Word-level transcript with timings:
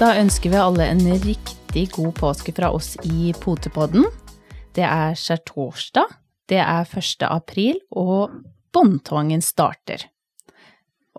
Da 0.00 0.14
ønsker 0.16 0.48
vi 0.48 0.56
alle 0.56 0.86
en 0.88 1.02
riktig 1.20 1.82
god 1.92 2.14
påske 2.16 2.54
fra 2.56 2.70
oss 2.72 2.94
i 3.04 3.34
Potepodden. 3.36 4.06
Det 4.72 4.86
er 4.86 5.12
skjærtorsdag, 5.12 6.14
det 6.48 6.56
er 6.62 6.88
1. 6.88 7.26
april, 7.28 7.82
og 7.92 8.32
båndtvangen 8.72 9.44
starter. 9.44 10.06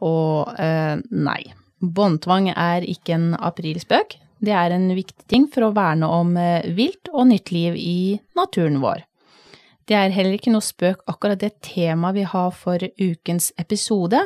Og 0.01 0.49
eh, 0.57 0.97
nei, 0.97 1.43
båndtvang 1.77 2.49
er 2.55 2.89
ikke 2.89 3.19
en 3.19 3.29
aprilspøk. 3.37 4.17
Det 4.41 4.57
er 4.57 4.73
en 4.73 4.89
viktig 4.97 5.29
ting 5.29 5.45
for 5.53 5.67
å 5.67 5.73
verne 5.77 6.09
om 6.09 6.33
eh, 6.41 6.65
vilt 6.73 7.13
og 7.13 7.29
nytt 7.35 7.53
liv 7.53 7.77
i 7.77 8.17
naturen 8.33 8.81
vår. 8.81 9.05
Det 9.85 9.99
er 9.99 10.17
heller 10.17 10.41
ikke 10.41 10.57
noe 10.57 10.65
spøk 10.65 11.05
akkurat 11.05 11.37
det 11.37 11.59
temaet 11.61 12.17
vi 12.17 12.25
har 12.33 12.49
for 12.49 12.81
ukens 12.97 13.53
episode, 13.61 14.25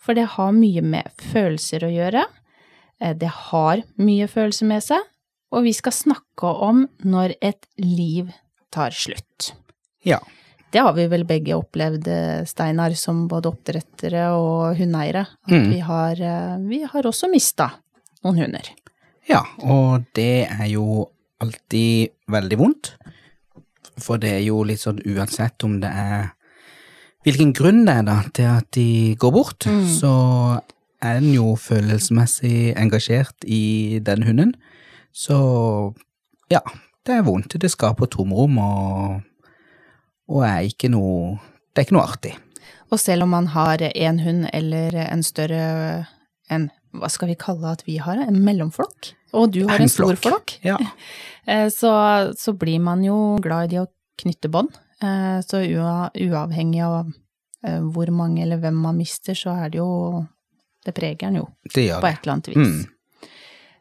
for 0.00 0.16
det 0.16 0.30
har 0.40 0.56
mye 0.56 0.88
med 0.88 1.12
følelser 1.20 1.84
å 1.84 1.96
gjøre. 2.00 2.30
Eh, 3.00 3.14
Det 3.16 3.28
har 3.28 3.82
mye 3.98 4.26
følelser 4.28 4.66
med 4.66 4.82
seg, 4.82 5.00
og 5.52 5.64
vi 5.64 5.72
skal 5.72 5.92
snakke 5.92 6.50
om 6.68 6.84
når 7.04 7.34
et 7.42 7.66
liv 7.78 8.30
tar 8.70 8.90
slutt. 8.90 9.52
Ja. 10.06 10.18
Det 10.70 10.78
har 10.80 10.92
vi 10.94 11.06
vel 11.10 11.24
begge 11.26 11.56
opplevd, 11.58 12.06
eh, 12.06 12.44
Steinar, 12.46 12.94
som 12.94 13.24
både 13.28 13.50
oppdrettere 13.50 14.28
og 14.36 14.76
hundeeiere. 14.78 15.26
At 15.44 15.50
Mm. 15.50 15.70
vi, 15.72 15.78
har, 15.80 16.12
eh, 16.12 16.58
vi 16.68 16.82
har 16.84 17.02
også 17.02 17.28
mista 17.30 17.72
noen 18.24 18.36
hunder. 18.38 18.68
Ja, 19.28 19.42
og 19.62 20.04
det 20.14 20.46
er 20.48 20.66
jo 20.68 21.08
alltid 21.40 22.10
veldig 22.28 22.56
vondt. 22.58 22.92
For 23.98 24.16
det 24.18 24.30
er 24.30 24.44
jo 24.46 24.62
litt 24.62 24.78
sånn 24.78 25.00
uansett 25.04 25.62
om 25.64 25.80
det 25.80 25.90
er 25.90 26.30
hvilken 27.24 27.52
grunn 27.52 27.84
det 27.84 27.96
er 27.98 28.02
da 28.02 28.22
til 28.32 28.44
at 28.46 28.70
de 28.70 29.14
går 29.16 29.32
bort, 29.32 29.58
så 29.98 30.60
er 31.02 31.18
en 31.20 31.30
jo 31.32 31.54
følelsesmessig 31.56 32.74
engasjert 32.76 33.44
i 33.46 33.98
den 34.04 34.22
hunden. 34.26 34.54
Så 35.12 35.36
ja, 36.52 36.60
det 37.06 37.16
er 37.16 37.26
vondt. 37.26 37.56
Det 37.60 37.70
skaper 37.72 38.10
tomrom 38.10 38.58
og, 38.62 39.20
og 40.30 40.44
er 40.46 40.68
ikke 40.68 40.90
noe 40.92 41.38
Det 41.70 41.82
er 41.82 41.86
ikke 41.86 41.96
noe 41.96 42.08
artig. 42.08 42.34
Og 42.90 42.98
selv 42.98 43.22
om 43.22 43.30
man 43.30 43.46
har 43.54 43.78
én 43.78 44.18
hund 44.24 44.48
eller 44.52 44.96
en 45.06 45.22
større 45.22 46.06
en, 46.50 46.68
Hva 46.90 47.08
skal 47.08 47.30
vi 47.30 47.36
kalle 47.38 47.70
at 47.70 47.84
vi 47.86 48.00
har? 48.02 48.18
En 48.18 48.40
mellomflokk? 48.42 49.12
Og 49.32 49.52
du 49.54 49.62
har 49.68 49.78
en 49.78 49.88
stor 49.88 50.16
flokk? 50.18 50.58
Ja. 50.66 50.78
Eh, 51.48 51.70
Så, 51.72 51.88
så 52.36 52.52
blir 52.52 52.78
man 52.84 53.00
jo 53.02 53.38
glad 53.42 53.64
i 53.64 53.68
de 53.72 53.78
å 53.80 53.86
knytte 54.20 54.50
bånd. 54.52 54.74
Eh, 55.02 55.40
Så 55.40 55.62
uavhengig 55.64 56.82
av 56.84 57.08
eh, 57.64 57.80
hvor 57.80 58.10
mange 58.12 58.42
eller 58.44 58.60
hvem 58.60 58.76
man 58.76 58.98
mister, 58.98 59.34
så 59.34 59.54
er 59.64 59.70
det 59.72 59.80
jo 59.80 60.26
Det 60.84 60.94
preger 60.96 61.26
den 61.28 61.40
jo 61.42 61.46
på 62.00 62.08
et 62.08 62.22
eller 62.22 62.32
annet 62.36 62.48
vis. 62.48 62.56
Mm. 62.56 62.96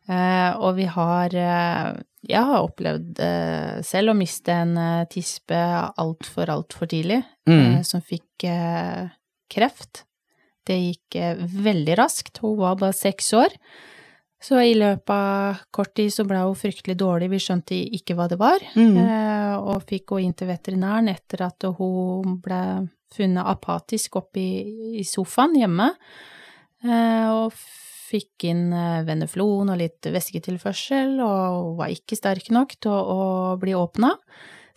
Uh, 0.09 0.51
og 0.65 0.71
vi 0.79 0.87
har 0.89 1.35
uh, 1.37 1.89
Jeg 2.25 2.41
har 2.47 2.63
opplevd 2.65 3.19
uh, 3.21 3.81
selv 3.85 4.11
å 4.11 4.17
miste 4.17 4.51
en 4.51 4.73
tispe 5.11 5.59
altfor, 6.01 6.49
altfor 6.49 6.89
tidlig, 6.91 7.21
Mm. 7.49 7.79
som 7.83 8.01
fikk 8.05 8.43
kreft. 9.49 10.03
Det 10.67 10.75
gikk 10.77 11.15
veldig 11.65 11.95
raskt. 11.97 12.37
Hun 12.43 12.59
var 12.59 12.75
bare 12.77 12.93
seks 12.93 13.31
år. 13.33 13.55
Så 14.39 14.59
i 14.61 14.75
løpet 14.77 15.09
av 15.09 15.63
kort 15.73 15.95
tid 15.97 16.11
så 16.13 16.27
ble 16.29 16.37
hun 16.43 16.53
fryktelig 16.55 16.93
dårlig, 17.01 17.31
vi 17.31 17.39
skjønte 17.41 17.79
ikke 17.97 18.13
hva 18.15 18.27
det 18.29 18.37
var, 18.39 18.59
Mm. 18.75 18.99
og 19.65 19.81
fikk 19.89 20.05
gå 20.13 20.21
inn 20.21 20.33
til 20.37 20.47
veterinæren 20.47 21.09
etter 21.09 21.41
at 21.47 21.65
hun 21.79 22.37
ble 22.39 22.87
funnet 23.11 23.49
apatisk 23.49 24.15
oppe 24.21 24.37
i, 24.39 24.99
i 25.01 25.03
sofaen 25.03 25.57
hjemme, 25.57 25.89
og 27.29 27.51
fikk 28.09 28.45
inn 28.49 28.71
eh, 28.73 29.01
veneflon 29.05 29.69
og 29.69 29.77
litt 29.77 30.01
væsketilførsel, 30.09 31.19
og 31.21 31.75
var 31.77 31.91
ikke 31.93 32.17
sterk 32.17 32.49
nok 32.55 32.73
til 32.81 32.91
å, 32.91 33.01
å 33.53 33.57
bli 33.61 33.75
åpna. 33.77 34.13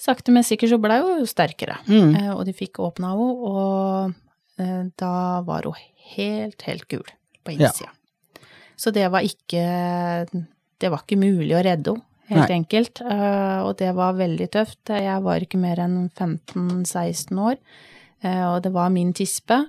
Sakte, 0.03 0.33
men 0.35 0.43
sikkert 0.45 0.73
så 0.75 0.81
ble 0.83 0.99
hun 1.01 1.23
sterkere, 1.31 1.79
Mm. 1.87 2.15
eh, 2.19 2.31
og 2.35 2.45
de 2.49 2.53
fikk 2.53 2.81
åpna 2.83 3.13
henne, 3.15 3.33
og 3.49 4.15
eh, 4.59 4.85
da 4.99 5.41
var 5.47 5.63
hun 5.69 5.79
helt, 6.17 6.63
helt 6.67 6.89
gul 6.91 7.07
på 7.47 7.55
Ja. 7.59 7.71
Så 8.77 8.91
det 8.91 9.05
var 9.13 9.23
ikke 9.23 9.63
Det 10.81 10.91
var 10.91 11.05
ikke 11.05 11.19
mulig 11.21 11.55
å 11.55 11.63
redde 11.63 11.93
henne, 11.95 12.03
helt 12.33 12.49
Nei. 12.51 12.57
enkelt. 12.59 13.01
eh, 13.07 13.61
Og 13.63 13.77
det 13.79 13.95
var 13.95 14.15
veldig 14.19 14.49
tøft. 14.51 14.89
Jeg 14.91 15.23
var 15.23 15.39
ikke 15.41 15.59
mer 15.61 15.77
enn 15.79 16.11
15-16 16.19 17.39
år, 17.39 17.57
eh, 18.25 18.45
og 18.51 18.63
det 18.65 18.73
var 18.73 18.91
min 18.91 19.13
tispe. 19.13 19.69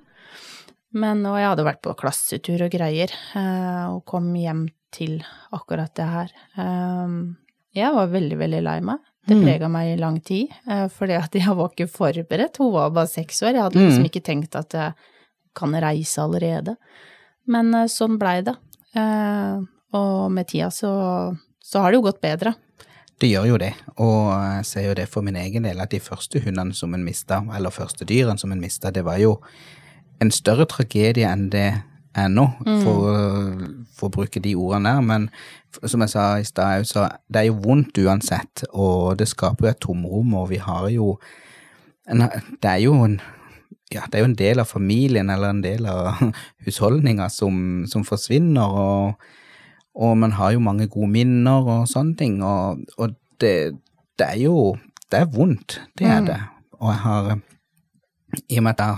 Men, 0.93 1.23
og 1.25 1.37
jeg 1.39 1.47
hadde 1.49 1.65
vært 1.65 1.81
på 1.81 1.95
klassetur 1.97 2.61
og 2.67 2.71
greier, 2.73 3.09
eh, 3.35 3.85
og 3.89 4.03
kom 4.05 4.27
hjem 4.37 4.67
til 4.93 5.23
akkurat 5.51 5.93
det 5.97 6.05
her. 6.05 6.33
Eh, 6.57 7.15
Jeg 7.73 7.89
var 7.95 8.05
veldig, 8.13 8.37
veldig 8.37 8.61
lei 8.61 8.79
meg. 8.85 8.99
Det 9.25 9.35
Mm. 9.37 9.43
prega 9.47 9.67
meg 9.71 9.93
i 9.93 10.01
lang 10.01 10.19
tid, 10.21 10.49
eh, 10.69 10.87
fordi 10.89 11.13
at 11.17 11.31
jeg 11.39 11.55
var 11.55 11.69
ikke 11.69 11.87
forberedt. 11.89 12.57
Hun 12.57 12.73
var 12.73 12.89
bare 12.91 13.07
seks 13.07 13.41
år. 13.41 13.53
Jeg 13.55 13.63
hadde 13.63 13.79
liksom 13.79 14.03
Mm. 14.03 14.09
ikke 14.11 14.21
tenkt 14.23 14.55
at 14.55 14.69
jeg 14.73 14.93
kan 15.55 15.71
reise 15.73 16.17
allerede. 16.21 16.75
Men 17.47 17.73
eh, 17.73 17.85
sånn 17.87 18.19
blei 18.19 18.41
det. 18.43 18.55
Eh, 18.95 19.61
Og 19.95 20.31
med 20.31 20.47
tida 20.47 20.67
så, 20.73 21.37
så 21.61 21.79
har 21.81 21.91
det 21.91 21.97
jo 22.01 22.11
gått 22.11 22.19
bedre. 22.21 22.55
Det 23.19 23.29
gjør 23.29 23.45
jo 23.47 23.57
det, 23.61 23.73
og 23.97 24.31
jeg 24.57 24.65
ser 24.65 24.81
jo 24.87 24.93
det 24.95 25.07
for 25.07 25.21
min 25.21 25.35
egen 25.35 25.63
del 25.63 25.79
at 25.79 25.91
de 25.91 25.99
første 25.99 26.41
hundene 26.41 26.73
som 26.73 26.93
en 26.95 27.03
mista, 27.05 27.37
eller 27.55 27.69
første 27.69 28.03
dyrene 28.03 28.39
som 28.39 28.51
en 28.51 28.59
mista, 28.59 28.89
det 28.91 29.03
var 29.05 29.17
jo 29.21 29.39
en 30.23 30.31
større 30.33 30.65
tragedie 30.71 31.27
enn 31.29 31.49
det 31.53 31.67
er 32.15 32.27
nå, 32.29 32.45
for, 32.83 33.05
å- 33.09 33.85
for 33.97 34.07
å 34.09 34.13
bruke 34.13 34.39
de 34.43 34.55
ordene 34.55 34.91
der. 34.95 35.01
Men 35.01 35.29
som 35.89 36.03
jeg 36.05 36.09
sa 36.13 36.25
i 36.37 36.43
stad, 36.45 36.85
så 36.85 37.07
det 37.33 37.41
er 37.41 37.47
jo 37.49 37.55
vondt 37.63 37.97
uansett, 38.03 38.63
og 38.73 39.17
det 39.17 39.27
skaper 39.31 39.65
jo 39.67 39.71
et 39.71 39.79
tomrom, 39.81 40.33
og 40.37 40.49
vi 40.53 40.59
har 40.61 40.89
jo 40.93 41.15
en, 42.07 42.19
Det 42.61 42.69
er 42.69 42.81
jo 42.83 42.93
en 43.05 43.19
ja, 43.93 44.01
det 44.09 44.17
er 44.17 44.23
jo 44.23 44.29
en 44.31 44.35
del 44.39 44.59
av 44.59 44.65
familien 44.65 45.29
eller 45.29 45.49
en 45.53 45.61
del 45.61 45.85
av 45.85 46.17
husholdninga 46.65 47.27
som, 47.29 47.85
som 47.89 48.03
forsvinner, 48.07 48.63
og 48.67 49.29
og 49.95 50.15
man 50.17 50.31
har 50.33 50.55
jo 50.55 50.59
mange 50.65 50.87
gode 50.89 51.05
minner 51.13 51.67
og 51.69 51.83
sånne 51.87 52.15
ting, 52.17 52.39
og, 52.41 52.79
og 52.97 53.11
det, 53.39 53.75
det 54.17 54.25
er 54.25 54.39
jo 54.41 54.75
Det 55.11 55.19
er 55.19 55.27
vondt, 55.29 55.75
det 55.99 56.07
er 56.09 56.21
Mm. 56.21 56.25
det. 56.25 56.39
Og 56.81 56.87
jeg 56.89 56.97
har 57.03 57.27
I 58.49 58.57
og 58.57 58.63
med 58.63 58.71
at 58.71 58.79
jeg 58.81 58.95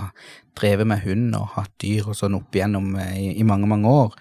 drevet 0.58 0.88
med 0.88 1.04
hund 1.04 1.36
og 1.38 1.54
hatt 1.56 1.72
dyr 1.82 2.10
og 2.10 2.18
sånn 2.18 2.36
opp 2.38 2.56
igjennom 2.56 2.94
eh, 3.02 3.14
i, 3.20 3.30
i 3.40 3.46
mange, 3.46 3.68
mange 3.70 3.92
år, 3.92 4.16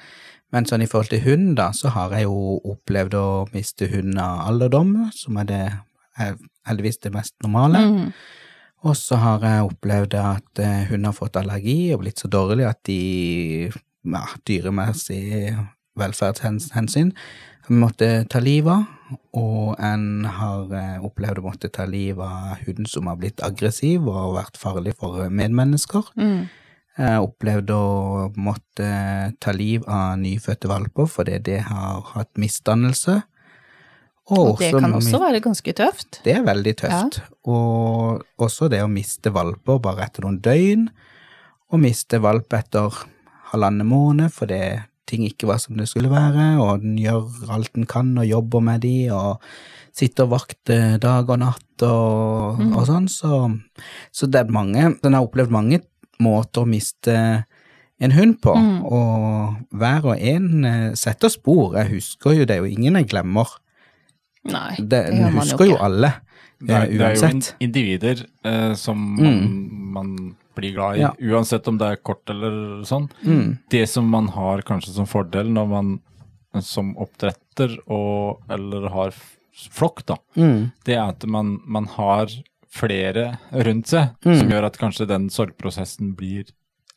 men 0.53 0.67
sånn 0.69 0.85
i 0.85 0.87
forhold 0.89 1.11
til 1.11 1.23
hund, 1.25 1.53
da, 1.59 1.71
så 1.75 1.91
har 1.95 2.13
jeg 2.15 2.27
jo 2.29 2.59
opplevd 2.71 3.17
å 3.19 3.27
miste 3.51 3.89
hund 3.91 4.19
av 4.21 4.45
alderdom, 4.51 4.95
som 5.15 5.39
er 5.41 5.49
det 5.49 5.61
er 6.15 6.35
heldigvis 6.69 7.01
det 7.03 7.11
mest 7.11 7.35
normale. 7.43 7.81
Mm. 7.83 8.11
Og 8.85 8.95
så 8.95 9.17
har 9.19 9.43
jeg 9.43 9.65
opplevd 9.65 10.15
at 10.19 10.61
eh, 10.61 10.85
hun 10.91 11.07
har 11.07 11.15
fått 11.17 11.39
allergi 11.41 11.89
og 11.95 12.03
blitt 12.03 12.21
så 12.21 12.29
dårlig 12.31 12.67
at 12.69 12.79
de, 12.87 13.71
ja, 14.05 14.25
dyremessig 14.47 15.55
velferdshensyn, 15.99 17.11
måtte 17.69 18.25
ta 18.29 18.41
livet 18.43 18.73
av. 18.73 18.91
Og 19.37 19.75
en 19.85 20.25
har 20.25 20.71
eh, 20.73 21.01
opplevd 21.05 21.39
å 21.39 21.45
måtte 21.45 21.69
ta 21.69 21.85
livet 21.85 22.25
av 22.25 22.61
hunden 22.65 22.87
som 22.89 23.05
har 23.09 23.19
blitt 23.21 23.43
aggressiv 23.45 24.07
og 24.09 24.37
vært 24.39 24.57
farlig 24.57 24.95
for 24.97 25.27
medmennesker. 25.29 26.09
Mm. 26.17 26.47
Har 26.95 27.25
opplevd 27.25 27.69
å 27.75 27.85
måtte 28.39 28.89
ta 29.43 29.53
liv 29.53 29.85
av 29.85 30.15
nyfødte 30.21 30.71
valper 30.71 31.09
fordi 31.11 31.37
det 31.43 31.59
har 31.67 32.01
hatt 32.15 32.31
misdannelse. 32.39 33.19
Og 34.33 34.55
det 34.57 34.71
kan 34.73 34.95
også 34.97 35.19
være 35.21 35.41
ganske 35.43 35.73
tøft. 35.77 36.21
det 36.25 36.33
er 36.39 36.45
veldig 36.47 36.73
tøft. 36.79 37.19
Og 37.45 38.23
også 38.41 38.71
det 38.73 38.81
å 38.81 38.89
miste 38.89 39.29
valper 39.29 39.77
bare 39.83 40.07
etter 40.07 40.25
noen 40.25 40.39
døgn, 40.41 40.87
og 41.69 41.81
miste 41.83 42.17
valp 42.23 42.53
etter 42.57 43.03
halvannen 43.51 43.85
måned 43.85 44.33
fordi 44.33 44.61
ting 45.07 45.25
ikke 45.27 45.47
var 45.47 45.57
som 45.61 45.77
det 45.77 45.87
skulle 45.89 46.09
være, 46.09 46.57
og 46.61 46.81
den 46.81 46.97
gjør 46.97 47.49
alt 47.53 47.73
den 47.75 47.85
kan 47.85 48.17
og 48.17 48.25
jobber 48.27 48.61
med 48.61 48.81
de, 48.81 49.09
og 49.13 49.41
sitter 49.95 50.27
vakt 50.27 50.57
vakter 50.67 50.97
dag 50.99 51.29
og 51.29 51.39
natt 51.39 51.83
og, 51.83 52.57
Mm. 52.59 52.75
og 52.75 52.85
sånn, 52.87 53.07
så, 53.11 53.59
så 54.11 54.27
det 54.31 54.41
er 54.41 54.51
mange 54.51 54.95
Den 55.03 55.13
har 55.13 55.23
opplevd 55.27 55.51
mange 55.51 55.81
måter 56.19 56.63
å 56.63 56.67
miste 56.67 57.45
en 57.99 58.11
hund 58.11 58.41
på, 58.41 58.53
Mm. 58.55 58.83
og 58.83 59.55
hver 59.71 60.05
og 60.05 60.17
en 60.19 60.65
eh, 60.65 60.93
setter 60.95 61.29
spor. 61.29 61.75
Jeg 61.77 61.93
husker 61.93 62.33
jo, 62.35 62.45
det 62.45 62.59
og 62.59 62.67
ingen 62.67 62.95
jeg 62.95 63.07
glemmer. 63.07 63.47
Nei, 64.45 64.75
Det, 64.77 64.89
det 64.89 65.13
gjør 65.15 65.31
man 65.31 65.33
jo 65.33 65.39
ikke. 65.39 65.45
husker 65.45 65.65
jo 65.69 65.77
alle, 65.81 66.11
uansett. 66.61 66.69
eh, 66.69 66.87
det 66.97 67.23
er 67.23 67.31
jo 67.31 67.55
individer 67.59 68.25
eh, 68.45 68.73
som 68.75 68.97
Mm. 69.15 69.93
man, 69.93 69.93
man 69.93 70.35
blir 70.55 70.73
glad 70.73 70.97
i, 70.97 71.01
Ja. 71.01 71.13
uansett 71.19 71.67
om 71.67 71.77
det 71.77 71.87
er 71.91 71.95
kort 71.97 72.29
eller 72.29 72.83
sånn. 72.83 73.09
Mm. 73.23 73.57
Det 73.69 73.87
som 73.89 74.07
man 74.09 74.27
har 74.29 74.61
kanskje 74.61 74.93
som 74.95 75.05
fordel 75.05 75.51
når 75.51 75.67
man 75.69 75.99
som 76.61 76.93
oppdretter 76.95 77.77
og, 77.91 78.41
eller 78.49 78.89
har 78.89 79.13
flokk, 79.71 80.05
da, 80.05 80.15
Mm. 80.37 80.71
det 80.85 80.95
er 80.95 81.09
at 81.09 81.25
man, 81.27 81.59
man 81.65 81.85
har 81.85 82.27
flere 82.71 83.37
rundt 83.51 83.87
seg, 83.87 84.09
Mm. 84.25 84.39
som 84.39 84.49
gjør 84.49 84.65
at 84.65 84.77
kanskje 84.77 85.07
den 85.07 85.29
sorgprosessen 85.29 86.15
blir 86.15 86.45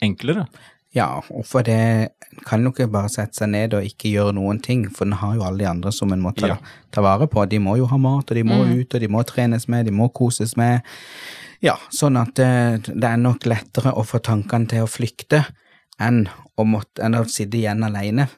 enklere. 0.03 0.47
Ja, 0.95 1.21
og 1.31 1.45
for 1.45 1.63
det 1.63 2.11
kan 2.47 2.63
jo 2.65 2.71
ikke 2.73 2.91
bare 2.91 3.09
sette 3.13 3.35
seg 3.37 3.51
ned 3.51 3.75
og 3.75 3.85
ikke 3.85 4.11
gjøre 4.11 4.33
noen 4.35 4.61
ting, 4.63 4.89
for 4.89 5.05
en 5.05 5.13
har 5.13 5.35
jo 5.37 5.43
alle 5.43 5.59
de 5.59 5.67
andre 5.69 5.93
som 5.93 6.13
en 6.13 6.21
må 6.23 6.35
ta, 6.35 6.47
Ja. 6.49 6.57
ta 6.91 7.03
vare 7.03 7.27
på. 7.29 7.47
De 7.49 7.59
må 7.59 7.77
jo 7.77 7.85
ha 7.87 7.97
mat, 7.99 8.31
og 8.31 8.35
de 8.35 8.43
må 8.43 8.65
ut, 8.65 8.95
og 8.95 9.01
de 9.01 9.07
må 9.09 9.23
trenes 9.27 9.69
med, 9.69 9.85
de 9.87 9.93
må 9.93 10.09
koses 10.13 10.57
med. 10.57 10.81
Ja, 11.65 11.75
sånn 11.91 12.19
at 12.21 12.37
det, 12.39 12.93
det 12.93 13.09
er 13.09 13.19
nok 13.21 13.47
lettere 13.51 13.93
å 13.99 14.05
få 14.07 14.21
tankene 14.23 14.71
til 14.71 14.85
å 14.85 14.91
flykte 14.91 15.43
enn 15.99 16.27
å, 16.55 16.67
måtte, 16.67 17.03
enn 17.03 17.19
å 17.19 17.25
sitte 17.27 17.59
igjen 17.59 17.83
alene 17.87 18.29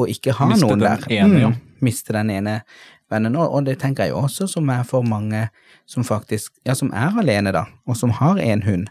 og 0.00 0.08
ikke 0.12 0.34
ha 0.36 0.48
Miste 0.50 0.66
noen 0.66 0.80
den 0.82 0.86
der. 0.86 1.06
ene, 1.20 1.40
ja. 1.40 1.52
Miste 1.84 2.14
den 2.16 2.32
ene 2.32 2.60
vennen. 3.12 3.36
Og, 3.36 3.56
og 3.56 3.66
det 3.68 3.78
tenker 3.80 4.08
jeg 4.08 4.16
også 4.16 4.48
som 4.50 4.68
er 4.72 4.84
for 4.88 5.06
mange 5.06 5.46
som 5.88 6.04
faktisk, 6.06 6.54
ja, 6.68 6.76
som 6.76 6.92
er 6.96 7.16
alene 7.20 7.52
da, 7.56 7.66
og 7.88 7.98
som 7.98 8.12
har 8.20 8.40
en 8.40 8.64
hund, 8.66 8.90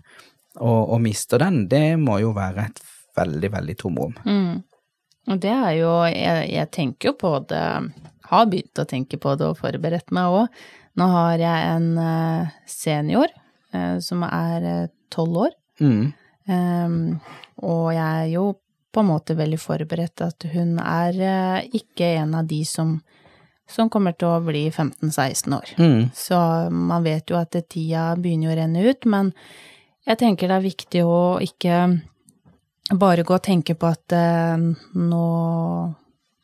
og, 0.60 0.90
og 0.90 0.98
mister 1.04 1.42
den, 1.42 1.64
det 1.72 1.94
må 2.02 2.20
jo 2.24 2.34
være 2.36 2.68
et 2.68 2.82
veldig, 3.18 3.52
veldig 3.54 3.78
tomrom. 3.80 4.18
Mm. 4.26 4.60
Og 5.30 5.42
det 5.44 5.54
er 5.54 5.74
jo 5.78 5.92
jeg, 6.10 6.50
jeg 6.56 6.72
tenker 6.74 7.12
jo 7.12 7.18
på 7.22 7.34
det, 7.50 7.66
har 8.30 8.50
begynt 8.50 8.82
å 8.82 8.88
tenke 8.90 9.20
på 9.22 9.36
det 9.38 9.48
og 9.50 9.60
forberedt 9.62 10.14
meg 10.16 10.40
òg. 10.42 10.64
Nå 11.00 11.06
har 11.14 11.42
jeg 11.42 11.68
en 11.76 11.90
eh, 12.02 12.56
senior 12.70 13.30
eh, 13.30 13.39
som 14.02 14.24
er 14.24 14.90
tolv 15.14 15.38
år, 15.48 15.52
Mm. 15.80 16.14
Um, 16.50 17.20
og 17.62 17.94
jeg 17.94 18.04
er 18.24 18.30
jo 18.34 18.42
på 18.92 19.00
en 19.00 19.08
måte 19.12 19.36
veldig 19.38 19.60
forberedt 19.62 20.22
at 20.26 20.44
hun 20.52 20.80
er 20.82 21.20
eh, 21.22 21.68
ikke 21.78 22.08
en 22.24 22.34
av 22.36 22.48
de 22.50 22.64
som, 22.66 22.96
som 23.70 23.88
kommer 23.94 24.16
til 24.18 24.28
å 24.28 24.40
bli 24.44 24.64
15-16 24.72 25.54
år. 25.56 25.72
Mm. 25.78 26.10
Så 26.18 26.40
man 26.74 27.06
vet 27.06 27.30
jo 27.30 27.38
at 27.38 27.54
tida 27.70 28.16
begynner 28.18 28.52
å 28.52 28.58
renne 28.64 28.84
ut, 28.90 29.06
men 29.06 29.30
jeg 30.10 30.18
tenker 30.24 30.50
det 30.50 30.58
er 30.58 30.66
viktig 30.68 31.06
å 31.06 31.22
ikke 31.46 31.80
bare 32.98 33.24
gå 33.24 33.38
og 33.38 33.44
tenke 33.46 33.78
på 33.78 33.92
at 33.94 34.18
uh, 34.18 34.58
nå, 34.98 35.26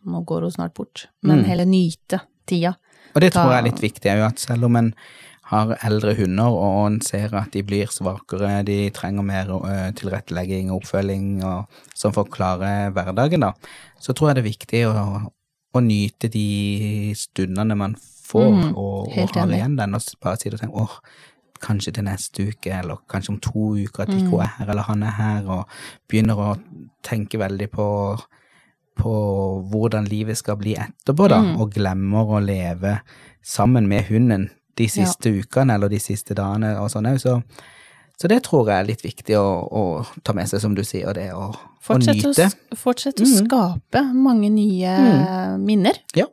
nå 0.06 0.21
går 0.30 0.45
hun 0.48 0.51
snart 0.54 0.75
bort, 0.78 1.07
men 1.25 1.39
Mm. 1.42 1.45
heller 1.50 1.66
nyte 1.66 2.21
tida. 2.45 2.75
Og 3.16 3.21
det 3.21 3.33
tror 3.33 3.51
jeg 3.51 3.57
er 3.63 3.69
litt 3.71 3.81
viktig, 3.81 4.12
òg, 4.12 4.28
at 4.30 4.39
selv 4.39 4.66
om 4.69 4.75
en 4.75 4.94
har 5.51 5.75
eldre 5.86 6.15
hunder 6.18 6.56
og 6.57 6.88
en 6.88 6.95
ser 7.06 7.33
at 7.38 7.51
de 7.53 7.62
blir 7.63 7.92
svakere, 7.94 8.63
de 8.65 8.89
trenger 8.95 9.21
mer 9.27 9.51
ø, 9.53 9.92
tilrettelegging 9.94 10.71
og 10.71 10.80
oppfølging 10.81 11.44
og, 11.45 11.68
som 11.94 12.13
får 12.15 12.31
klare 12.33 12.71
hverdagen, 12.95 13.45
da, 13.45 13.51
så 14.01 14.13
tror 14.18 14.31
jeg 14.31 14.36
det 14.39 14.44
er 14.44 14.50
viktig 14.50 14.81
å, 14.89 15.06
å 15.77 15.83
nyte 15.86 16.31
de 16.33 17.13
stundene 17.19 17.77
man 17.77 17.95
får, 18.00 18.50
Mm, 18.50 18.71
og, 18.74 19.12
og 19.13 19.36
har 19.38 19.51
igjen 19.53 19.75
den, 19.77 19.94
og 19.94 20.01
bare 20.24 20.39
sitte 20.42 20.57
og 20.57 20.62
tenke 20.63 20.81
åh, 20.81 20.95
kanskje 21.62 21.92
til 21.94 22.03
neste 22.07 22.47
uke, 22.50 22.71
eller 22.74 22.97
kanskje 23.07 23.31
om 23.36 23.38
to 23.39 23.68
uker 23.77 24.03
at 24.03 24.09
ikke 24.15 24.31
hun 24.33 24.42
er 24.44 24.50
her, 24.57 24.71
eller 24.74 24.88
han 24.89 25.03
er 25.06 25.13
her, 25.19 25.45
og 25.45 25.69
begynner 26.09 26.42
å 26.42 26.47
tenke 27.06 27.38
veldig 27.39 27.69
på 27.77 27.86
på 28.95 29.12
hvordan 29.69 30.06
livet 30.07 30.38
skal 30.39 30.56
bli 30.57 30.74
etterpå, 30.80 31.25
da, 31.30 31.42
Mm. 31.44 31.56
og 31.59 31.74
glemmer 31.75 32.30
å 32.31 32.39
leve 32.39 33.01
sammen 33.44 33.88
med 33.92 34.06
hunden 34.09 34.50
de 34.75 34.88
siste 34.92 35.31
ukene 35.31 35.74
eller 35.77 35.89
de 35.89 36.00
siste 36.00 36.36
dagene 36.36 36.74
og 36.81 36.89
sånn 36.92 37.07
òg, 37.07 37.19
så, 37.22 37.42
så 38.19 38.27
det 38.31 38.42
tror 38.44 38.68
jeg 38.69 38.80
er 38.83 38.88
litt 38.89 39.01
viktig 39.06 39.38
å, 39.39 39.45
å 39.72 39.83
ta 40.24 40.33
med 40.33 40.48
seg, 40.51 40.62
som 40.63 40.75
du 40.75 40.83
sier, 40.83 41.13
det 41.13 41.30
å, 41.36 41.50
å 41.54 41.94
å, 41.95 41.98
nyte. 42.00 42.33
s- 42.50 42.56
fortsett 42.80 43.19
å 43.19 43.25
Mm. 43.27 43.45
skape 43.45 44.04
mange 44.13 44.50
nye 44.51 45.57
minner. 45.57 46.00
Ja, 46.16 46.25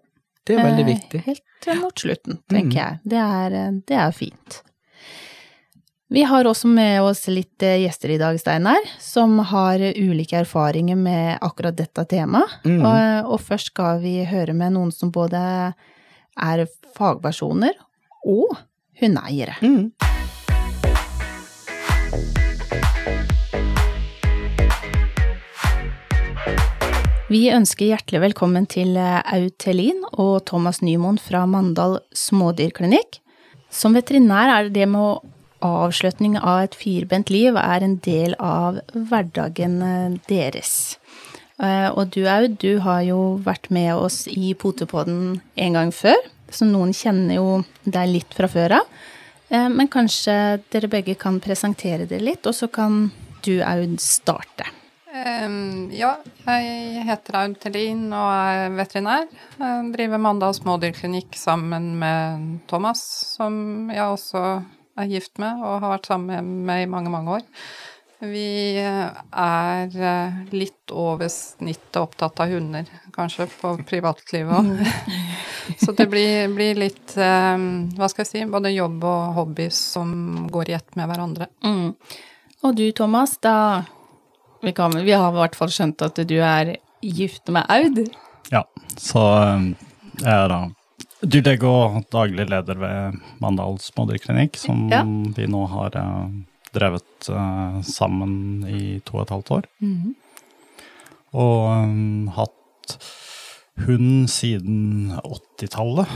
det 0.46 0.58
er 0.58 0.64
veldig 0.64 0.84
Eh, 0.86 0.92
viktig. 0.94 1.22
Helt 1.26 1.42
til 1.62 1.80
mot 1.80 1.94
slutten, 1.94 2.38
tenker 2.50 2.72
Mm. 2.72 2.82
jeg. 2.82 3.00
Det 3.04 3.18
er, 3.18 3.52
eh, 3.54 3.70
det 3.86 3.96
er 3.96 4.10
fint. 4.12 4.62
Vi 6.12 6.22
har 6.28 6.44
også 6.44 6.68
med 6.68 7.00
oss 7.00 7.26
litt 7.28 7.62
eh, 7.64 7.78
gjester 7.86 8.10
i 8.12 8.18
dag, 8.20 8.36
Steinar, 8.38 8.82
som 9.00 9.38
har 9.38 9.78
ulike 9.96 10.36
erfaringer 10.42 10.96
med 10.96 11.38
akkurat 11.40 11.74
dette 11.76 12.04
temaet. 12.10 12.58
Mm. 12.66 12.82
Og, 12.84 13.32
og 13.32 13.40
først 13.40 13.70
skal 13.72 14.00
vi 14.02 14.18
høre 14.28 14.52
med 14.54 14.74
noen 14.74 14.92
som 14.92 15.10
både 15.14 15.40
er 16.36 16.66
fagpersoner 16.98 17.72
og 18.24 18.56
hundeeiere. 19.00 19.58
Mm. 19.62 19.92
Vi 27.32 27.46
ønsker 27.48 27.88
hjertelig 27.88 28.20
velkommen 28.26 28.66
til 28.68 28.96
eh, 29.00 29.22
Aud 29.32 29.54
Thelin 29.62 30.02
og 30.20 30.42
Thomas 30.50 30.82
Nymoen 30.84 31.16
fra 31.16 31.46
Mandal 31.48 31.96
smådyrklinikk. 32.12 33.22
Som 33.72 33.96
veterinær 33.96 34.50
er 34.52 34.66
det 34.66 34.74
det 34.82 34.88
med 34.92 35.30
avslutning 35.64 36.36
av 36.36 36.66
et 36.66 36.76
firbent 36.76 37.30
liv 37.32 37.56
er 37.56 37.86
en 37.86 37.96
del 38.04 38.34
av 38.36 38.82
hverdagen 38.92 39.78
eh, 39.86 40.18
deres. 40.28 40.98
Eh, 41.56 41.88
Og 41.88 42.12
du 42.12 42.26
Aud, 42.28 42.58
du 42.60 42.82
har 42.84 43.00
jo 43.08 43.38
vært 43.46 43.70
med 43.72 43.94
oss 43.94 44.26
i 44.28 44.52
Potepodden 44.52 45.40
en 45.56 45.78
gang 45.78 45.94
før, 45.94 46.18
så 46.52 46.68
noen 46.68 46.92
kjenner 46.96 47.38
jo 47.40 47.62
deg 47.84 48.12
litt 48.12 48.36
fra 48.36 48.48
før 48.50 48.78
av. 48.80 49.00
Eh, 49.48 49.68
Men 49.68 49.88
kanskje 49.88 50.60
dere 50.72 50.88
begge 50.88 51.16
kan 51.18 51.40
presentere 51.40 52.06
dere 52.06 52.24
litt, 52.32 52.46
og 52.46 52.54
så 52.54 52.70
kan 52.72 53.10
du 53.42 53.58
Aud 53.66 53.98
starte. 54.00 54.68
Ja, 55.92 56.14
jeg 56.46 57.02
heter 57.04 57.36
Aud 57.36 57.58
Tellin 57.60 58.06
og 58.16 58.28
er 58.32 58.70
veterinær. 58.78 59.26
Jeg 59.60 59.90
driver 59.92 60.22
Mandal 60.24 60.54
smådyrklinikk 60.56 61.36
sammen 61.36 61.90
med 62.00 62.46
Thomas, 62.70 63.02
som 63.36 63.90
jeg 63.92 64.00
også 64.00 64.62
er 64.96 65.10
gift 65.12 65.36
med 65.42 65.60
og 65.60 65.82
har 65.82 65.98
vært 65.98 66.08
sammen 66.08 66.64
med 66.64 66.86
i 66.86 66.88
mange, 66.90 67.12
mange 67.12 67.36
år. 67.38 67.44
Vi 68.22 68.78
er 68.78 69.94
eh, 69.98 70.34
litt 70.54 70.92
over 70.94 71.26
snittet 71.32 71.96
opptatt 71.98 72.38
av 72.44 72.52
hunder, 72.52 72.86
kanskje, 73.16 73.48
på 73.60 73.72
privatlivet 73.88 74.52
òg. 74.54 74.84
Så 75.82 75.94
det 75.98 76.06
blir, 76.10 76.46
blir 76.54 76.78
litt, 76.78 77.16
eh, 77.18 77.64
hva 77.98 78.08
skal 78.10 78.22
jeg 78.22 78.30
si, 78.30 78.44
både 78.50 78.70
jobb 78.70 79.02
og 79.02 79.32
hobby 79.40 79.66
som 79.74 80.12
går 80.54 80.70
i 80.70 80.76
ett 80.78 80.94
med 80.98 81.10
hverandre. 81.10 81.48
Mm. 81.66 81.88
Og 82.62 82.76
du, 82.78 82.84
Thomas, 82.94 83.34
da 83.42 83.56
vi, 84.62 84.70
kan, 84.76 84.94
vi 85.02 85.16
har 85.18 85.34
i 85.34 85.40
hvert 85.40 85.58
fall 85.58 85.72
skjønt 85.74 86.04
at 86.06 86.22
du 86.22 86.36
er 86.38 86.76
gift 87.02 87.50
med 87.50 87.66
Aud. 87.74 88.04
Ja, 88.54 88.62
så 88.94 89.24
eh, 89.40 89.66
jeg 90.22 90.30
er 90.36 90.48
da 90.54 90.60
dyrlege 91.22 91.66
og 91.70 92.00
daglig 92.10 92.48
leder 92.50 92.78
ved 92.78 93.18
Mandal 93.42 93.76
smådyrklinikk, 93.82 94.56
som 94.58 94.86
Ja. 94.90 95.02
vi 95.06 95.50
nå 95.50 95.66
har 95.74 95.98
eh, 95.98 96.30
drevet 96.74 97.28
uh, 97.30 97.80
sammen 97.86 98.64
i 98.68 98.98
to 99.06 99.18
og 99.18 99.26
et 99.26 99.34
halvt 99.34 99.52
år. 99.58 99.68
Og 101.32 101.58
um, 101.70 102.32
hatt 102.36 102.96
hund 103.86 104.28
siden 104.30 105.12
80-tallet, 105.22 106.10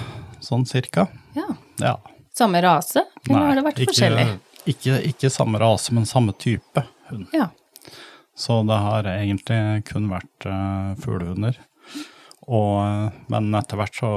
sånn 0.45 0.67
cirka. 0.69 1.09
Ja. 1.37 1.49
Ja. 1.81 1.95
Samme 2.37 2.61
rase, 2.65 3.07
eller 3.25 3.47
har 3.49 3.57
det 3.57 3.65
vært 3.65 3.81
ikke, 3.81 3.95
forskjellig? 3.95 4.27
Ikke, 4.69 4.99
ikke 5.09 5.31
samme 5.33 5.61
rase, 5.63 5.95
men 5.97 6.09
samme 6.09 6.35
type 6.37 6.85
hund. 7.09 7.31
Ja. 7.37 7.49
Så 8.37 8.61
det 8.69 8.77
har 8.77 9.09
egentlig 9.09 9.87
kun 9.89 10.11
vært 10.13 10.49
uh, 10.49 10.93
fuglehunder. 11.01 11.57
Og, 12.47 12.75
eh, 12.85 13.15
men 13.33 13.49
etter 13.59 13.81
hvert 13.81 13.97
så 13.97 14.11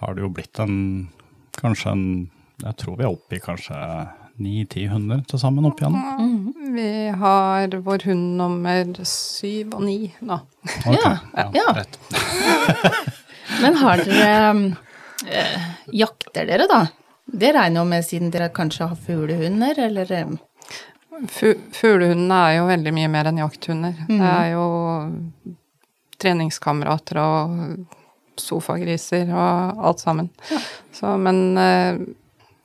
har 0.00 0.16
det 0.16 0.24
jo 0.24 0.32
blitt 0.34 0.58
en 0.62 0.78
kanskje 1.58 1.92
en 1.94 2.08
Jeg 2.58 2.74
tror 2.74 2.96
vi 2.98 3.04
er 3.06 3.12
oppe 3.12 3.36
i 3.36 3.38
kanskje 3.38 3.76
ni-ti 4.42 4.86
hunder 4.90 5.20
til 5.28 5.40
sammen 5.42 5.66
opp 5.68 5.80
igjennom. 5.80 6.18
Mm. 6.18 6.74
Vi 6.76 6.88
har 7.20 7.74
vår 7.86 8.04
hund 8.10 8.36
nummer 8.38 8.92
syv 9.08 9.74
og 9.78 9.82
ni 9.86 9.96
nå. 10.20 10.38
Okay. 10.86 11.16
Ja, 11.34 11.46
ja. 11.56 11.66
Rett. 11.78 11.98
Men 13.62 13.78
har 13.80 14.02
dere 14.04 14.74
eh, 15.26 15.68
Jakter 15.96 16.46
dere, 16.46 16.66
da? 16.70 16.82
Det 17.28 17.50
regner 17.56 17.82
jeg 17.82 17.90
med 17.90 18.04
siden 18.06 18.30
dere 18.32 18.50
kanskje 18.54 18.86
har 18.90 19.00
fuglehunder, 19.06 19.80
eller 19.88 20.12
eh, 20.12 20.36
Fu- 21.28 21.58
Fuglehundene 21.74 22.36
er 22.46 22.52
jo 22.60 22.68
veldig 22.68 22.92
mye 22.94 23.08
mer 23.10 23.26
enn 23.32 23.40
jakthunder. 23.42 23.96
Mm. 24.06 24.20
Det 24.20 24.28
er 24.30 24.50
jo 24.52 24.66
treningskamerater 26.22 27.18
og 27.22 27.56
sofagriser 28.38 29.30
og 29.34 29.82
alt 29.88 30.02
sammen. 30.04 30.28
Så, 30.94 31.16
men 31.18 31.40
eh, 31.58 31.98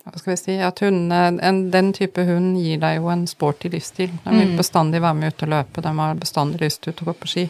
hva 0.04 0.20
skal 0.20 0.34
vi 0.34 0.38
si, 0.42 0.56
at 0.60 0.80
hundene, 0.84 1.40
en, 1.42 1.60
den 1.72 1.94
type 1.96 2.26
hund 2.28 2.58
gir 2.60 2.80
deg 2.82 2.98
jo 3.00 3.08
en 3.14 3.26
sporty 3.28 3.70
livsstil. 3.72 4.10
De 4.26 4.32
vil 4.36 4.50
Mhm. 4.50 4.58
bestandig 4.60 5.00
være 5.02 5.16
med 5.16 5.34
ut 5.34 5.44
og 5.44 5.50
løpe, 5.50 5.82
de 5.82 5.94
har 6.00 6.16
bestandig 6.16 6.60
lyst 6.62 6.82
til 6.82 6.94
å 6.94 7.06
gå 7.12 7.14
på 7.22 7.28
ski. 7.28 7.46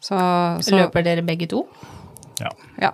Så, 0.00 0.16
så 0.62 0.76
løper 0.78 1.02
dere 1.04 1.22
begge 1.26 1.48
to? 1.50 1.66
Ja. 2.40 2.50
Ja. 2.80 2.92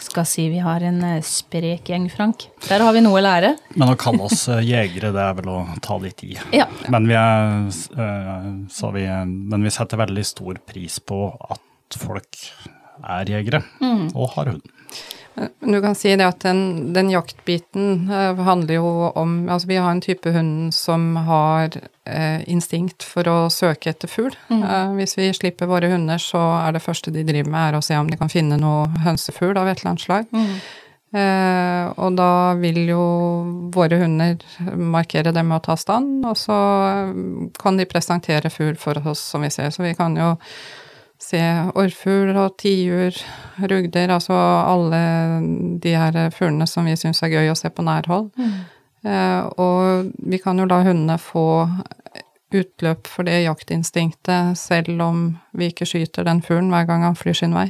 Skal 0.00 0.24
si 0.24 0.48
vi 0.48 0.58
har 0.64 0.80
en 0.82 1.02
eh, 1.04 1.20
sprek 1.20 1.84
gjeng, 1.92 2.08
Frank. 2.10 2.46
Der 2.66 2.80
har 2.80 2.92
vi 2.96 3.02
noe 3.04 3.20
å 3.20 3.22
lære. 3.22 3.50
Men 3.76 3.92
å 3.92 3.96
kalle 4.00 4.24
oss 4.26 4.48
eh, 4.48 4.62
jegere, 4.64 5.12
det 5.12 5.20
er 5.22 5.34
vel 5.38 5.50
å 5.52 5.58
ta 5.84 5.98
litt 6.00 6.24
i. 6.24 6.32
Ja. 6.56 6.66
Men 6.88 7.06
vi, 7.06 7.14
er, 7.20 7.68
eh, 8.00 8.48
så 8.72 8.90
vi, 8.96 9.04
men 9.04 9.62
vi 9.62 9.70
setter 9.70 10.00
veldig 10.00 10.24
stor 10.24 10.56
pris 10.66 10.96
på 11.04 11.20
at 11.50 11.98
folk 12.00 12.40
er 13.04 13.24
jegere 13.36 13.62
Mm. 13.80 14.08
og 14.16 14.30
har 14.38 14.54
hund. 14.54 14.62
Du 15.60 15.78
kan 15.80 15.94
si 15.94 16.10
det 16.18 16.26
at 16.26 16.42
den, 16.44 16.90
den 16.92 17.10
jaktbiten 17.12 18.10
eh, 18.10 18.40
handler 18.44 18.74
jo 18.74 18.90
om 19.14 19.48
Altså, 19.48 19.68
vi 19.70 19.78
har 19.80 19.90
en 19.90 20.02
type 20.02 20.32
hund 20.34 20.74
som 20.74 21.14
har 21.28 21.76
eh, 22.04 22.42
instinkt 22.50 23.06
for 23.06 23.28
å 23.30 23.38
søke 23.52 23.92
etter 23.92 24.10
fugl. 24.10 24.34
Eh, 24.50 24.92
hvis 24.98 25.16
vi 25.18 25.30
slipper 25.36 25.70
våre 25.70 25.92
hunder, 25.92 26.20
så 26.20 26.42
er 26.60 26.76
det 26.76 26.84
første 26.84 27.14
de 27.14 27.24
driver 27.24 27.50
med, 27.50 27.62
er 27.62 27.78
å 27.78 27.84
se 27.84 27.96
om 27.96 28.10
de 28.10 28.18
kan 28.20 28.32
finne 28.32 28.60
noe 28.60 28.88
hønsefugl 29.06 29.56
av 29.56 29.70
et 29.70 29.80
eller 29.80 29.94
annet 29.94 30.06
slag. 30.06 30.30
Eh, 31.10 31.86
og 31.98 32.14
da 32.14 32.54
vil 32.60 32.84
jo 32.86 33.04
våre 33.74 33.98
hunder 33.98 34.38
markere 34.78 35.32
det 35.34 35.42
med 35.42 35.58
å 35.58 35.64
ta 35.64 35.78
stand, 35.78 36.20
og 36.26 36.36
så 36.38 36.58
kan 37.58 37.80
de 37.80 37.88
presentere 37.90 38.52
fugl 38.52 38.76
for 38.78 39.00
oss, 39.10 39.22
som 39.32 39.42
vi 39.46 39.50
ser. 39.50 39.72
Så 39.74 39.82
vi 39.86 39.96
kan 39.98 40.14
jo 40.18 40.36
se 41.20 41.40
orrfugl 41.76 42.32
og 42.40 42.54
tiur, 42.62 43.16
rugder, 43.60 44.08
altså 44.16 44.32
alle 44.34 45.00
de 45.84 45.92
her 45.94 46.16
fuglene 46.32 46.66
som 46.66 46.88
vi 46.88 46.96
syns 46.96 47.20
er 47.26 47.34
gøy 47.34 47.50
å 47.52 47.56
se 47.58 47.68
på 47.70 47.84
nærhold. 47.84 48.30
Eh, 49.04 49.42
og 49.60 50.10
vi 50.28 50.40
kan 50.42 50.58
jo 50.60 50.66
la 50.68 50.82
hundene 50.84 51.18
få 51.20 51.44
utløp 52.52 53.06
for 53.06 53.28
det 53.28 53.44
jaktinstinktet 53.44 54.58
selv 54.58 55.00
om 55.04 55.20
vi 55.56 55.68
ikke 55.70 55.86
skyter 55.86 56.26
den 56.26 56.40
fuglen 56.42 56.72
hver 56.72 56.88
gang 56.88 57.04
han 57.06 57.14
flyr 57.18 57.36
sin 57.38 57.54
vei. 57.54 57.68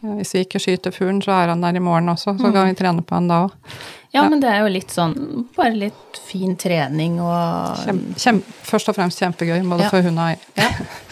Hvis 0.00 0.30
vi 0.34 0.42
ikke 0.46 0.60
skyter 0.62 0.92
fuglen, 0.96 1.18
så 1.24 1.32
er 1.36 1.50
han 1.52 1.60
der 1.60 1.76
i 1.76 1.82
morgen 1.84 2.08
også, 2.08 2.32
så 2.40 2.50
kan 2.52 2.68
vi 2.70 2.76
trene 2.78 3.02
på 3.04 3.16
han 3.18 3.26
da 3.28 3.42
òg. 3.46 3.56
Ja, 4.14 4.22
men 4.28 4.40
det 4.42 4.48
er 4.50 4.64
jo 4.64 4.70
litt 4.74 4.90
sånn 4.90 5.12
Bare 5.54 5.70
litt 5.78 6.16
fin 6.26 6.56
trening 6.58 7.20
og 7.22 7.76
Kjem, 7.84 8.00
kjem, 8.18 8.40
først 8.66 8.88
og 8.90 8.96
fremst 8.96 9.20
kjempegøy, 9.22 9.60
både 9.70 9.84
Ja. 9.86 9.90
for 9.92 10.02
hund 10.02 10.18
og 10.18 10.32
eier. 10.32 10.40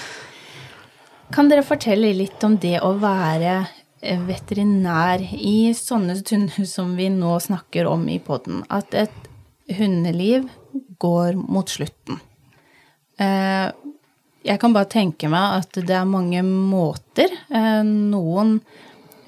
Kan 1.32 1.48
dere 1.50 1.62
fortelle 1.66 2.12
litt 2.16 2.42
om 2.46 2.56
det 2.60 2.78
å 2.84 2.94
være 3.00 3.54
eh, 4.00 4.20
veterinær 4.28 5.22
i 5.36 5.72
sånne 5.76 6.16
stunder 6.18 6.66
som 6.68 6.94
vi 6.98 7.10
nå 7.12 7.34
snakker 7.44 7.88
om 7.90 8.06
i 8.10 8.18
poden? 8.24 8.62
At 8.72 8.94
et 8.96 9.28
hundeliv 9.78 10.48
går 11.02 11.36
mot 11.38 11.68
slutten. 11.68 12.20
Eh, 13.20 13.68
Jeg 14.48 14.60
kan 14.62 14.72
bare 14.72 14.88
tenke 14.88 15.28
meg 15.28 15.58
at 15.60 15.76
det 15.84 15.92
er 15.98 16.06
mange 16.08 16.40
måter. 16.46 17.32
Eh, 17.50 17.82
Noen 17.84 18.60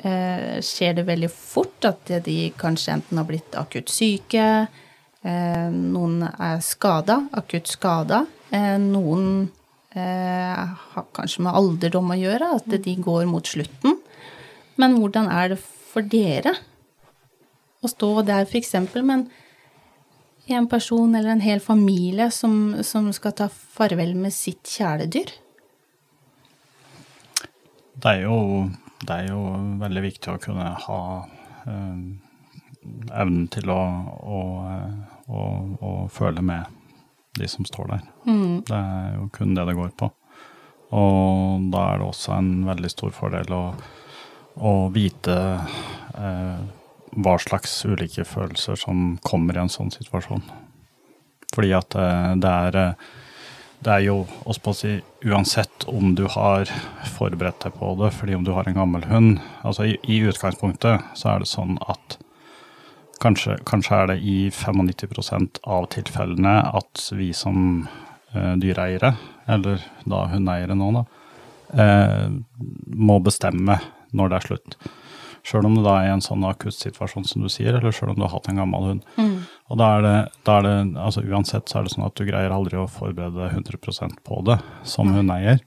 skjer 0.00 0.94
det 0.96 1.02
veldig 1.04 1.28
fort, 1.28 1.84
at 1.84 2.08
de 2.24 2.46
kanskje 2.56 2.94
enten 2.94 3.18
har 3.20 3.26
blitt 3.28 3.52
akutt 3.60 3.90
syke, 3.92 4.46
noen 5.20 6.22
er 6.24 6.62
skada, 6.64 7.18
akutt 7.36 7.68
skada. 7.68 8.22
Noen 8.80 9.26
eh, 9.94 10.64
har 10.94 11.06
kanskje 11.16 11.44
med 11.46 11.56
alderdom 11.56 12.12
å 12.12 12.18
gjøre, 12.18 12.54
at 12.60 12.80
de 12.84 12.96
går 13.02 13.26
mot 13.30 13.46
slutten. 13.46 13.98
Men 14.80 14.96
hvordan 14.98 15.28
er 15.32 15.54
det 15.54 15.60
for 15.60 16.06
dere 16.06 16.54
å 17.80 17.90
stå 17.90 18.10
der 18.28 18.48
eksempel 18.58 19.04
med 19.06 19.30
en 20.50 20.66
person 20.70 21.14
eller 21.14 21.34
en 21.34 21.44
hel 21.44 21.60
familie 21.62 22.30
som, 22.34 22.82
som 22.82 23.10
skal 23.14 23.36
ta 23.38 23.48
farvel 23.50 24.16
med 24.18 24.34
sitt 24.34 24.66
kjæledyr? 24.66 25.32
Det 28.00 28.16
er 28.16 28.24
jo, 28.24 28.66
det 29.04 29.14
er 29.14 29.30
jo 29.30 29.40
veldig 29.80 30.02
viktig 30.06 30.32
å 30.32 30.40
kunne 30.40 30.72
ha 30.86 31.00
eh, 31.68 32.02
evnen 33.12 33.46
til 33.52 33.72
å, 33.72 33.80
å, 34.24 34.42
eh, 34.72 35.00
å, 35.28 35.46
å 35.84 35.94
føle 36.12 36.44
med 36.44 36.79
de 37.38 37.48
som 37.48 37.66
står 37.68 37.92
der. 37.92 38.02
Det 38.66 38.76
er 38.76 39.14
jo 39.16 39.28
kun 39.34 39.54
det 39.54 39.66
det 39.68 39.76
går 39.78 39.92
på. 39.98 40.10
Og 40.96 41.70
da 41.70 41.84
er 41.92 42.00
det 42.00 42.08
også 42.08 42.34
en 42.34 42.50
veldig 42.66 42.90
stor 42.90 43.14
fordel 43.14 43.54
å, 43.54 43.62
å 44.58 44.72
vite 44.90 45.36
eh, 46.18 46.60
hva 47.14 47.36
slags 47.38 47.84
ulike 47.86 48.26
følelser 48.26 48.78
som 48.78 49.14
kommer 49.22 49.56
i 49.56 49.62
en 49.62 49.70
sånn 49.70 49.92
situasjon. 49.94 50.42
Fordi 51.54 51.72
at 51.78 51.94
eh, 51.98 52.32
det 52.42 52.54
er 52.66 52.80
eh, 52.82 53.10
det 53.80 53.92
er 53.94 54.02
jo 54.04 54.16
også 54.44 54.60
på 54.60 54.72
å 54.72 54.76
si, 54.76 54.90
uansett 55.24 55.86
om 55.88 56.10
du 56.12 56.26
har 56.28 56.68
forberedt 57.14 57.62
deg 57.64 57.78
på 57.78 57.94
det, 57.96 58.10
fordi 58.12 58.36
om 58.36 58.42
du 58.44 58.50
har 58.52 58.68
en 58.68 58.76
gammel 58.76 59.06
hund 59.08 59.38
altså 59.64 59.86
i, 59.88 59.94
I 60.04 60.18
utgangspunktet 60.28 61.06
så 61.16 61.30
er 61.32 61.40
det 61.40 61.48
sånn 61.48 61.78
at 61.88 62.18
kanskje, 63.22 63.58
kanskje 63.68 63.96
er 63.96 64.12
det 64.12 64.18
i 64.20 64.36
95% 64.50 65.62
av 65.68 65.88
tilfellene 65.94 66.56
at 66.80 67.04
vi 67.16 67.30
som 67.36 67.84
uh, 68.34 68.54
dyreeiere, 68.60 69.14
eller 69.50 69.82
da 70.08 70.24
hundeeiere 70.32 70.76
nå, 70.78 70.90
da, 70.98 71.04
uh, 71.80 72.26
må 72.96 73.20
bestemme 73.24 73.78
når 74.16 74.32
det 74.32 74.40
er 74.40 74.48
slutt. 74.48 74.78
Sjøl 75.46 75.66
om 75.66 75.78
det 75.78 75.86
da 75.86 75.96
er 76.02 76.12
en 76.12 76.24
sånn 76.24 76.44
akutt 76.44 76.76
situasjon 76.76 77.24
som 77.24 77.44
du 77.44 77.48
sier, 77.52 77.72
eller 77.76 77.94
sjøl 77.96 78.12
om 78.12 78.18
du 78.18 78.26
har 78.26 78.34
hatt 78.34 78.50
en 78.50 78.60
gammel 78.60 78.90
hund. 78.90 79.04
Og 79.72 79.78
da 79.80 79.86
er, 79.96 80.04
det, 80.04 80.16
da 80.44 80.56
er 80.58 80.66
det, 80.66 80.74
altså 81.00 81.22
uansett 81.24 81.70
så 81.70 81.80
er 81.80 81.86
det 81.86 81.94
sånn 81.94 82.06
at 82.08 82.16
du 82.18 82.26
greier 82.28 82.52
aldri 82.52 82.76
å 82.76 82.88
forberede 82.90 83.38
deg 83.38 83.54
100% 83.62 84.18
på 84.26 84.40
det 84.48 84.58
som 84.88 85.12
hundeeier. 85.14 85.62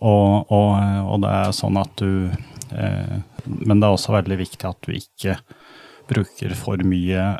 Og, 0.00 0.50
og, 0.50 0.70
og 1.04 1.22
det 1.22 1.30
er 1.36 1.52
sånn 1.52 1.76
at 1.76 1.90
du 2.00 2.30
eh, 2.72 3.16
Men 3.44 3.76
det 3.76 3.84
er 3.84 3.92
også 3.92 4.14
veldig 4.14 4.38
viktig 4.40 4.64
at 4.64 4.78
du 4.86 4.94
ikke 4.96 5.34
bruker 6.12 6.54
for 6.58 6.82
mye 6.86 7.32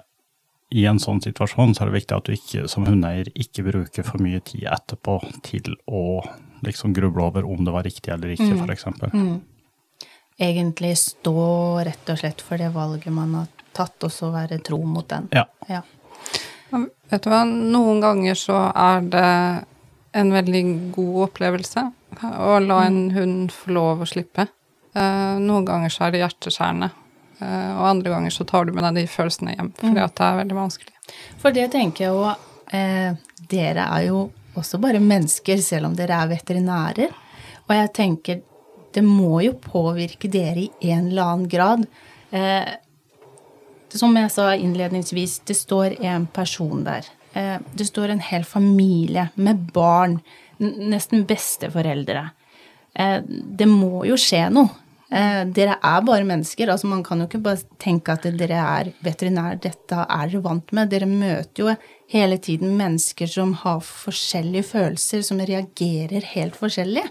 i 0.73 0.87
en 0.89 1.01
sånn 1.03 1.21
situasjon, 1.21 1.75
så 1.77 1.85
er 1.85 1.91
det 1.91 1.99
viktig 2.01 2.17
at 2.17 2.29
du 2.29 2.35
ikke, 2.35 2.67
som 2.71 2.87
hundeeier 2.89 3.29
ikke 3.37 3.65
bruker 3.67 4.07
for 4.07 4.23
mye 4.25 4.41
tid 4.47 4.65
etterpå 4.73 5.19
til 5.45 5.75
å 5.85 6.23
liksom 6.65 6.95
gruble 6.97 7.27
over 7.27 7.45
om 7.49 7.65
det 7.67 7.75
var 7.75 7.85
riktig 7.85 8.13
eller 8.15 8.33
ikke, 8.33 8.55
for 8.57 8.73
eksempel. 8.73 9.13
Egentlig 10.41 10.95
stå 11.01 11.43
rett 11.85 12.13
og 12.15 12.23
slett 12.23 12.41
for 12.45 12.61
det 12.61 12.71
valget 12.73 13.13
man 13.13 13.35
har 13.37 13.51
tatt, 13.77 13.99
og 14.01 14.13
så 14.13 14.31
være 14.33 14.63
tro 14.65 14.81
mot 14.89 15.09
den. 15.09 15.29
Ja. 15.37 15.45
Ja. 15.69 15.83
Vet 17.13 17.27
du 17.27 17.29
hva, 17.29 17.43
noen 17.45 18.01
ganger 18.01 18.39
så 18.39 18.65
er 18.73 19.05
det 19.13 19.29
en 20.17 20.33
veldig 20.33 20.65
god 20.95 21.19
opplevelse 21.29 21.85
å 22.21 22.57
la 22.65 22.83
en 22.87 23.05
hund 23.13 23.53
få 23.53 23.73
lov 23.77 24.05
å 24.05 24.09
slippe. 24.09 24.47
Eh, 24.93 25.37
noen 25.41 25.67
ganger 25.69 25.93
så 25.93 26.07
er 26.07 26.15
det 26.15 26.23
hjerteskjærende, 26.23 26.91
og 27.43 27.89
andre 27.89 28.13
ganger 28.13 28.35
så 28.35 28.47
tar 28.49 28.67
du 28.67 28.73
med 28.77 28.85
deg 28.87 29.03
de 29.03 29.11
følelsene 29.11 29.57
hjem, 29.57 29.73
fordi 29.81 30.03
at 30.05 30.15
det 30.19 30.29
er 30.29 30.39
veldig 30.43 30.59
vanskelig. 30.59 30.95
For 31.43 31.55
det 31.57 31.67
tenker 31.75 32.07
jeg 32.07 32.15
jo 32.15 32.31
eh, 32.77 33.19
Dere 33.53 33.85
er 33.85 34.07
jo 34.07 34.21
også 34.57 34.79
bare 34.81 35.01
mennesker, 35.03 35.61
selv 35.65 35.91
om 35.91 35.97
dere 35.97 36.21
er 36.23 36.31
veterinærer. 36.31 37.13
Og 37.67 37.75
jeg 37.77 37.93
tenker 37.97 38.41
det 38.93 39.03
må 39.05 39.41
jo 39.45 39.55
påvirke 39.57 40.29
dere 40.29 40.67
i 40.69 40.93
en 40.93 41.09
eller 41.09 41.31
annen 41.33 41.49
grad. 41.51 41.87
Eh, 42.31 42.69
som 43.93 44.17
jeg 44.17 44.33
sa 44.33 44.53
innledningsvis, 44.57 45.41
det 45.49 45.57
står 45.57 45.97
en 46.05 46.27
person 46.33 46.85
der. 46.85 47.09
Eh, 47.33 47.57
det 47.73 47.89
står 47.89 48.13
en 48.13 48.25
hel 48.25 48.45
familie 48.45 49.29
med 49.35 49.67
barn, 49.73 50.19
nesten 50.59 51.27
besteforeldre. 51.29 52.31
Eh, 52.95 53.19
det 53.29 53.69
må 53.69 54.05
jo 54.09 54.19
skje 54.21 54.47
noe. 54.53 54.82
Eh, 55.13 55.43
dere 55.53 55.75
er 55.85 56.05
bare 56.07 56.25
mennesker. 56.25 56.71
altså 56.73 56.89
Man 56.89 57.03
kan 57.05 57.21
jo 57.21 57.27
ikke 57.29 57.43
bare 57.45 57.61
tenke 57.79 58.15
at 58.15 58.23
dere 58.23 58.61
er 58.61 58.93
veterinær, 59.05 59.59
dette 59.61 60.07
er 60.09 60.31
dere 60.31 60.41
vant 60.45 60.73
med. 60.73 60.89
Dere 60.89 61.09
møter 61.11 61.67
jo 61.67 61.75
hele 62.13 62.39
tiden 62.39 62.79
mennesker 62.79 63.29
som 63.29 63.53
har 63.61 63.83
forskjellige 63.85 64.71
følelser, 64.71 65.23
som 65.27 65.43
reagerer 65.45 66.25
helt 66.33 66.57
forskjellig. 66.57 67.05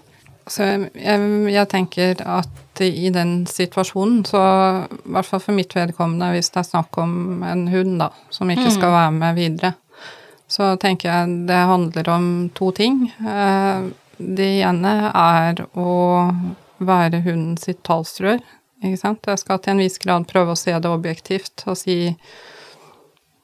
Så 0.49 0.65
jeg, 0.97 1.27
jeg 1.53 1.69
tenker 1.69 2.23
at 2.25 2.81
i 2.81 3.11
den 3.13 3.45
situasjonen, 3.45 4.23
så 4.25 4.41
i 4.89 5.11
hvert 5.13 5.27
fall 5.27 5.43
for 5.43 5.53
mitt 5.53 5.75
vedkommende, 5.77 6.31
hvis 6.33 6.49
det 6.49 6.63
er 6.63 6.69
snakk 6.71 6.97
om 6.97 7.43
en 7.45 7.67
hund 7.69 7.99
da, 8.01 8.09
som 8.33 8.49
ikke 8.49 8.73
skal 8.73 8.95
være 8.95 9.13
med 9.19 9.37
videre, 9.37 9.75
så 10.51 10.73
tenker 10.81 11.11
jeg 11.11 11.35
det 11.47 11.61
handler 11.69 12.09
om 12.17 12.29
to 12.57 12.71
ting. 12.75 13.03
Eh, 13.21 13.91
Det 14.21 14.61
ene 14.61 14.89
er 15.17 15.63
å 15.73 15.91
være 16.87 17.21
hunden 17.25 17.57
sitt 17.61 17.83
talsrør, 17.87 18.41
ikke 18.81 18.97
sant. 18.97 19.27
Jeg 19.29 19.39
skal 19.43 19.59
til 19.61 19.75
en 19.75 19.83
viss 19.83 19.99
grad 20.01 20.25
prøve 20.29 20.55
å 20.55 20.59
se 20.59 20.73
det 20.73 20.89
objektivt 20.89 21.63
og 21.69 21.77
si 21.77 21.99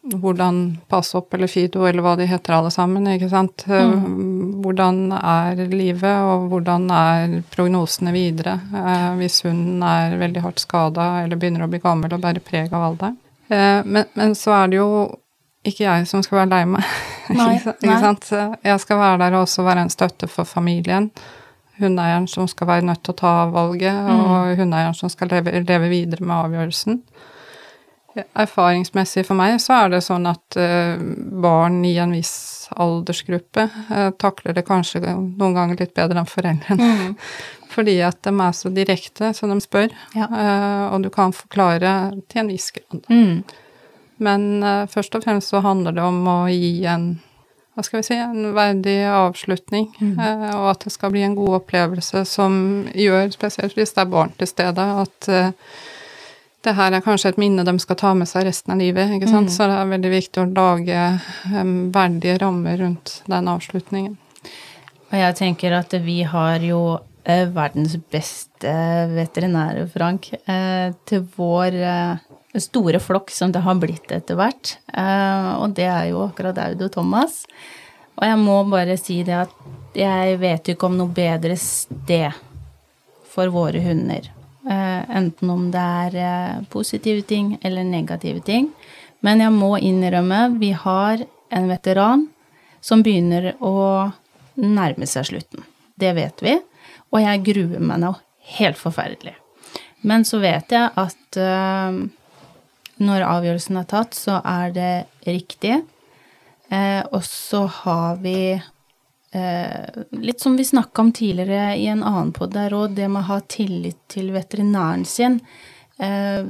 hvordan 0.08 0.78
passe 0.88 1.18
opp 1.20 1.34
eller 1.36 1.50
Fido 1.52 1.84
eller 1.84 2.04
hva 2.06 2.14
de 2.16 2.26
heter 2.30 2.54
alle 2.56 2.70
sammen, 2.72 3.08
ikke 3.12 3.28
sant. 3.32 3.66
Hvordan 3.68 5.12
er 5.18 5.60
livet, 5.68 6.22
og 6.24 6.46
hvordan 6.52 6.86
er 6.96 7.36
prognosene 7.52 8.14
videre 8.16 8.54
eh, 8.72 9.10
hvis 9.20 9.42
hunden 9.44 9.84
er 9.84 10.16
veldig 10.22 10.44
hardt 10.46 10.64
skada 10.64 11.10
eller 11.26 11.40
begynner 11.40 11.66
å 11.66 11.72
bli 11.72 11.82
gammel 11.84 12.16
og 12.16 12.24
bærer 12.24 12.44
preg 12.46 12.72
av 12.72 12.86
alderen. 12.92 13.18
Eh, 13.50 13.82
men, 13.84 14.08
men 14.16 14.36
så 14.38 14.56
er 14.62 14.72
det 14.72 14.80
jo 14.80 14.88
ikke 15.68 15.84
jeg 15.84 16.08
som 16.08 16.24
skal 16.24 16.46
være 16.46 16.54
lei 16.56 16.64
meg. 16.78 16.88
Nei, 17.36 17.50
ikke 17.58 17.66
sant- 17.66 17.82
nei. 17.84 17.90
ikke 17.92 18.00
sant? 18.06 18.32
Jeg 18.64 18.80
skal 18.86 19.02
være 19.04 19.20
der 19.26 19.36
og 19.36 19.44
også 19.44 19.66
være 19.68 19.84
en 19.84 19.92
støtte 19.92 20.30
for 20.32 20.48
familien. 20.48 21.10
Hundeeieren 21.78 22.28
som 22.32 22.48
skal 22.50 22.70
være 22.72 22.88
nødt 22.90 23.04
til 23.06 23.14
å 23.14 23.20
ta 23.20 23.34
valget, 23.54 24.08
og 24.10 24.58
hundeeieren 24.58 24.98
som 24.98 25.12
skal 25.14 25.30
leve, 25.34 25.54
leve 25.62 25.90
videre 25.92 26.26
med 26.26 26.38
avgjørelsen. 26.38 27.02
Erfaringsmessig 28.18 29.26
for 29.28 29.38
meg 29.38 29.60
så 29.62 29.76
er 29.84 29.92
det 29.94 30.02
sånn 30.06 30.26
at 30.30 30.58
eh, 30.60 30.98
barn 31.44 31.84
i 31.86 31.94
en 32.02 32.16
viss 32.16 32.68
aldersgruppe 32.74 33.68
eh, 33.68 34.10
takler 34.20 34.58
det 34.58 34.66
kanskje 34.68 35.04
noen 35.04 35.54
ganger 35.54 35.78
litt 35.84 35.94
bedre 35.98 36.24
enn 36.24 36.30
foreldrene. 36.30 37.14
Fordi 37.74 37.98
at 38.02 38.18
de 38.26 38.34
er 38.42 38.56
så 38.58 38.72
direkte, 38.74 39.32
så 39.38 39.50
de 39.52 39.60
spør. 39.62 39.94
Ja. 40.18 40.28
eh, 40.32 40.84
og 40.96 41.06
du 41.06 41.12
kan 41.14 41.36
forklare 41.36 41.94
til 42.26 42.44
en 42.44 42.52
viss 42.52 42.72
grad. 42.74 43.06
Mm. 43.12 43.44
Men 44.26 44.66
først 44.90 45.14
og 45.14 45.22
fremst 45.22 45.52
så 45.54 45.60
handler 45.62 45.94
det 45.94 46.02
om 46.02 46.24
å 46.26 46.40
gi 46.50 46.88
en 46.90 47.20
hva 47.78 47.84
skal 47.86 48.00
vi 48.00 48.08
si, 48.08 48.16
en 48.18 48.56
verdig 48.58 48.96
avslutning, 49.06 49.92
eh, 50.02 50.48
og 50.56 50.72
at 50.72 50.88
det 50.88 50.96
skal 50.96 51.12
bli 51.14 51.22
en 51.28 51.36
god 51.38 51.60
opplevelse 51.60 52.24
som 52.26 52.56
gjør, 52.98 53.30
spesielt 53.36 53.78
hvis 53.78 53.94
det 53.94 54.02
er 54.02 54.10
barn 54.10 54.32
til 54.40 54.50
stede, 54.50 54.86
at 55.04 55.28
eh, 55.30 55.76
det 56.66 56.74
her 56.74 56.96
er 56.98 57.04
kanskje 57.06 57.36
et 57.36 57.38
minne 57.38 57.62
de 57.68 57.76
skal 57.80 58.00
ta 58.02 58.16
med 58.18 58.26
seg 58.28 58.48
resten 58.48 58.74
av 58.74 58.82
livet, 58.82 59.14
ikke 59.14 59.30
sant. 59.30 59.54
Så 59.54 59.68
det 59.70 59.76
er 59.78 59.92
veldig 59.92 60.10
viktig 60.10 60.42
å 60.42 60.48
lage 60.50 61.04
um, 61.54 61.76
verdige 61.94 62.40
rammer 62.42 62.82
rundt 62.82 63.20
den 63.30 63.52
avslutningen. 63.54 64.18
Og 65.08 65.14
jeg 65.16 65.38
tenker 65.38 65.78
at 65.78 65.94
vi 66.04 66.18
har 66.28 66.66
jo 66.66 66.82
eh, 67.30 67.46
verdens 67.54 67.94
beste 68.10 68.74
veterinærer, 69.14 69.86
Frank, 69.94 70.32
til 71.08 71.24
vår 71.38 71.78
store 72.56 73.00
flokk 73.04 73.32
som 73.34 73.52
det 73.52 73.64
har 73.66 73.78
blitt 73.82 74.12
etter 74.14 74.38
hvert. 74.40 74.78
Eh, 74.94 75.50
og 75.60 75.76
det 75.78 75.88
er 75.90 76.10
jo 76.12 76.24
akkurat 76.28 76.58
Aud 76.64 76.82
og 76.86 76.94
Thomas. 76.94 77.44
Og 78.18 78.26
jeg 78.26 78.40
må 78.42 78.62
bare 78.70 78.98
si 79.00 79.22
det 79.26 79.36
at 79.44 79.54
jeg 79.98 80.38
vet 80.42 80.74
ikke 80.74 80.88
om 80.90 80.98
noe 80.98 81.14
bedre 81.14 81.58
sted 81.60 82.34
for 83.30 83.52
våre 83.54 83.82
hunder. 83.84 84.30
Eh, 84.68 85.02
enten 85.20 85.52
om 85.54 85.68
det 85.74 85.84
er 86.04 86.20
eh, 86.24 86.64
positive 86.74 87.26
ting 87.28 87.56
eller 87.62 87.86
negative 87.86 88.42
ting. 88.46 88.72
Men 89.26 89.42
jeg 89.42 89.54
må 89.54 89.76
innrømme, 89.82 90.58
vi 90.62 90.72
har 90.78 91.24
en 91.50 91.70
veteran 91.70 92.28
som 92.82 93.02
begynner 93.04 93.54
å 93.64 94.12
nærme 94.58 95.08
seg 95.10 95.30
slutten. 95.30 95.66
Det 95.98 96.14
vet 96.18 96.42
vi. 96.46 96.58
Og 97.14 97.22
jeg 97.24 97.44
gruer 97.46 97.82
meg 97.82 98.02
nå 98.04 98.14
helt 98.58 98.78
forferdelig. 98.80 99.34
Men 100.06 100.26
så 100.28 100.40
vet 100.42 100.72
jeg 100.72 100.92
at 100.94 101.40
når 103.04 103.26
avgjørelsen 103.28 103.78
er 103.82 103.88
tatt, 103.90 104.18
så 104.18 104.40
er 104.46 104.72
det 104.76 104.92
riktig. 105.28 105.78
Eh, 106.70 107.04
og 107.16 107.24
så 107.24 107.62
har 107.72 108.18
vi 108.20 108.38
eh, 109.32 110.02
Litt 110.12 110.42
som 110.44 110.58
vi 110.60 110.66
snakka 110.68 111.02
om 111.06 111.12
tidligere 111.16 111.78
i 111.80 111.86
en 111.88 112.04
annen 112.04 112.34
podd 112.36 112.52
der 112.58 112.74
òg, 112.76 112.96
det 112.98 113.08
med 113.08 113.22
å 113.24 113.30
ha 113.30 113.40
tillit 113.48 114.00
til 114.12 114.34
veterinæren 114.36 115.06
sin. 115.08 115.40
Eh, 116.00 116.44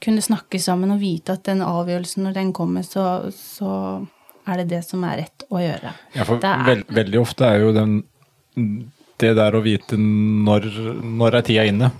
kunne 0.00 0.22
snakke 0.24 0.60
sammen 0.62 0.94
og 0.94 1.02
vite 1.02 1.34
at 1.36 1.44
den 1.48 1.60
avgjørelsen, 1.66 2.24
når 2.24 2.38
den 2.38 2.52
kommer, 2.56 2.86
så, 2.86 3.28
så 3.34 3.72
er 4.48 4.62
det 4.62 4.70
det 4.70 4.84
som 4.86 5.02
er 5.04 5.18
rett 5.24 5.44
å 5.52 5.60
gjøre. 5.60 5.92
Ja, 6.16 6.24
for 6.24 6.40
Det 6.40 6.48
er- 6.50 6.64
vel, 6.70 6.84
veldig 6.88 7.20
ofte 7.20 7.44
er 7.50 7.60
jo 7.66 7.72
den 7.76 7.98
Det 9.20 9.34
der 9.36 9.52
å 9.52 9.60
vite 9.60 9.96
når, 10.00 10.64
når 11.04 11.34
er 11.36 11.42
tida 11.44 11.64
inne. 11.68 11.90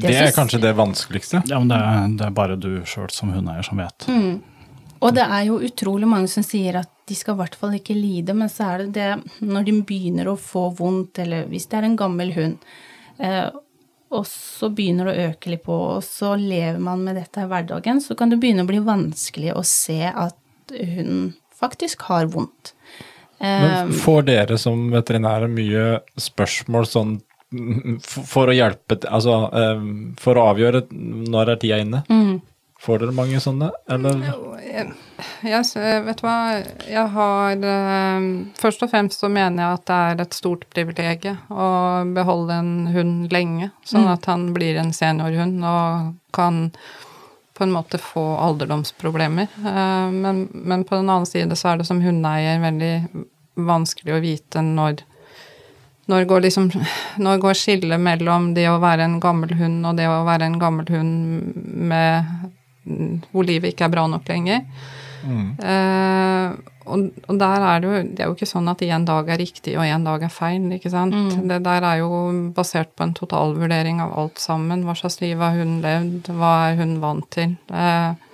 Det 0.00 0.08
er 0.10 0.16
Det 0.24 0.28
er 0.30 0.36
kanskje 0.36 0.60
det 0.62 0.72
vanskeligste. 0.78 1.42
Ja, 1.50 1.58
men 1.60 1.68
det, 1.72 1.76
er- 1.80 2.16
det 2.18 2.26
er 2.26 2.30
bare 2.36 2.56
du 2.60 2.70
sjøl 2.88 3.10
som 3.14 3.32
hundeeier 3.34 3.62
som 3.66 3.78
vet. 3.82 4.06
Og 5.00 5.14
det 5.16 5.24
er 5.24 5.44
jo 5.48 5.58
utrolig 5.64 6.08
mange 6.08 6.28
som 6.28 6.44
sier 6.44 6.76
at 6.82 6.90
de 7.08 7.14
skal 7.16 7.34
i 7.34 7.40
hvert 7.40 7.54
fall 7.56 7.72
ikke 7.78 7.94
lide, 7.96 8.34
men 8.36 8.48
så 8.52 8.66
er 8.74 8.82
det 8.84 8.92
det 8.98 9.46
når 9.48 9.64
de 9.66 9.72
begynner 9.88 10.28
å 10.28 10.36
få 10.38 10.66
vondt, 10.76 11.18
eller 11.24 11.46
hvis 11.50 11.66
det 11.72 11.78
er 11.80 11.86
en 11.88 11.96
gammel 11.96 12.32
hund, 12.36 12.58
eh, 13.18 13.48
og 14.10 14.26
så 14.26 14.68
begynner 14.74 15.06
det 15.08 15.14
å 15.16 15.30
øke 15.30 15.50
litt 15.54 15.64
på, 15.64 15.78
og 15.96 16.02
så 16.04 16.34
lever 16.38 16.78
man 16.82 17.02
med 17.06 17.16
dette 17.16 17.40
i 17.44 17.48
hverdagen, 17.48 18.00
så 18.04 18.14
kan 18.18 18.28
det 18.30 18.40
begynne 18.42 18.66
å 18.66 18.68
bli 18.68 18.80
vanskelig 18.84 19.54
å 19.56 19.64
se 19.66 20.02
at 20.10 20.36
hunden 20.74 21.32
faktisk 21.60 22.02
har 22.10 22.26
vondt. 22.32 22.74
Men 23.40 23.88
Eh, 23.88 23.94
får 24.04 24.22
dere 24.28 24.58
som 24.60 24.90
veterinærer 24.92 25.48
mye 25.48 25.84
spørsmål 26.20 26.84
sånn 26.86 27.14
mm, 27.16 27.20
for 28.06 28.50
å 28.50 28.54
hjelpe 28.54 29.00
Altså 29.10 29.34
eh, 29.58 29.80
for 30.22 30.38
å 30.38 30.46
avgjøre 30.52 30.84
når 30.90 31.54
er 31.54 31.60
tida 31.62 31.80
inne? 31.82 32.04
mm, 32.08 32.36
Får 32.80 33.02
dere 33.02 33.12
mange 33.12 33.40
sånne, 33.44 33.66
eller? 33.92 34.20
Jeg, 35.44 35.64
vet 36.06 36.20
du 36.20 36.24
hva, 36.24 36.36
jeg 36.88 37.02
har 37.12 37.66
eh, 37.72 38.28
Først 38.56 38.86
og 38.86 38.92
fremst 38.92 39.20
så 39.20 39.28
mener 39.28 39.64
jeg 39.66 39.80
at 39.80 39.84
det 39.90 39.98
er 40.06 40.22
et 40.24 40.38
stort 40.38 40.64
privilegium 40.72 41.36
å 41.52 41.66
beholde 42.16 42.56
en 42.56 42.72
hund 42.94 43.34
lenge, 43.34 43.68
sånn 43.84 44.08
at 44.08 44.24
han 44.30 44.48
blir 44.56 44.78
en 44.80 44.94
seniorhund 44.96 45.60
og 45.66 46.14
kan 46.36 46.68
på 47.60 47.66
en 47.66 47.74
måte 47.74 47.98
få 48.00 48.22
alderdomsproblemer. 48.40 49.50
Eh, 49.60 50.08
men, 50.16 50.46
men 50.54 50.86
på 50.88 50.96
den 50.96 51.10
annen 51.10 51.28
side 51.28 51.58
så 51.60 51.74
er 51.74 51.82
det 51.82 51.90
som 51.90 52.00
hundeeier 52.00 52.62
veldig 52.62 52.94
vanskelig 53.60 54.16
å 54.16 54.22
vite 54.24 54.62
når 54.64 55.02
når 56.10 56.26
går, 56.30 56.46
liksom, 56.46 56.70
når 57.24 57.42
går 57.42 57.58
skillet 57.58 58.02
mellom 58.02 58.50
det 58.56 58.66
å 58.70 58.80
være 58.82 59.06
en 59.06 59.20
gammel 59.22 59.54
hund 59.60 59.86
og 59.86 60.00
det 60.00 60.08
å 60.10 60.22
være 60.26 60.50
en 60.50 60.58
gammel 60.62 60.88
hund 60.90 61.60
med 61.90 62.50
hvor 63.30 63.46
livet 63.46 63.74
ikke 63.74 63.86
er 63.86 63.92
bra 63.92 64.06
nok 64.10 64.26
lenger. 64.30 64.64
Eh, 65.20 66.52
og, 66.90 67.10
og 67.28 67.38
der 67.38 67.64
er 67.68 67.82
det 67.82 67.88
jo 67.90 67.98
Det 68.08 68.22
er 68.22 68.30
jo 68.30 68.36
ikke 68.38 68.48
sånn 68.48 68.70
at 68.72 68.80
én 68.82 69.04
dag 69.06 69.28
er 69.28 69.38
riktig 69.38 69.74
og 69.76 69.84
én 69.84 70.06
dag 70.06 70.24
er 70.24 70.32
feil, 70.32 70.64
ikke 70.74 70.92
sant. 70.92 71.14
Det 71.50 71.60
der 71.66 71.86
er 71.86 72.00
jo 72.00 72.10
basert 72.56 72.94
på 72.96 73.06
en 73.06 73.14
totalvurdering 73.16 74.00
av 74.02 74.16
alt 74.18 74.40
sammen. 74.42 74.86
Hva 74.88 74.96
slags 74.98 75.20
liv 75.22 75.38
har 75.44 75.58
hun 75.60 75.78
levd, 75.84 76.32
hva 76.40 76.54
er 76.70 76.80
hun 76.80 76.98
vant 77.04 77.28
til? 77.36 77.54
Eh, 77.68 78.29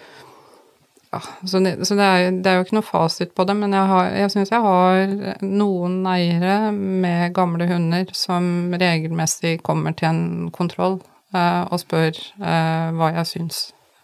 ja, 1.17 1.49
så 1.49 1.61
det, 1.65 1.75
så 1.89 1.97
det, 1.97 2.07
er, 2.07 2.39
det 2.45 2.51
er 2.51 2.59
jo 2.59 2.67
ikke 2.67 2.77
noe 2.79 2.87
fasit 2.87 3.35
på 3.37 3.47
det, 3.49 3.57
men 3.57 3.73
jeg, 3.73 3.89
har, 3.91 4.13
jeg 4.21 4.33
syns 4.35 4.53
jeg 4.53 4.65
har 4.65 5.43
noen 5.43 5.99
eiere 6.13 6.57
med 6.77 7.35
gamle 7.37 7.69
hunder 7.71 8.11
som 8.17 8.75
regelmessig 8.77 9.59
kommer 9.67 9.97
til 9.97 10.11
en 10.13 10.25
kontroll 10.55 11.01
eh, 11.35 11.63
og 11.65 11.81
spør 11.81 12.13
eh, 12.13 12.89
hva 12.97 13.13
jeg 13.17 13.31
syns. 13.33 13.61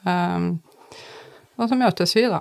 Um, 0.08 0.54
og 1.60 1.68
så 1.68 1.76
møtes 1.78 2.14
vi, 2.16 2.24
da. 2.30 2.40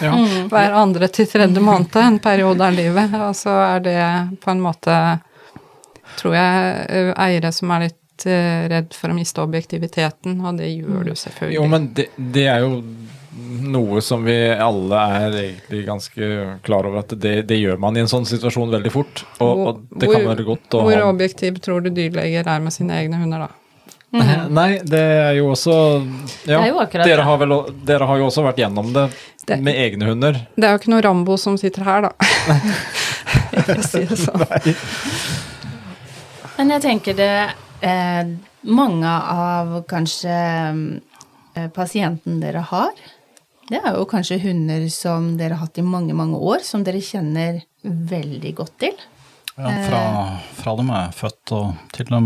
Ja. 0.00 0.12
Hver 0.52 0.76
andre 0.78 1.08
til 1.12 1.26
tredje 1.28 1.62
måned, 1.62 1.96
en 1.98 2.20
periode 2.22 2.66
av 2.66 2.76
livet. 2.76 3.16
Og 3.18 3.34
så 3.36 3.56
er 3.66 3.82
det 3.84 4.04
på 4.44 4.52
en 4.52 4.62
måte, 4.62 4.98
tror 6.20 6.38
jeg, 6.38 6.76
eh, 6.88 7.10
eiere 7.26 7.52
som 7.54 7.74
er 7.74 7.88
litt 7.88 8.28
eh, 8.28 8.68
redd 8.72 8.94
for 8.96 9.12
å 9.12 9.18
miste 9.18 9.42
objektiviteten, 9.42 10.38
og 10.40 10.62
det 10.62 10.70
gjør 10.70 11.10
du 11.10 11.12
selvfølgelig. 11.16 11.58
Jo, 11.58 11.66
men 11.74 11.90
det, 11.96 12.08
det 12.16 12.46
er 12.52 12.64
jo 12.64 12.78
noe 13.72 14.02
som 14.04 14.24
vi 14.26 14.34
alle 14.52 14.98
er 15.16 15.36
egentlig 15.40 15.86
ganske 15.86 16.28
klar 16.66 16.88
over 16.88 17.00
at 17.00 17.14
det, 17.16 17.34
det 17.48 17.56
gjør 17.56 17.80
man 17.80 17.96
i 17.96 18.02
en 18.04 18.10
sånn 18.10 18.26
situasjon 18.28 18.72
veldig 18.74 18.92
fort. 18.92 19.24
Og, 19.40 19.62
og 19.70 19.80
det 19.96 20.10
kan 20.12 20.26
være 20.28 20.44
godt 20.46 20.76
å 20.76 20.84
Hvor 20.84 20.98
ha 20.98 21.08
objektiv 21.08 21.58
tror 21.64 21.84
du 21.84 21.90
dyrleger 21.94 22.48
er 22.48 22.62
med 22.64 22.74
sine 22.74 22.98
egne 23.00 23.22
hunder, 23.22 23.46
da? 23.46 23.50
Nei, 24.52 24.82
det 24.84 25.00
er 25.00 25.36
jo 25.38 25.46
også 25.54 25.74
ja, 26.44 26.58
er 26.60 26.68
jo 26.68 26.82
akkurat 26.82 27.08
dere, 27.08 27.24
har 27.24 27.38
vel, 27.40 27.54
dere 27.88 28.08
har 28.10 28.18
jo 28.20 28.26
også 28.28 28.44
vært 28.44 28.60
gjennom 28.60 28.90
det, 28.92 29.06
Det- 29.48 29.56
med 29.64 29.78
egne 29.80 30.10
hunder. 30.10 30.36
Det 30.52 30.68
er 30.68 30.74
jo 30.76 30.82
ikke 30.82 30.92
noe 30.92 31.04
Rambo 31.06 31.38
som 31.40 31.56
sitter 31.60 31.86
her, 31.88 32.10
da. 32.10 32.12
Nei 32.52 33.78
å 33.78 33.86
si 33.86 34.04
det 34.08 34.18
sånn. 34.20 34.44
Men 36.58 36.74
jeg 36.76 36.84
tenker 36.84 37.16
det 37.16 37.32
eh, 37.84 38.32
Mange 38.62 39.08
av 39.08 39.72
kanskje 39.90 40.34
eh, 41.56 41.68
pasientene 41.74 42.38
dere 42.42 42.62
har, 42.68 42.92
det 43.70 43.78
er 43.80 43.94
jo 43.96 44.04
kanskje 44.10 44.40
hunder 44.42 44.84
som 44.92 45.32
dere 45.38 45.54
har 45.56 45.66
hatt 45.66 45.78
i 45.78 45.84
mange, 45.86 46.14
mange 46.16 46.38
år, 46.38 46.64
som 46.66 46.82
dere 46.84 47.00
kjenner 47.04 47.62
veldig 47.84 48.54
godt 48.58 48.76
til. 48.82 48.96
Ja, 49.56 49.70
fra, 49.86 50.02
fra 50.56 50.74
de 50.78 50.86
er 50.96 51.10
født 51.16 51.52
og 51.56 51.74
til 51.92 52.08
de 52.08 52.20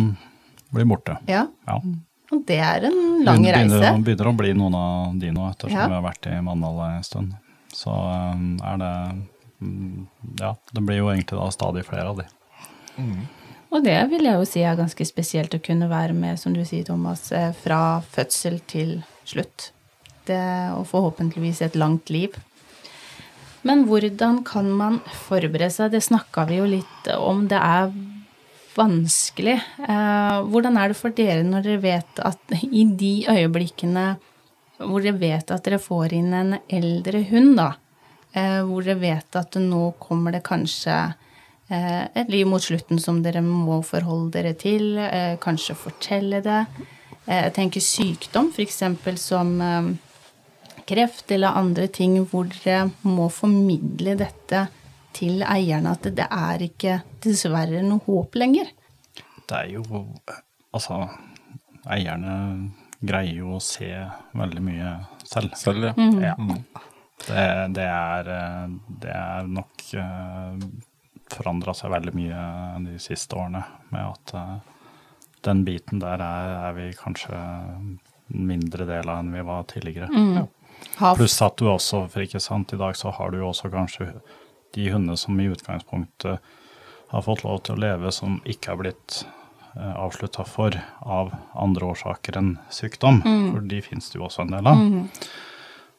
blir 0.75 0.87
borte. 0.89 1.17
Ja, 1.31 1.47
Ja. 1.67 1.81
og 2.33 2.45
det 2.47 2.59
er 2.59 2.87
en 2.89 3.25
lang 3.25 3.43
begynner, 3.43 3.59
reise. 3.63 3.81
Det 3.83 4.05
begynner 4.07 4.31
å 4.31 4.37
bli 4.37 4.53
noen 4.55 4.75
av 4.79 5.19
de 5.21 5.31
nå, 5.35 5.49
ettersom 5.51 5.77
Ja. 5.79 5.87
vi 5.91 5.99
har 5.99 6.03
vært 6.07 6.27
i 6.31 6.41
Mandal 6.43 6.81
en 6.87 7.03
stund. 7.07 7.35
Så 7.77 7.91
um, 7.93 8.57
er 8.65 8.79
det 8.81 8.93
mm, 9.61 10.07
Ja, 10.41 10.55
det 10.73 10.83
blir 10.87 10.99
jo 11.03 11.11
egentlig 11.13 11.39
da 11.39 11.51
stadig 11.51 11.85
flere 11.85 12.09
av 12.09 12.17
de. 12.23 12.29
Og 13.75 13.83
det 13.85 13.97
vil 14.11 14.25
jeg 14.25 14.39
jo 14.39 14.45
si 14.49 14.63
er 14.65 14.77
ganske 14.79 15.05
spesielt 15.05 15.55
å 15.55 15.61
kunne 15.63 15.89
være 15.91 16.15
med, 16.17 16.39
som 16.41 16.55
du 16.55 16.63
sier, 16.65 16.85
Thomas, 16.87 17.27
eh, 17.33 17.51
fra 17.53 18.01
fødsel 18.15 18.61
til 18.71 19.03
slutt. 19.27 19.73
Det, 20.27 20.43
og 20.75 20.87
forhåpentligvis 20.91 21.63
et 21.67 21.77
langt 21.79 22.11
liv. 22.11 22.35
Men 23.67 23.85
hvordan 23.89 24.45
kan 24.47 24.69
man 24.71 25.01
forberede 25.27 25.73
seg? 25.75 25.91
Det 25.95 26.03
snakka 26.07 26.45
vi 26.51 26.61
jo 26.61 26.69
litt 26.71 27.09
om. 27.17 27.47
Det 27.51 27.59
er 27.59 27.91
vanskelig. 28.77 29.57
Eh, 29.89 30.39
hvordan 30.51 30.77
er 30.79 30.93
det 30.93 30.99
for 30.99 31.15
dere 31.17 31.43
når 31.47 31.65
dere 31.67 31.83
vet 31.83 32.23
at 32.23 32.57
i 32.63 32.85
de 32.99 33.15
øyeblikkene 33.33 34.07
hvor 34.77 35.01
dere 35.01 35.17
vet 35.17 35.51
at 35.55 35.65
dere 35.65 35.81
får 35.81 36.13
inn 36.19 36.35
en 36.37 36.57
eldre 36.69 37.23
hund, 37.31 37.55
da, 37.57 37.71
eh, 38.37 38.61
hvor 38.69 38.85
dere 38.85 39.01
vet 39.01 39.39
at 39.41 39.57
nå 39.63 39.95
kommer 40.03 40.37
det 40.37 40.43
kanskje 40.45 40.97
eh, 41.73 42.03
et 42.13 42.29
liv 42.29 42.47
mot 42.47 42.63
slutten 42.63 43.01
som 43.01 43.23
dere 43.25 43.41
må 43.43 43.81
forholde 43.89 44.35
dere 44.37 44.53
til, 44.61 44.99
eh, 45.01 45.39
kanskje 45.41 45.79
fortelle 45.81 46.43
det. 46.45 46.67
Eh, 47.27 47.47
Jeg 47.49 47.55
tenker 47.57 47.81
sykdom, 47.81 48.53
f.eks. 48.53 48.83
som 49.19 49.57
eh, 49.65 49.89
kreft 50.87 51.31
eller 51.35 51.59
andre 51.59 51.89
ting 51.93 52.19
hvor 52.31 52.49
dere 52.51 52.87
må 53.03 53.29
formidle 53.33 54.17
dette 54.19 54.67
til 55.17 55.45
eierne 55.47 55.95
at 55.97 56.09
det 56.17 56.27
er 56.27 56.67
ikke 56.67 56.99
dessverre 57.25 57.83
noe 57.85 58.05
håp 58.07 58.37
lenger? 58.39 58.73
Det 59.47 59.63
er 59.63 59.77
jo 59.79 60.05
Altså, 60.77 61.07
eierne 61.89 62.35
greier 63.01 63.39
jo 63.39 63.55
å 63.57 63.63
se 63.65 63.89
veldig 64.37 64.63
mye 64.67 64.91
selv. 65.25 65.55
Selv, 65.57 65.87
ja. 65.97 66.35
Ja. 66.35 66.35
Det, 67.27 67.45
det, 67.79 67.87
er, 67.87 68.29
eh, 68.29 68.75
det 69.01 69.15
er 69.15 69.47
nok 69.49 69.85
uh, 69.97 70.67
forandra 71.33 71.75
seg 71.75 71.95
veldig 71.95 72.13
mye 72.17 72.43
de 72.85 72.99
siste 73.03 73.39
årene, 73.39 73.63
med 73.95 74.05
at 74.05 74.35
eh, 74.37 74.53
den 75.47 75.65
biten 75.67 76.03
der 76.03 76.23
er, 76.23 76.53
er 76.69 76.77
vi 76.77 76.91
kanskje 76.99 77.39
en 77.39 77.97
mindre 78.29 78.87
del 78.89 79.09
av 79.09 79.23
enn 79.23 79.33
vi 79.35 79.47
var 79.47 79.67
tidligere. 79.71 80.11
Pluss 80.99 81.41
at 81.45 81.57
du 81.61 81.69
også, 81.69 82.07
for 82.13 82.25
ikke 82.25 82.41
sant, 82.41 82.73
i 82.73 82.81
dag 82.81 82.97
så 82.97 83.13
har 83.13 83.33
du 83.33 83.41
jo 83.41 83.51
også 83.51 83.71
kanskje 83.73 84.11
de 84.77 84.91
hundene 84.93 85.17
som 85.21 85.41
i 85.41 85.49
utgangspunktet 85.53 86.39
har 87.09 87.23
fått 87.25 87.45
lov 87.45 87.63
til 87.65 87.77
å 87.77 87.83
leve 87.85 88.13
som 88.13 88.41
ikke 88.49 88.73
har 88.73 88.81
blitt 88.81 89.19
uh, 89.77 89.95
avslutta 90.07 90.45
for 90.49 90.77
av 91.01 91.35
andre 91.55 91.93
årsaker 91.93 92.39
enn 92.41 92.57
sykdom, 92.73 93.23
for 93.25 93.69
de 93.71 93.83
finnes 93.85 94.11
det 94.11 94.19
jo 94.19 94.27
også 94.27 94.47
en 94.47 94.57
del 94.57 94.73
av. 94.73 94.81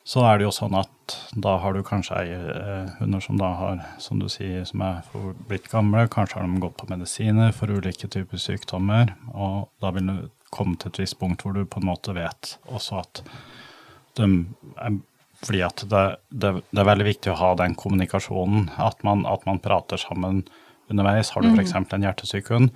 Så 0.08 0.22
er 0.24 0.38
det 0.40 0.46
jo 0.46 0.54
sånn 0.56 0.76
at 0.80 1.18
da 1.36 1.58
har 1.60 1.76
du 1.76 1.82
kanskje 1.84 2.16
eierhunder 2.16 3.24
som 3.24 3.40
da 3.40 3.50
har, 3.60 3.82
som 4.00 4.22
du 4.22 4.30
sier, 4.32 4.64
som 4.68 4.82
er 4.86 5.02
blitt 5.50 5.68
gamle, 5.72 6.06
kanskje 6.08 6.40
har 6.40 6.48
de 6.48 6.62
gått 6.64 6.78
på 6.80 6.88
medisiner 6.88 7.52
for 7.56 7.68
ulike 7.68 8.08
typer 8.08 8.40
sykdommer, 8.40 9.12
og 9.36 9.68
da 9.84 9.92
vil 9.96 10.08
du 10.08 10.30
komme 10.56 10.80
til 10.80 10.94
et 10.94 11.02
visst 11.04 11.20
punkt 11.20 11.44
hvor 11.44 11.58
du 11.58 11.66
på 11.68 11.82
en 11.82 11.90
måte 11.90 12.16
vet 12.16 12.54
også 12.72 13.02
at 13.02 13.24
de 14.18 14.32
er 14.82 14.98
fordi 15.46 15.62
at 15.62 15.84
det, 15.86 16.04
det, 16.30 16.54
det 16.74 16.82
er 16.82 16.88
veldig 16.88 17.06
viktig 17.06 17.30
å 17.30 17.38
ha 17.38 17.52
den 17.60 17.76
kommunikasjonen, 17.78 18.72
at 18.82 19.04
man, 19.06 19.22
at 19.30 19.44
man 19.46 19.62
prater 19.62 20.00
sammen 20.02 20.42
underveis. 20.90 21.30
Har 21.36 21.46
du 21.46 21.52
f.eks. 21.52 21.76
en 21.78 22.06
hjertesyk 22.08 22.50
hund 22.54 22.72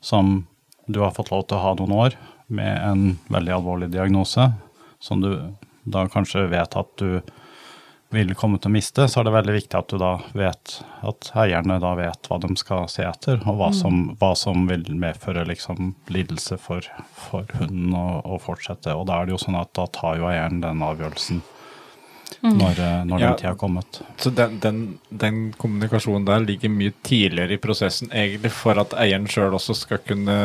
som 0.00 0.46
du 0.88 1.02
har 1.02 1.12
fått 1.16 1.32
lov 1.34 1.44
til 1.44 1.58
å 1.58 1.64
ha 1.66 1.74
noen 1.76 1.96
år, 1.96 2.16
med 2.48 2.80
en 2.80 3.02
veldig 3.28 3.52
alvorlig 3.58 3.90
diagnose, 3.92 4.46
som 5.04 5.20
du 5.20 5.34
da 5.84 6.06
kanskje 6.08 6.46
vet 6.48 6.76
at 6.80 6.94
du 7.00 7.20
vil 8.14 8.32
komme 8.38 8.56
til 8.58 8.70
å 8.70 8.72
miste, 8.72 9.04
så 9.08 9.20
er 9.20 9.28
det 9.28 9.34
veldig 9.34 9.54
viktig 9.58 9.76
at 9.78 9.90
du 9.92 9.98
da 10.00 10.14
vet 10.36 10.78
at 11.06 11.30
eierne 11.36 11.76
da 11.82 11.92
vet 11.98 12.30
hva 12.30 12.38
de 12.40 12.54
skal 12.56 12.88
se 12.88 13.04
etter, 13.04 13.42
og 13.44 13.60
hva, 13.60 13.68
som, 13.76 14.00
hva 14.20 14.32
som 14.38 14.64
vil 14.70 14.86
medføre 14.96 15.44
liksom 15.48 15.92
lidelse 16.12 16.56
for, 16.62 16.88
for 17.28 17.48
hunden 17.60 17.92
å 17.98 18.40
fortsette. 18.42 18.96
Og 18.96 19.08
da 19.10 19.20
er 19.20 19.28
det 19.28 19.36
jo 19.36 19.42
sånn 19.44 19.60
at 19.60 19.74
da 19.76 19.86
tar 19.92 20.20
jo 20.20 20.30
eieren 20.30 20.62
den 20.64 20.84
avgjørelsen 20.84 21.44
når, 22.42 22.78
eh, 22.78 23.04
når 23.08 23.20
Ja. 23.20 23.26
den 23.28 23.36
tida 23.40 23.48
har 23.48 23.56
kommet. 23.58 24.00
Så 24.16 24.30
den, 24.34 24.58
den, 24.60 24.98
den 25.10 25.38
kommunikasjonen 25.58 26.24
der 26.28 26.40
ligger 26.44 26.68
mye 26.70 26.92
tidligere 27.02 27.52
i 27.56 27.60
prosessen, 27.62 28.10
egentlig 28.12 28.50
for 28.52 28.78
at 28.78 28.92
eieren 29.00 29.26
sjøl 29.26 29.54
også 29.56 29.74
skal 29.74 29.98
kunne, 30.06 30.36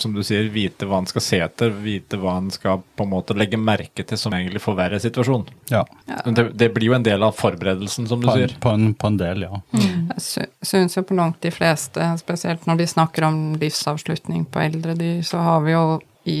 som 0.00 0.14
du 0.14 0.22
sier, 0.22 0.48
vite 0.54 0.86
hva 0.88 1.00
han 1.02 1.06
skal 1.10 1.24
se 1.26 1.40
etter, 1.44 1.70
vite 1.70 2.16
hva 2.22 2.36
han 2.38 2.50
skal 2.54 2.82
på 2.96 3.04
en 3.04 3.10
måte 3.10 3.36
legge 3.36 3.58
merke 3.60 4.04
til 4.06 4.18
som 4.20 4.32
egentlig 4.32 4.62
forverrer 4.64 5.02
situasjonen. 5.02 5.46
Ja, 5.70 5.84
ja. 6.08 6.20
Det, 6.30 6.46
det 6.56 6.70
blir 6.74 6.90
jo 6.92 6.94
en 6.98 7.02
del 7.06 7.22
av 7.26 7.34
forberedelsen, 7.36 8.06
som 8.08 8.20
du 8.22 8.26
på 8.28 8.36
en, 8.36 8.38
sier. 8.48 8.56
på 8.60 8.70
en, 8.76 8.94
på 8.94 9.06
en 9.12 9.16
del, 9.20 9.46
ja. 9.48 9.60
Jeg 9.76 10.22
sy 10.22 10.46
syns 10.62 10.96
jo 10.96 11.02
på 11.06 11.16
langt 11.18 11.40
de 11.44 11.50
fleste, 11.54 12.06
spesielt 12.22 12.66
når 12.66 12.78
de 12.80 12.86
snakker 12.86 13.24
om 13.28 13.42
livsavslutning 13.60 14.46
på 14.50 14.60
eldre 14.64 14.94
dyr, 14.98 15.20
så 15.26 15.38
har 15.42 15.60
vi 15.66 15.72
jo 15.76 15.84
i 16.26 16.38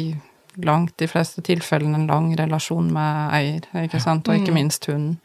langt 0.64 0.96
de 0.98 1.08
fleste 1.10 1.42
tilfellene 1.44 2.00
en 2.00 2.06
lang 2.10 2.30
relasjon 2.38 2.88
med 2.92 3.34
eier, 3.36 3.66
ikke 3.84 4.00
sant, 4.02 4.28
og 4.28 4.38
ikke 4.38 4.54
minst 4.56 4.86
hunden. 4.90 5.18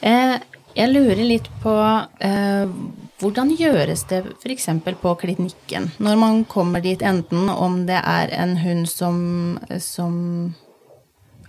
Eh, 0.00 0.38
jeg 0.78 0.92
lurer 0.92 1.24
litt 1.26 1.48
på 1.62 1.74
eh, 2.22 2.70
hvordan 3.18 3.50
gjøres 3.58 4.04
det 4.12 4.22
f.eks. 4.38 4.68
på 5.02 5.14
klinikken? 5.18 5.90
Når 5.98 6.18
man 6.20 6.44
kommer 6.46 6.84
dit, 6.84 7.02
enten 7.02 7.50
om 7.50 7.80
det 7.88 7.98
er 7.98 8.32
en 8.38 8.56
hund 8.62 8.86
som, 8.90 9.18
som 9.82 10.14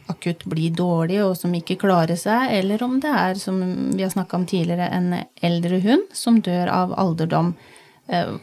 akutt 0.10 0.48
blir 0.50 0.74
dårlig 0.74 1.20
og 1.22 1.36
som 1.38 1.54
ikke 1.54 1.78
klarer 1.84 2.18
seg, 2.18 2.56
eller 2.58 2.82
om 2.84 2.98
det 3.04 3.12
er, 3.14 3.38
som 3.38 3.60
vi 3.94 4.02
har 4.02 4.14
snakka 4.14 4.40
om 4.40 4.48
tidligere, 4.50 4.90
en 4.90 5.20
eldre 5.46 5.82
hund 5.86 6.10
som 6.18 6.42
dør 6.42 6.72
av 6.74 6.96
alderdom. 6.98 7.54
Eh, 8.10 8.34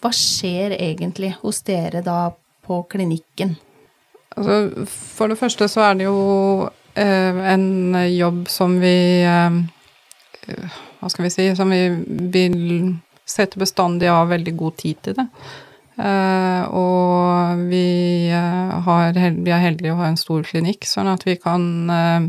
hva 0.00 0.12
skjer 0.12 0.76
egentlig 0.78 1.34
hos 1.42 1.62
dere 1.68 2.00
da 2.04 2.32
på 2.66 2.82
klinikken? 2.90 3.56
Altså, 4.34 4.86
for 4.90 5.30
det 5.30 5.38
første 5.38 5.68
så 5.70 5.84
er 5.88 6.00
det 6.00 6.08
jo 6.08 6.18
eh, 6.98 7.42
en 7.54 7.94
jobb 8.10 8.48
som 8.50 8.80
vi 8.82 8.96
eh, 9.22 9.60
Hva 10.98 11.10
skal 11.12 11.28
vi 11.28 11.30
si 11.30 11.46
Som 11.54 11.70
vi 11.70 11.84
vil 12.34 12.96
sette 13.24 13.60
bestandig 13.60 14.10
av 14.12 14.28
veldig 14.28 14.52
god 14.56 14.76
tid 14.76 14.98
til 15.06 15.14
det. 15.16 15.24
Eh, 15.94 16.62
og 16.74 17.62
vi, 17.70 18.28
eh, 18.28 18.72
har, 18.86 19.14
vi 19.14 19.52
er 19.54 19.62
heldige 19.62 19.94
å 19.94 20.00
ha 20.02 20.10
en 20.10 20.20
stor 20.20 20.44
klinikk, 20.44 20.84
sånn 20.88 21.08
at 21.08 21.24
vi 21.26 21.36
kan 21.40 21.64
eh, 21.94 22.26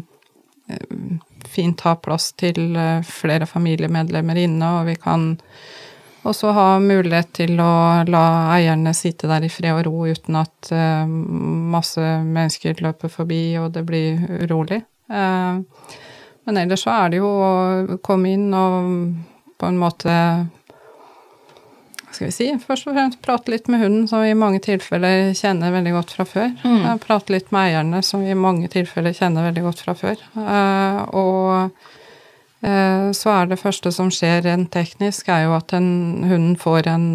fint 1.49 1.81
ha 1.85 1.95
plass 1.97 2.31
til 2.37 2.77
eh, 2.77 3.01
flere 3.05 3.47
familiemedlemmer 3.49 4.39
inne, 4.45 4.71
og 4.79 4.91
vi 4.91 4.95
kan 5.01 5.33
også 6.25 6.53
ha 6.55 6.65
mulighet 6.81 7.31
til 7.37 7.59
å 7.61 8.03
la 8.09 8.25
eierne 8.55 8.93
sitte 8.97 9.29
der 9.29 9.45
i 9.45 9.51
fred 9.51 9.75
og 9.75 9.85
ro 9.87 10.07
uten 10.09 10.39
at 10.39 10.71
eh, 10.73 11.05
masse 11.05 12.01
mennesker 12.01 12.81
løper 12.83 13.11
forbi 13.13 13.43
og 13.61 13.71
det 13.75 13.85
blir 13.87 14.25
urolig. 14.45 14.81
Eh, 15.09 15.95
men 16.45 16.61
ellers 16.61 16.85
så 16.85 16.93
er 16.93 17.13
det 17.13 17.21
jo 17.21 17.29
å 17.29 17.97
komme 18.05 18.35
inn 18.35 18.51
og 18.53 18.91
på 19.55 19.69
en 19.69 19.81
måte 19.81 20.13
skal 22.15 22.29
vi 22.29 22.31
si, 22.31 22.47
først 22.61 22.87
og 22.87 22.95
fremst 22.95 23.19
prate 23.25 23.51
litt 23.51 23.65
med 23.67 23.81
hunden, 23.81 24.05
som 24.07 24.21
vi 24.23 24.29
i 24.31 24.37
mange 24.39 24.61
tilfeller 24.63 25.33
kjenner 25.35 25.73
veldig 25.73 25.91
godt 25.97 26.13
fra 26.15 26.25
før. 26.29 26.53
Mm. 26.63 26.85
Prate 27.03 27.33
litt 27.35 27.49
med 27.51 27.73
eierne, 27.73 27.99
som 28.07 28.23
vi 28.23 28.31
i 28.31 28.37
mange 28.39 28.69
tilfeller 28.71 29.11
kjenner 29.17 29.49
veldig 29.49 29.63
godt 29.65 29.81
fra 29.83 29.97
før. 29.99 30.21
Uh, 30.37 31.01
og 31.11 31.33
Eh, 31.59 31.94
Så 32.65 33.29
er 33.29 33.45
det 33.45 33.59
første 33.61 33.91
som 33.93 34.07
skjer 34.09 34.39
rent 34.41 34.71
teknisk, 34.73 35.27
er 35.29 35.43
jo 35.43 35.51
at 35.53 35.69
den 35.69 36.23
hunden 36.25 36.55
får 36.57 36.87
en 36.89 37.05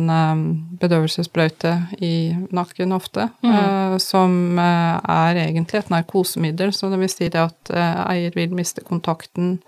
bedøvelsessprøyte 0.80 1.72
i 2.04 2.32
nakken 2.54 2.94
ofte, 2.96 3.28
mm. 3.44 3.98
som 4.02 4.58
eh, 4.58 4.96
er 5.12 5.40
egentlig 5.44 5.82
et 5.82 5.92
narkosemiddel, 5.92 6.74
så 6.76 6.90
det 6.92 7.00
vil 7.02 7.12
si 7.12 7.28
det 7.28 7.42
at 7.42 7.72
eh, 7.74 8.02
eier 8.14 8.36
vil 8.36 8.54
miste 8.56 8.84
kontakten 8.86 9.58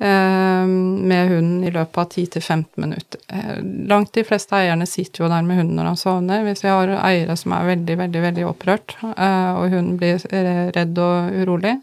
eh, 0.00 0.66
med 0.66 1.30
hunden 1.30 1.64
i 1.64 1.72
løpet 1.74 2.02
av 2.02 2.08
10-15 2.08 2.64
minutter. 2.82 3.22
Eh, 3.28 3.58
Langt 3.90 4.12
de 4.16 4.26
fleste 4.26 4.58
eierne 4.58 4.88
sitter 4.90 5.24
jo 5.24 5.32
der 5.32 5.46
med 5.46 5.60
hunden 5.60 5.78
når 5.78 5.92
han 5.92 6.00
sovner. 6.00 6.44
Hvis 6.46 6.64
vi 6.66 6.72
har 6.72 6.94
eiere 6.98 7.38
som 7.38 7.54
er 7.56 7.68
veldig, 7.74 7.98
veldig, 8.04 8.24
veldig 8.28 8.48
opprørt, 8.50 8.96
eh, 9.12 9.50
og 9.54 9.68
hunden 9.76 9.98
blir 10.00 10.22
eh, 10.34 10.70
redd 10.76 10.98
og 10.98 11.42
urolig, 11.42 11.76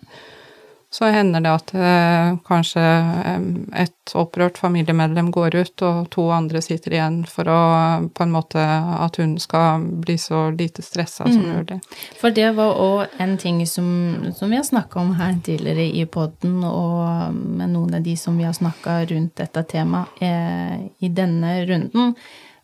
så 0.90 1.10
hender 1.12 1.44
det 1.44 1.52
at 1.52 1.72
eh, 1.76 2.38
kanskje 2.48 2.82
eh, 2.82 3.48
et 3.84 4.14
opprørt 4.16 4.58
familiemedlem 4.62 5.34
går 5.36 5.58
ut, 5.60 5.84
og 5.84 6.08
to 6.14 6.30
andre 6.32 6.62
sitter 6.64 6.96
igjen 6.96 7.18
for 7.28 7.50
å 7.52 7.60
på 8.08 8.24
en 8.24 8.32
måte 8.32 8.62
at 8.64 9.20
hun 9.20 9.36
skal 9.42 9.84
bli 9.84 10.16
så 10.22 10.46
lite 10.56 10.86
stressa 10.86 11.28
som 11.28 11.44
mulig. 11.44 11.82
For 12.22 12.32
det 12.32 12.54
var 12.56 12.80
òg 12.80 13.18
en 13.24 13.36
ting 13.42 13.60
som, 13.68 13.90
som 14.38 14.54
vi 14.54 14.60
har 14.60 14.68
snakka 14.68 15.02
om 15.02 15.12
her 15.20 15.36
tidligere 15.44 15.90
i 15.92 16.06
poden, 16.08 16.62
og 16.64 17.36
med 17.36 17.74
noen 17.76 17.98
av 18.00 18.06
de 18.06 18.16
som 18.20 18.38
vi 18.40 18.48
har 18.48 18.56
snakka 18.56 19.02
rundt 19.12 19.36
dette 19.42 19.66
temaet 19.68 20.24
eh, 20.24 20.78
i 21.04 21.12
denne 21.12 21.58
runden. 21.68 22.16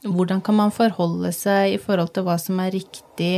Hvordan 0.03 0.39
kan 0.43 0.55
man 0.61 0.71
forholde 0.75 1.31
seg 1.35 1.75
i 1.75 1.81
forhold 1.81 2.15
til 2.15 2.25
hva 2.27 2.37
som 2.39 2.63
er 2.63 2.71
riktig 2.71 3.35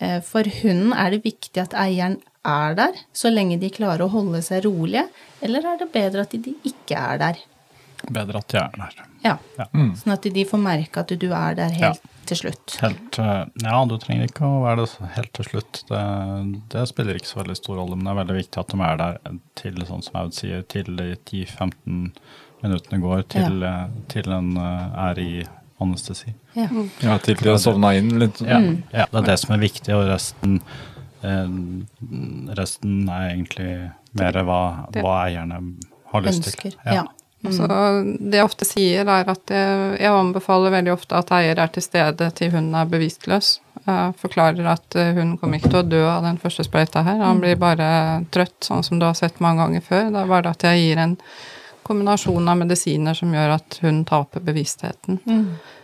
eh, 0.00 0.18
for 0.24 0.48
hunden? 0.62 0.96
Er 0.96 1.12
det 1.12 1.24
viktig 1.28 1.60
at 1.60 1.76
eieren 1.76 2.16
er 2.46 2.78
der, 2.78 3.02
så 3.16 3.32
lenge 3.32 3.58
de 3.62 3.70
klarer 3.74 4.06
å 4.06 4.12
holde 4.12 4.40
seg 4.44 4.64
rolige, 4.66 5.06
eller 5.44 5.66
er 5.72 5.82
det 5.82 5.90
bedre 5.94 6.26
at 6.26 6.34
de 6.34 6.54
ikke 6.66 6.98
er 6.98 7.22
der? 7.22 7.40
Bedre 8.06 8.42
at 8.42 8.52
de 8.52 8.60
er 8.60 8.76
der. 8.76 9.00
Ja, 9.24 9.38
Ja. 9.58 9.66
Sånn 9.98 10.14
at 10.14 10.26
de 10.34 10.44
får 10.46 10.60
merke 10.62 11.02
at 11.02 11.10
du 11.18 11.26
er 11.34 11.56
der 11.58 11.72
helt 11.74 12.04
til 12.26 12.40
slutt. 12.40 12.76
Helt, 12.82 13.18
eh, 13.22 13.44
ja, 13.62 13.84
du 13.86 13.96
trenger 14.02 14.28
ikke 14.28 14.46
å 14.46 14.62
være 14.64 14.84
det 14.84 15.10
helt 15.16 15.32
til 15.38 15.48
slutt. 15.50 15.82
Det, 15.88 16.00
det 16.74 16.86
spiller 16.90 17.18
ikke 17.18 17.30
så 17.30 17.40
veldig 17.40 17.56
stor 17.58 17.78
rolle, 17.80 17.96
men 17.96 18.06
det 18.06 18.12
er 18.12 18.20
veldig 18.20 18.38
viktig 18.40 18.62
at 18.62 18.72
de 18.72 18.80
er 18.86 18.98
der 19.02 19.20
til, 19.58 19.78
sånn 19.88 20.02
som 20.06 20.18
Aud 20.22 20.34
sier, 20.36 20.64
til 20.70 20.90
de 20.98 21.12
10-15 21.14 22.10
minuttene 22.64 23.00
går, 23.02 23.22
til, 23.36 23.62
ja. 23.62 23.76
til 24.12 24.34
en 24.34 24.52
eh, 24.58 24.98
er 25.06 25.22
i 25.22 25.30
anestesi. 25.82 26.34
Ja. 26.56 26.68
Ja, 27.04 27.16
til 27.22 27.38
de 27.40 27.50
har 27.52 27.62
sovna 27.62 27.92
inn 27.98 28.14
litt. 28.20 28.40
Ja, 28.44 28.60
ja, 28.94 29.08
det 29.10 29.22
er 29.22 29.30
det 29.32 29.40
som 29.42 29.54
er 29.56 29.62
viktig, 29.62 29.92
og 29.96 30.06
resten 30.10 30.60
eh, 30.62 30.84
Resten 32.56 33.04
er 33.08 33.28
egentlig 33.32 33.70
mer 34.16 34.40
hva, 34.46 34.62
hva 34.96 35.14
eierne 35.26 35.60
har 36.12 36.26
lyst 36.26 36.50
til. 36.60 36.74
Ja. 36.86 37.04
Ja. 37.44 37.52
Så 37.52 37.66
det 37.68 38.38
jeg 38.38 38.46
ofte 38.46 38.66
sier, 38.66 39.06
er 39.06 39.28
at 39.28 39.52
jeg, 39.52 39.98
jeg 40.00 40.10
anbefaler 40.10 40.72
veldig 40.72 40.94
ofte 40.94 41.18
at 41.18 41.30
eier 41.36 41.60
er 41.60 41.70
til 41.72 41.84
stede 41.84 42.30
til 42.38 42.50
hunden 42.54 42.74
er 42.78 42.88
bevisstløs. 42.90 43.58
Jeg 43.86 44.14
forklarer 44.18 44.66
at 44.72 44.96
eh, 44.98 45.12
hun 45.14 45.36
kommer 45.38 45.60
ikke 45.60 45.70
til 45.70 45.82
å 45.82 45.86
dø 45.86 46.00
av 46.08 46.24
den 46.26 46.40
første 46.42 46.64
sprøyta 46.66 47.04
her. 47.06 47.20
Han 47.22 47.42
blir 47.42 47.58
bare 47.60 47.88
trøtt, 48.34 48.56
sånn 48.66 48.82
som 48.86 48.98
du 48.98 49.06
har 49.06 49.14
sett 49.18 49.38
mange 49.44 49.62
ganger 49.62 49.84
før. 49.84 50.08
Det 50.10 50.22
er 50.22 50.32
bare 50.32 50.54
at 50.56 50.66
jeg 50.66 50.82
gir 50.82 51.02
en 51.04 51.14
kombinasjon 51.86 52.50
av 52.50 52.58
medisiner 52.64 53.14
som 53.14 53.34
gjør 53.36 53.54
at 53.60 53.78
hun 53.84 54.02
taper 54.08 54.42
bevisstheten. 54.48 55.20
Eh, 55.30 55.74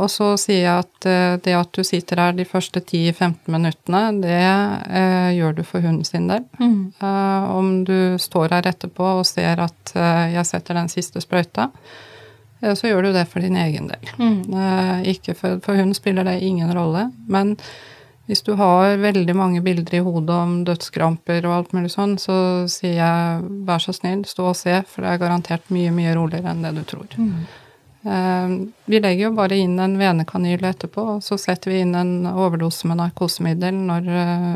og 0.00 0.08
så 0.08 0.30
sier 0.40 0.62
jeg 0.62 0.84
at 0.84 1.08
eh, 1.08 1.34
det 1.44 1.56
at 1.58 1.72
du 1.76 1.84
sitter 1.84 2.22
her 2.22 2.36
de 2.36 2.46
første 2.48 2.80
10-15 2.80 3.52
minuttene, 3.52 4.02
det 4.22 4.38
eh, 4.40 5.30
gjør 5.36 5.58
du 5.58 5.62
for 5.66 5.84
hunden 5.84 6.06
sin 6.08 6.30
del. 6.30 6.46
Mm. 6.60 6.92
om 7.00 7.84
du 7.84 8.16
står 8.20 8.54
her 8.54 8.70
etterpå 8.70 9.04
og 9.20 9.26
ser 9.28 9.60
at 9.60 9.92
eh, 9.94 10.32
jeg 10.36 10.48
setter 10.48 10.80
den 10.80 10.88
siste 10.92 11.20
sprøyta, 11.20 11.68
eh, 12.62 12.74
så 12.74 12.88
gjør 12.88 13.08
du 13.08 13.12
det 13.16 13.28
for 13.28 13.44
din 13.44 13.60
egen 13.60 13.92
del. 13.92 14.12
Mm. 14.16 15.06
ikke 15.12 15.36
for, 15.36 15.60
for 15.64 15.76
hun 15.76 15.94
spiller 15.94 16.24
det 16.24 16.40
ingen 16.40 16.72
rolle. 16.76 17.10
Men 17.28 17.56
hvis 18.30 18.44
du 18.46 18.52
har 18.54 18.94
veldig 19.02 19.34
mange 19.34 19.60
bilder 19.60 19.96
i 19.98 20.04
hodet 20.06 20.34
om 20.38 20.52
dødskramper 20.62 21.42
og 21.48 21.54
alt 21.56 21.72
mulig 21.74 21.90
sånn, 21.90 22.12
så 22.14 22.68
sier 22.70 22.94
jeg 22.94 23.48
vær 23.66 23.82
så 23.82 23.94
snill, 23.96 24.22
stå 24.28 24.52
og 24.52 24.54
se, 24.54 24.76
for 24.86 25.02
det 25.02 25.16
er 25.16 25.24
garantert 25.24 25.72
mye, 25.74 25.90
mye 25.90 26.12
roligere 26.14 26.52
enn 26.52 26.62
det 26.62 26.76
du 26.76 26.84
tror. 26.86 27.08
Eh, 27.18 27.58
vi 28.84 29.00
legger 29.00 29.26
jo 29.26 29.32
bare 29.36 29.58
inn 29.60 29.74
en 29.78 29.98
venekanyle 30.00 30.70
etterpå, 30.72 31.02
og 31.16 31.24
så 31.24 31.36
setter 31.40 31.72
vi 31.72 31.82
inn 31.84 31.92
en 31.98 32.24
overdose 32.30 32.88
med 32.88 32.96
narkosemiddel 32.96 33.76
når 33.76 34.06
eh, 34.08 34.54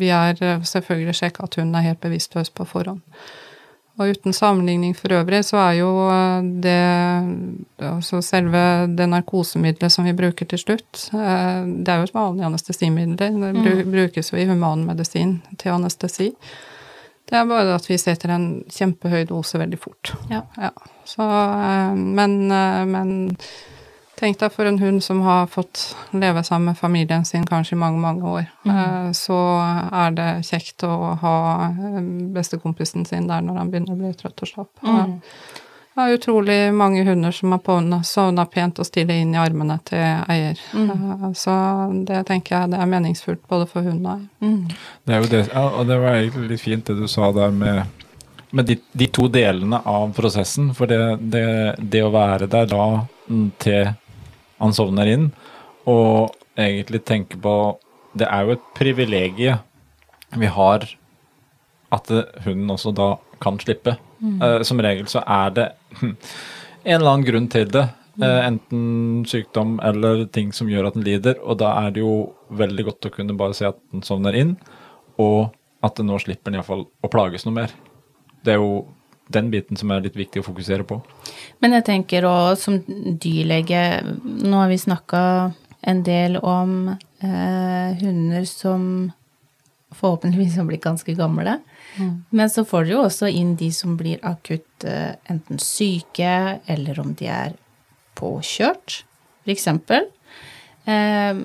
vi 0.00 0.08
er 0.10 0.40
eh, 0.42 0.64
selvfølgelig 0.66 1.14
sjekka 1.20 1.46
at 1.46 1.60
hun 1.60 1.70
er 1.78 1.86
helt 1.86 2.02
bevisstløs 2.02 2.50
på 2.50 2.66
forhånd. 2.66 3.04
Og 4.00 4.14
uten 4.16 4.34
sammenligning 4.34 4.96
for 4.96 5.12
øvrig, 5.12 5.42
så 5.46 5.60
er 5.60 5.76
jo 5.82 5.90
eh, 6.10 6.50
det 6.66 6.80
Altså 7.80 8.20
selve 8.24 8.60
det 8.92 9.06
narkosemiddelet 9.08 9.92
som 9.92 10.04
vi 10.04 10.12
bruker 10.16 10.46
til 10.50 10.60
slutt, 10.60 11.06
det 11.10 11.88
er 11.88 12.02
jo 12.02 12.08
et 12.08 12.12
vanlig 12.14 12.44
anestesimiddel. 12.44 13.38
Det 13.56 13.86
brukes 13.88 14.28
jo 14.32 14.36
i 14.36 14.44
humanmedisin 14.50 15.38
til 15.56 15.72
anestesi. 15.72 16.28
Det 17.30 17.38
er 17.38 17.46
bare 17.46 17.76
at 17.78 17.86
vi 17.86 17.98
setter 18.00 18.32
en 18.34 18.46
kjempehøy 18.70 19.28
dose 19.30 19.58
veldig 19.60 19.78
fort. 19.78 20.14
Ja. 20.32 20.42
ja. 20.58 20.72
Så, 21.06 21.22
eh, 21.22 21.94
men, 21.94 22.40
eh, 22.50 22.82
men 22.90 23.12
tenk 24.20 24.40
deg 24.42 24.52
for 24.52 24.68
en 24.68 24.80
hund 24.82 25.02
som 25.04 25.22
har 25.24 25.46
fått 25.50 25.94
leve 26.10 26.42
sammen 26.44 26.72
med 26.72 26.78
familien 26.78 27.24
sin 27.24 27.46
kanskje 27.46 27.76
i 27.76 27.80
mange, 27.80 28.02
mange 28.02 28.26
år. 28.26 28.50
Mm. 28.66 29.14
Så 29.16 29.38
er 30.02 30.14
det 30.18 30.28
kjekt 30.50 30.84
å 30.86 31.14
ha 31.22 31.36
eh, 31.70 32.02
bestekompisen 32.34 33.06
sin 33.08 33.30
der 33.30 33.46
når 33.46 33.62
han 33.62 33.72
begynner 33.72 33.94
å 33.94 34.00
bli 34.02 34.12
trøtt 34.18 34.44
og 34.44 34.50
slapp. 34.50 34.72
Mm. 34.82 35.20
Har 36.00 36.14
utrolig 36.16 36.58
mange 36.72 37.04
hunder 37.04 37.34
som 37.34 37.52
har 37.52 38.02
sovna 38.08 38.46
pent 38.48 38.78
og 38.80 38.88
stille 38.88 39.18
inn 39.20 39.34
i 39.34 39.40
armene 39.40 39.76
til 39.84 40.00
eier. 40.00 40.60
Mm. 40.72 41.32
Så 41.36 41.52
det 42.08 42.22
tenker 42.30 42.56
jeg 42.56 42.72
det 42.72 42.80
er 42.80 42.88
meningsfullt 42.88 43.42
både 43.50 43.66
for 43.68 43.84
hund 43.84 44.06
og 44.06 44.14
eier. 44.16 44.76
Det 45.04 45.14
er 45.14 45.20
jo 45.20 45.30
det, 45.32 45.42
og 45.60 45.82
det 45.90 45.98
var 46.00 46.16
egentlig 46.16 46.52
litt 46.54 46.64
fint 46.64 46.86
det 46.88 46.96
du 46.98 47.06
sa 47.10 47.30
der 47.36 47.52
med, 47.52 47.82
med 48.56 48.70
de, 48.70 48.78
de 48.92 49.10
to 49.12 49.28
delene 49.28 49.82
av 49.84 50.14
prosessen. 50.16 50.72
For 50.78 50.88
det, 50.90 51.00
det, 51.20 51.46
det 51.78 52.04
å 52.06 52.12
være 52.14 52.48
der 52.50 52.70
da 52.70 52.86
mm, 53.28 53.48
til 53.60 53.92
han 54.60 54.76
sovner 54.76 55.08
inn, 55.08 55.30
og 55.88 56.36
egentlig 56.60 57.04
tenke 57.08 57.38
på 57.40 57.56
Det 58.12 58.26
er 58.26 58.42
jo 58.42 58.56
et 58.56 58.64
privilegium 58.74 59.60
vi 60.38 60.48
har 60.50 60.84
at 61.94 62.10
eh, 62.10 62.26
hunden 62.44 62.70
også 62.70 62.92
da 62.94 63.10
kan 63.42 63.58
slippe. 63.60 63.96
Eh, 64.20 64.62
som 64.66 64.80
regel 64.82 65.08
så 65.08 65.22
er 65.24 65.56
det 65.56 65.66
hm, 66.00 66.12
en 66.84 66.94
eller 66.98 67.10
annen 67.10 67.26
grunn 67.26 67.48
til 67.52 67.70
det. 67.72 67.86
Eh, 68.20 68.40
enten 68.46 69.24
sykdom 69.28 69.78
eller 69.86 70.26
ting 70.34 70.52
som 70.52 70.68
gjør 70.68 70.90
at 70.90 70.98
den 70.98 71.06
lider. 71.06 71.38
Og 71.40 71.60
da 71.62 71.72
er 71.84 71.94
det 71.94 72.04
jo 72.04 72.14
veldig 72.52 72.88
godt 72.90 73.08
å 73.08 73.14
kunne 73.14 73.36
bare 73.38 73.56
se 73.56 73.68
at 73.70 73.78
den 73.94 74.04
sovner 74.06 74.36
inn, 74.36 74.56
og 75.20 75.54
at 75.84 75.96
den 75.96 76.10
nå 76.10 76.18
slipper 76.20 76.50
den 76.50 76.60
iallfall 76.60 76.84
å 76.84 77.12
plages 77.12 77.46
noe 77.46 77.56
mer. 77.62 77.72
Det 78.44 78.54
er 78.54 78.60
jo 78.60 78.82
den 79.30 79.50
biten 79.52 79.78
som 79.78 79.92
er 79.94 80.02
litt 80.04 80.18
viktig 80.18 80.42
å 80.42 80.46
fokusere 80.48 80.84
på. 80.84 80.98
Men 81.62 81.76
jeg 81.78 81.86
tenker 81.86 82.26
òg 82.26 82.58
som 82.58 82.80
dyrlege 82.82 83.82
Nå 84.24 84.58
har 84.58 84.70
vi 84.72 84.80
snakka 84.80 85.22
en 85.86 86.02
del 86.04 86.36
om 86.42 86.90
eh, 86.90 88.00
hunder 88.02 88.44
som 88.48 88.82
forhåpentligvis 89.96 90.58
har 90.58 90.66
blitt 90.68 90.84
ganske 90.84 91.14
gamle. 91.16 91.58
Men 92.30 92.50
så 92.50 92.64
får 92.64 92.84
dere 92.86 92.94
jo 92.94 93.04
også 93.08 93.28
inn 93.34 93.56
de 93.58 93.70
som 93.74 93.96
blir 93.98 94.20
akutt 94.26 94.84
eh, 94.86 95.16
enten 95.30 95.58
syke, 95.58 96.60
eller 96.70 97.00
om 97.02 97.14
de 97.18 97.26
er 97.26 97.56
påkjørt, 98.20 99.02
eksempel. 99.50 100.06
Eh, 100.86 101.40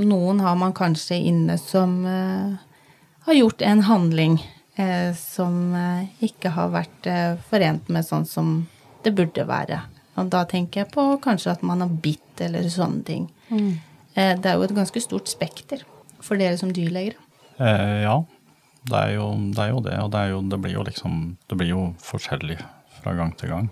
noen 0.00 0.40
har 0.44 0.56
man 0.60 0.74
kanskje 0.76 1.18
inne 1.30 1.56
som 1.60 2.00
eh, 2.06 2.58
har 3.26 3.34
gjort 3.38 3.62
en 3.62 3.82
handling 3.88 4.38
eh, 4.76 5.14
som 5.16 5.74
eh, 5.76 6.06
ikke 6.28 6.52
har 6.56 6.72
vært 6.74 7.08
eh, 7.10 7.34
forent 7.50 7.88
med 7.92 8.06
sånn 8.06 8.26
som 8.28 8.52
det 9.04 9.14
burde 9.16 9.46
være. 9.48 9.80
Og 10.20 10.28
da 10.32 10.42
tenker 10.48 10.82
jeg 10.84 10.92
på 10.92 11.04
kanskje 11.24 11.54
at 11.54 11.62
man 11.64 11.80
har 11.84 11.92
bitt 12.04 12.40
eller 12.44 12.66
sånne 12.72 13.04
ting. 13.06 13.28
Eh, 13.50 14.34
det 14.36 14.46
er 14.50 14.58
jo 14.58 14.66
et 14.66 14.76
ganske 14.76 15.00
stort 15.04 15.30
spekter 15.30 15.84
for 16.20 16.40
dere 16.40 16.58
som 16.60 16.72
dyrleger. 16.74 17.16
Eh, 17.60 18.02
ja, 18.04 18.18
det 18.88 18.96
er, 18.96 19.14
jo, 19.18 19.28
det 19.52 19.62
er 19.64 19.70
jo 19.74 19.80
det, 19.84 19.96
og 20.00 20.10
det, 20.12 20.20
er 20.20 20.32
jo, 20.32 20.42
det 20.48 20.58
blir 20.62 20.72
jo 20.78 20.84
liksom 20.86 21.16
Det 21.46 21.56
blir 21.60 21.72
jo 21.74 21.82
forskjellig 22.00 22.56
fra 23.00 23.12
gang 23.16 23.32
til 23.36 23.48
gang, 23.48 23.68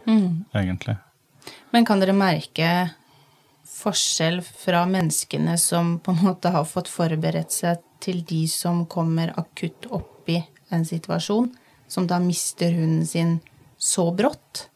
egentlig. 0.57 0.97
Men 1.73 1.85
kan 1.85 2.01
dere 2.01 2.15
merke 2.17 2.69
forskjell 3.69 4.41
fra 4.43 4.87
menneskene 4.89 5.59
som 5.61 5.99
på 6.01 6.15
en 6.15 6.23
måte 6.31 6.53
har 6.55 6.65
fått 6.69 6.89
forberedt 6.89 7.53
seg 7.53 7.83
til 8.03 8.23
de 8.25 8.47
som 8.49 8.87
kommer 8.91 9.35
akutt 9.37 9.89
opp 9.93 10.31
i 10.33 10.41
en 10.73 10.85
situasjon, 10.89 11.51
som 11.89 12.07
da 12.09 12.19
mister 12.23 12.73
hunden 12.73 13.05
sin 13.09 13.37
så 13.79 14.09
brått? 14.17 14.69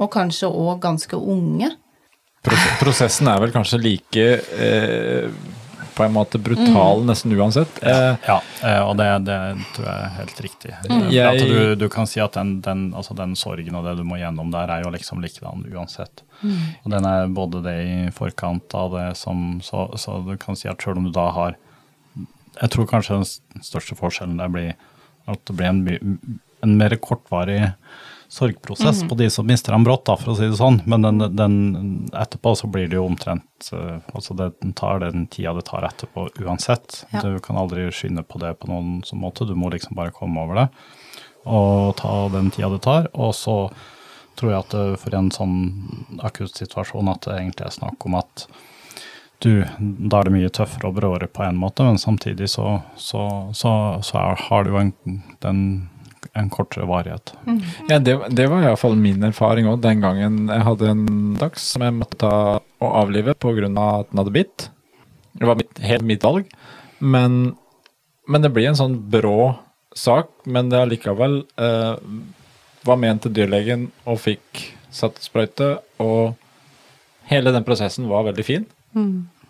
Og 0.00 0.10
kanskje 0.12 0.50
òg 0.50 0.82
ganske 0.82 1.16
unge? 1.16 1.70
Prosessen 2.42 3.28
er 3.30 3.40
vel 3.42 3.52
kanskje 3.54 3.78
like 3.78 4.28
eh, 4.58 5.28
på 5.96 6.04
en 6.06 6.12
måte 6.14 6.38
brutal 6.42 7.02
nesten 7.08 7.32
uansett. 7.36 7.78
Eh, 7.82 8.16
Ja, 8.28 8.36
eh, 8.64 8.80
og 8.82 8.96
det, 8.96 9.06
det 9.26 9.38
tror 9.76 9.86
jeg 9.86 10.02
er 10.04 10.14
helt 10.18 10.40
riktig. 10.46 10.72
Mm. 10.90 11.08
Jeg- 11.12 11.26
at 11.42 11.48
du, 11.48 11.74
du 11.76 11.88
kan 11.92 12.06
si 12.06 12.20
at 12.20 12.32
den, 12.38 12.60
den, 12.64 12.92
altså 12.94 13.14
den 13.16 13.34
sorgen 13.36 13.74
og 13.78 13.84
det 13.84 13.96
du 13.98 14.04
må 14.04 14.16
gjennom 14.20 14.50
der, 14.52 14.70
er 14.70 14.82
jo 14.84 14.90
liksom 14.94 15.20
likedan 15.22 15.64
uansett. 15.72 16.22
Og 16.42 16.90
den 16.90 17.04
er 17.06 17.28
både 17.30 17.60
det 17.62 17.76
i 17.86 17.98
forkant 18.10 18.74
av 18.74 18.90
det 18.96 19.16
som 19.16 19.60
Så, 19.62 19.84
så 19.96 20.16
du 20.26 20.36
kan 20.36 20.56
si 20.58 20.66
at 20.68 20.82
selv 20.82 20.98
om 20.98 21.04
du 21.06 21.12
da 21.14 21.28
har 21.30 21.54
Jeg 22.60 22.70
tror 22.74 22.86
kanskje 22.90 23.20
den 23.20 23.62
største 23.62 23.94
forskjellen 23.94 24.36
der 24.42 24.48
blir 24.50 24.72
at 25.30 25.38
det 25.46 25.54
blir 25.56 25.68
en, 25.70 26.18
en 26.66 26.76
mer 26.76 26.96
kortvarig 26.98 27.72
sorgprosess 28.32 29.02
på 29.08 29.14
de 29.14 29.30
som 29.30 29.46
mister 29.46 29.72
ham 29.72 29.84
brått, 29.84 30.06
da, 30.08 30.14
for 30.16 30.32
å 30.32 30.36
si 30.38 30.46
det 30.48 30.56
sånn. 30.56 30.78
Men 30.88 31.04
den, 31.04 31.24
den, 31.36 31.56
etterpå 32.16 32.54
så 32.56 32.70
blir 32.72 32.88
det 32.88 32.96
jo 32.96 33.04
omtrent 33.04 33.68
eh, 33.76 33.98
Altså 34.16 34.32
det 34.38 34.48
tar 34.78 35.02
den 35.02 35.26
tida 35.28 35.52
det 35.58 35.66
tar 35.68 35.84
etterpå 35.84 36.30
uansett. 36.40 37.02
Ja. 37.12 37.20
Du 37.26 37.36
kan 37.44 37.60
aldri 37.60 37.90
skynde 37.92 38.24
på 38.24 38.40
det 38.40 38.54
på 38.62 38.70
noen 38.72 39.02
sånn 39.04 39.20
måte, 39.20 39.44
du 39.44 39.52
må 39.52 39.68
liksom 39.74 39.98
bare 40.00 40.14
komme 40.16 40.46
over 40.46 40.62
det. 40.62 40.66
Og 41.44 41.92
ta 42.00 42.14
den 42.32 42.48
tida 42.54 42.72
det 42.72 42.80
tar. 42.88 43.10
Og 43.12 43.34
så 43.36 43.58
tror 44.40 44.54
jeg 44.54 44.60
at 44.62 44.72
det, 44.78 44.86
for 45.04 45.20
en 45.20 45.28
sånn 45.34 45.56
akutt 46.24 46.56
situasjon 46.56 47.12
at 47.12 47.28
det 47.28 47.36
egentlig 47.36 47.68
er 47.68 47.76
snakk 47.76 48.08
om 48.08 48.16
at 48.22 48.46
du, 49.44 49.60
da 49.76 50.22
er 50.22 50.30
det 50.30 50.36
mye 50.38 50.52
tøffere 50.54 50.88
og 50.88 50.96
bråere 51.02 51.28
på 51.28 51.44
en 51.44 51.58
måte, 51.58 51.84
men 51.84 52.00
samtidig 52.00 52.48
så, 52.48 52.78
så, 52.96 53.26
så, 53.52 53.72
så 54.06 54.24
har 54.46 54.64
du 54.64 54.72
jo 54.72 54.84
den, 55.42 55.64
en 56.38 56.50
kortere 56.52 56.86
varighet. 56.88 57.34
Ja, 57.90 57.98
det, 57.98 58.14
det 58.32 58.46
var 58.48 58.64
iallfall 58.64 58.96
min 58.96 59.24
erfaring 59.26 59.66
òg 59.68 59.82
den 59.84 60.00
gangen 60.00 60.46
jeg 60.48 60.64
hadde 60.64 60.92
en 60.92 61.06
dags 61.40 61.64
som 61.74 61.84
jeg 61.84 61.96
måtte 61.98 62.20
ta 62.22 62.34
og 62.82 62.94
avlive 63.02 63.34
pga. 63.36 63.68
at 63.68 64.10
den 64.10 64.22
hadde 64.22 64.34
bitt. 64.34 64.68
Det 65.32 65.48
var 65.48 65.58
mitt, 65.60 65.78
helt 65.78 66.06
mitt 66.08 66.24
valg. 66.24 66.48
Men, 66.98 67.54
men 68.28 68.42
det 68.42 68.52
blir 68.54 68.70
en 68.70 68.78
sånn 68.78 68.96
brå 69.12 69.54
sak. 69.94 70.30
Men 70.44 70.70
det 70.72 70.80
allikevel 70.80 71.42
eh, 71.60 71.94
var 72.86 73.00
ment 73.00 73.22
til 73.26 73.34
dyrlegen 73.36 73.90
og 74.08 74.20
fikk 74.24 74.64
satt 74.92 75.20
sprøyte. 75.22 75.76
Og 76.02 76.34
hele 77.30 77.52
den 77.54 77.64
prosessen 77.66 78.08
var 78.10 78.26
veldig 78.30 78.46
fin. 78.46 78.66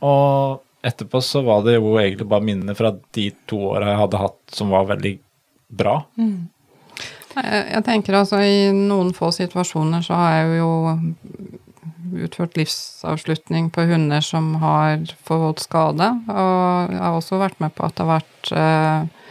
Og 0.02 0.62
etterpå 0.82 1.20
så 1.22 1.42
var 1.46 1.62
det 1.66 1.76
jo 1.78 1.94
egentlig 2.00 2.26
bare 2.30 2.44
minnene 2.46 2.74
fra 2.74 2.90
de 3.14 3.28
to 3.46 3.60
åra 3.70 3.92
jeg 3.92 4.00
hadde 4.02 4.22
hatt 4.24 4.40
som 4.58 4.72
var 4.74 4.88
veldig 4.90 5.14
bra. 5.72 6.00
Jeg, 6.18 6.48
jeg 7.36 7.84
tenker 7.86 8.18
altså 8.18 8.40
i 8.44 8.70
noen 8.76 9.12
få 9.16 9.30
situasjoner 9.34 10.04
så 10.04 10.18
har 10.18 10.34
jeg 10.42 10.58
jo 10.60 10.72
utført 12.26 12.58
livsavslutning 12.60 13.70
på 13.72 13.86
hunder 13.88 14.20
som 14.20 14.54
har 14.60 15.00
fått 15.24 15.64
skade. 15.64 16.10
Og 16.28 16.92
jeg 16.92 17.00
har 17.00 17.16
også 17.16 17.40
vært 17.40 17.60
med 17.62 17.72
på 17.76 17.86
at 17.86 17.96
det 17.96 18.04
har 18.04 18.10
vært 18.18 18.50
eh, 18.60 19.22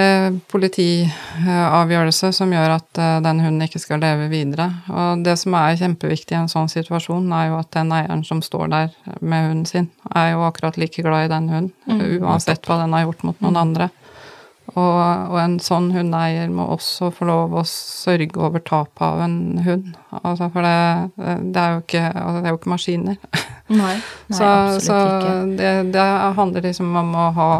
eh, 0.00 0.26
politiavgjørelse 0.50 2.32
som 2.34 2.54
gjør 2.54 2.74
at 2.74 3.00
eh, 3.02 3.20
den 3.22 3.42
hunden 3.44 3.66
ikke 3.68 3.82
skal 3.82 4.02
leve 4.02 4.26
videre. 4.32 4.66
Og 4.90 5.22
det 5.26 5.36
som 5.38 5.54
er 5.58 5.78
kjempeviktig 5.78 6.34
i 6.34 6.40
en 6.40 6.50
sånn 6.50 6.70
situasjon, 6.72 7.30
er 7.38 7.52
jo 7.52 7.60
at 7.60 7.70
den 7.76 7.94
eieren 7.94 8.26
som 8.26 8.42
står 8.42 8.74
der 8.74 8.90
med 9.20 9.48
hunden 9.52 9.66
sin, 9.70 9.90
er 10.10 10.32
jo 10.34 10.44
akkurat 10.48 10.80
like 10.80 11.06
glad 11.06 11.28
i 11.28 11.32
den 11.36 11.48
hunden, 11.54 11.72
Mm. 11.86 12.22
uansett 12.22 12.66
hva 12.66 12.82
den 12.82 12.92
har 12.94 13.06
gjort 13.06 13.22
mot 13.30 13.40
noen 13.46 13.56
andre. 13.62 13.90
Og, 14.70 15.30
og 15.32 15.36
en 15.40 15.56
sånn 15.62 15.88
hundeeier 15.94 16.50
må 16.54 16.68
også 16.70 17.10
få 17.14 17.26
lov 17.26 17.56
å 17.58 17.64
sørge 17.66 18.38
over 18.38 18.62
tapet 18.62 19.02
av 19.02 19.22
en 19.24 19.58
hund. 19.64 19.92
Altså 20.22 20.50
for 20.54 20.66
det, 20.66 21.10
det, 21.16 21.62
er, 21.62 21.74
jo 21.74 21.82
ikke, 21.82 22.04
altså 22.14 22.36
det 22.36 22.50
er 22.50 22.54
jo 22.54 22.60
ikke 22.60 22.74
maskiner. 22.74 23.18
Nei, 23.70 23.94
nei 24.30 24.36
så 24.38 24.46
absolutt 24.46 24.86
så 24.86 24.98
ikke. 25.02 25.36
det, 25.58 25.72
det 25.96 26.08
handler 26.38 26.68
liksom 26.68 26.96
om 27.02 27.14
å 27.18 27.28
ha 27.38 27.50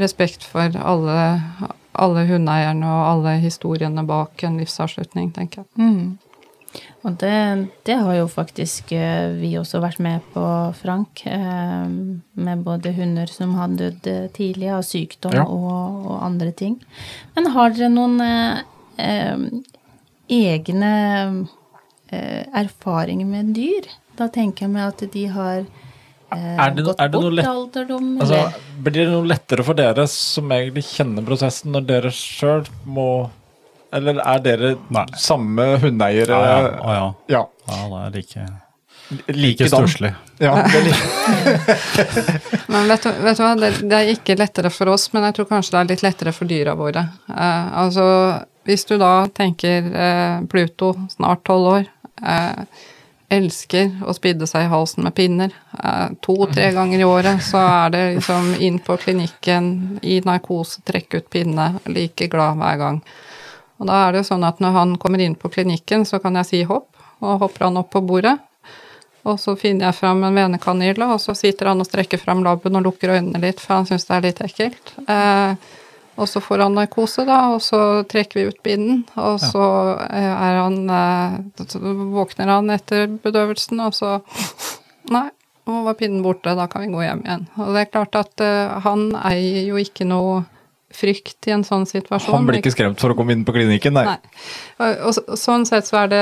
respekt 0.00 0.46
for 0.48 0.74
alle, 0.80 1.18
alle 1.92 2.26
hundeeierne 2.30 2.88
og 2.88 3.08
alle 3.12 3.36
historiene 3.44 4.06
bak 4.08 4.46
en 4.46 4.58
livsavslutning, 4.62 5.30
tenker 5.36 5.62
jeg. 5.62 5.70
Mm. 5.78 6.16
Og 7.04 7.18
det, 7.20 7.34
det 7.86 7.96
har 8.00 8.14
jo 8.16 8.26
faktisk 8.32 8.92
eh, 8.96 9.28
vi 9.36 9.52
også 9.60 9.80
vært 9.84 10.00
med 10.02 10.24
på, 10.32 10.44
Frank. 10.80 11.22
eh, 11.26 11.86
Med 12.34 12.64
både 12.64 12.94
hunder 12.96 13.26
som 13.30 13.52
har 13.58 13.68
dødd 13.76 14.06
eh, 14.10 14.26
tidlig 14.34 14.70
av 14.72 14.82
sykdom 14.88 15.36
Ja. 15.36 15.44
og, 15.44 16.06
og 16.08 16.22
andre 16.24 16.50
ting. 16.52 16.78
Men 17.36 17.50
har 17.54 17.70
dere 17.76 17.92
noen 17.92 18.18
eh, 18.24 19.44
egne 20.32 20.92
eh, 22.10 22.42
erfaringer 22.56 23.26
med 23.28 23.54
dyr? 23.56 23.88
Da 24.18 24.28
tenker 24.32 24.66
jeg 24.66 24.74
meg 24.74 24.88
at 24.92 25.04
de 25.12 25.24
har 25.34 25.60
eh, 26.32 26.56
Er 26.64 26.74
det 26.76 26.84
gått 26.86 27.00
er 27.02 27.08
det 27.10 27.20
bort 27.20 27.34
lett- 27.36 27.50
alderdom, 27.50 28.12
Altså, 28.22 28.42
blir 28.82 28.96
det 29.04 29.08
noe 29.12 29.26
lettere 29.30 29.64
for 29.66 29.74
dere 29.78 30.06
som 30.10 30.50
egentlig 30.54 30.84
kjenner 30.88 31.26
prosessen, 31.26 31.72
når 31.74 31.88
dere 31.90 32.12
sjøl 32.14 32.64
må 32.86 33.08
Eller 33.94 34.18
er 34.24 34.44
dere 34.44 34.74
Nei. 34.94 35.06
samme 35.20 35.66
hundeeiere? 35.82 36.34
Ja, 36.34 36.60
ja. 36.60 37.08
Ja. 37.28 37.42
Ja. 37.66 37.80
det 37.88 38.00
er 38.00 38.14
like, 38.18 38.46
like 39.28 39.44
like 39.44 39.68
stusslig. 39.68 40.14
Ja. 40.38 40.54
Men 42.66 42.88
vet 42.88 43.02
du, 43.02 43.10
vet 43.22 43.36
du 43.36 43.42
hva, 43.44 43.54
det, 43.58 43.70
det 43.82 43.98
er 44.00 44.12
ikke 44.14 44.36
lettere 44.38 44.70
for 44.72 44.90
oss, 44.94 45.12
men 45.12 45.26
jeg 45.28 45.36
tror 45.36 45.46
kanskje 45.50 45.74
det 45.74 45.80
er 45.80 45.90
litt 45.92 46.02
lettere 46.06 46.32
for 46.34 46.50
dyra 46.50 46.74
våre. 46.78 47.04
Eh, 47.30 47.68
altså, 47.84 48.06
hvis 48.66 48.86
du 48.88 48.96
da 48.98 49.12
tenker 49.34 49.90
eh, 49.92 50.42
Pluto, 50.50 50.94
snart 51.12 51.44
tolv 51.46 51.70
år, 51.76 51.86
eh, 52.24 52.82
elsker 53.34 54.02
å 54.04 54.14
spidde 54.16 54.46
seg 54.48 54.66
i 54.66 54.72
halsen 54.72 55.04
med 55.06 55.14
pinner. 55.16 55.54
Eh, 55.78 56.08
To-tre 56.24 56.72
ganger 56.78 57.04
i 57.04 57.08
året 57.08 57.44
så 57.44 57.62
er 57.62 57.94
det 57.94 58.02
liksom 58.18 58.54
inn 58.64 58.80
på 58.84 58.98
klinikken, 59.04 60.00
i 60.02 60.20
narkose, 60.24 60.82
trekke 60.86 61.22
ut 61.22 61.30
pinne, 61.32 61.74
like 61.86 62.28
glad 62.32 62.58
hver 62.60 62.80
gang. 62.80 62.98
Og 63.80 63.88
da 63.90 64.00
er 64.06 64.16
det 64.16 64.26
sånn 64.28 64.44
at 64.46 64.60
når 64.62 64.76
han 64.78 64.96
kommer 65.02 65.22
inn 65.22 65.36
på 65.38 65.50
klinikken, 65.52 66.04
så 66.06 66.20
kan 66.22 66.38
jeg 66.40 66.50
si 66.50 66.62
hopp, 66.68 66.90
og 67.24 67.40
hopper 67.42 67.68
han 67.68 67.80
opp 67.80 67.90
på 67.94 68.02
bordet. 68.04 68.36
Og 69.24 69.38
så 69.40 69.54
finner 69.56 69.88
jeg 69.88 69.98
fram 69.98 70.20
en 70.26 70.36
venekanyle, 70.36 71.08
og 71.14 71.22
så 71.22 71.34
sitter 71.36 71.72
han 71.72 71.80
og 71.80 71.88
strekker 71.88 72.20
fram 72.20 72.44
labben 72.44 72.76
og 72.76 72.84
lukker 72.90 73.14
øynene 73.16 73.40
litt, 73.42 73.62
for 73.62 73.78
han 73.78 73.88
syns 73.88 74.04
det 74.08 74.18
er 74.18 74.26
litt 74.26 74.42
ekkelt. 74.44 74.92
Eh, 75.08 75.72
og 76.14 76.28
så 76.30 76.42
får 76.44 76.66
han 76.66 76.76
narkose, 76.76 77.24
da, 77.26 77.38
og 77.54 77.62
så 77.64 77.78
trekker 78.10 78.38
vi 78.38 78.46
ut 78.52 78.60
binden, 78.66 79.00
og 79.18 79.40
så 79.42 79.64
eh, 80.04 80.28
er 80.30 80.60
han 80.60 80.76
eh, 80.86 81.72
våkner 82.14 82.52
han 82.52 82.70
etter 82.74 83.08
bedøvelsen, 83.24 83.82
og 83.84 83.96
så 83.96 84.18
Nei, 85.04 85.26
nå 85.68 85.82
var 85.84 85.98
pinnen 85.98 86.22
borte, 86.24 86.54
da 86.56 86.64
kan 86.64 86.80
vi 86.80 86.94
gå 86.94 87.02
hjem 87.04 87.26
igjen. 87.26 87.42
Og 87.60 87.74
det 87.74 87.82
er 87.82 87.90
klart 87.90 88.16
at 88.16 88.40
eh, 88.40 88.76
han 88.86 89.10
eier 89.20 89.66
jo 89.66 89.80
ikke 89.80 90.06
noe 90.08 90.38
frykt 90.94 91.48
i 91.48 91.52
en 91.54 91.64
sånn 91.66 91.84
situasjon. 91.90 92.34
Han 92.36 92.46
blir 92.48 92.60
ikke 92.62 92.72
skremt 92.74 93.00
for 93.02 93.12
å 93.12 93.16
komme 93.18 93.34
inn 93.36 93.44
på 93.46 93.52
klinikken, 93.56 93.92
nei. 93.96 94.04
Nei. 94.06 94.18
Og, 94.78 95.00
og 95.08 95.14
så- 95.16 95.36
sånn 95.40 95.66
sett 95.68 95.88
så 95.90 95.98
er 96.04 96.08
det, 96.12 96.20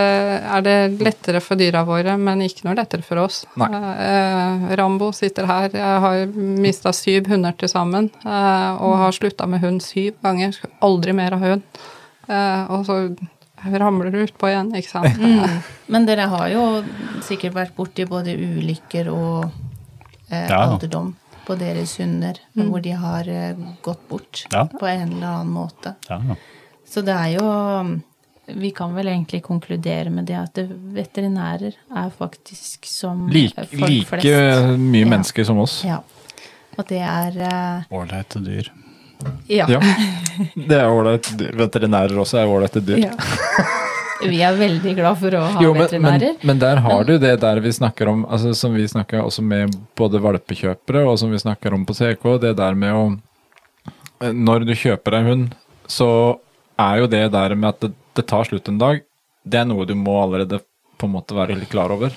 er 0.57 0.65
det 0.67 0.77
lettere 1.01 1.41
for 1.45 1.57
dyra 1.61 1.85
våre, 1.87 2.17
men 2.19 2.41
ikke 2.47 2.65
noe 2.65 2.75
lettere 2.79 3.05
for 3.07 3.21
oss. 3.23 3.45
Nei. 3.61 3.69
Eh, 3.73 4.77
Rambo 4.81 5.13
sitter 5.13 5.47
her. 5.47 5.69
Jeg 5.77 6.01
har 6.07 6.27
mista 6.35 6.93
syv 6.97 7.29
hunder 7.33 7.53
til 7.57 7.69
sammen, 7.69 8.11
eh, 8.25 8.73
og 8.83 8.97
har 9.05 9.13
slutta 9.13 9.47
med 9.49 9.61
hund 9.61 9.83
syv 9.83 10.15
ganger. 10.25 10.53
Skal 10.57 10.71
aldri 10.83 11.13
mer 11.15 11.31
ha 11.37 11.39
hund. 11.39 11.63
Eh, 12.29 12.67
og 12.73 12.87
så 12.87 13.17
ramler 13.63 14.11
du 14.11 14.19
utpå 14.27 14.49
igjen, 14.51 14.73
ikke 14.75 14.91
sant. 14.91 15.19
Mm. 15.19 15.63
Men 15.89 16.07
dere 16.07 16.27
har 16.33 16.49
jo 16.51 16.83
sikkert 17.23 17.55
vært 17.55 17.77
borti 17.77 18.07
både 18.09 18.35
ulykker 18.35 19.13
og 19.13 19.51
eh, 20.33 20.49
Ja. 20.49 20.65
alderdom 20.67 21.15
på 21.47 21.57
deres 21.59 21.97
hunder, 21.99 22.39
hvor 22.55 22.83
de 22.85 22.91
har 22.99 23.29
eh, 23.29 23.57
gått 23.83 24.09
bort 24.09 24.45
Ja. 24.53 24.67
på 24.67 24.87
en 24.87 25.13
eller 25.13 25.27
annen 25.27 25.53
måte. 25.53 25.95
Ja. 26.09 26.21
Så 26.89 27.03
det 27.03 27.15
er 27.15 27.39
jo 27.39 28.01
Vi 28.53 28.71
kan 28.75 28.91
vel 28.95 29.07
egentlig 29.09 29.41
konkludere 29.43 30.11
med 30.11 30.27
det 30.27 30.35
at 30.35 30.59
veterinærer 30.93 31.73
er 31.95 32.11
faktisk 32.11 32.85
som 32.91 33.29
Like, 33.31 33.55
folk 33.55 33.89
like 33.89 34.07
flest. 34.09 34.79
mye 34.79 35.05
Ja. 35.05 35.09
mennesker 35.09 35.45
som 35.45 35.59
oss. 35.63 35.85
Ja. 35.85 36.01
Og 36.77 36.87
det 36.89 36.99
er 37.01 37.85
Ålreite 37.91 38.39
uh... 38.39 38.45
dyr. 38.45 38.73
Ja. 39.49 39.67
Ja. 39.71 39.79
Det 40.57 40.75
er 40.81 40.89
ålreit. 40.91 41.29
Veterinærer 41.55 42.19
også 42.19 42.39
er 42.43 42.47
ålreite 42.51 42.81
dyr. 42.85 42.99
Ja. 43.07 43.13
Vi 44.23 44.41
er 44.45 44.57
veldig 44.59 44.95
glad 44.99 45.19
for 45.21 45.35
å 45.39 45.43
ha 45.55 45.63
Jo, 45.65 45.73
men, 45.75 45.83
men, 45.83 45.89
veterinærer. 45.89 46.37
men 46.47 46.63
der 46.63 46.81
har 46.85 47.05
du 47.09 47.17
det 47.19 47.35
der 47.43 47.61
vi 47.65 47.73
snakker 47.75 48.11
om, 48.13 48.25
altså 48.31 48.55
som 48.57 48.75
vi 48.77 48.87
snakker 48.89 49.23
også 49.25 49.43
med 49.45 49.75
både 49.99 50.21
valpekjøpere, 50.23 51.05
og 51.09 51.19
som 51.21 51.33
vi 51.35 51.41
snakker 51.43 51.75
om 51.75 51.87
på 51.89 51.97
CK, 51.99 52.27
det 52.47 52.57
der 52.61 52.79
med 52.79 52.95
å 52.95 53.05
Når 54.23 54.67
du 54.69 54.75
kjøper 54.79 55.17
deg 55.17 55.25
hund, 55.27 55.55
så 55.91 56.09
er 56.79 57.01
jo 57.03 57.09
det 57.11 57.25
der 57.35 57.55
med 57.59 57.73
at 57.73 57.81
det, 57.83 57.91
det 58.15 58.27
tar 58.31 58.47
slutt 58.47 58.69
en 58.71 58.79
dag, 58.79 59.01
det 59.43 59.59
er 59.59 59.67
noe 59.67 59.87
du 59.89 59.97
må 59.99 60.15
allerede 60.23 60.61
på 61.01 61.09
en 61.09 61.15
måte 61.17 61.35
være 61.35 61.57
litt 61.59 61.73
klar 61.73 61.91
over. 61.91 62.15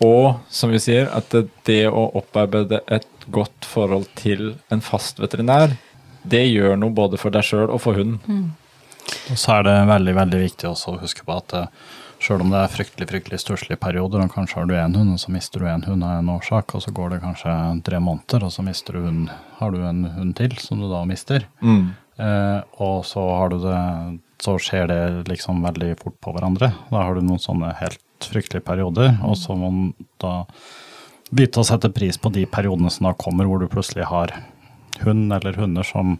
Og 0.00 0.38
som 0.48 0.72
vi 0.72 0.80
sier, 0.80 1.10
at 1.12 1.28
det, 1.34 1.42
det 1.68 1.82
å 1.90 2.06
opparbeide 2.16 2.80
et 2.88 3.26
godt 3.28 3.68
forhold 3.68 4.06
til 4.16 4.54
en 4.72 4.80
fast 4.80 5.20
veterinær, 5.20 5.74
det 6.24 6.46
gjør 6.48 6.78
noe 6.80 6.96
både 6.96 7.20
for 7.20 7.30
deg 7.34 7.44
sjøl 7.44 7.68
og 7.68 7.82
for 7.84 8.00
hunden. 8.00 8.54
Og 9.32 9.38
så 9.40 9.58
er 9.58 9.66
det 9.66 9.76
veldig 9.90 10.14
veldig 10.16 10.42
viktig 10.42 10.68
også 10.70 10.94
å 10.94 11.00
huske 11.02 11.24
på 11.26 11.34
at 11.34 11.54
eh, 11.58 11.86
selv 12.22 12.44
om 12.44 12.52
det 12.52 12.60
er 12.62 12.72
fryktelig 12.72 13.08
fryktelig 13.10 13.40
stusslige 13.42 13.80
perioder, 13.80 14.22
og 14.24 14.32
kanskje 14.32 14.60
har 14.60 14.68
du 14.68 14.74
én 14.78 14.96
hund, 14.96 15.12
og 15.14 15.20
så 15.20 15.32
mister 15.34 15.62
du 15.62 15.68
en 15.68 15.84
hund 15.84 16.06
av 16.06 16.20
en 16.20 16.32
årsak, 16.36 16.74
og 16.74 16.84
så 16.84 16.94
går 16.94 17.12
det 17.12 17.22
kanskje 17.24 17.56
tre 17.86 18.00
måneder, 18.00 18.46
og 18.46 18.54
så 18.54 18.64
mister 18.66 18.96
du 18.96 19.04
hund, 19.04 19.30
har 19.58 19.74
du 19.74 19.82
en 19.84 20.04
hund 20.16 20.36
til 20.38 20.56
som 20.62 20.80
du 20.80 20.88
da 20.90 21.02
mister. 21.08 21.46
Mm. 21.60 21.92
Eh, 22.22 22.60
og 22.86 23.04
så 23.04 23.26
har 23.34 23.52
du 23.52 23.58
det 23.60 23.80
Så 24.40 24.58
skjer 24.60 24.86
det 24.88 25.28
liksom 25.30 25.62
veldig 25.64 25.94
fort 25.96 26.18
på 26.20 26.32
hverandre. 26.34 26.68
Da 26.90 27.04
har 27.06 27.14
du 27.16 27.22
noen 27.24 27.40
sånne 27.40 27.70
helt 27.78 28.02
fryktelige 28.20 28.66
perioder, 28.66 29.14
og 29.24 29.32
så 29.40 29.56
må 29.56 29.70
man 29.72 29.94
da 30.20 30.44
vite 31.32 31.62
å 31.62 31.64
sette 31.64 31.88
pris 31.88 32.18
på 32.20 32.28
de 32.34 32.44
periodene 32.44 32.92
som 32.92 33.08
da 33.08 33.14
kommer, 33.16 33.48
hvor 33.48 33.62
du 33.62 33.66
plutselig 33.72 34.04
har 34.10 34.34
hund 35.00 35.32
eller 35.32 35.56
hunder 35.56 35.88
som 35.88 36.18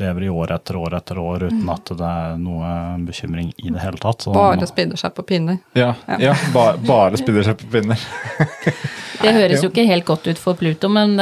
lever 0.00 0.26
i 0.26 0.30
år 0.32 0.54
etter 0.56 0.78
år 0.80 0.96
etter 0.98 1.18
år 1.18 1.46
uten 1.48 1.68
at 1.72 1.92
det 1.98 2.08
er 2.08 2.40
noe 2.40 2.72
bekymring 3.06 3.52
i 3.56 3.70
det 3.70 3.82
hele 3.82 4.00
tatt. 4.00 4.24
Så 4.24 4.34
Bare 4.34 4.66
spinner 4.70 5.00
seg 5.00 5.14
på 5.16 5.24
pinner. 5.26 5.60
Ja, 5.78 5.94
ja. 6.20 6.34
ba, 6.54 6.72
bare 6.80 7.20
spinner 7.20 7.46
seg 7.46 7.60
på 7.60 7.70
pinner. 7.76 8.00
Det 9.22 9.30
høres 9.36 9.60
jo 9.62 9.68
ikke 9.68 9.84
helt 9.86 10.02
godt 10.02 10.24
ut 10.26 10.38
for 10.40 10.58
Pluto, 10.58 10.88
men 10.90 11.12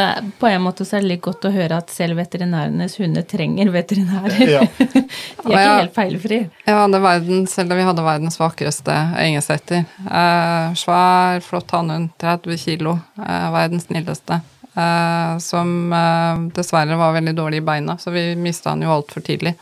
på 0.40 0.48
en 0.48 0.62
måte 0.64 0.86
så 0.88 0.96
er 0.96 1.02
det 1.04 1.10
litt 1.10 1.20
godt 1.20 1.44
å 1.44 1.50
høre 1.52 1.82
at 1.82 1.90
selv 1.92 2.16
veterinærenes 2.16 2.94
hunder 2.96 3.26
trenger 3.28 3.68
veterinærer. 3.74 4.38
Ja. 4.48 4.62
De 4.78 5.52
er 5.52 5.58
ikke 5.58 5.74
helt 5.82 5.98
feilfri. 5.98 6.38
Jeg 6.64 6.78
hadde 6.78 7.42
selv 7.52 7.74
om 7.74 7.80
vi 7.80 7.84
hadde 7.90 8.06
verdens 8.06 8.40
vakreste 8.40 8.96
engelsetter, 9.20 9.84
Eh, 10.10 10.72
svær, 10.74 11.40
flott 11.44 11.70
hannhund, 11.70 12.10
30 12.20 12.56
kilo. 12.58 12.98
Eh, 13.18 13.52
verdens 13.52 13.86
snilleste. 13.86 14.40
Eh, 14.80 15.38
som 15.38 15.92
eh, 15.92 16.44
dessverre 16.56 16.98
var 17.00 17.16
veldig 17.16 17.34
dårlig 17.36 17.60
i 17.60 17.66
beina, 17.66 17.98
så 17.98 18.12
vi 18.14 18.30
mista 18.36 18.74
han 18.74 18.84
jo 18.84 18.92
altfor 18.94 19.24
tidlig. 19.26 19.54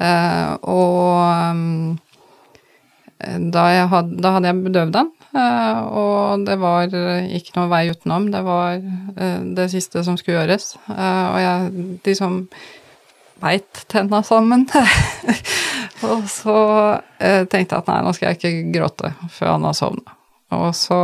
Eh, 0.00 0.52
og 0.70 1.18
um, 1.52 1.98
da, 3.52 3.64
had, 3.90 4.12
da 4.22 4.36
hadde 4.36 4.48
jeg 4.48 4.62
bedøvd 4.64 4.98
han, 5.00 5.10
eh, 5.36 5.80
og 6.00 6.44
det 6.46 6.56
var 6.62 6.94
eh, 6.96 7.32
ikke 7.38 7.58
noe 7.58 7.70
vei 7.72 7.82
utenom. 7.90 8.30
Det 8.32 8.44
var 8.46 8.78
eh, 8.78 9.40
det 9.58 9.70
siste 9.74 10.04
som 10.06 10.18
skulle 10.20 10.38
gjøres. 10.40 10.72
Eh, 10.88 11.24
og 11.26 11.40
jeg 11.44 11.88
liksom 12.06 12.38
beit 13.40 13.84
tenna 13.92 14.22
sammen. 14.26 14.66
og 16.08 16.24
så 16.30 16.56
eh, 17.18 17.44
tenkte 17.44 17.76
jeg 17.76 17.82
at 17.82 17.92
nei, 17.92 18.00
nå 18.06 18.16
skal 18.16 18.30
jeg 18.30 18.40
ikke 18.40 18.78
gråte 18.78 19.14
før 19.36 19.56
han 19.56 19.68
har 19.68 19.76
sovna. 19.76 20.19
Og 20.50 20.72
så 20.74 20.96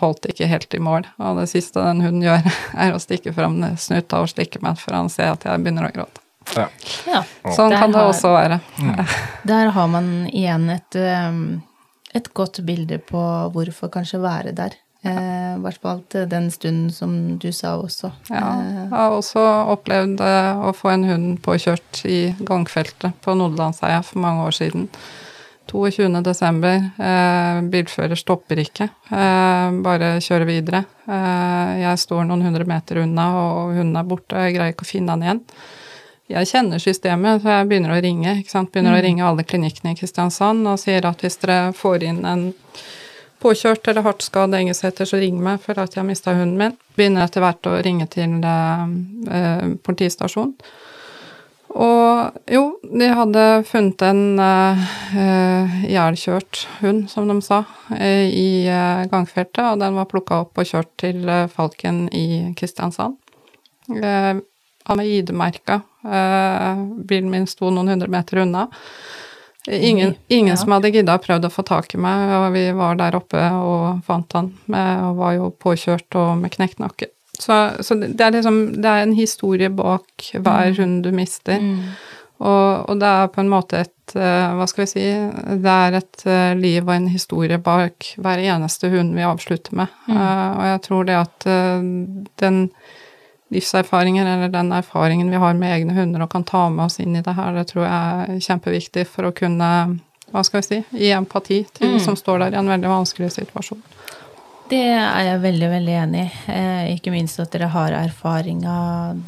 holdt 0.00 0.22
det 0.26 0.34
ikke 0.34 0.48
helt 0.50 0.74
i 0.76 0.80
mål. 0.84 1.06
Og 1.18 1.38
det 1.40 1.46
siste 1.52 1.80
den 1.80 2.02
hunden 2.04 2.22
gjør, 2.26 2.44
er 2.84 2.92
å 2.92 3.00
stikke 3.00 3.32
fram 3.36 3.60
snuta 3.80 4.20
og 4.20 4.28
slikke 4.32 4.60
meg 4.64 4.76
før 4.80 4.98
han 5.02 5.08
ser 5.12 5.32
at 5.32 5.46
jeg 5.48 5.62
begynner 5.64 5.88
å 5.88 5.94
gråte. 5.94 6.20
Ja. 6.58 6.66
Ja. 7.08 7.22
Sånn 7.56 7.72
Der 7.72 7.80
kan 7.80 7.92
det 7.94 8.02
har- 8.02 8.10
også 8.12 8.32
være. 8.34 8.60
Der 9.48 9.70
har 9.72 9.86
man 9.88 10.10
igjen 10.28 10.68
et, 10.74 10.96
um, 11.00 11.62
et 12.12 12.28
godt 12.36 12.60
bilde 12.68 12.98
på 13.00 13.22
hvorfor 13.54 13.88
kanskje 13.94 14.20
være 14.20 14.52
der 14.54 14.76
I 15.04 15.08
ja. 15.08 15.56
hvert 15.60 15.80
fall 15.80 15.98
den 16.28 16.50
stunden 16.52 16.92
som 16.92 17.16
du 17.40 17.48
sa 17.52 17.74
også. 17.80 18.12
Ja, 18.28 18.42
Eh, 18.60 18.76
jeg 18.84 18.90
har 18.92 19.16
også 19.16 19.42
opplevd 19.72 20.20
eh, 20.20 20.62
å 20.68 20.72
få 20.76 20.92
en 20.94 21.04
hund 21.08 21.42
påkjørt 21.44 22.04
i 22.08 22.34
gangfeltet 22.44 23.12
på 23.24 23.34
Nodelandseia 23.36 24.02
for 24.04 24.20
mange 24.24 24.44
år 24.46 24.56
siden. 24.60 24.86
22. 25.70 26.22
desember. 26.24 26.74
Eh, 26.98 27.60
bilfører 27.72 28.18
stopper 28.18 28.60
ikke, 28.62 28.88
eh, 29.10 29.70
bare 29.84 30.18
kjører 30.20 30.46
videre. 30.48 30.84
Eh, 31.08 31.80
jeg 31.82 31.98
står 31.98 32.26
noen 32.28 32.42
hundre 32.42 32.64
meter 32.64 33.02
unna, 33.02 33.28
og 33.36 33.74
hunden 33.78 33.96
er 33.96 34.04
borte, 34.04 34.36
jeg 34.36 34.54
greier 34.56 34.74
ikke 34.74 34.86
å 34.86 34.92
finne 34.92 35.10
han 35.10 35.22
igjen. 35.22 35.40
Jeg 36.28 36.48
kjenner 36.48 36.80
systemet, 36.80 37.42
så 37.42 37.52
jeg 37.52 37.68
begynner 37.68 37.92
å 37.92 38.02
ringe. 38.02 38.38
ikke 38.40 38.50
sant? 38.50 38.72
Begynner 38.72 38.96
å 38.96 39.02
ringe 39.02 39.24
alle 39.24 39.44
klinikkene 39.44 39.92
i 39.92 39.98
Kristiansand 39.98 40.66
og 40.66 40.78
sier 40.78 41.04
at 41.04 41.20
hvis 41.20 41.36
dere 41.42 41.72
får 41.76 42.02
inn 42.02 42.24
en 42.24 42.54
påkjørt 43.44 43.88
eller 43.88 44.06
hardt 44.06 44.24
skadd 44.24 44.54
engelseter, 44.56 45.04
så 45.04 45.20
ring 45.20 45.42
meg 45.42 45.60
for 45.60 45.78
at 45.78 45.92
jeg 45.92 46.00
har 46.00 46.08
mista 46.08 46.32
hunden 46.32 46.56
min. 46.56 46.78
Begynner 46.96 47.26
etter 47.26 47.44
hvert 47.44 47.68
å 47.68 47.76
ringe 47.84 48.06
til 48.08 48.40
eh, 48.40 48.86
eh, 49.36 49.68
politistasjonen. 49.84 50.54
Og 51.74 52.36
jo, 52.46 52.62
de 52.86 53.06
hadde 53.10 53.44
funnet 53.66 54.02
en 54.06 54.38
uh, 54.38 55.80
ihjelkjørt 55.88 56.60
hund, 56.84 57.08
som 57.10 57.26
de 57.26 57.34
sa, 57.42 57.64
eh, 57.98 58.30
i 58.30 58.48
uh, 58.70 59.02
gangfeltet, 59.10 59.64
og 59.72 59.80
den 59.82 59.98
var 59.98 60.06
plukka 60.10 60.44
opp 60.44 60.62
og 60.62 60.68
kjørt 60.70 60.92
til 61.02 61.26
uh, 61.26 61.48
Falken 61.50 62.04
i 62.14 62.54
Kristiansand. 62.54 63.18
Uh, 63.90 64.38
han 64.86 65.02
var 65.02 65.08
ID-merka. 65.08 65.80
Uh, 66.06 66.84
bilen 67.08 67.32
min 67.32 67.50
sto 67.50 67.72
noen 67.74 67.90
hundre 67.96 68.10
meter 68.12 68.44
unna. 68.44 68.68
Ingen, 69.66 70.14
ingen 70.28 70.52
ja. 70.52 70.60
som 70.60 70.74
hadde 70.76 70.92
gidda 70.92 71.16
prøvd 71.18 71.48
å 71.48 71.52
få 71.52 71.64
tak 71.66 71.94
i 71.96 71.98
meg, 71.98 72.28
og 72.36 72.50
vi 72.52 72.66
var 72.76 72.98
der 73.00 73.16
oppe 73.16 73.40
og 73.64 74.04
fant 74.04 74.36
han, 74.36 74.52
med, 74.70 75.04
og 75.08 75.22
var 75.22 75.36
jo 75.38 75.50
påkjørt 75.56 76.20
og 76.20 76.34
med 76.42 76.52
knekt 76.54 76.82
nakke. 76.84 77.08
Så, 77.38 77.54
så 77.82 77.94
det 77.98 78.20
er 78.20 78.30
liksom 78.36 78.58
Det 78.82 78.90
er 78.90 79.02
en 79.02 79.14
historie 79.16 79.70
bak 79.70 80.28
hver 80.34 80.74
hund 80.78 81.02
du 81.04 81.10
mister. 81.14 81.62
Og, 82.44 82.90
og 82.90 82.98
det 82.98 83.08
er 83.08 83.30
på 83.30 83.40
en 83.42 83.50
måte 83.50 83.84
et 83.84 84.14
eh, 84.18 84.54
Hva 84.58 84.66
skal 84.68 84.84
vi 84.84 84.90
si 84.90 85.04
Det 85.62 85.74
er 85.86 85.98
et 86.00 86.24
eh, 86.26 86.56
liv 86.58 86.82
og 86.82 86.94
en 86.96 87.06
historie 87.08 87.60
bak 87.62 88.10
hver 88.18 88.42
eneste 88.42 88.90
hund 88.92 89.14
vi 89.14 89.26
avslutter 89.26 89.76
med. 89.78 89.94
Eh, 90.10 90.50
og 90.58 90.64
jeg 90.72 90.82
tror 90.88 91.08
det 91.08 91.18
at 91.20 91.48
den 92.42 92.58
livserfaringen 93.54 94.26
eller 94.26 94.50
den 94.50 94.72
erfaringen 94.72 95.30
vi 95.30 95.38
har 95.38 95.54
med 95.54 95.76
egne 95.76 95.94
hunder 95.94 96.24
og 96.24 96.32
kan 96.32 96.46
ta 96.48 96.66
med 96.72 96.86
oss 96.88 96.98
inn 97.00 97.14
i 97.14 97.22
det 97.22 97.36
her, 97.36 97.52
det 97.54 97.68
tror 97.70 97.84
jeg 97.84 98.34
er 98.34 98.42
kjempeviktig 98.48 99.04
for 99.06 99.28
å 99.28 99.34
kunne 99.36 99.70
hva 100.34 100.42
skal 100.42 100.62
vi 100.62 100.66
si, 100.66 100.78
gi 101.04 101.12
empati 101.14 101.60
til 101.76 101.94
de 101.94 102.00
som 102.02 102.16
står 102.18 102.40
der 102.42 102.56
i 102.56 102.58
en 102.58 102.70
veldig 102.72 102.90
vanskelig 102.90 103.30
situasjon. 103.36 103.82
Det 104.64 104.80
er 104.80 105.26
jeg 105.26 105.40
veldig, 105.42 105.66
veldig 105.74 105.94
enig 106.00 106.20
i. 106.24 106.28
Eh, 106.52 106.86
ikke 106.94 107.12
minst 107.12 107.40
at 107.42 107.52
dere 107.52 107.68
har 107.74 107.92
erfaringa, 107.98 108.76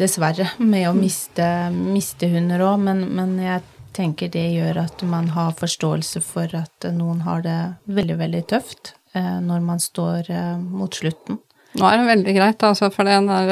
dessverre, 0.01 0.49
med 0.59 0.89
å 0.89 0.95
miste, 0.97 1.47
miste 1.75 2.31
hunder 2.33 2.65
òg, 2.65 2.79
men, 2.87 3.03
men 3.19 3.35
jeg 3.45 3.61
tenker 3.97 4.33
det 4.33 4.47
gjør 4.55 4.81
at 4.87 5.05
man 5.09 5.29
har 5.37 5.57
forståelse 5.57 6.23
for 6.25 6.53
at 6.57 6.89
noen 6.97 7.21
har 7.29 7.45
det 7.45 7.59
veldig, 7.85 8.17
veldig 8.23 8.43
tøft 8.53 8.95
eh, 9.17 9.37
når 9.45 9.65
man 9.65 9.83
står 9.83 10.33
eh, 10.33 10.57
mot 10.57 10.97
slutten. 10.97 11.41
Nå 11.77 11.85
er 11.85 11.99
det 12.01 12.07
veldig 12.09 12.35
greit, 12.37 12.63
altså, 12.65 12.89
for 12.95 13.09
den 13.09 13.27
er 13.33 13.51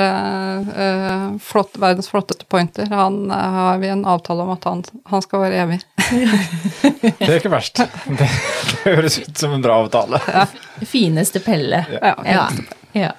uh, 0.68 1.34
flott, 1.42 1.76
verdens 1.80 2.08
flotteste 2.08 2.46
pointer. 2.48 2.88
Han 2.94 3.26
uh, 3.28 3.36
har 3.36 3.82
vi 3.82 3.90
en 3.92 4.04
avtale 4.08 4.46
om 4.46 4.52
at 4.54 4.64
han, 4.68 4.80
han 5.10 5.24
skal 5.24 5.44
være 5.44 5.60
evig. 5.66 5.80
Det 7.04 7.28
er 7.28 7.36
ikke 7.36 7.52
verst. 7.52 7.82
Det, 8.20 8.28
det 8.70 8.94
høres 8.96 9.18
ut 9.20 9.36
som 9.38 9.56
en 9.56 9.64
bra 9.64 9.76
avtale. 9.84 10.20
Fineste 10.88 11.42
Pelle. 11.44 11.84
Ja, 12.00 12.14
Ja. 12.24 12.48
ja. 12.96 13.12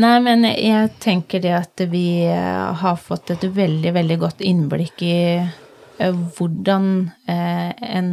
Nei, 0.00 0.14
men 0.24 0.46
jeg 0.48 0.88
tenker 1.04 1.42
det 1.44 1.52
at 1.52 1.82
vi 1.92 2.24
har 2.24 2.94
fått 2.96 3.34
et 3.34 3.42
veldig, 3.44 3.90
veldig 3.92 4.16
godt 4.22 4.40
innblikk 4.40 5.02
i 5.04 5.18
hvordan 6.00 6.86
en 7.18 8.08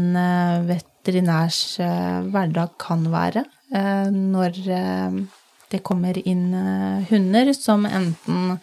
veterinærs 0.68 1.62
hverdag 1.80 2.76
kan 2.84 3.08
være 3.14 3.46
når 4.12 4.60
det 5.72 5.84
kommer 5.86 6.18
inn 6.28 6.54
eh, 6.54 7.08
hunder 7.10 7.54
som 7.54 7.86
enten 7.86 8.58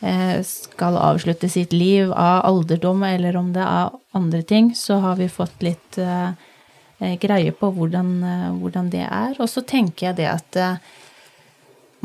eh, 0.00 0.40
skal 0.46 0.98
avslutte 1.00 1.48
sitt 1.50 1.72
liv 1.72 2.12
av 2.12 2.44
alderdom, 2.48 3.02
eller 3.08 3.36
om 3.36 3.52
det 3.54 3.64
er 3.64 3.94
andre 4.14 4.42
ting, 4.42 4.74
så 4.78 5.00
har 5.04 5.16
vi 5.20 5.30
fått 5.32 5.64
litt 5.66 5.98
eh, 5.98 6.34
greie 7.20 7.52
på 7.52 7.68
hvordan, 7.74 8.12
hvordan 8.60 8.92
det 8.92 9.02
er. 9.04 9.34
Og 9.42 9.50
så 9.50 9.64
tenker 9.66 10.08
jeg 10.12 10.22
det 10.22 10.30
at 10.30 10.60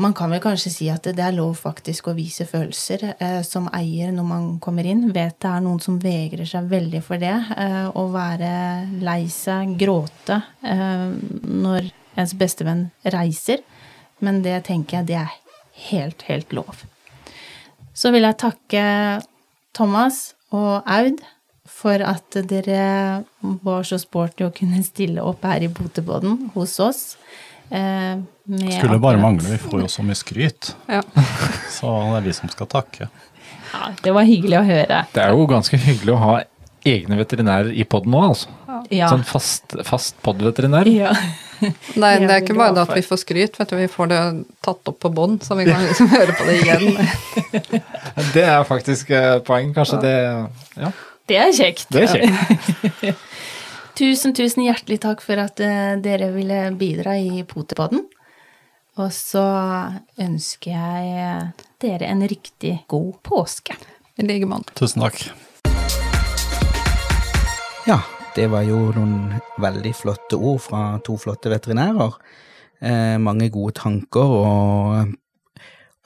man 0.00 0.14
kan 0.16 0.30
vel 0.32 0.40
kanskje 0.40 0.70
si 0.72 0.86
at 0.88 1.04
det 1.04 1.20
er 1.20 1.34
lov 1.36 1.58
faktisk 1.60 2.08
å 2.08 2.16
vise 2.16 2.46
følelser 2.48 3.02
eh, 3.12 3.40
som 3.44 3.66
eier 3.76 4.12
når 4.14 4.26
man 4.26 4.46
kommer 4.62 4.86
inn. 4.88 5.10
Vet 5.12 5.36
det 5.42 5.50
er 5.50 5.64
noen 5.64 5.80
som 5.84 5.98
vegrer 6.00 6.48
seg 6.48 6.70
veldig 6.70 7.02
for 7.04 7.20
det. 7.20 7.34
Eh, 7.52 7.88
å 7.92 8.06
være 8.14 8.52
lei 9.04 9.26
seg, 9.32 9.74
gråte 9.80 10.40
eh, 10.64 11.10
når 11.44 11.90
ens 12.20 12.32
bestevenn 12.40 12.86
reiser. 13.12 13.60
Men 14.20 14.42
det 14.44 14.58
tenker 14.68 15.00
jeg 15.00 15.10
det 15.10 15.18
er 15.22 15.36
helt, 15.90 16.22
helt 16.28 16.52
lov. 16.56 16.82
Så 17.96 18.12
vil 18.14 18.24
jeg 18.26 18.38
takke 18.40 18.84
Thomas 19.76 20.34
og 20.52 20.82
Aud 20.90 21.20
for 21.70 22.02
at 22.04 22.36
dere 22.50 23.24
var 23.64 23.86
så 23.88 23.96
sporty 24.00 24.44
å 24.44 24.52
kunne 24.52 24.82
stille 24.84 25.22
opp 25.24 25.44
her 25.48 25.64
i 25.64 25.70
Botebodden 25.72 26.50
hos 26.56 26.74
oss. 26.82 27.02
Eh, 27.70 28.18
med 28.50 28.72
Skulle 28.74 28.98
bare 28.98 29.16
akkurat- 29.16 29.22
mangle, 29.22 29.48
vi 29.48 29.58
får 29.62 29.80
jo 29.84 29.88
så 29.88 30.02
mye 30.04 30.18
skryt. 30.18 30.74
Ja. 30.90 31.02
Så 31.70 31.86
det 32.10 32.16
er 32.18 32.26
vi 32.26 32.32
som 32.36 32.48
skal 32.52 32.66
takke. 32.66 33.08
Ja, 33.72 33.92
det 34.02 34.12
var 34.12 34.26
hyggelig 34.26 34.58
å 34.58 34.64
høre. 34.66 35.04
Det 35.14 35.22
er 35.22 35.30
jo 35.30 35.46
ganske 35.46 35.78
hyggelig 35.78 36.12
å 36.16 36.18
ha 36.24 36.32
egne 36.84 37.16
veterinærer 37.20 37.70
i 37.72 37.84
poden 37.84 38.10
nå, 38.10 38.24
altså. 38.32 38.50
Ja. 38.94 39.08
Sånn 39.12 39.24
fast, 39.26 39.76
fast 39.86 40.18
podveterinær. 40.26 40.88
ja. 40.90 41.12
Nei, 42.00 42.14
det 42.22 42.30
er 42.32 42.38
ikke 42.40 42.54
bare 42.56 42.72
det 42.72 42.82
at 42.86 42.92
vi 42.96 43.02
får 43.04 43.18
skryt, 43.20 43.58
vet 43.60 43.68
du, 43.68 43.74
vi 43.76 43.88
får 43.92 44.06
det 44.08 44.20
tatt 44.64 44.88
opp 44.88 44.96
på 45.02 45.10
bånd, 45.12 45.42
så 45.44 45.58
vi 45.58 45.66
kan 45.68 45.82
liksom 45.84 46.08
høre 46.14 46.32
på 46.38 46.46
det 46.48 46.54
igjen. 46.62 46.86
Det 48.34 48.44
er 48.46 48.64
faktisk 48.64 49.10
eh, 49.12 49.34
poeng. 49.44 49.74
Kanskje 49.76 49.98
det 50.02 50.14
Ja, 50.80 50.88
Det 51.28 51.36
er 51.36 51.52
kjekt. 51.56 51.84
det 51.92 52.06
er 52.06 52.14
kjekt. 52.14 53.20
Tusen, 54.00 54.32
tusen 54.36 54.64
hjertelig 54.64 55.00
takk 55.04 55.20
for 55.24 55.40
at 55.42 55.60
eh, 55.60 55.98
dere 56.00 56.30
ville 56.32 56.62
bidra 56.80 57.18
i 57.20 57.42
Potepodden. 57.48 58.06
Og 59.00 59.12
så 59.14 59.44
ønsker 60.20 60.72
jeg 60.72 61.52
dere 61.84 62.08
en 62.08 62.24
riktig 62.28 62.78
god 62.90 63.20
påske. 63.26 63.76
I 64.16 64.24
like 64.26 64.48
måte. 64.48 64.72
Tusen 64.80 65.04
takk. 65.04 65.20
Ja, 67.88 68.00
det 68.36 68.46
var 68.50 68.62
jo 68.66 68.90
noen 68.94 69.40
veldig 69.60 69.92
flotte 69.96 70.38
ord 70.38 70.60
fra 70.62 70.82
to 71.04 71.16
flotte 71.20 71.50
veterinærer. 71.52 72.14
Eh, 72.80 73.16
mange 73.20 73.50
gode 73.52 73.74
tanker 73.76 74.34
og, 74.36 75.10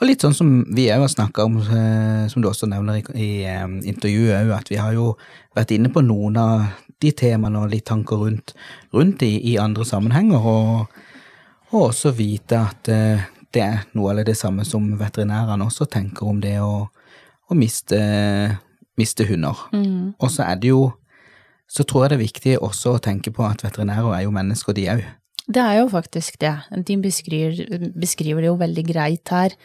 og 0.01 0.09
litt 0.09 0.25
sånn 0.25 0.35
som 0.35 0.49
vi 0.75 0.89
òg 0.91 1.05
har 1.05 1.13
snakka 1.13 1.45
om, 1.47 1.61
eh, 1.63 2.25
som 2.33 2.43
du 2.43 2.49
også 2.51 2.67
nevner 2.71 2.99
i, 2.99 3.05
i 3.15 3.29
eh, 3.47 3.69
intervjuet 3.87 4.41
òg, 4.41 4.55
at 4.57 4.73
vi 4.73 4.81
har 4.81 4.97
jo 4.97 5.13
vært 5.55 5.77
inne 5.77 5.93
på 5.95 6.03
noen 6.03 6.41
av 6.41 6.65
de 7.03 7.13
temaene 7.15 7.63
og 7.63 7.71
litt 7.71 7.87
tanker 7.87 8.19
rundt, 8.25 8.57
rundt 8.95 9.23
i, 9.23 9.37
i 9.53 9.55
andre 9.61 9.87
sammenhenger, 9.87 10.43
og, 10.43 10.99
og 11.71 11.89
også 11.93 12.15
vite 12.17 12.59
at 12.59 12.91
eh, 12.91 13.23
det 13.55 13.63
er 13.63 13.87
noe 13.95 14.17
av 14.17 14.25
det 14.27 14.35
samme 14.39 14.67
som 14.67 14.89
veterinærene 14.99 15.69
også 15.69 15.87
tenker 15.87 16.27
om 16.27 16.41
det 16.43 16.57
å, 16.59 16.89
å 17.47 17.55
miste, 17.55 18.01
miste 18.99 19.29
hunder. 19.29 19.69
Og 20.19 20.31
så 20.33 20.49
er 20.49 20.59
det 20.59 20.73
jo 20.73 20.89
så 21.75 21.83
tror 21.85 22.05
jeg 22.05 22.13
det 22.13 22.19
er 22.19 22.25
viktig 22.25 22.53
også 22.63 22.95
å 22.97 23.03
tenke 23.03 23.33
på 23.35 23.43
at 23.49 23.65
veterinærer 23.67 24.15
er 24.21 24.23
jo 24.29 24.35
mennesker, 24.35 24.77
de 24.77 24.85
òg. 24.93 25.03
Det 25.45 25.61
er 25.61 25.81
jo 25.83 25.89
faktisk 25.93 26.39
det. 26.41 26.55
De 26.87 26.95
beskriver, 27.03 27.91
beskriver 27.99 28.41
det 28.45 28.49
jo 28.53 28.57
veldig 28.61 28.85
greit 28.89 29.29
her. 29.35 29.57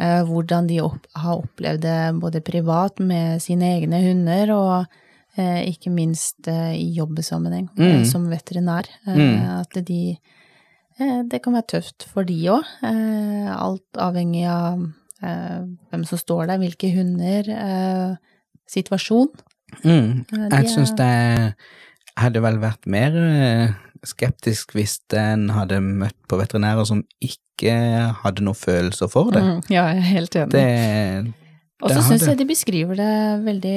eh, 0.00 0.22
hvordan 0.24 0.66
de 0.70 0.78
opp, 0.80 1.04
har 1.14 1.42
opplevd 1.42 1.82
det 1.84 1.98
både 2.22 2.40
privat 2.40 2.98
med 3.04 3.42
sine 3.44 3.68
egne 3.76 3.98
hunder, 4.00 4.50
og 4.54 4.86
eh, 5.36 5.66
ikke 5.68 5.90
minst 5.92 6.48
eh, 6.48 6.72
i 6.80 6.86
jobbsammenheng 6.96 7.68
eh, 7.76 7.98
Mm. 8.00 8.04
som 8.08 8.24
veterinær. 8.30 8.88
Eh, 9.06 9.14
Mm. 9.14 9.60
At 9.60 9.84
de 9.84 10.16
eh, 10.98 11.22
Det 11.28 11.42
kan 11.42 11.52
være 11.52 11.66
tøft 11.76 12.08
for 12.08 12.24
de 12.24 12.38
òg. 12.48 12.64
Eh, 12.82 13.52
alt 13.52 13.84
avhengig 14.00 14.46
av 14.48 14.80
eh, 15.22 15.60
hvem 15.92 16.04
som 16.06 16.18
står 16.18 16.46
der, 16.48 16.58
hvilke 16.58 16.90
hunder, 16.96 17.44
eh, 17.50 18.16
situasjon. 18.66 19.28
Mm. 19.84 20.24
Jeg 20.50 20.68
syns 20.72 20.92
det 20.98 21.54
hadde 22.20 22.42
vel 22.44 22.58
vært 22.60 22.86
mer 22.90 23.14
eh, 23.16 23.72
skeptisk 24.06 24.72
hvis 24.76 24.98
en 25.16 25.48
hadde 25.54 25.80
møtt 25.84 26.16
på 26.28 26.38
veterinærer 26.40 26.86
som 26.88 27.02
ikke 27.20 27.74
hadde 28.24 28.44
noe 28.44 28.56
følelser 28.56 29.10
for 29.12 29.30
det. 29.34 29.42
Mm, 29.44 29.58
ja, 29.72 29.84
jeg 29.92 29.98
er 30.00 30.08
helt 30.14 30.36
enig. 30.36 30.52
Det, 30.54 31.34
Og 31.82 31.90
så 31.94 32.02
syns 32.08 32.26
jeg 32.28 32.38
de 32.40 32.46
beskriver 32.48 32.96
det 33.00 33.12
veldig 33.44 33.76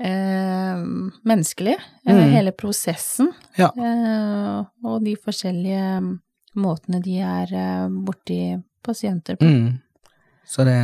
eh, 0.00 0.80
menneskelig, 1.28 1.76
eh, 2.06 2.14
Mm. 2.14 2.30
hele 2.32 2.52
prosessen. 2.52 3.32
Ja. 3.58 3.68
Eh, 3.76 4.64
og 4.84 5.04
de 5.04 5.16
forskjellige 5.16 6.18
måtene 6.56 7.02
de 7.04 7.18
er 7.20 7.52
eh, 7.52 7.88
borti 7.88 8.40
pasienter 8.84 9.36
på. 9.36 9.44
Mm. 9.44 9.78
Så 10.48 10.64
det, 10.64 10.76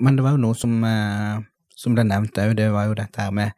men 0.00 0.16
det 0.16 0.24
var 0.24 0.32
jo 0.34 0.42
noe 0.42 0.54
som, 0.58 0.72
eh, 0.84 1.38
som 1.80 1.96
ble 1.96 2.04
nevnt 2.04 2.38
òg, 2.40 2.54
det 2.58 2.70
var 2.74 2.90
jo 2.90 2.96
dette 2.98 3.24
her 3.24 3.34
med 3.34 3.56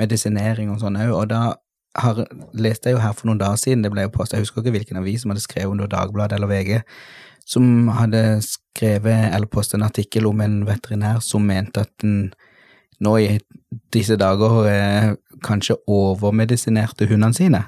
medisinering 0.00 0.72
og 0.72 0.80
sånn 0.82 1.00
òg, 1.00 1.12
og 1.16 1.28
da 1.32 1.42
har, 2.00 2.22
leste 2.56 2.88
jeg 2.88 2.96
jo 2.96 3.02
her 3.02 3.16
for 3.16 3.28
noen 3.28 3.40
dager 3.40 3.60
siden, 3.60 3.82
det 3.84 3.92
ble 3.92 4.06
jo 4.06 4.14
postet, 4.14 4.38
jeg 4.38 4.46
husker 4.46 4.62
ikke 4.62 4.76
hvilken 4.78 5.00
avis 5.02 5.24
som 5.24 5.32
hadde 5.32 5.44
skrevet 5.44 5.82
det, 5.82 5.90
Dagbladet 5.92 6.38
eller 6.38 6.50
VG, 6.50 6.80
som 7.48 7.90
hadde 7.92 8.22
skrevet 8.46 9.32
eller 9.34 9.50
postet 9.50 9.80
en 9.80 9.88
artikkel 9.88 10.28
om 10.28 10.40
en 10.44 10.62
veterinær 10.68 11.20
som 11.24 11.44
mente 11.46 11.84
at 11.84 11.92
den 12.04 12.32
nå 13.02 13.16
i 13.18 13.28
disse 13.94 14.16
dager 14.20 14.66
eh, 14.70 15.12
kanskje 15.42 15.74
overmedisinerte 15.90 17.08
hundene 17.10 17.34
sine. 17.34 17.62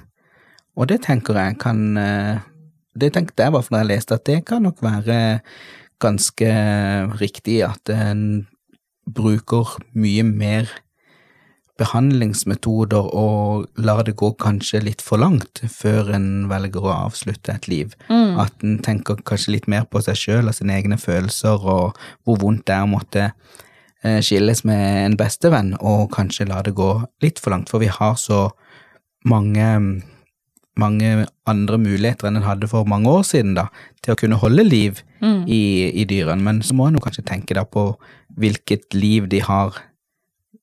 Og 0.78 0.88
det 0.90 1.00
tenker 1.06 1.38
jeg 1.38 1.58
kan 1.62 1.80
eh, 1.98 2.42
Det 2.94 3.12
tenkte 3.14 3.42
jeg 3.42 3.50
bare 3.50 3.66
fall 3.66 3.74
da 3.74 3.82
jeg 3.82 3.90
leste 3.90 4.14
at 4.14 4.26
det 4.26 4.44
kan 4.46 4.62
nok 4.62 4.78
være 4.82 5.16
ganske 6.02 6.50
riktig 7.18 7.56
at 7.66 7.90
en 7.90 8.46
bruker 9.06 9.76
mye 9.92 10.24
mer 10.24 10.70
behandlingsmetoder 11.80 13.08
og 13.18 13.64
lar 13.82 14.04
det 14.06 14.14
gå 14.20 14.30
kanskje 14.38 14.82
litt 14.84 15.02
for 15.02 15.18
langt 15.18 15.58
før 15.72 16.12
en 16.14 16.46
velger 16.50 16.86
å 16.86 16.92
avslutte 16.94 17.56
et 17.56 17.66
liv. 17.70 17.96
Mm. 18.06 18.38
At 18.44 18.62
en 18.62 18.78
tenker 18.84 19.18
kanskje 19.26 19.56
litt 19.56 19.66
mer 19.70 19.88
på 19.90 20.02
seg 20.06 20.18
sjøl 20.20 20.50
og 20.50 20.54
sine 20.54 20.76
egne 20.78 20.98
følelser 21.00 21.58
og 21.58 21.98
hvor 22.22 22.38
vondt 22.44 22.66
det 22.70 22.76
er 22.76 22.86
å 22.86 22.92
måtte 22.92 23.26
eh, 23.26 24.20
skilles 24.22 24.62
med 24.68 24.84
en 25.02 25.18
bestevenn, 25.18 25.74
og 25.82 26.12
kanskje 26.14 26.46
la 26.50 26.62
det 26.62 26.76
gå 26.78 26.92
litt 27.24 27.42
for 27.42 27.56
langt, 27.56 27.72
for 27.72 27.82
vi 27.82 27.90
har 27.90 28.18
så 28.22 28.48
mange 29.26 30.02
mange 30.74 31.26
andre 31.46 31.76
muligheter 31.78 32.26
enn 32.26 32.40
en 32.40 32.46
hadde 32.48 32.66
for 32.66 32.86
mange 32.90 33.06
år 33.06 33.22
siden, 33.22 33.52
da, 33.54 33.68
til 34.02 34.14
å 34.14 34.18
kunne 34.18 34.40
holde 34.42 34.64
liv 34.66 35.04
Mm. 35.24 35.44
i, 35.48 35.90
i 36.02 36.04
dyrene. 36.04 36.42
Men 36.44 36.60
så 36.62 36.74
må 36.76 36.88
en 36.88 36.98
jo 36.98 37.02
kanskje 37.04 37.24
tenke 37.24 37.56
da 37.56 37.64
på 37.64 37.94
hvilket 38.40 38.94
liv 38.96 39.28
de 39.30 39.40
har 39.44 39.76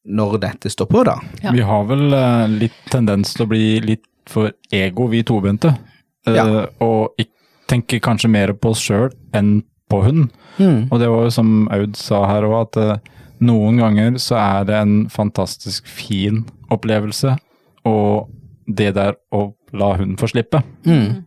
når 0.06 0.40
dette 0.42 0.72
står 0.74 0.90
på, 0.90 1.04
da. 1.06 1.18
Ja. 1.44 1.54
Vi 1.54 1.62
har 1.66 1.86
vel 1.90 2.08
uh, 2.14 2.48
litt 2.50 2.78
tendens 2.92 3.36
til 3.36 3.46
å 3.46 3.52
bli 3.52 3.66
litt 3.86 4.08
for 4.30 4.52
ego, 4.74 5.08
vi 5.12 5.24
tobente. 5.28 5.76
Uh, 6.28 6.36
Ja. 6.36 6.46
og 6.80 7.22
tenker 7.72 8.02
kanskje 8.04 8.30
mer 8.30 8.52
på 8.54 8.74
oss 8.74 8.82
sjøl 8.84 9.10
enn 9.34 9.62
på 9.90 10.02
hunden. 10.04 10.30
Og 10.92 11.00
det 11.00 11.08
var 11.10 11.24
jo 11.26 11.32
som 11.34 11.68
Aud 11.72 11.96
sa 11.98 12.26
her 12.30 12.46
òg, 12.48 12.58
at 12.66 12.78
uh, 12.78 13.22
noen 13.42 13.80
ganger 13.82 14.18
så 14.22 14.38
er 14.38 14.68
det 14.70 14.76
en 14.78 14.96
fantastisk 15.10 15.88
fin 15.90 16.44
opplevelse, 16.72 17.38
og 17.88 18.30
det 18.68 18.94
der 18.96 19.16
å 19.34 19.52
la 19.74 19.94
hunden 19.98 20.20
få 20.20 20.30
slippe. 20.30 20.62
Mm. 20.86 21.24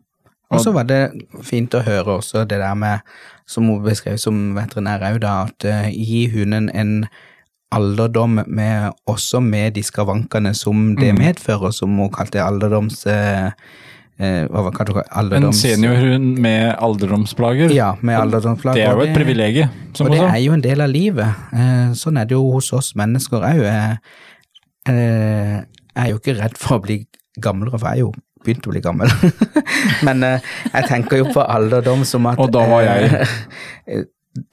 Og 0.54 0.60
så 0.62 0.70
var 0.74 0.86
det 0.86 1.00
fint 1.42 1.74
å 1.74 1.82
høre 1.82 2.18
også 2.20 2.44
det 2.46 2.60
der 2.62 2.76
med, 2.78 3.00
som 3.46 3.66
hun 3.68 3.82
beskrev 3.84 4.18
som 4.18 4.54
veterinær 4.56 5.02
òg, 5.12 5.20
da, 5.20 5.32
at 5.48 5.64
eh, 5.68 5.90
gi 5.92 6.28
hunden 6.32 6.70
en 6.74 7.06
alderdom 7.74 8.38
med, 8.46 8.92
også 9.10 9.40
med 9.42 9.74
de 9.74 9.82
skavankene 9.82 10.54
som 10.54 10.94
det 10.96 11.12
Mm. 11.14 11.18
medfører, 11.18 11.72
som 11.72 11.96
hun 11.98 12.10
kalte 12.10 12.40
alderdoms... 12.42 13.06
Eh, 13.06 13.50
eh, 14.20 14.46
hva 14.46 14.62
var 14.62 14.70
det? 14.86 15.36
En 15.42 15.52
seniorhund 15.52 16.38
med 16.38 16.74
alderdomsplager, 16.78 17.72
Ja, 17.74 17.94
med 18.00 18.14
alderdomsplager. 18.16 18.78
det 18.78 18.84
er 18.86 18.92
jo 18.94 19.00
et 19.10 19.16
privilegium, 19.16 19.68
Og 20.00 20.10
det 20.12 20.20
er 20.20 20.36
jo 20.44 20.52
en 20.52 20.60
del 20.62 20.80
av 20.80 20.88
livet. 20.88 21.34
Eh, 21.52 21.90
sånn 21.98 22.16
er 22.20 22.24
det 22.24 22.36
jo 22.38 22.52
hos 22.52 22.72
oss 22.72 22.92
mennesker 22.94 23.42
òg. 23.42 23.64
Jeg, 23.64 23.98
eh, 24.88 25.64
jeg 25.96 26.06
er 26.06 26.10
jo 26.10 26.18
ikke 26.18 26.38
redd 26.40 26.56
for 26.58 26.78
å 26.78 26.82
bli 26.82 27.06
gamlere, 27.40 27.78
for 27.78 27.88
jeg 27.88 27.96
er 27.96 28.00
jo 28.06 28.12
begynt 28.44 28.66
å 28.68 28.72
bli 28.74 28.82
gammel. 28.84 29.10
Men 30.06 30.22
eh, 30.26 30.50
jeg 30.72 30.88
tenker 30.90 31.22
jo 31.22 31.30
på 31.34 31.44
alderdom 31.44 32.04
som 32.08 32.26
at 32.30 32.38
Og 32.42 32.52
da 32.54 32.64
var 32.70 32.84
jeg. 32.86 33.26
eh, 33.86 34.04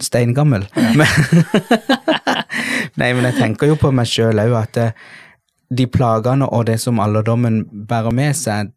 Steingammel. 0.03 0.67
Men, 0.77 1.07
nei, 3.01 3.11
men 3.15 3.25
jeg 3.29 3.37
tenker 3.39 3.71
jo 3.71 3.77
på 3.81 3.89
meg 3.95 4.09
sjøl 4.09 4.37
òg, 4.43 4.53
at 4.59 4.77
eh, 4.81 4.91
de 5.71 5.85
plagene 5.87 6.45
og 6.51 6.65
det 6.67 6.77
som 6.83 6.99
alderdommen 7.01 7.61
bærer 7.89 8.13
med 8.13 8.35
seg, 8.37 8.69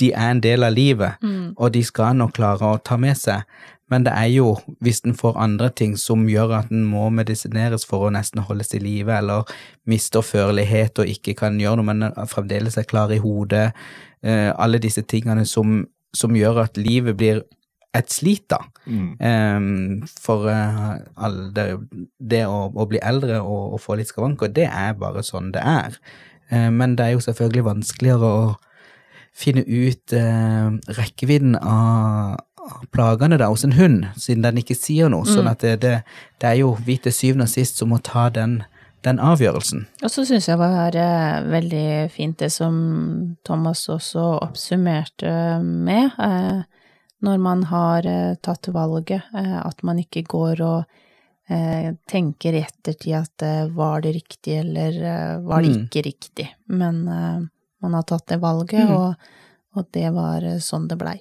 de 0.00 0.12
er 0.14 0.32
en 0.32 0.40
del 0.44 0.64
av 0.66 0.72
livet, 0.74 1.18
Mm. 1.22 1.52
og 1.56 1.72
de 1.74 1.82
skal 1.84 2.16
nok 2.16 2.32
klare 2.38 2.64
å 2.74 2.78
ta 2.82 2.96
med 2.96 3.16
seg. 3.18 3.42
Men 3.90 4.02
det 4.04 4.12
er 4.12 4.28
jo 4.34 4.50
hvis 4.84 5.00
en 5.08 5.14
får 5.16 5.38
andre 5.40 5.70
ting 5.72 5.94
som 5.96 6.26
gjør 6.28 6.50
at 6.58 6.70
en 6.72 6.82
må 6.84 7.06
medisineres 7.10 7.86
for 7.88 8.04
å 8.08 8.10
nesten 8.12 8.42
holdes 8.44 8.74
i 8.76 8.80
live, 8.84 9.12
eller 9.14 9.48
mister 9.88 10.20
førlighet 10.20 10.98
og 11.00 11.08
ikke 11.08 11.34
kan 11.38 11.56
gjøre 11.60 11.80
noe, 11.80 11.88
men 11.94 12.12
fremdeles 12.28 12.76
er 12.76 12.84
klar 12.88 13.12
i 13.14 13.20
hodet, 13.22 13.70
eh, 14.22 14.50
alle 14.54 14.80
disse 14.82 15.02
tingene 15.02 15.46
som, 15.46 15.82
som 16.16 16.36
gjør 16.36 16.64
at 16.64 16.80
livet 16.80 17.16
blir 17.18 17.42
et 17.96 18.12
slit, 18.12 18.44
da. 18.52 18.60
Mm. 18.86 19.10
Eh, 19.20 20.12
for 20.20 20.48
eh, 20.52 20.96
all 21.16 21.38
det, 21.56 21.68
det 22.20 22.44
å, 22.46 22.68
å 22.68 22.88
bli 22.88 23.00
eldre 23.02 23.40
og, 23.42 23.76
og 23.76 23.82
få 23.82 23.98
litt 23.98 24.12
skavanker, 24.12 24.52
det 24.54 24.68
er 24.68 24.98
bare 24.98 25.24
sånn 25.26 25.52
det 25.54 25.64
er. 25.64 25.98
Eh, 26.50 26.68
men 26.74 26.96
det 26.98 27.06
er 27.06 27.16
jo 27.16 27.24
selvfølgelig 27.24 27.68
vanskeligere 27.70 28.34
å 28.42 28.44
finne 29.38 29.62
ut 29.64 30.14
eh, 30.16 30.68
rekkevidden 30.98 31.56
av, 31.62 32.38
plagene 32.92 33.38
da 33.40 33.48
hos 33.48 33.64
en 33.64 33.76
hund, 33.78 34.06
siden 34.20 34.44
den 34.44 34.60
ikke 34.60 34.76
sier 34.76 35.08
noe. 35.12 35.26
Sånn 35.28 35.48
at 35.50 35.62
det, 35.64 35.78
det, 35.84 35.94
det 36.40 36.50
er 36.50 36.58
jo 36.60 36.74
vi 36.84 36.98
til 37.00 37.14
syvende 37.14 37.46
og 37.48 37.52
sist 37.52 37.80
som 37.80 37.92
må 37.92 38.00
ta 38.04 38.28
den, 38.34 38.60
den 39.06 39.18
avgjørelsen. 39.22 39.86
Og 40.02 40.10
så 40.10 40.24
syns 40.26 40.48
jeg 40.48 40.58
var 40.58 40.96
eh, 40.98 41.42
veldig 41.52 42.10
fint 42.10 42.38
det 42.42 42.50
som 42.52 43.36
Thomas 43.46 43.84
også 43.88 44.24
oppsummerte 44.42 45.30
med, 45.62 46.10
eh, 46.18 46.62
når 47.22 47.38
man 47.42 47.62
har 47.70 48.06
eh, 48.06 48.34
tatt 48.42 48.68
valget, 48.74 49.22
eh, 49.34 49.58
at 49.62 49.82
man 49.86 49.98
ikke 50.02 50.22
går 50.28 50.60
og 50.66 50.84
eh, 51.50 51.92
tenker 52.10 52.58
i 52.58 52.64
ettertid 52.66 53.14
at 53.22 53.42
eh, 53.46 53.66
var 53.74 54.02
det 54.04 54.16
riktig 54.18 54.58
eller 54.64 54.98
eh, 55.02 55.38
var 55.46 55.62
det 55.62 55.74
Mm. 55.76 55.86
ikke 55.86 56.02
riktig, 56.10 56.48
men 56.66 57.06
eh, 57.08 57.40
man 57.82 57.94
har 57.94 58.02
tatt 58.02 58.26
det 58.26 58.40
valget, 58.42 58.84
Mm. 58.88 58.94
og, 58.96 59.14
og 59.76 59.86
det 59.94 60.10
var 60.14 60.42
eh, 60.44 60.58
sånn 60.58 60.88
det 60.90 60.98
blei. 60.98 61.18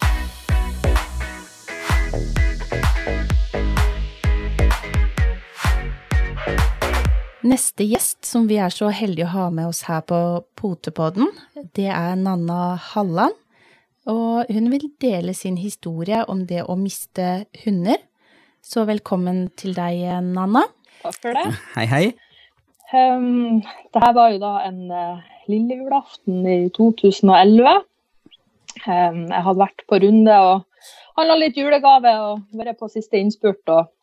Neste 7.48 7.86
gjest 7.88 8.26
som 8.26 8.48
vi 8.50 8.58
er 8.60 8.74
så 8.74 8.90
heldige 8.92 9.28
å 9.28 9.34
ha 9.36 9.44
med 9.54 9.70
oss 9.70 9.86
her 9.88 10.02
på 10.10 10.18
Potepodden, 10.58 11.30
det 11.78 11.88
er 11.94 12.18
Nanna 12.20 12.76
Halland. 12.90 13.36
Og 14.10 14.50
hun 14.52 14.68
vil 14.74 14.88
dele 15.00 15.36
sin 15.38 15.56
historie 15.60 16.24
om 16.28 16.42
det 16.50 16.66
å 16.66 16.76
miste 16.80 17.46
hunder. 17.64 18.02
Så 18.64 18.84
velkommen 18.90 19.46
til 19.60 19.78
deg, 19.78 20.02
Nanna. 20.26 20.66
Takk 21.06 21.20
for 21.24 21.38
det. 21.38 21.46
Hei, 21.78 21.86
hei. 21.92 22.04
Um, 22.92 23.62
det 23.94 24.04
her 24.04 24.16
var 24.18 24.34
jo 24.34 24.42
da 24.44 24.54
en 24.68 24.82
uh, 24.92 25.24
lille 25.52 25.80
julaften 25.84 26.44
i 26.48 26.60
2011. 26.76 27.84
Um, 28.88 29.24
jeg 29.30 29.44
hadde 29.48 29.60
vært 29.62 29.86
på 29.88 30.02
runde 30.04 30.42
og 30.50 30.90
handla 31.20 31.40
litt 31.40 31.60
julegave 31.60 32.18
og 32.26 32.44
vært 32.60 32.82
på 32.82 32.92
siste 32.92 33.22
innspurt. 33.22 33.64
og 33.72 33.94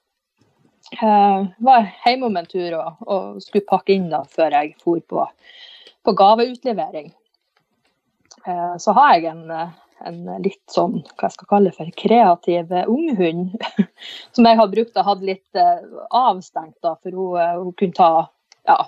uh, 1.03 1.47
var 1.59 1.89
hjemme 2.05 2.29
om 2.29 2.37
en 2.37 2.49
tur 2.51 2.77
og, 2.79 3.07
og 3.07 3.43
skulle 3.45 3.67
pakke 3.69 3.97
inn 3.97 4.11
da 4.13 4.25
før 4.31 4.57
jeg 4.59 4.75
for 4.83 5.03
på, 5.11 5.25
på 6.05 6.15
gaveutlevering. 6.21 7.13
Uh, 8.45 8.77
så 8.81 8.95
har 8.97 9.17
jeg 9.17 9.31
en, 9.33 9.45
en 10.05 10.21
litt 10.45 10.63
sånn, 10.73 11.01
hva 11.15 11.29
jeg 11.29 11.37
skal 11.37 11.51
kalle 11.51 11.75
for 11.77 11.93
kreativ 12.01 12.75
unghund, 12.85 13.55
som 14.37 14.49
jeg 14.51 14.61
har 14.61 14.73
brukt 14.73 14.99
og 14.99 15.11
hatt 15.11 15.25
litt 15.25 15.61
uh, 15.61 16.03
avstengt, 16.11 16.77
da, 16.85 16.97
for 17.01 17.17
hun, 17.17 17.39
hun 17.61 17.77
kunne 17.81 17.97
ta, 17.97 18.11
ja, 18.69 18.81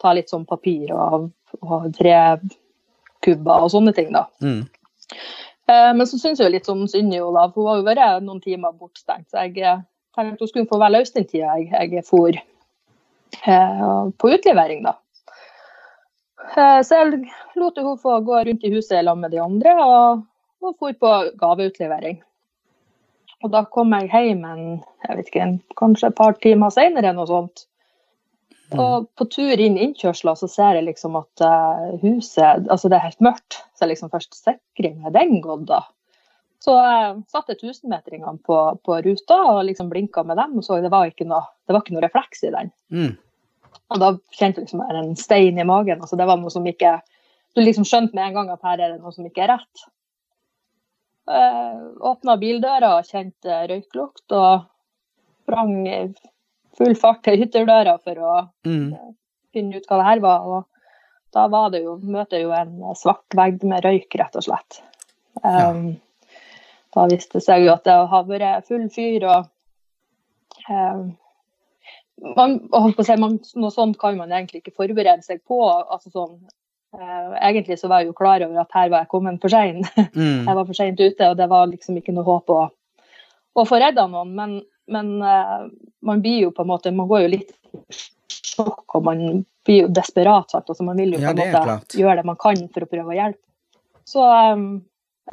ta 0.00 0.16
litt 0.16 0.32
sånn 0.32 0.48
papir 0.48 0.90
og, 0.96 1.30
og 1.60 1.92
trekubber 1.98 3.68
og 3.68 3.70
sånne 3.76 3.94
ting. 3.96 4.10
da. 4.16 4.26
Mm. 4.42 4.64
Eh, 5.70 5.94
Men 5.94 6.06
så 6.06 6.18
syns 6.18 6.40
jeg 6.40 6.52
litt 6.54 6.68
sånn 6.68 6.86
synd 6.90 7.14
i 7.14 7.20
henne, 7.20 7.46
for 7.54 7.62
hun 7.62 7.70
har 7.70 7.80
jo 7.80 7.88
vært 7.88 8.26
noen 8.26 8.42
timer 8.42 8.76
bortstengt. 8.76 9.28
Så 9.30 9.46
jeg 9.46 9.62
eh, 9.62 9.82
tenkte 10.16 10.44
hun 10.44 10.50
skulle 10.50 10.70
få 10.70 10.80
være 10.80 10.98
løs 10.98 11.14
den 11.14 11.28
tida 11.28 11.54
jeg, 11.58 11.92
jeg 11.94 12.04
for 12.06 12.34
eh, 12.34 14.02
på 14.18 14.32
utlevering, 14.34 14.82
da. 14.86 14.96
Eh, 16.56 16.80
så 16.86 17.02
jeg 17.02 17.22
lot 17.60 17.78
hun 17.78 17.98
få 18.00 18.18
gå 18.26 18.42
rundt 18.48 18.66
i 18.66 18.74
huset 18.74 18.98
sammen 18.98 19.26
med 19.26 19.34
de 19.34 19.42
andre, 19.42 19.76
og, 19.84 20.26
hun 20.60 20.76
for 20.76 20.98
på 21.00 21.14
gaveutlevering. 21.40 22.20
Og 23.40 23.52
da 23.54 23.64
kom 23.72 23.94
jeg 23.96 24.10
hjem 24.12 24.44
en, 24.44 24.64
jeg 25.06 25.16
vet 25.16 25.28
ikke, 25.30 25.44
en, 25.46 25.58
kanskje 25.80 26.10
et 26.10 26.18
par 26.18 26.36
timer 26.44 26.72
senere, 26.74 27.14
noe 27.16 27.28
sånt. 27.28 27.64
Og 28.78 29.08
på 29.18 29.26
tur 29.32 29.58
inn 29.58 29.78
innkjørsla 29.80 30.36
så 30.38 30.46
ser 30.50 30.76
jeg 30.78 30.86
liksom 30.86 31.16
at 31.18 31.42
eh, 31.42 31.86
huset 32.04 32.68
Altså 32.70 32.90
det 32.90 33.00
er 33.00 33.08
helt 33.08 33.24
mørkt. 33.24 33.56
Så 33.74 33.86
jeg 33.86 33.96
liksom 33.96 34.12
først 34.12 34.36
sikringen 34.38 35.08
er 35.08 35.16
den 35.16 35.40
gått, 35.42 35.64
da. 35.70 35.80
Så 36.60 36.74
jeg 36.76 37.22
satte 37.32 37.54
tusenmetringene 37.56 38.36
på, 38.44 38.56
på 38.84 38.98
ruta 39.06 39.36
og 39.48 39.62
liksom 39.64 39.88
blinka 39.88 40.22
med 40.28 40.36
dem, 40.36 40.58
og 40.60 40.64
så 40.66 40.76
det 40.84 40.90
var 40.92 41.08
ikke 41.08 41.24
noe, 41.28 41.46
det 41.64 41.72
var 41.72 41.80
ikke 41.80 41.94
noe 41.96 42.04
refleks 42.04 42.42
i 42.44 42.50
den. 42.52 42.68
Mm. 42.92 43.14
Og 43.90 44.02
da 44.02 44.10
kjente 44.36 44.60
jeg 44.60 44.66
liksom 44.68 44.82
en 44.84 45.14
stein 45.16 45.58
i 45.58 45.64
magen. 45.66 46.00
altså 46.02 46.18
Det 46.20 46.26
var 46.28 46.36
noe 46.38 46.52
som 46.52 46.66
ikke 46.68 46.98
Du 47.56 47.62
liksom 47.64 47.82
skjønte 47.88 48.14
med 48.14 48.28
en 48.28 48.34
gang 48.36 48.50
at 48.52 48.60
her 48.62 48.78
er 48.78 48.92
det 48.92 49.00
noe 49.02 49.10
som 49.10 49.24
ikke 49.26 49.42
er 49.42 49.48
rett. 49.56 49.80
Uh, 51.30 51.90
Åpna 52.12 52.36
bildøra 52.38 52.92
og 52.98 53.08
kjente 53.08 53.56
røyklukt, 53.70 54.26
og 54.30 54.68
sprang 55.42 55.72
full 56.78 56.94
fart 56.98 57.24
til 57.26 57.40
hytterdøra 57.42 57.96
for 58.04 58.20
å 58.22 58.34
Mm. 58.66 58.94
finne 59.52 59.76
ut 59.80 59.86
hva 59.88 59.98
det 59.98 60.06
her 60.06 60.20
var. 60.22 60.46
Og 60.46 60.64
da 61.34 61.48
var 61.48 61.70
det 61.70 61.82
jo, 61.82 61.96
møter 61.98 62.40
jo 62.44 62.52
en 62.54 62.94
svart 62.94 63.34
vegg 63.34 63.64
med 63.64 63.82
røyk, 63.84 64.14
rett 64.14 64.36
og 64.36 64.42
slett. 64.46 64.80
Um, 65.42 65.96
Da 66.94 67.06
viste 67.10 67.38
det 67.38 67.46
seg 67.46 67.64
jo 67.66 67.74
at 67.74 67.86
det 67.86 67.96
har 68.12 68.28
vært 68.28 68.66
full 68.66 68.88
fyr 68.90 69.26
og 69.30 69.50
eh, 70.66 71.02
man, 72.36 72.56
si, 73.02 73.16
man, 73.16 73.36
Noe 73.56 73.74
sånt 73.74 73.98
kan 74.00 74.18
man 74.18 74.32
egentlig 74.32 74.62
ikke 74.62 74.76
forberede 74.82 75.22
seg 75.24 75.42
på. 75.48 75.60
altså 75.66 76.10
sånn 76.12 76.34
eh, 76.96 77.38
Egentlig 77.40 77.78
så 77.80 77.90
var 77.90 78.02
jeg 78.02 78.10
jo 78.10 78.18
klar 78.18 78.44
over 78.46 78.62
at 78.62 78.76
her 78.76 78.90
var 78.92 79.04
jeg 79.04 79.12
kommet 79.12 79.40
for 79.42 79.52
sein. 79.52 79.82
Mm. 80.10 80.44
Jeg 80.48 80.56
var 80.56 80.66
for 80.66 80.76
seint 80.76 81.00
ute, 81.00 81.30
og 81.30 81.36
det 81.38 81.46
var 81.50 81.68
liksom 81.70 81.96
ikke 82.00 82.12
noe 82.16 82.26
håp 82.26 82.50
å, 82.52 82.60
å 83.54 83.64
få 83.68 83.78
redda 83.80 84.08
noen. 84.10 84.34
Men, 84.36 84.56
men 84.90 85.12
eh, 85.22 85.68
man 86.06 86.24
blir 86.24 86.48
jo 86.48 86.54
på 86.56 86.64
en 86.64 86.72
måte 86.72 86.92
Man 86.92 87.08
går 87.10 87.24
jo 87.24 87.34
litt 87.36 87.54
sjokk, 88.34 88.96
og 88.98 89.06
man 89.06 89.44
blir 89.66 89.84
jo 89.84 89.92
desperat. 89.94 90.50
Sant? 90.50 90.68
Altså, 90.68 90.84
man 90.86 90.98
vil 90.98 91.14
jo 91.14 91.22
på 91.22 91.30
en 91.30 91.38
måte 91.38 91.64
klart. 91.64 91.96
gjøre 91.96 92.20
det 92.20 92.28
man 92.28 92.40
kan 92.40 92.66
for 92.74 92.84
å 92.84 92.90
prøve 92.90 93.14
å 93.14 93.18
hjelpe. 93.20 93.44
Så 94.10 94.26
eh, 94.26 94.66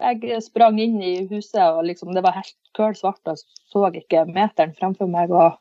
jeg 0.02 0.41
sprang 0.45 0.78
inn 0.82 1.00
i 1.02 1.14
huset, 1.30 1.62
og 1.64 1.86
liksom, 1.88 2.14
det 2.16 2.24
var 2.26 2.38
helt 2.38 2.58
køl 2.78 2.95
svart. 2.98 3.22
og 3.26 3.39
så 3.72 3.88
ikke 3.93 4.26
meteren 4.30 4.76
fremfor 4.78 5.10
meg. 5.12 5.32
og 5.32 5.58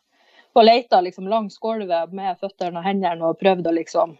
og 0.57 0.65
leita 0.65 1.03
liksom 1.05 1.29
langs 1.29 1.59
gulvet 1.61 2.13
med 2.17 2.39
føttene 2.41 2.81
og 2.81 2.87
hendene 2.87 3.29
og 3.29 3.37
prøvde 3.41 3.69
å 3.69 3.77
liksom 3.77 4.15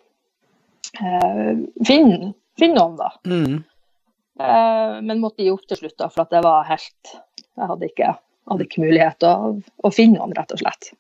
eh, 1.01 1.63
finne, 1.89 2.35
finne 2.61 2.77
noen, 2.77 2.99
da. 2.99 3.09
Mm. 3.25 3.63
Eh, 4.41 4.97
men 5.01 5.23
måtte 5.23 5.47
gi 5.47 5.53
opp 5.53 5.65
til 5.65 5.81
slutt, 5.81 5.97
da, 5.97 6.11
for 6.13 6.27
at 6.27 6.35
det 6.35 6.43
var 6.45 6.69
helt 6.69 7.15
Jeg 7.57 7.71
hadde 7.71 7.89
ikke, 7.89 8.13
hadde 8.53 8.67
ikke 8.67 8.85
mulighet 8.85 9.21
til 9.25 9.31
å, 9.33 9.53
å 9.89 9.93
finne 9.97 10.21
noen, 10.21 10.37
rett 10.37 10.53
og 10.53 10.61
slett. 10.61 10.91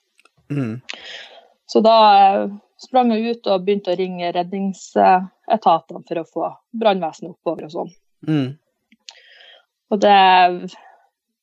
Mm. 0.49 0.79
Så 1.69 1.83
da 1.85 1.97
eh, 2.17 2.45
sprang 2.81 3.13
jeg 3.13 3.37
ut 3.37 3.51
og 3.53 3.67
begynte 3.67 3.93
å 3.93 3.99
ringe 4.01 4.33
redningsetatene 4.33 6.01
for 6.09 6.23
å 6.23 6.31
få 6.31 6.49
brannvesenet 6.81 7.35
oppover 7.35 7.69
og 7.69 7.75
sånn. 7.75 7.93
Mm. 8.25 8.55
Og 9.95 10.01
det, 10.03 10.15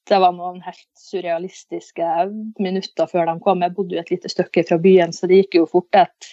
det 0.09 0.19
var 0.19 0.33
noen 0.35 0.61
helt 0.65 0.87
surrealistiske 0.99 2.07
minutter 2.59 3.07
før 3.07 3.29
de 3.31 3.37
kom. 3.43 3.63
Jeg 3.63 3.75
bodde 3.77 3.95
jo 3.95 4.01
et 4.03 4.11
lite 4.11 4.31
stykke 4.31 4.65
fra 4.67 4.77
byen, 4.83 5.13
så 5.15 5.29
det 5.31 5.43
gikk 5.43 5.59
jo 5.61 5.67
fort 5.69 5.95
et 5.95 6.29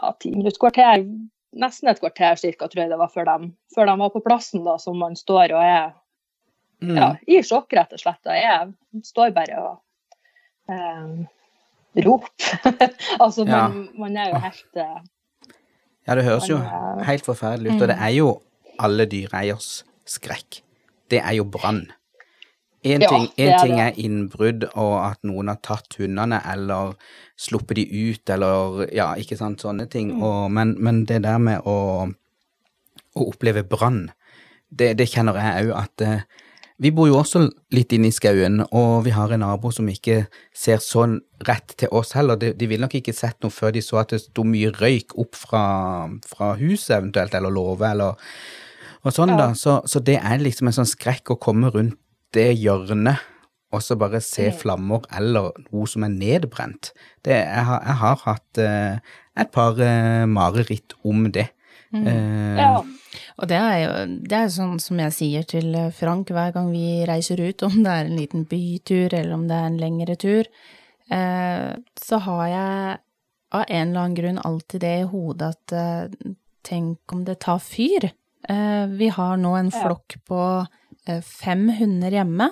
ja, 0.00 0.12
ti 0.18 0.32
minutter, 0.34 0.58
kvarter, 0.58 1.04
nesten 1.60 1.90
et 1.90 2.00
kvarter 2.02 2.38
cirka, 2.38 2.68
tror 2.70 2.84
jeg 2.84 2.92
det 2.92 2.98
var, 2.98 3.10
før 3.14 3.26
de, 3.30 3.50
før 3.74 3.90
de 3.90 3.96
var 4.02 4.12
på 4.14 4.22
plassen, 4.26 4.64
da, 4.66 4.76
som 4.82 4.98
man 4.98 5.18
står 5.18 5.54
og 5.54 5.62
er 5.64 5.90
Mm. 6.80 6.96
ja, 6.96 7.08
i 7.28 7.42
sjokk, 7.44 7.74
rett 7.76 7.90
og 7.92 8.00
slett. 8.00 8.28
Jeg 8.32 9.04
står 9.04 9.34
bare 9.36 9.56
og 9.60 9.74
um, 10.72 11.26
roper. 12.06 12.30
altså, 13.22 13.44
Ja. 13.44 13.66
man, 13.68 13.88
man 14.00 14.16
er 14.16 14.30
jo 14.30 14.40
helt 14.40 14.80
uh, 14.80 15.02
Ja, 16.08 16.14
det 16.16 16.24
høres 16.24 16.48
jo 16.48 16.56
eh, 16.56 17.02
helt 17.04 17.26
forferdelig 17.26 17.74
ut, 17.74 17.82
og 17.84 17.90
det 17.92 17.98
er 18.00 18.14
jo 18.16 18.30
alle 18.80 19.04
dyreeiers 19.04 19.84
skrekk. 20.08 20.62
Det 21.10 21.20
er 21.22 21.34
jo 21.38 21.44
brann. 21.44 21.88
Én 22.80 23.02
ting, 23.04 23.26
ja, 23.36 23.58
en 23.58 23.58
ting 23.60 23.80
er 23.82 23.96
innbrudd 24.00 24.62
og 24.70 24.94
at 25.04 25.18
noen 25.28 25.50
har 25.52 25.58
tatt 25.60 25.98
hundene 26.00 26.38
eller 26.48 26.94
sluppet 27.36 27.76
de 27.76 27.84
ut 27.84 28.30
eller 28.32 28.86
ja, 28.96 29.10
ikke 29.20 29.36
sant, 29.36 29.60
sånne 29.60 29.84
ting, 29.92 30.14
Mm. 30.14 30.22
og, 30.24 30.46
men, 30.56 30.76
men 30.80 31.02
det 31.04 31.18
der 31.26 31.36
med 31.38 31.60
å, 31.68 32.08
å 33.14 33.26
oppleve 33.26 33.66
brann, 33.68 34.06
det, 34.70 34.94
det 34.96 35.10
kjenner 35.12 35.36
jeg 35.36 35.66
òg 35.68 35.74
at 35.76 36.06
eh, 36.06 36.22
vi 36.80 36.88
bor 36.96 37.10
jo 37.10 37.18
også 37.20 37.42
litt 37.76 37.92
inne 37.92 38.08
i 38.08 38.16
skauen, 38.16 38.62
og 38.72 39.04
vi 39.04 39.12
har 39.12 39.28
en 39.36 39.42
nabo 39.44 39.68
som 39.76 39.84
ikke 39.92 40.22
ser 40.56 40.80
sånn 40.80 41.18
rett 41.44 41.74
til 41.76 41.92
oss 41.92 42.14
heller. 42.16 42.38
De, 42.40 42.54
de 42.56 42.66
ville 42.70 42.80
nok 42.86 42.94
ikke 42.96 43.12
sett 43.12 43.36
noe 43.44 43.52
før 43.52 43.74
de 43.76 43.82
så 43.84 43.98
at 44.00 44.14
det 44.14 44.22
sto 44.22 44.46
mye 44.48 44.72
røyk 44.78 45.12
opp 45.20 45.36
fra, 45.36 46.08
fra 46.24 46.54
huset 46.56 46.96
eventuelt, 46.96 47.36
eller 47.36 47.52
låve, 47.52 47.90
eller 47.92 48.16
og 49.04 49.12
sånn, 49.12 49.28
Ja. 49.32 49.36
da. 49.36 49.48
Så, 49.54 49.80
så 49.86 50.00
det 50.04 50.18
er 50.22 50.38
liksom 50.38 50.66
en 50.68 50.72
sånn 50.76 50.88
skrekk 50.88 51.30
å 51.34 51.38
komme 51.40 51.70
rundt 51.72 51.96
det 52.32 52.54
hjørnet 52.58 53.18
og 53.72 53.80
så 53.82 53.96
bare 53.98 54.20
se 54.20 54.48
Mm. 54.50 54.56
flammer 54.58 55.00
eller 55.16 55.52
noe 55.72 55.86
som 55.86 56.02
er 56.04 56.08
nedbrent. 56.10 56.92
Det, 57.22 57.32
jeg, 57.38 57.64
har, 57.64 57.80
jeg 57.86 57.96
har 58.00 58.16
hatt 58.24 58.58
eh, 58.58 58.98
et 59.36 59.50
par 59.52 59.78
eh, 59.80 60.26
mareritt 60.26 60.94
om 61.04 61.30
det. 61.30 61.48
Eh, 61.94 62.56
Ja. 62.58 62.82
Og 63.42 63.48
det 63.48 63.56
er 63.58 63.78
jo 63.82 63.92
det 64.22 64.32
er 64.38 64.46
sånn 64.52 64.78
som 64.80 64.98
jeg 64.98 65.12
sier 65.12 65.42
til 65.48 65.74
Frank 65.96 66.28
hver 66.30 66.52
gang 66.54 66.70
vi 66.70 67.04
reiser 67.08 67.40
ut, 67.42 67.62
om 67.66 67.82
det 67.82 67.90
er 67.90 68.04
en 68.06 68.16
liten 68.18 68.44
bytur 68.46 69.12
eller 69.14 69.32
om 69.34 69.48
det 69.48 69.56
er 69.56 69.66
en 69.66 69.78
lengre 69.80 70.16
tur, 70.16 70.44
eh, 71.10 71.74
så 71.98 72.18
har 72.20 72.46
jeg 72.48 72.98
av 73.52 73.64
en 73.68 73.88
eller 73.88 74.00
annen 74.00 74.14
grunn 74.14 74.38
alltid 74.44 74.80
det 74.84 74.92
i 75.00 75.08
hodet 75.10 75.48
at 75.56 75.72
eh, 75.74 76.32
tenk 76.62 76.98
om 77.12 77.24
det 77.26 77.40
tar 77.40 77.58
fyr. 77.58 78.10
Eh, 78.48 78.86
vi 78.86 79.08
har 79.08 79.36
nå 79.36 79.54
en 79.58 79.70
flokk 79.74 80.16
på 80.28 80.40
eh, 81.06 81.20
fem 81.20 81.68
hunder 81.78 82.10
hjemme, 82.10 82.50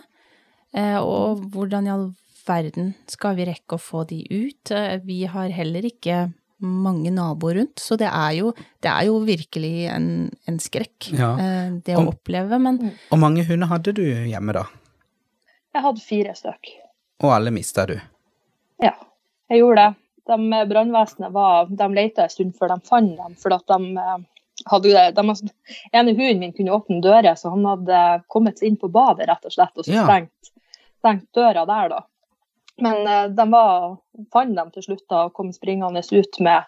eh, 0.74 0.98
og 1.00 1.46
hvordan 1.54 1.86
i 1.88 1.92
all 1.94 2.08
verden 2.48 2.94
skal 3.08 3.36
vi 3.36 3.44
rekke 3.48 3.76
å 3.76 3.80
få 3.82 4.04
de 4.08 4.22
ut? 4.30 4.72
Vi 5.04 5.22
har 5.28 5.48
heller 5.52 5.84
ikke 5.84 6.30
mange 6.64 7.10
naboer 7.14 7.54
rundt, 7.60 7.78
så 7.78 7.96
det 8.00 8.08
er 8.08 8.32
jo, 8.40 8.52
det 8.82 8.90
er 8.90 9.04
jo 9.06 9.20
virkelig 9.22 9.72
en, 9.94 10.08
en 10.48 10.58
skrekk, 10.58 11.12
Ja. 11.14 11.32
eh, 11.38 11.70
det 11.84 11.94
å 11.96 12.02
og, 12.06 12.14
oppleve, 12.16 12.58
men 12.58 12.80
Hvor 13.10 13.20
mange 13.20 13.44
hunder 13.46 13.70
hadde 13.70 13.92
du 13.94 14.02
hjemme 14.04 14.56
da? 14.56 14.64
Jeg 15.74 15.84
hadde 15.84 16.00
fire 16.02 16.34
stykk. 16.34 16.72
Og 17.22 17.32
alle 17.34 17.50
mista 17.54 17.84
du? 17.86 17.94
Ja, 18.82 18.94
jeg 19.50 19.60
gjorde 19.62 19.84
det. 19.84 20.04
De 20.28 20.64
Brannvesenet 20.68 21.32
var, 21.32 21.68
de 21.70 21.86
leita 21.94 22.24
en 22.26 22.32
stund 22.32 22.56
før 22.58 22.74
de 22.74 22.80
fant 22.88 23.14
dem. 23.16 23.36
for 23.40 23.54
at 23.54 23.64
de 23.70 24.02
hadde, 24.66 25.12
de, 25.14 25.50
ene 25.92 26.14
hunden 26.16 26.40
min 26.42 26.52
kunne 26.52 26.74
åpne 26.74 27.00
dører, 27.02 27.34
så 27.38 27.50
han 27.54 27.64
hadde 27.68 28.22
kommet 28.28 28.58
seg 28.58 28.68
inn 28.72 28.76
på 28.80 28.90
badet 28.90 29.28
rett 29.28 29.44
og 29.46 29.52
slett, 29.54 29.74
og 29.76 29.84
så 29.86 29.92
Ja. 29.94 30.04
stengt, 30.04 30.52
stengt 30.98 31.28
døra 31.34 31.66
der. 31.66 31.88
da. 31.88 32.00
Men 32.80 33.06
eh, 33.06 33.28
de 33.28 33.50
var, 33.50 33.98
fant 34.32 34.54
dem 34.56 34.70
til 34.70 34.82
slutt 34.82 35.04
da, 35.10 35.24
og 35.26 35.32
kom 35.34 35.52
springende 35.52 36.02
ut 36.02 36.40
med 36.40 36.64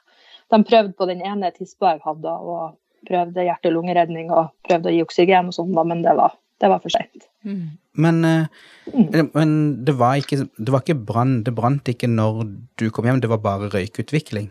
De 0.51 0.59
prøvde 0.67 0.93
på 0.99 1.07
den 1.07 1.21
ene 1.23 1.53
tispa 1.55 1.93
jeg 1.95 2.01
hadde, 2.03 2.27
og 2.29 2.77
prøvde 3.07 3.45
hjerte-lungeredning 3.47 4.33
og 4.35 4.49
prøvde 4.67 4.91
å 4.91 4.95
gi 4.97 5.03
oksygen 5.05 5.47
og 5.47 5.55
sånn, 5.55 5.75
da, 5.77 5.85
men 5.87 6.03
det 6.03 6.17
var, 6.19 6.35
det 6.61 6.69
var 6.69 6.81
for 6.83 6.91
seint. 6.91 7.29
mm. 7.45 7.69
Men, 7.95 8.25
eh, 8.25 8.47
Mm. 8.91 9.31
men 9.35 9.85
det 9.85 9.95
var 9.95 10.17
ikke, 10.17 10.49
det 10.59 10.69
var 10.73 10.81
ikke 10.81 11.05
brann, 11.07 11.45
det 11.45 11.55
brant 11.55 11.85
ikke 11.85 12.09
når 12.09 12.57
du 12.77 12.91
kom 12.91 13.05
hjem, 13.05 13.21
det 13.21 13.29
var 13.31 13.39
bare 13.39 13.69
røykutvikling? 13.71 14.51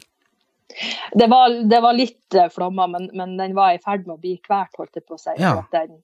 Det 1.14 1.28
var, 1.32 1.56
det 1.70 1.80
var 1.84 1.96
litt 1.98 2.38
flommer, 2.54 2.88
men, 2.88 3.10
men 3.18 3.38
den 3.40 3.56
var 3.58 3.76
i 3.76 3.82
ferd 3.84 4.06
med 4.08 4.16
å 4.18 4.22
bli 4.22 4.38
kvert, 4.44 4.76
holdt 4.80 5.00
jeg 5.00 5.06
på 5.08 5.18
å 5.18 5.22
si. 5.22 5.34
Ja. 5.42 5.58
at 5.60 5.74
Den 5.76 5.98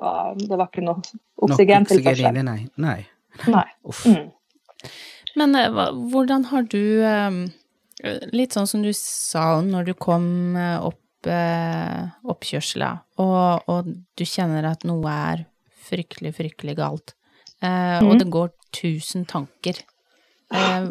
var, 0.00 0.36
det 0.38 0.56
var 0.56 0.70
ikke 0.70 0.84
noe 0.86 1.02
Nok 1.02 1.50
oksygen 1.50 1.88
til 1.88 2.06
inni, 2.06 2.44
nei. 2.46 2.60
nei. 2.80 3.00
Nei. 3.48 3.66
Uff. 3.88 4.04
Mm. 4.06 4.30
Men 5.40 5.56
eh, 5.56 5.82
hvordan 6.12 6.48
har 6.50 6.66
du 6.68 6.82
eh, 7.06 7.38
Litt 8.34 8.56
sånn 8.56 8.66
som 8.68 8.82
du 8.82 8.90
sa 8.96 9.60
når 9.64 9.92
du 9.92 9.94
kom 9.94 10.56
eh, 10.58 10.78
opp 10.82 11.28
eh, 11.30 12.08
og, 12.26 13.70
og 13.70 13.92
du 14.18 14.24
kjenner 14.26 14.66
at 14.72 14.82
noe 14.88 15.12
er 15.12 15.44
fryktelig, 15.86 16.32
fryktelig 16.34 16.74
galt, 16.80 17.14
eh, 17.62 18.00
og 18.02 18.16
det 18.18 18.26
går 18.32 18.50
tusen 18.74 19.26
tanker. 19.28 19.78
Eh, 20.50 20.88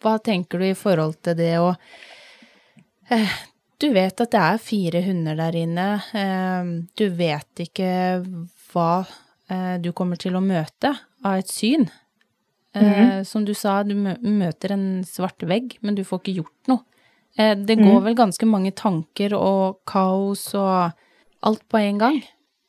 hva 0.00 0.14
tenker 0.24 0.60
du 0.60 0.66
i 0.68 0.76
forhold 0.76 1.20
til 1.24 1.38
det 1.38 1.54
å 1.60 1.70
eh, 1.72 2.19
Du 3.80 3.88
vet 3.96 4.20
at 4.20 4.30
det 4.34 4.40
er 4.40 4.58
fire 4.60 5.00
hunder 5.06 5.38
der 5.40 5.56
inne. 5.56 5.86
Eh, 6.14 6.70
du 7.00 7.06
vet 7.16 7.62
ikke 7.64 7.90
hva 8.72 8.90
eh, 9.50 9.78
du 9.82 9.90
kommer 9.96 10.20
til 10.20 10.36
å 10.36 10.42
møte 10.44 10.92
av 11.24 11.38
et 11.40 11.48
syn. 11.50 11.88
Eh, 12.76 13.22
som 13.26 13.42
du 13.44 13.50
sa, 13.56 13.80
du 13.82 13.96
møter 13.96 14.76
en 14.76 15.02
svart 15.08 15.42
vegg, 15.48 15.78
men 15.82 15.96
du 15.98 16.04
får 16.06 16.20
ikke 16.22 16.36
gjort 16.42 16.70
noe. 16.70 16.84
Eh, 17.38 17.54
det 17.56 17.78
går 17.80 18.02
vel 18.04 18.14
ganske 18.18 18.46
mange 18.46 18.70
tanker 18.78 19.34
og 19.38 19.80
kaos 19.90 20.44
og 20.54 20.92
alt 21.46 21.64
på 21.72 21.80
en 21.80 21.98
gang. 21.98 22.20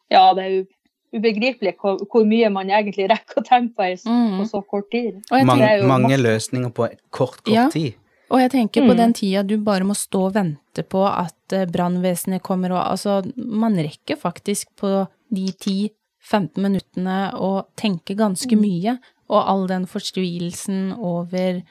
Ja, 0.09 0.31
det 0.33 0.45
er 0.47 0.63
ubegripelig 1.11 1.75
hvor, 1.81 1.99
hvor 2.09 2.23
mye 2.25 2.49
man 2.49 2.71
egentlig 2.71 3.09
rekker 3.11 3.41
å 3.41 3.45
tenke 3.45 3.75
på 3.75 3.89
Mhm. 4.09 4.39
på 4.39 4.47
så 4.47 4.61
kort 4.65 4.89
tid. 4.91 5.21
Og 5.29 5.37
jeg, 5.37 5.45
Mange, 5.45 5.87
mange 5.87 6.17
løsninger 6.17 6.71
på 6.71 6.87
kort, 7.11 7.43
kort 7.43 7.53
Ja. 7.53 7.67
tid. 7.69 7.93
Og 8.31 8.39
jeg 8.39 8.51
tenker 8.53 8.85
på 8.87 8.93
Mm. 8.93 8.97
den 8.97 9.13
tida 9.13 9.43
du 9.43 9.57
bare 9.59 9.83
må 9.83 9.93
stå 9.97 10.25
og 10.29 10.33
vente 10.37 10.83
på 10.87 11.03
at 11.07 11.53
eh, 11.53 11.65
brannvesenet 11.67 12.41
kommer 12.41 12.71
og 12.71 12.85
Altså, 12.91 13.21
man 13.35 13.75
rekker 13.75 14.15
faktisk 14.19 14.69
på 14.79 15.07
de 15.33 15.45
10-15 15.51 16.57
minuttene 16.63 17.33
å 17.35 17.65
tenke 17.75 18.15
ganske 18.15 18.55
mye, 18.57 18.97
og 19.31 19.47
all 19.47 19.67
den 19.67 19.85
fortvilelsen 19.87 20.93
over 20.97 21.61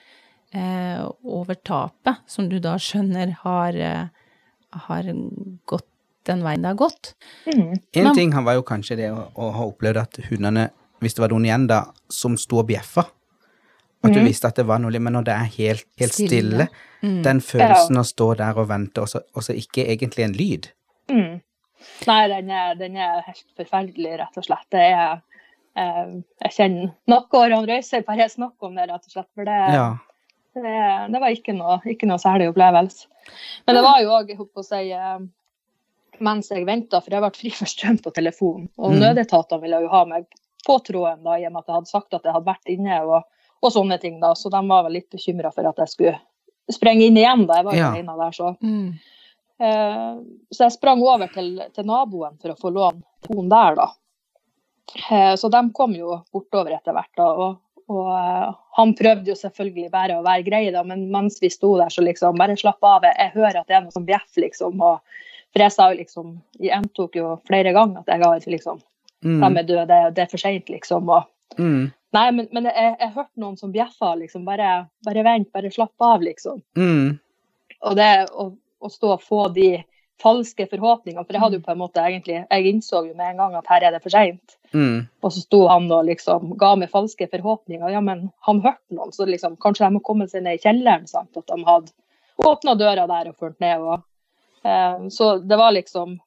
eh, 0.53 1.03
over 1.25 1.55
tapet, 1.65 2.17
som 2.27 2.49
du 2.51 2.59
da 2.59 2.75
skjønner 2.77 3.37
har, 3.45 3.77
eh, 3.77 4.09
har 4.87 5.03
gått 5.71 5.87
den 6.27 6.43
veien 6.43 6.63
det 6.63 6.73
har 6.73 6.75
gått. 6.81 7.15
Mm. 7.47 7.79
En 7.95 8.05
Men- 8.05 8.15
ting 8.15 8.33
han 8.33 8.45
var 8.45 8.55
jo 8.55 8.63
kanskje 8.63 8.97
det 8.97 9.11
å, 9.13 9.29
å 9.37 9.53
ha 9.55 9.65
opplevd 9.71 9.97
at 9.97 10.19
hundene, 10.29 10.71
hvis 11.01 11.15
det 11.15 11.23
var 11.23 11.29
noen 11.33 11.47
igjen 11.47 11.67
da, 11.71 11.85
som 12.11 12.37
sto 12.37 12.59
og 12.59 12.67
bjeffa, 12.69 13.07
at 14.03 14.13
du 14.15 14.21
visste 14.25 14.49
at 14.49 14.57
det 14.57 14.65
var 14.67 14.79
noe, 14.81 14.99
men 14.99 15.13
når 15.13 15.25
det 15.27 15.35
er 15.35 15.49
helt, 15.59 15.87
helt 16.01 16.13
stille, 16.17 16.67
Stille. 16.69 17.23
den 17.25 17.41
følelsen 17.45 17.99
å 18.01 18.05
stå 18.09 18.29
der 18.41 18.57
og 18.59 18.69
vente, 18.71 19.01
og 19.03 19.09
så, 19.09 19.21
og 19.37 19.43
så 19.45 19.53
ikke 19.57 19.85
egentlig 19.93 20.25
en 20.25 20.33
lyd. 20.39 20.69
Mm. 21.11 21.41
Nei, 22.07 22.21
den 22.29 22.51
er, 22.51 22.75
den 22.81 22.97
er 22.97 23.21
helt 23.27 23.45
forferdelig, 23.57 24.15
rett 24.21 24.37
og 24.41 24.45
slett. 24.47 24.67
Det 24.73 24.81
er 24.85 25.21
eh, 25.77 26.15
Jeg 26.45 26.53
kjenner 26.57 26.93
nakkehårene 27.09 27.67
røyser 27.69 28.05
bare 28.07 28.25
jeg 28.25 28.35
snakker 28.37 28.69
om 28.71 28.75
det, 28.81 28.89
rett 28.91 29.05
og 29.09 29.13
slett. 29.17 29.29
For 29.35 29.45
det, 29.49 29.59
Ja. 29.75 29.87
det, 30.55 31.13
det 31.13 31.21
var 31.23 31.31
ikke 31.37 31.55
noe, 31.57 31.81
ikke 31.89 32.09
noe 32.09 32.19
særlig 32.21 32.49
opplevelse. 32.53 33.07
Men 33.67 33.77
det 33.79 33.85
var 33.85 34.01
jo 34.03 34.11
òg, 34.17 34.29
jeg 34.33 34.37
holdt 34.41 34.55
på 34.57 34.65
å 34.65 34.69
si 34.71 34.91
eh, 34.97 35.19
mens 36.21 36.51
jeg 36.53 36.67
venta, 36.69 37.01
for 37.01 37.11
jeg 37.17 37.23
ble 37.25 37.31
fri 37.37 37.51
for 37.57 37.69
strøm 37.71 37.99
på 38.05 38.13
telefonen. 38.17 38.69
Og 38.79 38.93
Mm. 38.93 39.01
nødetatene 39.05 39.61
ville 39.63 39.81
jo 39.85 39.89
ha 39.93 40.05
meg 40.05 40.27
på 40.67 40.77
tråden 40.85 41.23
da, 41.25 41.37
i 41.41 41.47
og 41.49 41.53
med 41.53 41.63
at 41.63 41.69
jeg 41.71 41.75
hadde 41.79 41.89
sagt 41.93 42.15
at 42.15 42.25
jeg 42.29 42.33
hadde 42.37 42.51
vært 42.51 42.69
inne 42.73 42.99
og, 43.07 43.23
og 43.63 43.73
sånne 43.73 44.01
ting. 44.01 44.21
da, 44.21 44.33
Så 44.35 44.51
de 44.51 44.61
var 44.69 44.83
vel 44.85 44.93
litt 44.93 45.11
bekymra 45.11 45.53
for 45.55 45.67
at 45.69 45.77
jeg 45.77 45.89
skulle 45.89 46.21
sprenge 46.71 47.07
inn 47.07 47.17
igjen. 47.17 47.47
da, 47.47 47.55
Jeg 47.61 47.65
var 47.65 47.75
Ja. 47.75 47.91
alene 47.93 48.17
der, 48.19 48.31
så. 48.33 48.57
Mm. 48.63 48.95
Eh, 49.61 50.15
så 50.53 50.65
jeg 50.65 50.73
sprang 50.73 51.03
over 51.03 51.27
til, 51.29 51.61
til 51.75 51.85
naboen 51.85 52.39
for 52.41 52.51
å 52.55 52.59
få 52.59 52.71
låne 52.73 53.03
telefonen 53.23 53.51
der, 53.51 53.75
da. 53.77 53.89
Eh, 55.11 55.35
så 55.37 55.51
de 55.51 55.61
kom 55.77 55.93
jo 55.95 56.23
bortover 56.33 56.73
etter 56.75 56.93
hvert, 56.97 57.13
da. 57.17 57.27
Og, 57.35 57.59
og 57.91 58.09
eh, 58.17 58.55
han 58.79 58.95
prøvde 58.99 59.27
jo 59.33 59.37
selvfølgelig 59.39 59.91
bare 59.93 60.17
å 60.19 60.25
være 60.25 60.45
grei, 60.47 60.63
da, 60.75 60.83
men 60.87 61.09
mens 61.13 61.39
vi 61.43 61.51
sto 61.53 61.77
der, 61.79 61.91
så 61.93 62.03
liksom 62.07 62.39
Bare 62.41 62.57
slapp 62.59 62.83
av, 62.83 63.03
jeg 63.07 63.33
hører 63.35 63.61
at 63.61 63.67
det 63.69 63.77
er 63.77 63.85
noe 63.85 63.93
som 63.95 64.07
bjeffer, 64.07 64.43
liksom. 64.47 64.81
Og, 64.81 65.01
for 65.53 65.65
jeg 65.65 65.73
sa 65.75 65.89
jo 65.91 65.99
liksom 65.99 66.37
Jeg 66.61 66.71
gjentok 66.71 67.17
jo 67.19 67.37
flere 67.49 67.73
ganger 67.75 67.99
at 68.05 68.07
jeg 68.15 68.23
har 68.25 68.41
liksom 68.47 68.81
De 69.21 69.29
Mm. 69.29 69.57
er 69.59 69.63
døde, 69.69 69.87
det, 69.87 70.15
det 70.15 70.23
er 70.23 70.31
for 70.31 70.39
seint, 70.41 70.71
liksom. 70.73 71.11
Og, 71.13 71.27
Mm. 71.59 71.91
nei, 72.17 72.27
men, 72.37 72.49
men 72.55 72.69
jeg, 72.71 72.97
jeg 73.01 73.15
hørte 73.15 73.43
noen 73.43 73.57
som 73.59 73.73
bjeffa, 73.75 74.15
liksom. 74.21 74.45
Bare, 74.49 74.87
bare 75.07 75.25
vent, 75.27 75.51
bare 75.55 75.73
slapp 75.75 76.07
av, 76.07 76.23
liksom. 76.25 76.63
Mm. 76.79 77.19
Og 77.89 77.97
det 77.99 78.11
å, 78.31 78.51
å 78.81 78.93
stå 78.93 79.15
og 79.17 79.25
få 79.25 79.47
de 79.55 79.71
falske 80.21 80.67
forhåpningene, 80.69 81.25
for 81.25 81.37
jeg 81.37 81.43
hadde 81.43 81.59
jo 81.59 81.65
på 81.65 81.73
en 81.73 81.81
måte 81.81 82.03
egentlig 82.05 82.43
Jeg 82.43 82.67
innså 82.69 83.05
jo 83.07 83.15
med 83.17 83.31
en 83.31 83.39
gang 83.41 83.55
at 83.57 83.71
her 83.73 83.87
er 83.87 83.95
det 83.95 84.03
for 84.05 84.13
seint. 84.13 84.57
Mm. 84.75 85.07
Og 85.25 85.33
så 85.33 85.43
sto 85.43 85.63
han 85.71 85.89
og 85.89 86.07
liksom 86.11 86.55
ga 86.61 86.75
meg 86.79 86.93
falske 86.93 87.29
forhåpninger. 87.33 87.89
Ja, 87.95 88.03
men 88.05 88.29
han 88.47 88.61
hørte 88.65 88.97
noen, 88.97 89.15
så 89.17 89.27
liksom 89.29 89.57
kanskje 89.63 89.87
de 89.87 89.97
må 89.97 90.05
komme 90.05 90.29
seg 90.31 90.45
ned 90.45 90.59
i 90.59 90.63
kjelleren. 90.63 91.09
sant, 91.09 91.33
At 91.37 91.49
de 91.49 91.65
hadde 91.67 91.95
åpna 92.47 92.77
døra 92.79 93.07
der 93.09 93.33
og 93.33 93.39
fulgt 93.41 93.61
ned. 93.65 93.81
Og, 93.81 94.05
eh, 94.65 95.09
så 95.09 95.39
det 95.39 95.59
var 95.61 95.73
liksom 95.77 96.19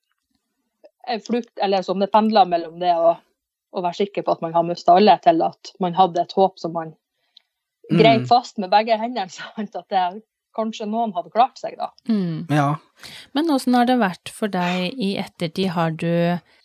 en 1.08 1.22
flukt, 1.22 1.54
eller 1.62 1.82
som 1.82 2.00
det 2.00 2.12
pendla 2.12 2.46
mellom 2.46 2.80
det 2.80 2.94
å, 2.96 3.16
å 3.74 3.82
være 3.84 4.00
sikker 4.04 4.26
på 4.26 4.36
at 4.36 4.44
man 4.46 4.54
har 4.54 4.66
mista 4.68 4.94
alle, 4.96 5.18
til 5.24 5.42
at 5.46 5.74
man 5.84 5.96
hadde 5.98 6.22
et 6.22 6.36
håp 6.38 6.60
som 6.62 6.74
man 6.78 6.94
Mm. 7.92 8.26
fast 8.30 8.58
med 8.58 8.72
begge 8.72 8.96
hendene. 8.98 9.30
sant, 9.34 9.76
At 9.76 9.90
det, 9.92 10.24
kanskje 10.56 10.86
noen 10.88 11.12
hadde 11.16 11.32
klart 11.34 11.58
seg, 11.60 11.76
da. 11.78 11.90
Mm. 12.08 12.46
Ja. 12.54 12.76
Men 13.34 13.50
åssen 13.52 13.76
har 13.76 13.86
det 13.90 13.98
vært 14.00 14.30
for 14.32 14.48
deg 14.54 14.94
i 15.02 15.16
ettertid? 15.20 15.72
Har 15.76 15.92
du, 15.92 16.08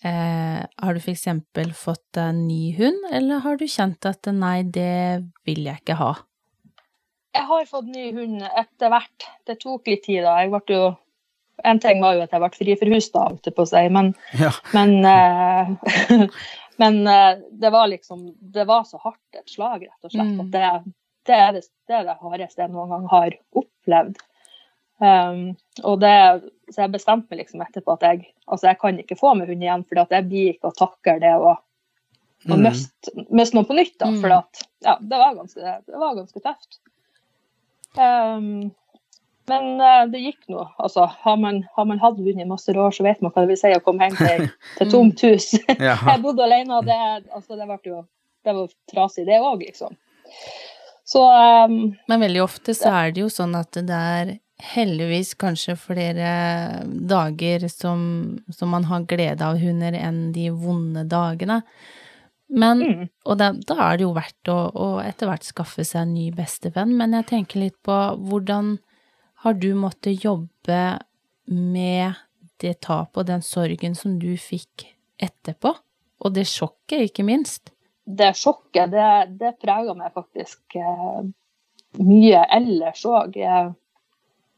eh, 0.04 0.60
har 0.62 0.94
du 0.94 1.00
eksempel 1.00 1.72
fått 1.74 2.04
deg 2.14 2.34
en 2.34 2.46
ny 2.46 2.72
hund, 2.76 3.00
eller 3.10 3.40
har 3.40 3.56
du 3.56 3.64
kjent 3.66 4.06
at 4.06 4.28
nei, 4.30 4.62
det 4.62 5.24
vil 5.48 5.64
jeg 5.64 5.82
ikke 5.82 5.96
ha? 5.98 6.14
Jeg 7.34 7.46
har 7.48 7.66
fått 7.70 7.90
ny 7.90 8.12
hund 8.12 8.42
etter 8.42 8.90
hvert. 8.92 9.28
Det 9.46 9.58
tok 9.60 9.86
litt 9.86 10.04
tid. 10.04 10.22
da. 10.24 10.38
Jeg 10.42 10.50
ble 10.50 10.74
jo, 10.74 10.96
En 11.64 11.80
ting 11.82 12.00
var 12.00 12.14
jo 12.14 12.22
at 12.22 12.30
jeg 12.30 12.38
ble 12.40 12.50
fri 12.54 12.74
for 12.78 12.86
hus, 12.94 13.08
da, 13.10 13.24
holdt 13.26 13.48
jeg 13.48 13.54
på 13.56 13.64
å 13.64 13.66
si. 13.66 13.80
Men, 13.90 14.12
ja. 14.38 14.52
men, 14.72 14.92
eh, 15.04 16.28
men 16.78 17.00
eh, 17.06 17.40
det 17.58 17.70
var 17.74 17.88
liksom 17.90 18.24
Det 18.38 18.64
var 18.68 18.84
så 18.86 18.98
hardt 19.02 19.36
et 19.38 19.50
slag, 19.50 19.82
rett 19.86 20.06
og 20.08 20.12
slett. 20.14 20.32
Mm. 20.34 20.40
At 20.44 20.50
det, 20.54 20.94
det, 21.28 21.36
er 21.36 21.52
det, 21.56 21.62
det 21.90 21.96
er 21.98 22.04
det 22.08 22.18
hardeste 22.22 22.62
jeg 22.62 22.70
noen 22.74 22.90
gang 22.94 23.06
har 23.10 23.36
opplevd. 23.58 24.18
Um, 24.98 25.42
og 25.86 26.00
det, 26.02 26.12
så 26.74 26.82
jeg 26.84 26.90
bestemte 26.96 27.30
meg 27.30 27.44
liksom 27.44 27.60
etterpå 27.62 27.94
at 27.94 28.02
jeg 28.02 28.24
altså 28.50 28.66
jeg 28.72 28.78
kan 28.80 28.96
ikke 28.98 29.18
få 29.20 29.34
med 29.38 29.46
hund 29.46 29.62
igjen, 29.62 29.84
for 29.86 30.00
jeg 30.10 30.26
blir 30.26 30.48
ikke 30.56 30.72
å 30.72 30.78
takle 30.78 31.18
det 31.22 31.34
å, 31.38 31.52
å 31.54 32.54
Mm. 32.54 32.62
miste, 32.64 33.12
miste 33.34 33.54
noe 33.58 33.66
på 33.66 33.74
nytt. 33.78 33.96
da, 33.98 34.06
Mm. 34.10 34.20
For 34.22 34.30
at, 34.38 34.60
ja, 34.86 34.96
det 35.00 35.18
var 35.18 35.34
ganske, 35.34 35.76
det 35.86 35.98
var 36.02 36.14
ganske 36.18 36.42
tøft. 36.42 36.78
Um, 37.98 38.70
men 39.50 39.80
uh, 39.80 40.04
det 40.10 40.20
gikk 40.22 40.48
nå. 40.52 40.64
Altså, 40.78 41.06
har 41.24 41.36
man, 41.40 41.62
har 41.76 41.88
man 41.88 42.00
hatt 42.02 42.20
hund 42.20 42.42
i 42.42 42.48
masse 42.48 42.72
år, 42.74 42.94
så 42.94 43.06
vet 43.06 43.20
man 43.24 43.34
hva 43.34 43.44
det 43.44 43.52
vil 43.52 43.60
si 43.60 43.74
å 43.74 43.82
komme 43.84 44.08
hjem 44.08 44.18
til, 44.18 44.48
til 44.78 44.90
tomt 44.92 45.24
hus. 45.26 45.52
ja. 45.88 45.96
Jeg 46.12 46.24
bodde 46.24 46.46
alene, 46.46 46.80
og 46.80 46.88
det, 46.88 46.98
altså, 47.34 47.58
det, 47.58 47.68
ble 47.68 47.78
jo, 47.92 48.02
det 48.46 48.56
var 48.58 48.74
trasig, 48.92 49.28
det 49.28 49.40
òg, 49.42 49.64
liksom. 49.66 49.96
Så 51.08 51.22
um, 51.24 51.78
Men 52.10 52.20
veldig 52.20 52.42
ofte 52.44 52.74
så 52.76 52.92
er 52.92 53.14
det 53.16 53.24
jo 53.24 53.30
sånn 53.32 53.56
at 53.56 53.78
det 53.80 54.02
er 54.18 54.34
heldigvis 54.58 55.32
kanskje 55.38 55.76
flere 55.78 56.32
dager 56.84 57.64
som, 57.70 58.02
som 58.52 58.74
man 58.74 58.88
har 58.90 59.06
glede 59.08 59.46
av 59.46 59.60
hunder 59.62 59.94
enn 59.96 60.28
de 60.34 60.50
vonde 60.50 61.06
dagene. 61.08 61.62
Men, 62.48 62.80
mm, 62.82 63.08
og 63.28 63.38
da, 63.38 63.52
da 63.52 63.76
er 63.86 63.98
det 63.98 64.06
jo 64.06 64.14
verdt 64.16 64.50
å, 64.50 64.58
å 64.72 64.88
etter 65.04 65.28
hvert 65.28 65.46
skaffe 65.46 65.84
seg 65.84 66.06
en 66.06 66.14
ny 66.16 66.28
bestevenn, 66.34 66.94
men 66.96 67.16
jeg 67.18 67.28
tenker 67.28 67.62
litt 67.62 67.76
på 67.84 67.96
hvordan 68.28 68.78
har 69.44 69.54
du 69.54 69.70
måttet 69.78 70.24
jobbe 70.24 70.98
med 71.46 72.18
det 72.58 72.80
tapet 72.82 73.22
og 73.22 73.28
den 73.28 73.44
sorgen 73.44 73.94
som 73.94 74.18
du 74.18 74.32
fikk 74.40 74.88
etterpå? 75.22 75.74
Og 76.18 76.34
det 76.34 76.48
sjokket, 76.50 77.10
ikke 77.10 77.26
minst. 77.26 77.70
det 78.08 78.32
sjokket, 78.34 78.90
det, 78.90 79.36
det 79.38 79.58
prega 79.62 79.94
meg 79.94 80.14
faktisk 80.16 80.78
eh, 80.80 81.20
mye 82.02 82.40
ellers 82.56 83.04
òg. 83.06 83.38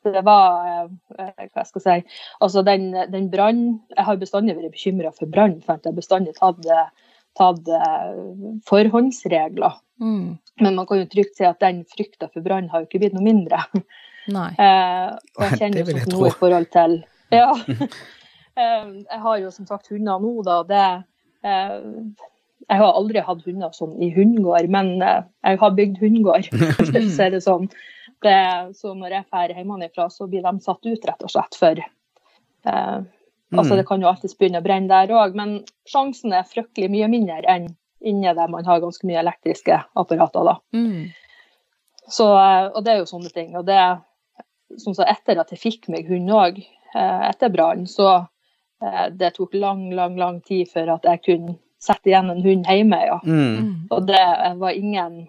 Det 0.01 0.23
var 0.25 0.69
eh, 0.71 1.45
Hva 1.53 1.65
skal 1.69 1.83
jeg 1.83 1.85
si 1.85 2.21
Altså, 2.41 2.63
den, 2.65 2.87
den 3.13 3.27
brannen 3.29 3.83
Jeg 3.93 4.07
har 4.07 4.17
bestandig 4.17 4.55
vært 4.57 4.73
bekymra 4.73 5.11
for 5.13 5.29
brann, 5.29 5.59
for 5.61 5.77
jeg 5.77 5.91
har 5.91 5.99
bestandig 5.99 6.33
tatt, 6.39 6.65
tatt 7.37 7.69
eh, 7.69 8.15
forhåndsregler. 8.71 9.77
Mm. 10.01 10.39
Men 10.65 10.79
man 10.79 10.89
kan 10.89 11.03
jo 11.03 11.11
trygt 11.13 11.37
si 11.37 11.45
at 11.45 11.61
den 11.61 11.85
frykta 11.85 12.31
for 12.31 12.47
brann 12.47 12.71
har 12.73 12.81
jo 12.81 12.89
ikke 12.89 13.03
blitt 13.05 13.19
noe 13.19 13.27
mindre. 13.27 13.61
Nei. 14.29 14.51
Eh, 14.61 15.13
og 15.37 15.45
jeg 15.47 15.61
kjenner 15.61 15.81
jo 15.81 15.95
jeg 15.95 16.07
sånn 16.07 16.27
i 16.29 16.35
forhold 16.41 16.73
til 16.75 16.99
Ja. 17.41 17.53
Eh, 18.61 18.89
jeg 19.07 19.21
har 19.23 19.37
jo 19.39 19.51
som 19.55 19.65
sagt 19.65 19.87
hunder 19.89 20.19
nå, 20.21 20.33
da. 20.45 20.57
Det 20.67 20.81
eh, 21.47 21.85
Jeg 22.67 22.81
har 22.83 22.97
aldri 22.99 23.23
hatt 23.25 23.45
hunder 23.47 23.71
sånn 23.73 23.95
i 24.03 24.09
hundegård, 24.13 24.67
men 24.75 24.91
eh, 25.07 25.23
jeg 25.47 25.61
har 25.63 25.77
bygd 25.79 26.01
hundegård. 26.03 26.49
for 26.51 26.99
å 26.99 27.05
si 27.07 27.29
det 27.33 27.41
sånn. 27.45 27.71
Det, 28.21 28.35
så 28.77 28.93
når 28.99 29.15
jeg 29.15 29.27
drar 29.31 29.55
hjemmefra, 29.55 30.09
så 30.13 30.27
blir 30.29 30.43
de 30.45 30.53
satt 30.67 30.83
ut, 30.83 31.07
rett 31.09 31.25
og 31.25 31.33
slett, 31.33 31.57
for 31.57 31.81
eh, 31.81 32.99
Altså, 33.51 33.75
det 33.79 33.87
kan 33.89 34.03
jo 34.03 34.11
alltids 34.11 34.37
begynne 34.39 34.61
å 34.61 34.67
brenne 34.67 34.91
der 34.91 35.11
òg, 35.15 35.39
men 35.39 35.57
sjansen 35.89 36.35
er 36.37 36.47
fryktelig 36.47 36.91
mye 36.93 37.09
mindre 37.11 37.41
enn 37.51 37.71
inne 38.07 38.35
der 38.37 38.49
man 38.49 38.65
har 38.65 38.81
ganske 38.81 39.07
mye 39.09 39.19
elektriske 39.21 39.81
apparater, 39.99 40.47
da. 40.47 40.55
Mm. 40.77 41.11
Så, 42.11 42.29
eh, 42.35 42.69
og 42.71 42.85
det 42.85 42.93
er 42.93 43.03
jo 43.03 43.09
sånne 43.11 43.33
ting. 43.35 43.57
Og 43.59 43.67
det, 43.69 43.81
sånn 44.79 44.95
som 44.95 45.09
etter 45.09 45.41
at 45.41 45.51
jeg 45.51 45.59
fikk 45.63 45.89
meg 45.89 46.09
hund 46.11 46.31
òg, 46.31 46.61
etter 46.95 47.51
brannen, 47.55 47.87
så 47.87 48.27
eh, 48.83 49.09
det 49.15 49.35
tok 49.37 49.55
lang, 49.55 49.91
lang, 49.95 50.17
lang 50.19 50.41
tid 50.47 50.71
før 50.73 50.97
at 50.97 51.05
jeg 51.07 51.23
kunne 51.27 51.57
sette 51.81 52.11
igjen 52.11 52.31
en 52.33 52.43
hund 52.45 52.67
hjemme, 52.69 52.99
ja. 53.07 53.21
Mm. 53.25 53.53
Mm. 53.57 53.75
Og 53.91 54.07
det 54.07 54.25
var 54.61 54.71
ingen 54.77 55.29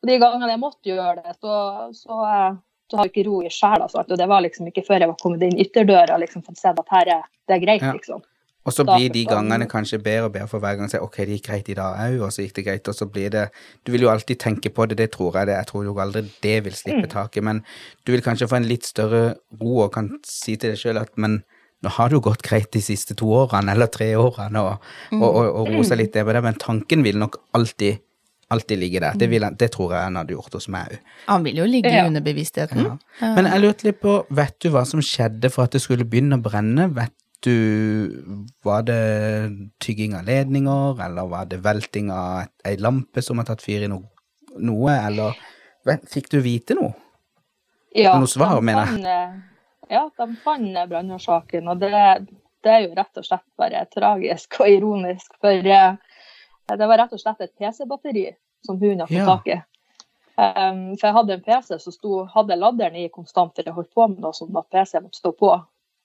Og 0.00 0.08
de 0.08 0.16
gangene 0.16 0.48
jeg 0.48 0.60
måtte 0.62 0.88
gjøre 0.88 1.20
det, 1.20 1.34
så, 1.40 1.54
så, 1.92 2.18
eh, 2.24 2.52
så 2.88 2.96
hadde 2.96 3.08
jeg 3.10 3.12
ikke 3.12 3.24
ro 3.28 3.40
i 3.44 3.50
sjela. 3.52 3.88
Og 3.92 4.14
det 4.16 4.28
var 4.30 4.40
liksom 4.40 4.68
ikke 4.70 4.84
før 4.86 5.02
jeg 5.02 5.10
var 5.10 5.18
kommet 5.20 5.42
inn 5.44 5.58
ytterdøra 5.60 6.16
liksom 6.22 6.44
fått 6.46 6.56
sett 6.60 6.78
at 6.80 6.94
her 6.94 7.10
er 7.18 7.26
det 7.48 7.56
er 7.58 7.64
greit, 7.66 7.82
Ja. 7.84 7.92
liksom. 7.92 8.22
Og 8.68 8.74
så 8.76 8.84
blir 8.84 9.08
de 9.12 9.22
gangene 9.24 9.64
kanskje 9.70 9.98
bedre 10.04 10.26
og 10.28 10.32
bedre 10.34 10.48
for 10.50 10.60
hver 10.60 10.74
gang. 10.76 10.90
Så, 10.92 10.98
ok, 11.00 11.16
det 11.24 11.38
gikk 11.38 11.46
greit 11.48 11.68
i 11.72 11.76
dag 11.78 11.96
òg, 12.04 12.18
og 12.26 12.32
så 12.34 12.42
gikk 12.44 12.58
det 12.58 12.64
greit, 12.66 12.88
og 12.92 12.94
så 12.98 13.06
blir 13.08 13.30
det 13.32 13.46
Du 13.86 13.92
vil 13.92 14.02
jo 14.04 14.10
alltid 14.12 14.36
tenke 14.38 14.68
på 14.70 14.84
det, 14.90 14.98
det 15.00 15.10
tror 15.14 15.38
jeg 15.38 15.46
det. 15.48 15.54
Jeg 15.56 15.66
tror 15.70 15.84
jo 15.88 15.94
aldri 15.98 16.26
det 16.42 16.58
vil 16.64 16.72
slippe 16.76 17.06
Mm. 17.06 17.10
taket, 17.14 17.42
men 17.42 17.62
du 18.04 18.12
vil 18.12 18.20
kanskje 18.22 18.48
få 18.50 18.56
en 18.60 18.68
litt 18.68 18.84
større 18.84 19.36
ro 19.60 19.78
og 19.86 19.92
kan 19.94 20.10
si 20.24 20.56
til 20.56 20.70
deg 20.74 20.78
sjøl 20.78 21.00
at 21.00 21.16
men 21.16 21.42
nå 21.82 21.88
har 21.96 22.08
det 22.10 22.18
jo 22.18 22.20
gått 22.20 22.42
greit 22.44 22.70
de 22.72 22.80
siste 22.84 23.14
to 23.16 23.24
årene 23.32 23.72
eller 23.72 23.86
tre 23.88 24.12
årene, 24.20 24.60
og, 24.60 24.82
og, 25.16 25.22
og, 25.24 25.46
og 25.62 25.68
roe 25.72 25.84
seg 25.88 25.96
litt 26.02 26.12
det 26.12 26.26
på 26.28 26.32
det, 26.36 26.42
men 26.44 26.54
tanken 26.60 27.02
vil 27.02 27.16
nok 27.16 27.40
alltid 27.56 27.98
alltid 28.50 28.78
ligge 28.82 28.98
der. 29.00 29.14
Det, 29.14 29.28
vil, 29.30 29.44
det 29.56 29.68
tror 29.70 29.92
jeg 29.94 30.02
han 30.02 30.16
hadde 30.18 30.32
gjort 30.34 30.52
hos 30.58 30.66
meg 30.68 30.88
òg. 30.90 30.98
Han 31.28 31.44
vil 31.44 31.60
jo 31.62 31.64
ligge 31.70 31.88
i 31.94 32.00
underbevisstheten. 32.02 32.80
Ja. 32.82 33.28
Men 33.36 33.46
jeg 33.46 33.60
lurte 33.62 33.86
litt 33.86 34.00
på, 34.02 34.26
vet 34.28 34.56
du 34.58 34.70
hva 34.74 34.82
som 34.84 34.98
skjedde 35.00 35.52
for 35.54 35.68
at 35.68 35.76
det 35.76 35.80
skulle 35.84 36.02
begynne 36.04 36.34
å 36.34 36.42
brenne? 36.42 36.88
Vet 36.96 37.14
du, 37.46 38.46
var 38.64 38.82
det 38.88 38.98
tygging 39.82 40.14
av 40.18 40.24
ledninger, 40.28 41.00
eller 41.04 41.28
var 41.30 41.46
det 41.50 41.60
velting 41.64 42.10
av 42.12 42.44
ei 42.66 42.76
lampe 42.76 43.22
som 43.22 43.38
har 43.40 43.48
tatt 43.48 43.62
fyr 43.64 43.86
i 43.86 43.88
no, 43.90 44.02
noe, 44.58 44.96
eller 45.06 45.38
fikk 46.10 46.28
du 46.32 46.40
vite 46.44 46.76
noe? 46.78 46.92
Ja, 47.96 48.12
Noe 48.20 48.28
svar, 48.30 48.54
de 48.60 48.62
mener 48.68 48.86
jeg. 48.86 49.06
eh, 49.06 49.40
Ja, 49.90 50.04
de 50.20 50.36
fant 50.44 50.76
brannårsaken, 50.92 51.66
og 51.72 51.80
det, 51.82 51.90
det 52.62 52.70
er 52.70 52.84
jo 52.84 52.92
rett 52.94 53.18
og 53.18 53.24
slett 53.26 53.46
bare 53.58 53.80
tragisk 53.90 54.60
og 54.60 54.68
ironisk. 54.70 55.32
For 55.42 55.50
eh, 55.66 55.96
det 56.70 56.86
var 56.86 57.00
rett 57.02 57.16
og 57.16 57.18
slett 57.22 57.40
et 57.42 57.56
PC-batteri 57.58 58.28
som 58.62 58.78
hunden 58.78 59.00
har 59.02 59.10
fått 59.10 59.18
Ja. 59.18 59.26
tak 59.26 59.48
i. 59.50 59.58
Um, 60.40 60.94
for 60.96 61.08
jeg 61.10 61.14
hadde 61.18 61.34
en 61.34 61.42
PC 61.44 61.76
som 61.82 62.28
hadde 62.32 62.56
laderen 62.56 62.94
i 62.96 63.08
konstant, 63.12 63.58
jeg 63.58 63.74
holdt 63.74 63.90
på 63.92 64.06
med 64.08 64.22
noe 64.22 64.32
sånn 64.32 64.54
at 64.56 64.70
PC 64.72 65.00
måtte 65.02 65.18
stå 65.18 65.32
på. 65.36 65.50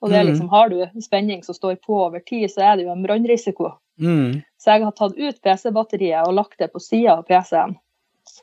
Og 0.06 0.12
det 0.12 0.20
er 0.20 0.24
Mhm. 0.24 0.30
liksom, 0.30 0.50
har 0.52 0.70
du 0.70 1.02
spenning 1.02 1.44
som 1.44 1.56
står 1.58 1.80
på 1.82 1.96
over 2.06 2.20
tid, 2.22 2.46
så 2.54 2.62
er 2.62 2.76
det 2.78 2.86
jo 2.86 2.92
en 2.94 3.02
brannrisiko. 3.04 3.72
Mm. 4.00 4.44
Så 4.62 4.72
jeg 4.76 4.84
har 4.84 4.92
tatt 4.92 5.18
ut 5.18 5.40
PC-batteriet 5.42 6.28
og 6.28 6.34
lagt 6.38 6.60
det 6.60 6.68
på 6.74 6.80
sida 6.84 7.16
av 7.18 7.24
PC-en. 7.26 7.76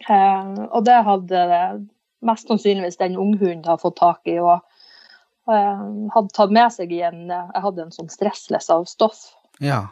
Eh, 0.09 0.67
og 0.73 0.85
det 0.85 1.05
hadde 1.05 1.87
mest 2.23 2.49
sannsynligvis 2.49 2.99
den 2.99 3.15
unghunden 3.17 3.65
har 3.67 3.79
fått 3.79 3.97
tak 4.01 4.27
i. 4.27 4.39
Og 4.41 4.59
eh, 5.49 5.85
hadde 6.15 6.33
tatt 6.35 6.51
med 6.51 6.73
seg 6.73 6.93
i 6.93 7.01
en 7.03 7.29
Jeg 7.29 7.63
hadde 7.63 7.83
en 7.83 7.91
sånn 7.95 8.11
stressless 8.11 8.71
av 8.71 8.85
stoff. 8.87 9.23
Ja. 9.61 9.85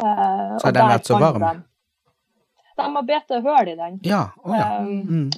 Eh, 0.00 0.58
Så 0.58 0.64
har 0.66 0.72
den 0.72 0.88
vært 0.88 1.06
så 1.06 1.20
varm? 1.20 1.40
De, 1.40 1.62
de 2.82 2.94
har 2.96 3.02
bitt 3.02 3.30
hull 3.44 3.68
i 3.68 3.74
den. 3.76 4.00
Ja. 4.02 4.30
Oh, 4.44 4.52
ja. 4.56 4.78
Eh, 4.80 4.84
Mm. 4.86 5.30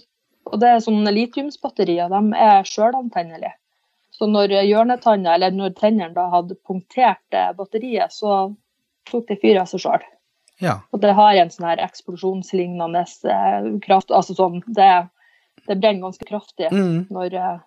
og 0.47 0.61
det 0.61 0.69
er 0.69 0.79
sånne 0.81 1.13
litiumsbatterier, 1.13 2.09
de 2.09 2.37
er 2.39 2.63
sjølantennelige. 2.65 3.53
Så 4.17 4.27
når 4.31 4.55
hjørnetanna, 4.65 5.35
eller 5.37 5.53
når 5.53 5.75
tennene 5.77 6.15
da 6.17 6.29
hadde 6.33 6.57
punktert 6.65 7.37
batteriet, 7.59 8.15
så 8.15 8.55
tok 9.11 9.27
det 9.29 9.41
fyr 9.43 9.61
av 9.61 9.69
seg 9.69 9.83
sjøl. 9.85 10.07
ja. 10.65 10.79
Og 10.91 11.03
det 11.03 11.13
har 11.19 11.37
en 11.37 11.51
sånn 11.53 11.67
her 11.69 11.83
eksplosjonslignende 11.85 13.03
eh, 13.29 13.67
kraft 13.85 14.11
Altså 14.11 14.33
sånn 14.39 14.63
Det, 14.65 14.89
det 15.67 15.77
brenner 15.77 16.07
ganske 16.07 16.25
kraftig 16.25 16.71
Mm. 16.73 17.07
når, 17.13 17.35
eh, 17.35 17.59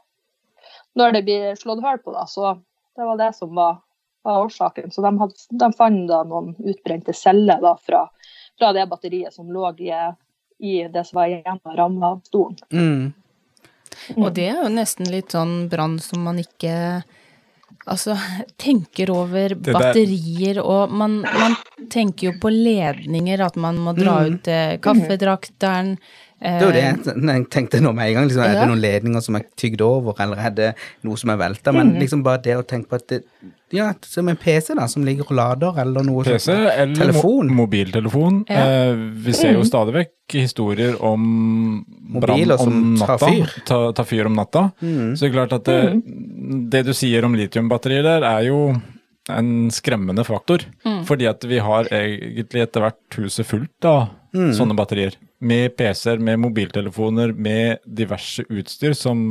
når 0.98 1.14
det 1.14 1.22
blir 1.28 1.56
slått 1.56 1.84
hull 1.86 2.02
på, 2.02 2.16
da. 2.18 2.26
Så 2.26 2.56
det 2.98 3.06
var 3.06 3.18
det 3.22 3.36
som 3.38 3.54
var, 3.56 3.78
var 4.26 4.42
årsaken. 4.48 4.92
Så 4.92 5.06
de, 5.06 5.14
hadde, 5.20 5.34
de 5.52 5.72
fant 5.78 6.08
da 6.10 6.24
noen 6.24 6.56
utbrente 6.60 7.14
celler 7.14 7.62
da 7.62 7.76
fra, 7.78 8.08
fra 8.58 8.74
det 8.74 8.90
batteriet 8.90 9.34
som 9.34 9.52
lå 9.54 9.70
i, 9.78 9.94
i 10.60 10.88
det 10.88 11.06
som 11.06 11.22
var 11.22 11.30
igjen 11.30 11.62
av 11.64 11.76
ramma 11.78 12.16
av 12.16 12.22
stolen. 12.26 12.58
Mm. 12.74 13.14
Og 14.18 14.34
det 14.34 14.50
er 14.50 14.62
jo 14.64 14.70
nesten 14.74 15.10
litt 15.12 15.32
sånn 15.36 15.70
brann 15.72 16.00
som 16.00 16.24
man 16.24 16.40
ikke 16.42 17.04
Altså, 17.90 18.14
tenker 18.62 19.10
over 19.14 19.54
batterier, 19.56 20.60
og 20.62 20.92
man, 20.94 21.22
man 21.24 21.56
tenker 21.90 22.28
jo 22.28 22.34
på 22.42 22.52
ledninger, 22.54 23.42
at 23.42 23.56
man 23.58 23.80
må 23.82 23.94
dra 23.98 24.20
Mm. 24.26 24.34
ut 24.36 24.48
eh, 24.52 24.78
kaffedrakteren. 24.84 25.96
Det 26.40 26.48
er 26.50 26.62
jo 26.64 26.72
det 26.72 26.84
eh, 26.84 27.36
jeg 27.36 27.50
tenkte 27.52 27.82
nå 27.84 27.92
med 27.94 28.08
en 28.08 28.14
gang. 28.16 28.28
Liksom, 28.30 28.44
Er 28.46 28.54
det 28.62 28.68
noen 28.70 28.80
ledninger 28.82 29.22
som 29.26 29.36
er 29.36 29.44
tygd 29.60 29.82
over, 29.84 30.16
eller 30.24 30.38
er 30.40 30.52
det 30.56 30.68
noe 31.04 31.18
som 31.20 31.30
er 31.34 31.38
velta? 31.42 31.74
Men 31.76 31.92
Mm. 31.94 32.00
liksom 32.00 32.24
bare 32.24 32.42
det 32.42 32.56
å 32.56 32.64
tenke 32.64 32.88
på 32.88 32.96
at 32.96 33.08
det 33.08 33.24
Ja, 33.72 33.92
som 34.02 34.28
en 34.30 34.36
PC 34.36 34.74
da, 34.74 34.88
som 34.88 35.04
ligger 35.06 35.28
og 35.30 35.36
lader, 35.38 35.78
eller 35.82 36.02
noe 36.02 36.24
PC 36.24 36.40
sånt. 36.40 36.72
eller 36.74 36.96
Telefon. 36.96 37.48
Mo 37.52 37.66
mobiltelefon. 37.68 38.46
Ja. 38.50 38.64
Eh, 38.66 38.96
vi 38.96 39.32
ser 39.34 39.54
jo 39.54 39.62
stadig 39.68 39.94
vekk 39.94 40.34
historier 40.40 40.96
om 41.06 41.86
brann 42.20 42.40
Mobiler 42.40 42.58
som 42.58 42.96
tar 42.98 43.18
fyr. 43.22 43.52
Ta, 43.66 43.92
ta 43.94 44.04
fyr 44.04 44.26
om 44.26 44.34
natta. 44.34 44.72
Mm. 44.82 45.14
Så 45.14 45.20
det 45.20 45.30
er 45.30 45.36
klart 45.38 45.54
at 45.54 45.66
det, 45.66 46.02
det 46.72 46.86
du 46.88 46.94
sier 46.94 47.24
om 47.26 47.36
litiumbatterier 47.36 48.02
der, 48.02 48.24
er 48.26 48.48
jo 48.48 48.82
en 49.30 49.70
skremmende 49.70 50.26
faktor. 50.26 50.66
Fordi 51.06 51.28
at 51.30 51.44
vi 51.46 51.60
har 51.60 51.86
egentlig 51.94 52.64
etter 52.66 52.82
hvert 52.88 53.20
huset 53.22 53.46
fullt 53.46 53.86
av 53.86 54.10
Mm. 54.34 54.52
sånne 54.54 54.76
batterier. 54.78 55.14
Med 55.40 55.76
PC-er, 55.80 56.20
med 56.20 56.40
mobiltelefoner, 56.44 57.32
med 57.32 57.84
diverse 57.86 58.44
utstyr 58.52 58.96
som 58.98 59.22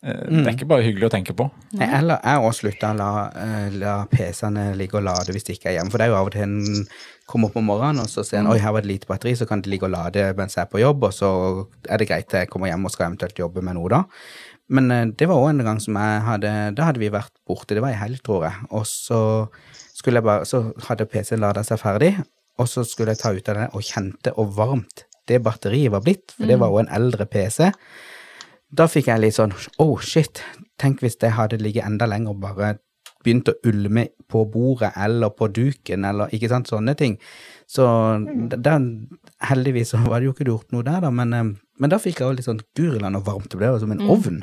eh, 0.00 0.22
Det 0.30 0.44
er 0.46 0.54
ikke 0.54 0.68
bare 0.70 0.86
hyggelig 0.86 1.10
å 1.10 1.12
tenke 1.12 1.34
på. 1.36 1.50
Nei, 1.76 1.88
eller 1.98 2.16
jeg 2.22 2.38
har 2.38 2.46
også 2.48 2.64
slutta 2.64 2.92
å 2.94 2.96
la, 2.96 3.10
eh, 3.42 3.76
la 3.76 3.96
PC-ene 4.08 4.70
ligge 4.78 4.96
og 5.00 5.04
lade 5.04 5.34
hvis 5.36 5.44
de 5.44 5.58
ikke 5.58 5.68
er 5.72 5.78
hjemme. 5.78 5.92
For 5.92 6.00
det 6.00 6.08
er 6.08 6.14
jo 6.14 6.18
av 6.22 6.30
og 6.30 6.34
til 6.36 6.46
en 6.46 6.88
kommer 7.28 7.52
opp 7.52 7.60
om 7.60 7.68
morgenen 7.68 8.04
og 8.04 8.08
så 8.12 8.24
ser 8.24 8.40
en 8.40 8.50
oi, 8.52 8.58
her 8.60 8.72
var 8.76 8.84
det 8.84 8.90
lite 8.90 9.08
batteri, 9.08 9.36
så 9.36 9.48
kan 9.48 9.62
det 9.64 9.70
ligge 9.72 9.88
og 9.88 9.94
lade 9.94 10.26
mens 10.38 10.56
jeg 10.56 10.64
er 10.64 10.72
på 10.72 10.80
jobb, 10.82 11.06
og 11.08 11.14
så 11.16 11.30
er 11.88 12.00
det 12.00 12.08
greit 12.10 12.28
til 12.28 12.42
jeg 12.42 12.52
kommer 12.52 12.68
hjem 12.68 12.84
og 12.84 12.92
skal 12.92 13.10
eventuelt 13.10 13.40
jobbe 13.44 13.64
med 13.64 13.78
noe 13.78 13.92
da. 13.92 14.02
Men 14.72 14.90
eh, 14.92 15.06
det 15.12 15.28
var 15.28 15.44
òg 15.44 15.52
en 15.52 15.64
gang 15.68 15.80
som 15.82 15.96
jeg 16.00 16.20
hadde 16.24 16.52
Da 16.76 16.88
hadde 16.88 17.02
vi 17.02 17.12
vært 17.12 17.32
borte, 17.44 17.76
det 17.76 17.84
var 17.84 17.92
i 17.92 18.00
helg, 18.00 18.22
tror 18.24 18.46
jeg. 18.48 18.68
Og 18.72 18.86
så 18.88 19.18
skulle 19.92 20.22
jeg 20.22 20.26
bare 20.26 20.48
Så 20.48 20.70
hadde 20.88 21.08
PC-en 21.08 21.44
lada 21.44 21.64
seg 21.66 21.80
ferdig, 21.82 22.14
og 22.56 22.70
så 22.70 22.84
skulle 22.86 23.12
jeg 23.12 23.20
ta 23.20 23.34
ut 23.34 23.50
av 23.50 23.58
den 23.60 23.74
og 23.76 23.84
kjente 23.84 24.32
hvor 24.36 24.48
varmt 24.56 25.04
det 25.30 25.40
batteriet 25.44 25.92
var 25.94 26.04
blitt, 26.04 26.34
for 26.36 26.48
det 26.50 26.58
var 26.60 26.72
jo 26.72 26.82
en 26.82 26.92
eldre 26.92 27.26
PC. 27.30 27.70
Da 28.74 28.88
fikk 28.90 29.08
jeg 29.10 29.22
litt 29.22 29.36
sånn 29.36 29.54
oh 29.82 30.00
shit, 30.02 30.42
tenk 30.80 31.04
hvis 31.04 31.18
det 31.22 31.34
hadde 31.36 31.60
ligget 31.62 31.86
enda 31.86 32.08
lenger 32.10 32.34
og 32.34 32.42
bare 32.42 32.74
begynt 33.24 33.48
å 33.48 33.54
ulme 33.68 34.08
på 34.28 34.44
bordet 34.52 34.90
eller 35.00 35.32
på 35.32 35.48
duken 35.54 36.04
eller 36.04 36.32
ikke 36.34 36.50
sant, 36.52 36.68
sånne 36.68 36.94
ting. 36.98 37.16
Så 37.70 37.86
da, 38.52 38.74
heldigvis 39.48 39.94
så 39.94 40.02
var 40.04 40.20
det 40.20 40.28
jo 40.28 40.34
ikke 40.34 40.48
gjort 40.50 40.74
noe 40.74 40.84
der, 40.86 41.00
da, 41.06 41.12
men, 41.14 41.32
eh, 41.32 41.54
men 41.80 41.92
da 41.92 42.00
fikk 42.02 42.20
jeg 42.20 42.28
jo 42.28 42.36
litt 42.36 42.48
sånn 42.48 42.60
guriland 42.76 43.20
og 43.20 43.24
varmt 43.28 43.48
det 43.52 43.60
ble, 43.60 43.72
jo 43.72 43.80
som 43.80 43.94
en 43.94 44.04
ovn. 44.04 44.42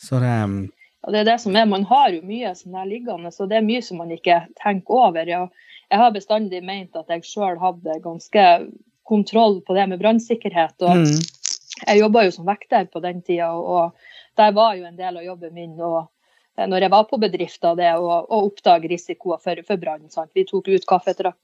Så 0.00 0.22
det 0.22 0.32
eh, 0.32 0.56
Og 1.04 1.12
det 1.12 1.20
er 1.20 1.26
det 1.28 1.40
som 1.42 1.52
er, 1.52 1.66
Man 1.68 1.84
har 1.84 2.08
jo 2.14 2.22
mye 2.24 2.54
sånn 2.56 2.78
her 2.78 2.88
liggende, 2.88 3.28
så 3.28 3.44
det 3.44 3.58
er 3.58 3.66
mye 3.66 3.82
som 3.84 3.98
man 4.00 4.12
ikke 4.14 4.46
tenker 4.62 5.02
over. 5.04 5.28
Ja, 5.28 5.42
jeg 5.90 6.00
har 6.00 6.14
bestandig 6.14 6.62
ment 6.64 6.96
at 6.96 7.10
jeg 7.12 7.26
sjøl 7.28 7.60
hadde 7.60 7.98
ganske 8.00 8.44
kontroll 9.04 9.60
på 9.62 9.74
det 9.76 9.86
med 9.90 10.00
brannsikkerhet. 10.00 10.74
og 10.82 10.96
mm, 10.96 11.20
Jeg 11.86 12.00
jobba 12.00 12.24
jo 12.24 12.34
som 12.34 12.48
vekter 12.48 12.88
på 12.90 13.02
den 13.04 13.22
tida, 13.22 13.52
og 13.52 13.94
der 14.36 14.52
var 14.56 14.74
jo 14.78 14.88
en 14.88 14.96
del 14.96 15.20
av 15.20 15.24
jobben 15.24 15.54
min. 15.54 15.76
og 15.80 16.06
eh, 16.56 16.66
når 16.66 16.86
jeg 16.86 16.94
var 16.94 17.06
på 17.10 17.20
bedrifter, 17.20 17.76
det 17.78 17.92
å, 17.98 18.18
å 18.24 18.40
oppdage 18.48 18.90
risikoer 18.90 19.40
for, 19.42 19.60
for 19.66 19.80
brann. 19.80 20.08
Vi 20.34 20.46
tok 20.48 20.68
ut 20.68 20.90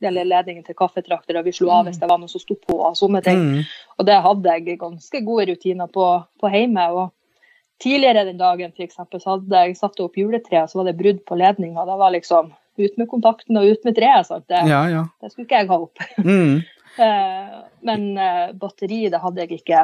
eller 0.01 0.25
ledningen 0.25 0.65
til 0.65 0.79
kaffetrakter, 0.79 1.39
og 1.39 1.45
vi 1.45 1.53
slo 1.53 1.71
av 1.71 1.87
hvis 1.87 2.01
det 2.01 2.09
var 2.09 2.19
noe 2.19 2.33
som 2.33 2.41
sto 2.43 2.57
på. 2.57 2.81
og 2.81 2.97
sånne 2.97 3.23
ting. 3.23 3.39
mm, 3.39 3.65
Og 3.99 4.07
det 4.07 4.21
hadde 4.27 4.57
jeg 4.57 4.79
ganske 4.79 5.25
gode 5.25 5.51
rutiner 5.53 5.87
på, 5.87 6.07
på 6.41 6.53
hjemme. 6.55 6.89
Og 6.93 7.11
tidligere 7.83 8.25
den 8.25 8.41
dagen 8.41 8.73
for 8.73 8.85
eksempel, 8.85 9.21
så 9.21 9.37
hadde 9.37 9.67
jeg 9.67 9.77
satt 9.77 10.01
opp 10.01 10.17
juletreet, 10.17 10.71
så 10.71 10.81
var 10.81 10.91
det 10.91 10.99
brudd 10.99 11.25
på 11.25 11.37
ledninga. 11.37 11.85
Da 11.89 11.97
var 12.01 12.17
liksom 12.17 12.53
ut 12.81 12.97
med 12.97 13.09
kontakten 13.09 13.59
og 13.61 13.69
ut 13.69 13.85
med 13.85 13.97
treet. 13.97 14.31
Det, 14.49 14.61
ja, 14.69 14.83
ja. 14.91 15.07
det 15.21 15.33
skulle 15.33 15.49
ikke 15.49 15.63
jeg 15.63 15.71
ha 15.71 15.81
opp. 15.87 16.05
Mm, 16.21 16.61
Men 16.99 18.07
eh, 18.19 18.53
batteri, 18.59 19.05
det 19.13 19.21
hadde 19.23 19.45
jeg 19.45 19.61
ikke 19.61 19.81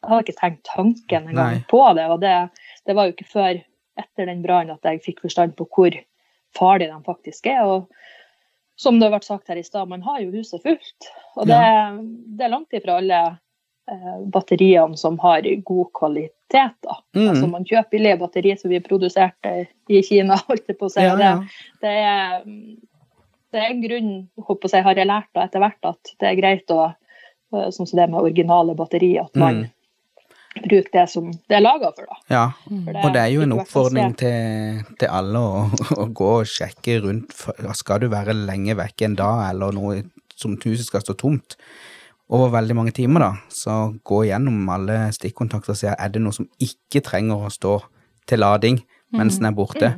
Jeg 0.00 0.08
hadde 0.08 0.22
ikke 0.24 0.40
tenkt 0.40 0.62
tanken 0.68 1.28
engang 1.28 1.60
på 1.70 1.82
det. 1.96 2.06
Og 2.08 2.20
det, 2.22 2.36
det 2.88 2.96
var 2.96 3.08
jo 3.08 3.14
ikke 3.14 3.32
før 3.32 3.60
etter 4.00 4.30
den 4.30 4.40
brannen 4.44 4.78
at 4.78 4.86
jeg 4.86 5.02
fikk 5.04 5.20
forstand 5.26 5.56
på 5.58 5.66
hvor 5.68 5.96
farlig 6.56 6.88
de 6.88 6.98
faktisk 7.06 7.50
er. 7.52 7.62
Og 7.68 8.80
som 8.80 9.00
det 9.00 9.10
ble 9.12 9.20
sagt 9.24 9.52
her 9.52 9.60
i 9.60 9.66
stad, 9.66 9.90
man 9.90 10.02
har 10.06 10.22
jo 10.24 10.32
huset 10.32 10.62
fullt. 10.64 11.10
Og 11.36 11.48
det, 11.50 11.60
det 12.38 12.46
er 12.46 12.52
langt 12.54 12.76
ifra 12.76 12.96
alle 13.00 13.20
eh, 13.92 14.20
batteriene 14.32 14.96
som 14.96 15.18
har 15.20 15.44
god 15.68 15.90
kvalitet. 15.98 16.78
da. 16.86 16.96
Mm. 17.16 17.26
Altså 17.28 17.50
Man 17.52 17.66
kjøper 17.68 17.92
billige 17.92 18.20
batterier 18.22 18.60
som 18.60 18.72
vi 18.72 18.80
produserte 18.84 19.52
i 19.92 20.00
Kina. 20.06 20.40
holdt 20.48 20.72
jeg 20.72 20.80
på 20.80 20.88
å 20.88 20.94
si. 20.94 21.04
ja, 21.04 21.12
ja. 21.20 21.34
det, 21.36 21.84
det 21.84 21.96
er, 22.08 22.40
det 23.52 23.60
er 23.60 23.70
en 23.72 23.82
grunn, 23.82 24.10
håper 24.46 24.72
jeg, 24.72 24.84
har 24.86 24.94
jeg 24.98 25.08
lært 25.10 25.28
da 25.34 25.44
etter 25.48 25.62
hvert, 25.62 25.84
at 25.90 26.14
det 26.20 26.28
er 26.30 26.38
greit 26.40 26.70
å 26.74 26.80
eh, 26.90 27.68
Sånn 27.74 27.88
som 27.88 27.98
det 27.98 28.06
med 28.10 28.20
originale 28.22 28.76
batterier, 28.78 29.24
at 29.26 29.34
man 29.36 29.64
Mm. 29.64 30.64
bruker 30.66 30.90
det 30.92 31.02
som 31.10 31.30
det 31.30 31.56
er 31.56 31.62
laga 31.62 31.92
for. 31.94 32.06
da. 32.10 32.16
ja. 32.30 32.44
For 32.66 33.06
Og 33.06 33.12
det 33.14 33.20
er 33.22 33.30
jo 33.30 33.42
en 33.42 33.52
oppfordring 33.58 34.16
til, 34.18 34.80
til 34.98 35.08
alle 35.08 35.38
å, 35.38 35.60
å 36.02 36.06
gå 36.10 36.30
og 36.40 36.46
sjekke 36.50 37.00
rundt. 37.04 37.34
Skal 37.78 38.00
du 38.00 38.08
være 38.10 38.34
lenge 38.34 38.74
vekke 38.78 39.04
en 39.06 39.14
dag, 39.18 39.44
eller 39.50 39.72
noe 39.74 40.02
som 40.36 40.56
huset 40.58 40.86
skal 40.86 41.02
stå 41.04 41.14
tomt 41.18 41.56
over 42.30 42.50
veldig 42.54 42.74
mange 42.78 42.92
timer, 42.94 43.20
da, 43.20 43.30
så 43.50 43.92
gå 44.06 44.24
gjennom 44.28 44.68
alle 44.70 45.08
stikkontakter 45.12 45.74
og 45.74 45.78
se 45.80 45.90
er 45.90 46.08
det 46.14 46.22
noe 46.22 46.32
som 46.32 46.46
ikke 46.62 47.02
trenger 47.02 47.46
å 47.46 47.50
stå 47.50 47.80
til 48.30 48.38
lading 48.38 48.78
mens 49.10 49.38
den 49.40 49.48
er 49.50 49.56
borte. 49.58 49.88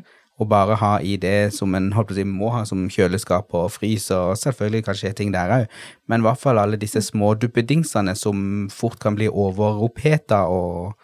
Og 0.41 0.49
bare 0.49 0.75
ha 0.81 0.95
i 1.05 1.17
det 1.21 1.53
som 1.55 1.75
en 1.77 1.91
holdt 1.93 2.09
på 2.09 2.15
å 2.15 2.17
si, 2.17 2.25
må 2.27 2.49
ha 2.55 2.63
som 2.67 2.87
kjøleskap 2.91 3.53
og 3.55 3.69
fryser, 3.75 4.33
og 4.33 4.39
selvfølgelig 4.41 4.85
kan 4.87 4.97
skje 4.99 5.13
ting 5.19 5.31
der 5.35 5.53
òg, 5.59 5.67
men 6.09 6.23
i 6.23 6.27
hvert 6.27 6.41
fall 6.41 6.59
alle 6.59 6.79
disse 6.81 7.03
små 7.05 7.35
duppedingsene 7.39 8.15
som 8.19 8.67
fort 8.73 8.99
kan 8.99 9.15
bli 9.15 9.29
overoppheta 9.29 10.41
og, 10.51 10.97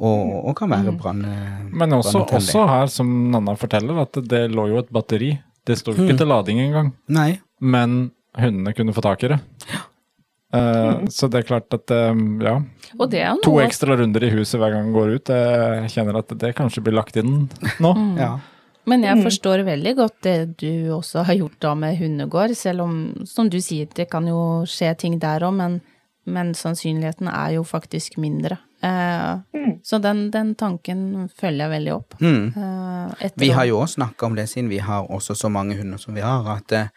og, 0.00 0.32
og 0.48 0.56
kan 0.58 0.72
være 0.72 0.96
brann... 0.98 1.20
Men 1.70 1.92
også, 2.00 2.24
også 2.26 2.64
her, 2.66 2.86
som 2.90 3.12
Nanna 3.30 3.54
forteller, 3.60 4.00
at 4.06 4.18
det 4.26 4.46
lå 4.50 4.66
jo 4.72 4.80
et 4.80 4.90
batteri. 4.90 5.34
Det 5.68 5.76
sto 5.78 5.92
Mm. 5.94 6.06
ikke 6.08 6.18
til 6.18 6.26
lading 6.32 6.58
engang, 6.64 6.92
Nei. 7.12 7.40
men 7.60 8.10
hundene 8.40 8.72
kunne 8.74 8.96
få 8.96 9.04
tak 9.04 9.22
i 9.28 9.34
det. 9.34 9.40
Eh, 10.52 11.04
Så 11.08 11.28
det 11.32 11.42
er 11.42 11.46
klart 11.48 11.72
at 11.76 11.90
eh, 11.94 12.14
ja, 12.44 12.56
Og 12.98 13.08
det 13.12 13.20
er 13.22 13.30
jo 13.36 13.44
to 13.44 13.54
ekstra 13.62 13.94
runder 13.96 14.24
i 14.26 14.32
huset 14.34 14.58
hver 14.60 14.74
gang 14.74 14.88
den 14.90 14.96
går 14.96 15.14
ut. 15.16 15.30
Jeg 15.32 15.92
kjenner 15.94 16.18
at 16.20 16.34
det 16.40 16.50
kanskje 16.58 16.82
blir 16.84 16.96
lagt 16.98 17.16
inn 17.20 17.46
nå. 17.80 17.92
Ja. 18.20 18.32
Men 18.90 19.04
jeg 19.06 19.22
forstår 19.22 19.62
veldig 19.66 19.94
godt 19.96 20.16
det 20.26 20.36
du 20.58 20.90
også 20.96 21.22
har 21.28 21.38
gjort 21.38 21.60
da 21.62 21.74
med 21.78 22.00
hundegård, 22.00 22.54
selv 22.58 22.82
om, 22.82 22.96
som 23.30 23.50
du 23.50 23.60
sier, 23.62 23.86
det 23.94 24.08
kan 24.10 24.26
jo 24.26 24.64
skje 24.66 24.94
ting 24.98 25.20
der 25.22 25.46
òg, 25.46 25.54
men 25.58 25.80
men 26.24 26.52
sannsynligheten 26.54 27.26
er 27.26 27.56
jo 27.56 27.64
faktisk 27.66 28.18
mindre. 28.22 28.58
Eh, 28.82 29.40
Mm. 29.62 29.78
Så 29.82 29.98
den, 29.98 30.30
den 30.30 30.54
tanken 30.54 31.28
følger 31.38 31.64
jeg 31.66 31.70
veldig 31.70 31.92
opp. 31.94 32.14
Mm. 32.20 32.52
Eh, 32.56 33.12
etter 33.26 33.40
Vi 33.40 33.50
har 33.54 33.64
jo 33.64 33.78
også 33.78 34.00
snakka 34.00 34.26
om 34.26 34.34
det, 34.36 34.48
siden 34.48 34.70
vi 34.70 34.78
har 34.78 35.06
også 35.10 35.34
så 35.34 35.48
mange 35.48 35.76
hunder 35.76 35.98
som 35.98 36.14
vi 36.14 36.20
har, 36.20 36.46
at 36.56 36.72
eh, 36.72 36.88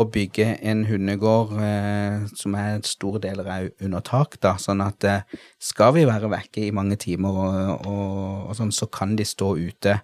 å 0.00 0.06
bygge 0.08 0.46
en 0.62 0.84
hundegård 0.88 1.52
eh, 1.60 2.24
som 2.34 2.56
er 2.56 2.80
store 2.88 3.20
deler 3.20 3.50
er 3.50 3.68
under 3.84 4.00
tak, 4.00 4.38
da, 4.40 4.56
sånn 4.56 4.80
at 4.84 5.04
eh, 5.04 5.20
skal 5.60 5.94
vi 5.94 6.06
være 6.08 6.32
vekke 6.32 6.64
i 6.64 6.72
mange 6.74 6.96
timer 6.96 7.28
og, 7.28 7.86
og, 7.86 8.48
og 8.48 8.56
sånn, 8.56 8.72
så 8.72 8.88
kan 8.88 9.16
de 9.16 9.28
stå 9.28 9.54
ute 9.60 9.98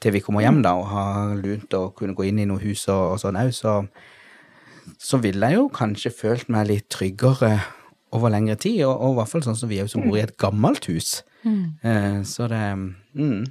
til 0.00 0.14
vi 0.16 0.22
kommer 0.24 0.44
hjem, 0.44 0.62
da, 0.64 0.74
og 0.80 0.88
har 0.90 1.34
lunt 1.40 1.74
og 1.76 1.92
kunne 1.98 2.16
gå 2.16 2.28
inn 2.30 2.40
i 2.40 2.48
noe 2.48 2.62
hus 2.62 2.86
og, 2.88 3.14
og 3.14 3.20
sånn 3.22 3.38
òg, 3.40 3.52
så, 3.56 3.74
så 4.96 5.20
ville 5.22 5.50
jeg 5.50 5.60
jo 5.60 5.68
kanskje 5.76 6.14
følt 6.14 6.48
meg 6.52 6.70
litt 6.70 6.88
tryggere 6.92 7.58
over 8.16 8.32
lengre 8.32 8.56
tid, 8.58 8.82
og, 8.88 8.94
og 8.96 9.14
i 9.14 9.18
hvert 9.20 9.32
fall 9.32 9.44
sånn 9.46 9.58
som 9.60 9.70
vi 9.70 9.80
òg 9.82 9.90
som 9.92 10.06
bor 10.06 10.18
i 10.18 10.24
et 10.24 10.36
gammelt 10.40 10.88
hus. 10.90 11.20
Eh, 11.46 12.20
så 12.26 12.48
det 12.50 12.64
mm. 13.16 13.44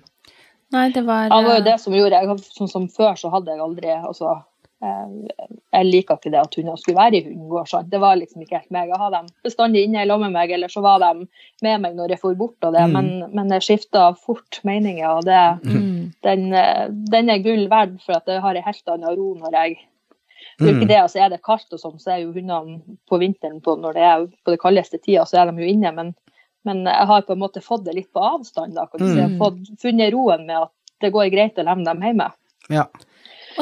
Nei, 0.70 0.84
det 0.93 1.02
var, 1.02 1.32
det 1.32 1.38
var 1.47 1.56
jo 1.56 1.62
eh, 1.64 1.66
det 1.66 1.78
som 1.82 1.95
gjorde 1.97 2.20
jeg, 2.20 2.41
Sånn 2.54 2.70
som 2.70 2.84
før, 2.93 3.16
så 3.18 3.32
hadde 3.34 3.56
jeg 3.56 3.64
aldri 3.66 3.93
altså, 3.95 4.36
Jeg 4.82 5.86
liker 5.86 6.15
ikke 6.17 6.32
det 6.32 6.39
at 6.39 6.55
hunder 6.55 6.77
skulle 6.80 6.97
være 6.97 7.17
i 7.19 7.23
hundegård. 7.25 7.67
sant? 7.67 7.89
Det 7.91 7.99
var 7.99 8.15
liksom 8.15 8.41
ikke 8.45 8.57
helt 8.61 8.71
meg. 8.71 8.88
Jeg 8.89 8.97
hadde 9.01 9.17
dem 9.19 9.27
bestandig 9.43 9.84
inne 9.86 10.01
i 10.03 10.07
lag 10.07 10.19
med 10.23 10.32
meg, 10.32 10.51
eller 10.55 10.71
så 10.71 10.82
var 10.82 10.99
de 11.03 11.27
med 11.65 11.82
meg 11.84 11.95
når 11.97 12.09
jeg 12.15 12.19
for 12.21 12.36
bort. 12.39 12.55
og 12.63 12.73
det, 12.73 12.86
Mm. 12.88 12.93
Men, 12.93 13.32
men 13.36 13.49
jeg 13.57 13.61
skifta 13.67 14.15
fort 14.17 14.61
meninger, 14.63 15.09
og 15.09 15.25
det, 15.25 15.41
mm, 15.63 16.13
den, 16.23 16.53
eh, 16.53 16.88
den 17.11 17.30
er 17.30 17.43
gull 17.43 17.67
verd, 17.69 17.99
for 18.05 18.13
at 18.17 18.25
jeg 18.27 18.41
har 18.41 18.55
en 18.55 18.63
helt 18.63 18.88
annen 18.88 19.17
ro 19.17 19.36
når 19.36 19.51
jeg 19.51 19.77
det 20.59 20.69
er 20.69 20.73
Mm. 20.73 20.88
det, 20.88 20.97
altså 20.97 21.19
Er 21.21 21.30
det 21.30 21.41
kaldt, 21.43 21.71
og 21.73 21.80
sånn, 21.80 21.99
så 21.99 22.11
er 22.11 22.17
jo 22.23 22.34
hundene 22.34 22.82
på 23.09 23.19
vinteren 23.19 23.61
på, 23.61 23.75
når 23.80 23.93
det 23.93 24.01
er 24.03 24.25
på 24.45 24.51
det 24.51 24.59
kaldeste 24.59 24.97
tida, 25.01 25.23
så 25.25 25.38
er 25.41 25.51
de 25.51 25.61
jo 25.61 25.67
inne. 25.67 25.91
Men, 25.95 26.15
men 26.65 26.84
jeg 26.86 27.07
har 27.07 27.21
på 27.21 27.32
en 27.32 27.39
måte 27.39 27.61
fått 27.63 27.86
det 27.86 27.95
litt 27.95 28.11
på 28.13 28.19
avstand. 28.19 28.73
da, 28.75 28.86
kan 28.88 28.99
du 28.99 29.05
si. 29.05 29.15
Jeg 29.19 29.23
har 29.23 29.30
Mm. 29.30 29.38
fått, 29.39 29.80
funnet 29.80 30.11
roen 30.13 30.45
med 30.45 30.57
at 30.57 30.69
det 31.01 31.13
går 31.13 31.32
greit 31.32 31.55
å 31.55 31.63
lemme 31.63 31.86
dem 31.86 32.01
hjemme. 32.01 32.32
Ja. 32.69 32.86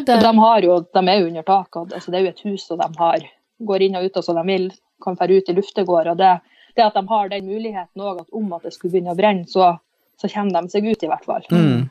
Det, 0.06 0.20
de, 0.22 0.38
har 0.38 0.62
jo, 0.62 0.86
de 0.94 1.02
er 1.10 1.20
jo 1.20 1.28
under 1.28 1.44
tak, 1.44 1.70
det, 1.90 1.96
altså 1.96 2.12
det 2.12 2.20
er 2.20 2.26
jo 2.28 2.30
et 2.36 2.46
hus 2.46 2.72
og 2.72 2.78
de 2.80 2.88
har, 3.00 3.26
går 3.60 3.82
inn 3.82 3.96
og 3.98 4.06
ut 4.06 4.24
som 4.24 4.36
de 4.38 4.44
vil, 4.48 4.72
kan 5.04 5.16
dra 5.18 5.26
ut 5.26 5.50
i 5.50 5.54
luftegård. 5.58 6.08
og 6.08 6.18
det, 6.18 6.40
det 6.76 6.84
at 6.86 6.94
de 6.94 7.08
har 7.08 7.30
den 7.30 7.46
muligheten 7.46 8.02
òg, 8.02 8.22
at 8.22 8.30
om 8.34 8.54
at 8.54 8.64
det 8.64 8.74
skulle 8.74 8.92
begynne 8.94 9.14
å 9.16 9.18
brenne, 9.18 9.48
så, 9.50 9.78
så 10.22 10.30
kommer 10.30 10.62
de 10.62 10.70
seg 10.70 10.86
ut, 10.86 11.04
i 11.04 11.08
hvert 11.08 11.26
fall. 11.26 11.46
Mm. 11.52 11.90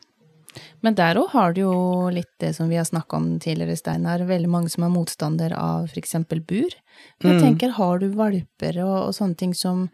men 0.80 0.94
der 0.94 1.18
òg 1.18 1.28
har 1.34 1.52
du 1.52 1.60
jo 1.60 2.08
litt 2.14 2.30
det 2.40 2.54
som 2.56 2.68
vi 2.70 2.76
har 2.78 2.86
snakka 2.88 3.16
om 3.16 3.26
tidligere, 3.42 3.76
Steinar. 3.76 4.22
Veldig 4.28 4.48
mange 4.48 4.70
som 4.70 4.84
er 4.86 4.94
motstander 4.94 5.52
av 5.58 5.90
f.eks. 5.90 6.14
bur. 6.30 6.70
Men 7.20 7.32
jeg 7.32 7.40
Mm. 7.40 7.42
tenker, 7.42 7.74
har 7.76 7.98
du 7.98 8.08
valper 8.08 8.78
og, 8.84 9.08
og 9.08 9.14
sånne 9.14 9.36
ting 9.36 9.52
som 9.54 9.88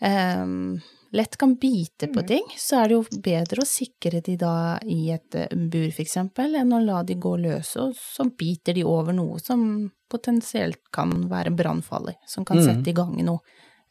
ehm, 0.00 0.80
lett 1.12 1.36
kan 1.36 1.54
bite 1.60 2.08
på 2.12 2.22
ting, 2.26 2.44
så 2.58 2.78
er 2.82 2.88
det 2.88 2.94
jo 2.96 3.20
bedre 3.24 3.62
å 3.64 3.68
sikre 3.68 4.22
de 4.24 4.36
da 4.40 4.78
i 4.88 5.10
et 5.12 5.34
eh, 5.36 5.50
bur, 5.52 5.90
eksempel, 6.00 6.54
enn 6.56 6.72
å 6.72 6.80
la 6.84 7.02
de 7.04 7.14
gå 7.20 7.34
løse, 7.40 7.76
og 7.84 7.92
så 7.98 8.24
biter 8.32 8.74
de 8.78 8.84
over 8.88 9.12
noe 9.16 9.36
som 9.42 9.90
potensielt 10.12 10.80
kan 10.92 11.12
være 11.28 11.52
brannfarlig, 11.56 12.16
som 12.26 12.44
kan 12.48 12.56
Mm. 12.60 12.64
sette 12.64 12.90
i 12.90 12.96
gang 12.96 13.12
noe. 13.24 13.40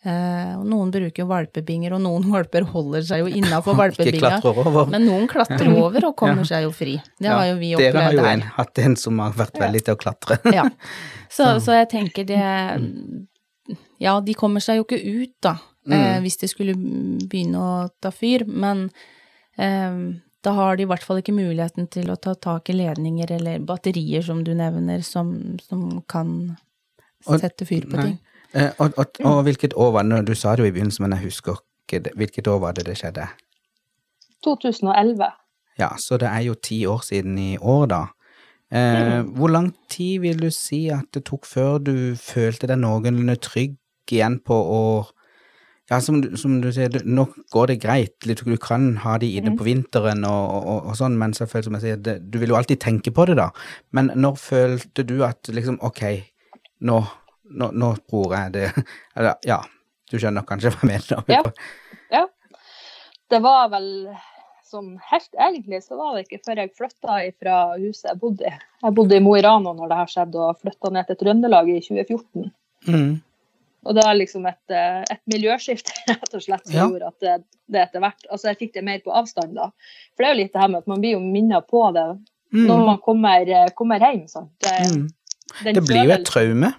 Eh, 0.03 0.57
noen 0.65 0.89
bruker 0.89 1.22
jo 1.22 1.28
valpebinger, 1.30 1.93
og 1.93 2.01
noen 2.01 2.24
valper 2.34 2.65
holder 2.65 3.03
seg 3.05 3.19
jo 3.22 3.28
innafor 3.38 3.76
valpebinga. 3.78 4.39
Men 4.89 5.05
noen 5.05 5.28
klatrer 5.30 5.69
over 5.78 6.07
og 6.09 6.15
kommer 6.17 6.43
seg 6.49 6.63
jo 6.65 6.72
fri. 6.74 6.95
Det 7.22 7.30
har 7.30 7.45
jo 7.51 7.59
vi 7.59 7.76
Dere 7.78 8.07
har 8.07 8.13
jo 8.17 8.26
en, 8.26 8.41
hatt 8.57 8.80
en 8.82 8.95
som 8.97 9.19
har 9.22 9.38
vært 9.38 9.61
veldig 9.61 9.84
til 9.86 9.93
å 9.93 10.01
klatre. 10.01 10.39
Ja. 10.57 10.65
Så, 11.30 11.59
så 11.61 11.78
jeg 11.78 11.89
tenker 11.93 12.26
det 12.26 12.41
Ja, 14.01 14.15
de 14.26 14.34
kommer 14.34 14.59
seg 14.63 14.80
jo 14.82 14.88
ikke 14.88 14.97
ut, 14.99 15.36
da, 15.45 15.53
eh, 15.89 16.17
Mm. 16.17 16.21
hvis 16.23 16.38
det 16.38 16.49
skulle 16.49 16.75
begynne 16.75 17.57
å 17.57 17.89
ta 18.01 18.11
fyr, 18.11 18.45
men 18.47 18.89
eh, 19.57 19.95
da 20.43 20.51
har 20.57 20.75
de 20.77 20.84
i 20.84 20.89
hvert 20.89 21.03
fall 21.03 21.17
ikke 21.21 21.34
muligheten 21.34 21.88
til 21.89 22.09
å 22.09 22.15
ta 22.19 22.34
tak 22.36 22.69
i 22.69 22.73
ledninger 22.73 23.32
eller 23.32 23.59
batterier, 23.59 24.21
som 24.25 24.43
du 24.43 24.53
nevner, 24.53 25.01
som, 25.01 25.57
som 25.61 26.01
kan 26.07 26.57
sette 27.25 27.65
fyr 27.65 27.86
på 27.89 27.97
ting. 28.01 28.19
Eh, 28.53 28.71
og, 28.79 28.93
og, 28.97 29.19
og 29.23 29.43
hvilket 29.45 29.73
år 29.77 29.91
var 29.93 30.03
det? 30.03 30.25
Du 30.27 30.34
sa 30.36 30.55
det 30.55 30.63
jo 30.65 30.69
i 30.71 30.73
begynnelsen, 30.75 31.05
men 31.07 31.17
jeg 31.17 31.29
husker 31.29 31.61
ikke 31.88 32.03
det. 32.03 32.13
Hvilket 32.17 32.47
år 32.47 32.59
var 32.59 32.73
det 32.73 32.86
det 32.86 32.97
skjedde? 32.97 33.27
2011. 34.43 35.29
Ja, 35.79 35.91
så 35.97 36.17
det 36.19 36.27
er 36.29 36.41
jo 36.45 36.55
ti 36.55 36.82
år 36.89 37.03
siden 37.05 37.38
i 37.39 37.57
år, 37.57 37.86
da. 37.88 38.01
Eh, 38.71 39.21
Hvor 39.36 39.49
lang 39.51 39.71
tid 39.89 40.21
vil 40.21 40.39
du 40.39 40.49
si 40.51 40.89
at 40.89 41.05
det 41.13 41.25
tok 41.27 41.45
før 41.45 41.77
du 41.84 42.15
følte 42.15 42.67
deg 42.67 42.79
noenlunde 42.79 43.36
trygg 43.43 43.77
igjen 44.11 44.39
på 44.43 44.55
å 44.55 44.82
Ja, 45.89 45.97
som, 45.99 46.21
som 46.39 46.59
du 46.63 46.69
sier, 46.71 46.93
nå 47.03 47.25
går 47.51 47.71
det 47.71 47.77
greit, 47.84 48.13
du 48.23 48.57
kan 48.61 48.93
ha 49.03 49.17
de 49.19 49.27
inne 49.36 49.55
på 49.59 49.65
vinteren 49.67 50.23
og, 50.27 50.53
og, 50.61 50.86
og 50.91 50.95
sånn, 50.95 51.17
men 51.19 51.34
selvfølgelig, 51.36 51.67
som 51.67 51.77
jeg 51.77 51.84
sier, 51.84 52.01
det, 52.05 52.13
du 52.32 52.38
vil 52.39 52.53
jo 52.53 52.59
alltid 52.59 52.79
tenke 52.79 53.11
på 53.11 53.25
det, 53.27 53.36
da. 53.41 53.49
Men 53.91 54.13
når 54.15 54.38
følte 54.39 55.03
du 55.07 55.17
at 55.27 55.51
liksom, 55.51 55.82
ok, 55.84 56.03
nå, 56.88 57.01
nå, 57.51 57.71
nå 57.75 57.93
tror 58.07 58.36
jeg 58.38 58.53
det 58.55 58.67
Eller 59.17 59.36
ja, 59.45 59.59
du 60.11 60.15
skjønner 60.19 60.47
kanskje 60.47 60.71
hva 60.71 60.86
jeg 60.86 60.91
mener? 60.93 61.34
Ja. 61.34 61.41
Ja. 62.11 62.23
Det 63.32 63.39
var 63.43 63.67
vel 63.71 63.89
sånn 64.71 64.93
helt 65.09 65.36
egentlig 65.36 65.82
så 65.84 65.97
var 65.99 66.15
det 66.15 66.25
ikke 66.25 66.41
før 66.45 66.61
jeg 66.61 66.73
flytta 66.77 67.17
fra 67.41 67.57
huset 67.75 68.07
jeg 68.13 68.21
bodde 68.21 68.47
i. 68.47 68.53
Jeg 68.86 68.95
bodde 68.97 69.17
i 69.17 69.23
Mo 69.23 69.36
i 69.36 69.43
Rana 69.43 69.73
når 69.75 69.91
det 69.91 69.99
her 69.99 70.13
skjedde, 70.13 70.45
og 70.47 70.61
flytta 70.63 70.91
ned 70.95 71.09
til 71.09 71.19
Trøndelag 71.19 71.71
i 71.71 71.79
2014. 71.84 72.47
Mm. 72.88 73.11
Og 73.86 73.95
var 73.97 74.13
liksom 74.13 74.45
et, 74.45 74.61
eh, 74.69 74.99
et 75.09 75.21
miljøskifte 75.32 75.93
rett 76.11 76.34
og 76.38 76.41
slett 76.43 76.67
som 76.67 76.75
Ja. 76.75 76.86
gjorde 76.88 77.07
at 77.07 77.19
det, 77.25 77.38
det 77.71 77.82
etter 77.88 77.99
hvert 78.03 78.27
Altså 78.29 78.51
jeg 78.51 78.59
fikk 78.59 78.73
det 78.75 78.84
mer 78.86 78.99
på 79.01 79.13
avstand 79.17 79.55
da. 79.57 79.71
For 80.13 80.21
det 80.23 80.27
er 80.29 80.36
jo 80.36 80.41
litt 80.43 80.53
det 80.53 80.61
her 80.61 80.69
med 80.69 80.84
at 80.84 80.88
man 80.91 81.01
blir 81.01 81.15
jo 81.17 81.23
minnet 81.23 81.67
på 81.71 81.88
det 81.95 82.05
når 82.51 82.77
Mm. 82.82 82.86
man 82.86 82.97
kommer, 82.99 83.47
eh, 83.47 83.69
kommer 83.79 83.99
hjem. 84.03 84.27
Sant? 84.27 84.51
Det, 84.59 84.77
Mm. 84.91 85.09
Det 85.63 85.84
blir 85.88 86.03
jo 86.05 86.11
et 86.11 86.25
traume. 86.27 86.73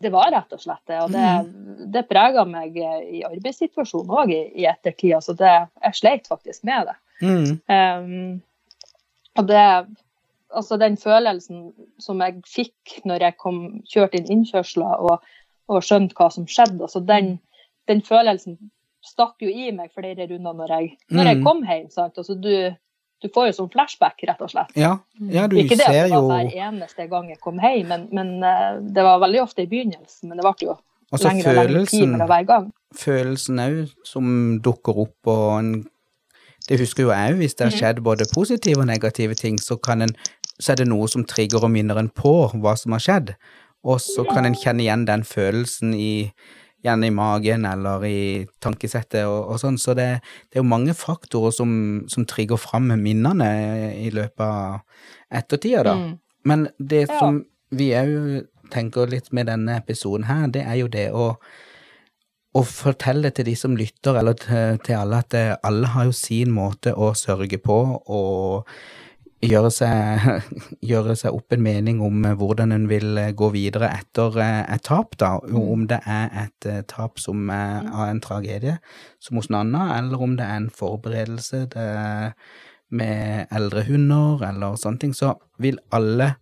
det 0.00 0.10
var 0.12 0.30
rett 0.32 0.52
og 0.52 0.60
slett 0.62 0.86
det. 0.86 0.98
Og 1.02 1.10
det, 1.12 1.92
det 1.92 2.08
prega 2.08 2.44
meg 2.46 2.76
eh, 2.78 3.00
i 3.18 3.22
arbeidssituasjonen 3.26 4.08
òg 4.08 4.30
i, 4.32 4.40
i 4.62 4.64
ettertid. 4.70 5.12
Altså 5.18 5.34
det, 5.36 5.50
jeg 5.82 5.94
sleit 5.98 6.26
faktisk 6.30 6.64
med 6.64 6.86
det. 6.88 6.96
Mm. 7.22 7.60
Um, 7.68 8.42
og 9.36 9.46
det 9.50 9.66
Altså 10.50 10.76
den 10.80 10.96
følelsen 10.98 11.72
som 12.02 12.18
jeg 12.24 12.40
fikk 12.42 13.04
når 13.06 13.20
jeg 13.22 13.36
kom, 13.38 13.58
kjørte 13.86 14.18
inn 14.18 14.26
innkjørsler 14.34 14.98
og, 14.98 15.20
og 15.70 15.84
skjønte 15.86 16.16
hva 16.18 16.26
som 16.34 16.46
skjedde, 16.50 16.80
altså 16.82 17.00
den, 17.06 17.36
den 17.88 18.02
følelsen 18.06 18.58
stakk 19.06 19.40
jo 19.40 19.48
i 19.48 19.70
meg 19.72 19.92
flere 19.96 20.26
runder 20.28 20.52
når 20.58 20.72
jeg, 20.76 20.88
når 21.14 21.24
jeg 21.30 21.36
Mm. 21.38 21.44
kom 21.46 21.62
hjem. 21.64 21.86
Sant? 21.94 22.18
Altså 22.20 22.34
du, 22.36 22.50
du 23.22 23.28
får 23.32 23.46
jo 23.48 23.52
sånn 23.60 23.70
flashback, 23.72 24.20
rett 24.28 24.42
og 24.44 24.50
slett. 24.52 24.74
Ja, 24.76 24.98
ja 25.20 25.46
du 25.48 25.56
Ikke 25.56 25.76
det 25.78 25.86
at 25.86 25.92
det 25.94 26.10
var 26.10 26.18
jo 26.18 26.28
hver 26.28 26.50
eneste 26.68 27.06
gang 27.08 27.28
jeg 27.30 27.40
kom 27.40 27.58
hjem, 27.62 27.86
men, 27.88 28.08
men 28.12 28.34
eh, 28.44 28.80
det 28.92 29.04
var 29.06 29.22
veldig 29.22 29.40
ofte 29.46 29.62
i 29.64 29.70
begynnelsen. 29.70 30.28
Men 30.28 30.36
det 30.42 30.44
ble 30.48 30.66
jo 30.68 30.76
Altså 31.12 31.26
lengre 31.30 31.50
og 31.50 31.70
lengre 31.70 31.86
tid 31.90 32.12
hver 32.28 32.44
gang. 32.46 32.66
følelsen 32.94 33.58
òg 33.64 33.78
som 34.06 34.60
dukker 34.62 34.98
opp, 35.06 35.16
og 35.26 35.58
en 35.58 35.72
Det 36.68 36.78
husker 36.78 37.02
jo 37.02 37.10
jeg 37.10 37.32
òg, 37.32 37.38
hvis 37.40 37.54
det 37.56 37.64
har 37.66 37.72
Mhm. 37.72 37.78
skjedd 37.80 38.02
både 38.04 38.26
positive 38.34 38.78
og 38.78 38.86
negative 38.86 39.34
ting, 39.34 39.56
så 39.58 39.80
kan 39.80 40.02
en 40.02 40.12
så 40.60 40.72
er 40.72 40.76
det 40.76 40.88
noe 40.88 41.08
som 41.08 41.24
trigger 41.24 41.64
og 41.64 41.70
minner 41.70 41.96
en 41.98 42.10
på 42.10 42.52
hva 42.60 42.76
som 42.76 42.92
har 42.92 43.00
skjedd. 43.00 43.34
Og 43.84 44.00
så 44.04 44.26
kan 44.28 44.44
en 44.44 44.56
kjenne 44.58 44.84
igjen 44.84 45.06
den 45.08 45.22
følelsen 45.24 45.94
i 45.96 46.32
gjerne 46.84 47.10
i 47.10 47.14
magen 47.14 47.66
eller 47.68 48.04
i 48.08 48.20
tankesettet 48.62 49.26
og, 49.28 49.52
og 49.52 49.60
sånn. 49.62 49.78
Så 49.80 49.94
det, 49.98 50.08
det 50.48 50.58
er 50.58 50.62
jo 50.64 50.70
mange 50.70 50.94
faktorer 50.96 51.54
som, 51.54 51.72
som 52.08 52.26
trigger 52.28 52.60
fram 52.60 52.88
minnene 53.00 53.50
i 54.00 54.10
løpet 54.14 54.44
av 54.46 55.40
ettertida, 55.40 55.84
da. 55.90 55.96
Mm. 55.98 56.14
Men 56.48 56.68
det 56.78 57.06
Ja. 57.08 57.18
som 57.18 57.42
vi 57.70 57.90
òg 57.94 58.46
tenker 58.72 59.10
litt 59.10 59.28
med 59.36 59.50
denne 59.50 59.76
episoden 59.76 60.24
her, 60.24 60.46
det 60.48 60.62
er 60.64 60.78
jo 60.80 60.88
det 60.88 61.10
å, 61.12 61.34
å 62.56 62.62
fortelle 62.64 63.30
til 63.34 63.46
de 63.50 63.54
som 63.58 63.76
lytter, 63.76 64.16
eller 64.16 64.38
til, 64.40 64.80
til 64.86 64.96
alle, 64.96 65.20
at 65.20 65.36
alle 65.66 65.92
har 65.92 66.08
jo 66.08 66.16
sin 66.16 66.54
måte 66.54 66.94
å 66.94 67.12
sørge 67.18 67.60
på 67.60 67.78
og 68.00 68.70
gjøre 69.44 69.70
seg, 69.72 70.26
gjøre 70.90 71.14
seg 71.18 71.36
opp 71.36 71.54
en 71.54 71.62
mening 71.64 72.00
om 72.04 72.24
eh, 72.28 72.36
hvordan 72.38 72.74
en 72.76 72.86
vil 72.90 73.18
eh, 73.20 73.32
gå 73.36 73.50
videre 73.54 73.90
etter 73.96 74.36
eh, 74.42 74.60
et 74.74 74.84
tap, 74.86 75.16
da. 75.20 75.36
Om 75.40 75.86
det 75.90 76.00
er 76.04 76.28
et 76.44 76.68
tap 76.90 77.20
som 77.22 77.48
er 77.54 77.88
av 77.88 78.08
en 78.08 78.20
tragedie, 78.24 78.78
som 79.22 79.40
hos 79.40 79.50
Nanna, 79.52 79.90
eller 79.98 80.20
om 80.22 80.36
det 80.38 80.46
er 80.46 80.60
en 80.60 80.70
forberedelse 80.74 81.66
med 82.90 83.52
eldre 83.54 83.84
hunder 83.86 84.42
eller 84.48 84.78
sånne 84.80 84.98
ting, 85.04 85.12
så 85.14 85.36
vil 85.62 85.78
alle 85.94 86.34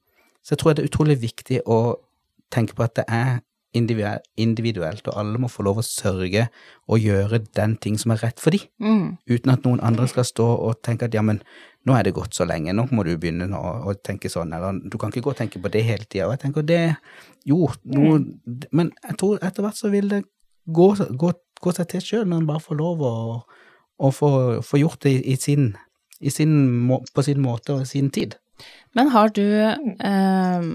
Så 0.42 0.55
jeg 0.55 0.59
tror 0.62 0.72
det 0.72 0.80
er 0.80 0.88
utrolig 0.88 1.16
viktig 1.20 1.59
å 1.68 1.99
tenke 2.49 2.72
på 2.72 2.86
at 2.86 2.94
det 2.96 3.05
er 3.12 3.40
individuelt, 3.76 5.09
og 5.11 5.18
alle 5.20 5.40
må 5.42 5.51
få 5.53 5.66
lov 5.66 5.82
å 5.82 5.84
sørge 5.84 6.46
og 6.88 7.03
gjøre 7.05 7.42
den 7.57 7.74
ting 7.76 7.99
som 8.01 8.14
er 8.14 8.22
rett 8.22 8.40
for 8.40 8.51
dem, 8.57 8.64
Mm. 8.80 9.18
uten 9.28 9.53
at 9.53 9.66
noen 9.66 9.82
andre 9.84 10.09
skal 10.09 10.24
stå 10.24 10.46
og 10.46 10.80
tenke 10.82 11.05
at 11.05 11.14
ja, 11.14 11.20
men 11.22 11.42
nå 11.89 11.95
er 11.97 12.05
det 12.07 12.12
gått 12.16 12.36
så 12.36 12.45
lenge, 12.49 12.74
nå 12.76 12.84
må 12.93 13.03
du 13.07 13.14
begynne 13.16 13.49
å, 13.57 13.72
å 13.89 13.95
tenke 14.05 14.28
sånn, 14.32 14.53
eller 14.53 14.76
du 14.84 14.99
kan 15.01 15.09
ikke 15.12 15.24
gå 15.24 15.32
og 15.32 15.39
tenke 15.41 15.61
på 15.64 15.70
det 15.72 15.82
hele 15.86 16.05
tida. 16.05 16.26
Og 16.28 16.34
jeg 16.36 16.43
tenker 16.45 16.66
det 16.68 16.80
Jo, 17.49 17.64
noe 17.89 18.18
Men 18.76 18.91
jeg 19.07 19.16
tror 19.20 19.39
etter 19.41 19.64
hvert 19.64 19.78
så 19.80 19.89
vil 19.93 20.11
det 20.12 20.22
gå, 20.68 20.89
gå, 21.16 21.32
gå 21.64 21.72
seg 21.74 21.89
til 21.95 22.05
sjøl 22.05 22.26
når 22.28 22.43
en 22.43 22.49
bare 22.51 22.61
får 22.66 22.76
lov 22.82 23.01
å, 23.09 23.12
å 24.05 24.11
få, 24.12 24.30
få 24.68 24.80
gjort 24.82 25.01
det 25.07 25.14
i, 25.16 25.22
i 25.32 25.36
sin, 25.41 25.70
i 26.20 26.30
sin, 26.34 26.53
må- 26.91 27.01
på 27.14 27.24
sin 27.24 27.41
måte 27.43 27.78
og 27.78 27.86
sin 27.89 28.11
tid. 28.14 28.36
Men 28.99 29.09
har 29.14 29.30
du 29.32 29.45
eh, 29.47 30.68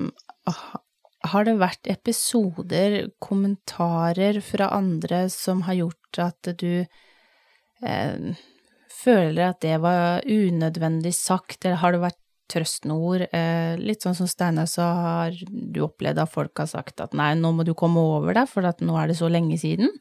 Har 1.33 1.45
det 1.47 1.53
vært 1.59 1.87
episoder, 1.91 2.97
kommentarer 3.23 4.41
fra 4.43 4.71
andre 4.75 5.25
som 5.31 5.61
har 5.67 5.77
gjort 5.83 6.19
at 6.19 6.49
du 6.59 6.83
eh, 7.83 8.33
føler 9.03 9.49
at 9.51 9.61
det 9.63 9.77
var 9.83 10.23
unødvendig 10.25 11.13
sagt, 11.15 11.63
eller 11.65 11.81
har 11.81 11.95
det 11.95 12.03
vært 12.03 12.19
trøstende 12.51 12.95
ord? 12.95 13.25
Eh, 13.33 13.75
litt 13.81 14.03
sånn 14.05 14.17
som 14.17 14.29
Steinar, 14.29 14.67
så 14.69 14.85
har 14.85 15.37
du 15.47 15.83
opplevd 15.85 16.21
at 16.23 16.31
folk 16.31 16.63
har 16.63 16.69
sagt 16.71 17.03
at 17.03 17.15
nei, 17.17 17.33
nå 17.39 17.53
må 17.55 17.65
du 17.67 17.73
komme 17.77 18.01
over 18.01 18.35
deg, 18.37 18.49
for 18.51 18.67
at 18.67 18.83
nå 18.83 18.97
er 18.99 19.11
det 19.11 19.19
så 19.19 19.29
lenge 19.31 19.57
siden? 19.61 19.91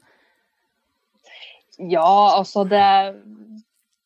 Ja, 1.78 2.36
altså 2.36 2.64
det, 2.68 2.84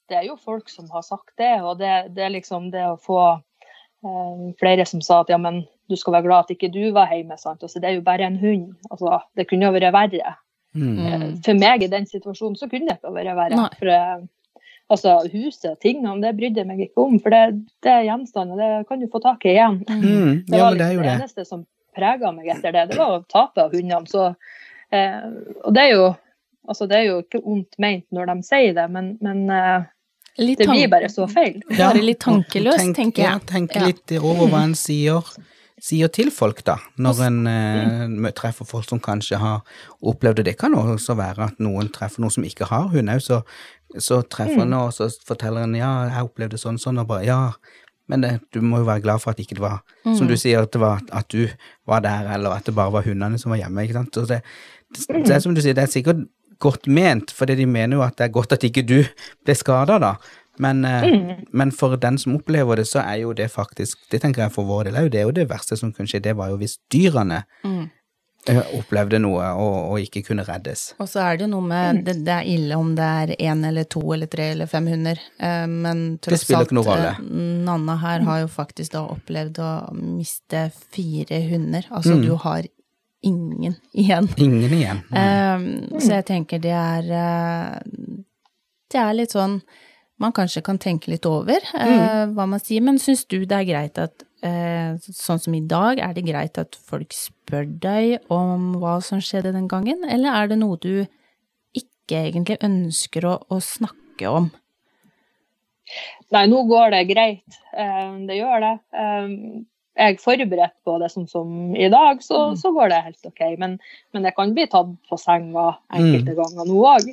det 0.09 0.20
er 0.20 0.28
jo 0.28 0.38
folk 0.40 0.70
som 0.72 0.88
har 0.94 1.05
sagt 1.05 1.34
det, 1.40 1.57
og 1.62 1.80
det, 1.80 1.92
det 2.16 2.26
er 2.26 2.36
liksom 2.36 2.70
det 2.72 2.84
å 2.86 2.99
få 3.01 3.20
eh, 3.36 4.44
flere 4.61 4.86
som 4.88 5.03
sa 5.05 5.22
at 5.24 5.32
ja, 5.32 5.40
men 5.40 5.64
du 5.90 5.97
skal 5.99 6.16
være 6.16 6.26
glad 6.26 6.47
at 6.47 6.55
ikke 6.57 6.70
du 6.74 6.82
var 6.94 7.12
hjemme, 7.14 7.36
sant. 7.38 7.62
Altså, 7.62 7.82
det 7.82 7.90
er 7.90 7.99
jo 7.99 8.07
bare 8.07 8.26
en 8.26 8.38
hund. 8.40 8.72
Altså, 8.90 9.20
det 9.38 9.47
kunne 9.51 9.68
jo 9.68 9.74
vært 9.76 9.94
verre. 9.94 10.32
Mm. 10.76 10.97
Eh, 10.99 11.26
For 11.47 11.59
meg 11.59 11.84
i 11.86 11.90
den 11.92 12.09
situasjonen 12.11 12.59
så 12.59 12.68
kunne 12.70 12.90
det 12.90 12.99
ikke 12.99 13.14
vært 13.14 13.38
verre. 13.38 13.61
Nei. 13.61 13.68
For 13.78 13.92
eh, 13.94 14.24
altså, 14.93 15.16
huset 15.32 15.70
og 15.72 15.80
tingene, 15.82 16.20
det 16.22 16.34
brydde 16.39 16.62
jeg 16.62 16.68
meg 16.68 16.80
ikke 16.87 17.05
om. 17.07 17.16
For 17.22 17.30
det, 17.34 17.43
det 17.82 17.93
er 17.93 18.05
gjenstander, 18.11 18.61
det 18.61 18.87
kan 18.89 19.01
du 19.03 19.09
få 19.12 19.20
tak 19.24 19.45
i 19.49 19.55
igjen. 19.57 19.80
Mm. 19.89 20.45
Det 20.47 20.59
Ja, 20.59 20.64
var 20.64 20.70
men 20.70 20.78
det 20.78 20.87
er 20.87 20.93
liksom 20.93 21.03
det 21.03 21.09
det. 21.09 21.16
eneste 21.20 21.45
som 21.49 21.66
prega 21.97 22.32
meg 22.37 22.49
etter 22.53 22.72
det. 22.76 22.87
Det 22.93 22.99
var 23.01 23.16
å 23.18 23.24
tape 23.32 23.64
av 23.66 23.72
hundene. 23.74 24.07
Så, 24.11 24.28
eh, 24.93 25.26
og 25.64 25.74
det 25.74 25.82
er 25.89 25.93
jo 25.97 26.07
altså 26.68 26.89
det 26.91 26.97
er 26.99 27.05
jo 27.07 27.18
ikke 27.22 27.39
ondt 27.47 27.76
ment 27.78 28.07
når 28.11 28.26
de 28.32 28.43
sier 28.43 28.72
det, 28.74 28.89
men, 28.91 29.12
men 29.22 29.45
eh, 29.55 29.84
Litt 30.39 30.59
det 30.61 30.66
blir 30.68 30.89
bare 30.93 31.09
så 31.09 31.24
feil. 31.30 31.62
Ja, 31.70 31.87
Bare 31.95 32.03
litt 32.05 32.18
tankeløst, 32.20 32.82
Tenk- 32.82 32.97
tenker 32.99 33.22
jeg. 33.22 33.30
Ja, 33.30 33.39
tenke 33.49 33.78
Ja. 33.80 33.87
litt 33.87 34.12
over 34.20 34.51
hva 34.53 34.64
en 34.66 34.74
sier, 34.76 35.22
sier 35.80 36.11
til 36.12 36.28
folk, 36.34 36.61
da, 36.66 36.74
når 37.01 37.22
en 37.24 37.39
eh, 37.49 38.32
treffer 38.37 38.66
folk 38.68 38.84
som 38.84 39.01
kanskje 39.01 39.39
har 39.41 39.62
opplevd 40.05 40.43
det. 40.43 40.45
Det 40.51 40.57
kan 40.61 40.74
også 40.76 41.16
være 41.16 41.47
at 41.53 41.59
noen 41.62 41.89
treffer 41.95 42.20
noen 42.20 42.34
som 42.34 42.45
ikke 42.45 42.68
har 42.68 42.91
hund 42.93 43.09
òg, 43.14 43.22
så, 43.24 43.41
så 43.99 44.20
treffer 44.22 44.64
en 44.64 44.76
og 44.76 44.93
så 44.95 45.09
forteller 45.26 45.66
han 45.66 45.74
ja, 45.78 45.91
jeg 46.11 46.28
opplevde 46.28 46.61
sånn 46.61 46.80
sånn, 46.80 47.01
og 47.03 47.11
bare 47.11 47.26
ja. 47.26 47.41
Men 48.11 48.22
det, 48.22 48.32
du 48.55 48.61
må 48.62 48.82
jo 48.82 48.87
være 48.87 49.03
glad 49.03 49.22
for 49.22 49.34
at 49.34 49.41
ikke 49.43 49.57
det 49.59 49.64
var, 49.64 49.80
som 50.05 50.28
du 50.30 50.37
sier, 50.39 50.62
at 50.62 50.70
det 50.74 50.78
var 50.78 51.01
at 51.11 51.26
du 51.34 51.49
var 51.91 52.05
der, 52.05 52.28
eller 52.37 52.55
at 52.55 52.68
det 52.68 52.76
bare 52.76 52.95
var 52.95 53.07
hundene 53.07 53.39
som 53.43 53.51
var 53.51 53.59
hjemme. 53.59 53.82
ikke 53.82 53.97
sant? 53.97 54.14
Så 54.14 54.28
det, 54.30 54.43
det, 54.95 55.24
det 55.26 55.34
er 55.34 55.43
som 55.43 55.57
du 55.57 55.62
sier, 55.64 55.74
det 55.74 55.89
er 55.89 55.91
sikkert 55.91 56.22
godt 56.62 56.87
ment, 56.87 57.34
for 57.34 57.51
de 57.51 57.66
mener 57.66 57.99
jo 57.99 58.05
at 58.07 58.14
det 58.18 58.28
er 58.28 58.34
godt 58.37 58.55
at 58.55 58.66
ikke 58.66 58.87
du 58.87 59.01
ble 59.45 59.57
skada, 59.59 59.99
da. 60.03 60.14
Men, 60.62 60.80
mm. 60.87 61.49
men 61.53 61.72
for 61.74 61.99
den 62.01 62.16
som 62.18 62.39
opplever 62.39 62.80
det, 62.80 62.87
så 62.89 63.03
er 63.03 63.18
jo 63.26 63.34
det 63.37 63.51
faktisk 63.53 63.99
Det 64.09 64.22
tenker 64.22 64.41
jeg 64.41 64.55
for 64.55 64.64
vår 64.64 64.89
del 64.89 64.97
òg, 65.03 65.11
det 65.12 65.20
er 65.20 65.26
jo 65.28 65.34
det 65.37 65.51
verste 65.51 65.76
som 65.76 65.91
kunne 65.93 66.09
skje. 66.09 66.22
Det 66.24 66.32
var 66.39 66.49
jo 66.53 66.61
hvis 66.62 66.78
dyrene 66.93 67.43
Mm. 67.64 67.91
Opplevde 68.78 69.18
noe 69.22 69.47
og, 69.59 69.76
og 69.92 70.01
ikke 70.01 70.22
kunne 70.28 70.44
reddes. 70.47 70.94
Og 71.03 71.09
så 71.11 71.22
er 71.24 71.40
det 71.40 71.49
noe 71.51 71.64
med 71.66 72.05
det, 72.07 72.14
det 72.26 72.34
er 72.34 72.49
ille 72.53 72.78
om 72.78 72.94
det 72.97 73.09
er 73.22 73.32
én 73.51 73.64
eller 73.68 73.84
to 73.90 74.03
eller 74.14 74.30
tre 74.30 74.51
eller 74.55 74.70
fem 74.70 74.86
hunder, 74.92 75.20
eh, 75.38 75.66
men 75.66 76.18
tross 76.24 76.47
alt 76.51 76.72
eh, 76.72 77.20
Nanna 77.66 77.97
her 78.03 78.20
har 78.28 78.40
jo 78.44 78.51
faktisk 78.53 78.92
da 78.92 79.05
opplevd 79.16 79.59
å 79.62 79.70
miste 79.97 80.68
fire 80.92 81.42
hunder. 81.51 81.86
Altså 81.90 82.16
Mm. 82.16 82.22
du 82.22 82.34
har 82.36 82.66
ingen 83.22 83.74
igjen. 83.92 84.28
Ingen 84.36 84.72
igjen. 84.72 85.03
Eh, 85.12 85.99
så 86.01 86.12
jeg 86.20 86.26
tenker 86.26 86.59
det 86.62 86.72
er 86.72 87.82
Det 88.86 89.01
er 89.03 89.14
litt 89.18 89.32
sånn 89.34 89.61
man 90.22 90.32
kanskje 90.32 90.62
kan 90.64 90.78
tenke 90.80 91.10
litt 91.12 91.26
over 91.28 91.60
eh, 91.76 92.22
hva 92.32 92.46
man 92.48 92.62
sier, 92.62 92.80
men 92.84 92.96
syns 93.02 93.26
du 93.28 93.42
det 93.44 93.52
er 93.58 93.66
greit 93.68 93.98
at 94.00 94.24
eh, 94.46 94.96
sånn 95.12 95.40
som 95.42 95.56
i 95.56 95.60
dag, 95.68 96.00
er 96.00 96.14
det 96.16 96.24
greit 96.28 96.56
at 96.62 96.78
folk 96.88 97.12
spør 97.16 97.66
deg 97.82 98.30
om 98.32 98.78
hva 98.80 98.96
som 99.04 99.20
skjedde 99.20 99.52
den 99.56 99.68
gangen, 99.68 100.04
eller 100.08 100.32
er 100.32 100.52
det 100.52 100.58
noe 100.62 100.78
du 100.80 101.04
ikke 101.76 102.22
egentlig 102.30 102.56
ønsker 102.64 103.28
å, 103.28 103.34
å 103.52 103.60
snakke 103.60 104.30
om? 104.30 104.48
Nei, 106.32 106.46
nå 106.50 106.64
går 106.66 106.94
det 106.96 107.04
greit. 107.12 107.60
Eh, 107.76 108.16
Det 108.26 108.40
gjør 108.40 108.64
det. 108.64 108.74
Jeg 109.96 110.16
er 110.16 110.18
forberedt 110.20 110.74
på 110.84 110.96
det 111.00 111.10
sånn 111.12 111.28
som 111.30 111.76
i 111.76 111.86
dag, 111.92 112.18
så, 112.24 112.50
så 112.58 112.72
går 112.74 112.90
det 112.92 113.04
helt 113.04 113.28
OK. 113.28 113.44
Men, 113.60 113.76
men 114.12 114.26
det 114.26 114.32
kan 114.36 114.50
bli 114.56 114.66
tatt 114.72 114.90
på 115.08 115.16
senga 115.20 115.70
enkelte 115.94 116.34
ganger 116.36 116.68
nå 116.68 116.82
òg. 116.90 117.06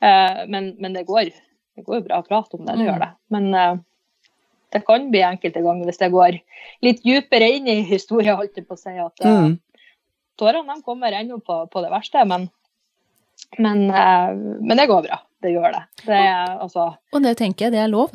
Men, 0.00 0.74
men 0.80 0.96
det 0.96 1.06
går 1.08 1.30
det 1.80 1.86
går 1.88 1.98
jo 2.00 2.04
bra 2.06 2.20
å 2.20 2.26
prate 2.28 2.58
om 2.60 2.66
det, 2.68 2.76
det 2.78 2.86
gjør 2.86 3.00
det. 3.02 3.10
Men 3.34 3.48
uh, 3.56 3.80
det 4.70 4.84
kan 4.86 5.08
bli 5.10 5.24
enkelte 5.26 5.62
ganger 5.64 5.88
hvis 5.88 5.98
det 6.04 6.12
går 6.12 6.36
litt 6.86 7.00
dypere 7.02 7.48
inn 7.56 7.66
i 7.72 7.80
historien, 7.88 8.36
holdt 8.38 8.60
jeg 8.60 8.68
på 8.68 8.76
å 8.76 8.80
si, 8.80 8.92
at 9.02 9.24
Mm. 9.26 9.56
tårene 10.38 10.76
de 10.76 10.82
kommer 10.86 11.12
ennå 11.18 11.40
på, 11.44 11.56
på 11.72 11.82
det 11.84 11.90
verste. 11.92 12.22
Men, 12.28 12.46
men, 13.58 13.86
uh, 13.90 14.30
men 14.60 14.76
det 14.78 14.86
går 14.92 15.02
bra. 15.08 15.18
Det 15.40 15.54
gjør 15.54 15.72
det. 15.72 15.82
Det 16.04 16.16
er 16.20 16.58
altså 16.60 16.90
Og 17.16 17.22
det 17.24 17.34
tenker 17.40 17.66
jeg 17.66 17.72
det 17.74 17.80
er 17.86 17.90
lov. 17.92 18.12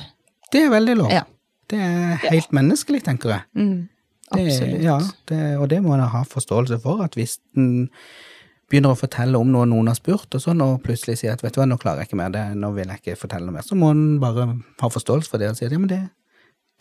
Det 0.54 0.62
er 0.64 0.70
veldig 0.70 0.96
lov. 1.02 1.12
Ja. 1.12 1.24
Det 1.68 1.80
er 1.82 2.20
helt 2.30 2.52
menneskelig, 2.54 3.02
tenker 3.08 3.32
jeg. 3.34 3.42
Mm, 3.58 3.88
Det, 4.36 4.44
absolutt. 4.46 4.82
ja, 4.86 4.98
det, 5.30 5.40
og 5.58 5.68
det 5.72 5.80
må 5.82 5.96
en 5.96 6.04
ha 6.14 6.22
forståelse 6.30 6.78
for, 6.84 7.02
at 7.06 7.18
hvis 7.18 7.40
en 7.58 7.90
begynner 8.72 8.92
å 8.96 8.98
fortelle 8.98 9.38
om 9.38 9.52
noe 9.54 9.66
noen 9.70 9.88
har 9.92 9.96
spurt, 9.96 10.34
og 10.34 10.42
sånn, 10.42 10.62
og 10.66 10.82
plutselig 10.84 11.20
sier 11.20 11.34
at 11.34 11.42
vet 11.44 11.54
du 11.54 11.60
hva, 11.62 11.68
nå 11.70 11.78
klarer 11.78 12.02
jeg 12.02 12.10
ikke 12.10 12.18
mer, 12.18 12.30
det, 12.34 12.46
nå 12.58 12.72
vil 12.74 12.88
jeg 12.88 13.02
ikke 13.04 13.18
fortelle 13.22 13.46
noe 13.46 13.54
mer, 13.60 13.62
så 13.68 13.76
må 13.78 13.92
en 13.94 14.20
bare 14.20 14.48
ha 14.82 14.90
forståelse 14.90 15.30
for 15.30 15.38
det 15.38 15.50
og 15.52 15.58
si 15.60 15.66
at 15.68 15.72
ja, 15.76 15.78
men 15.78 15.92
det, 15.92 16.00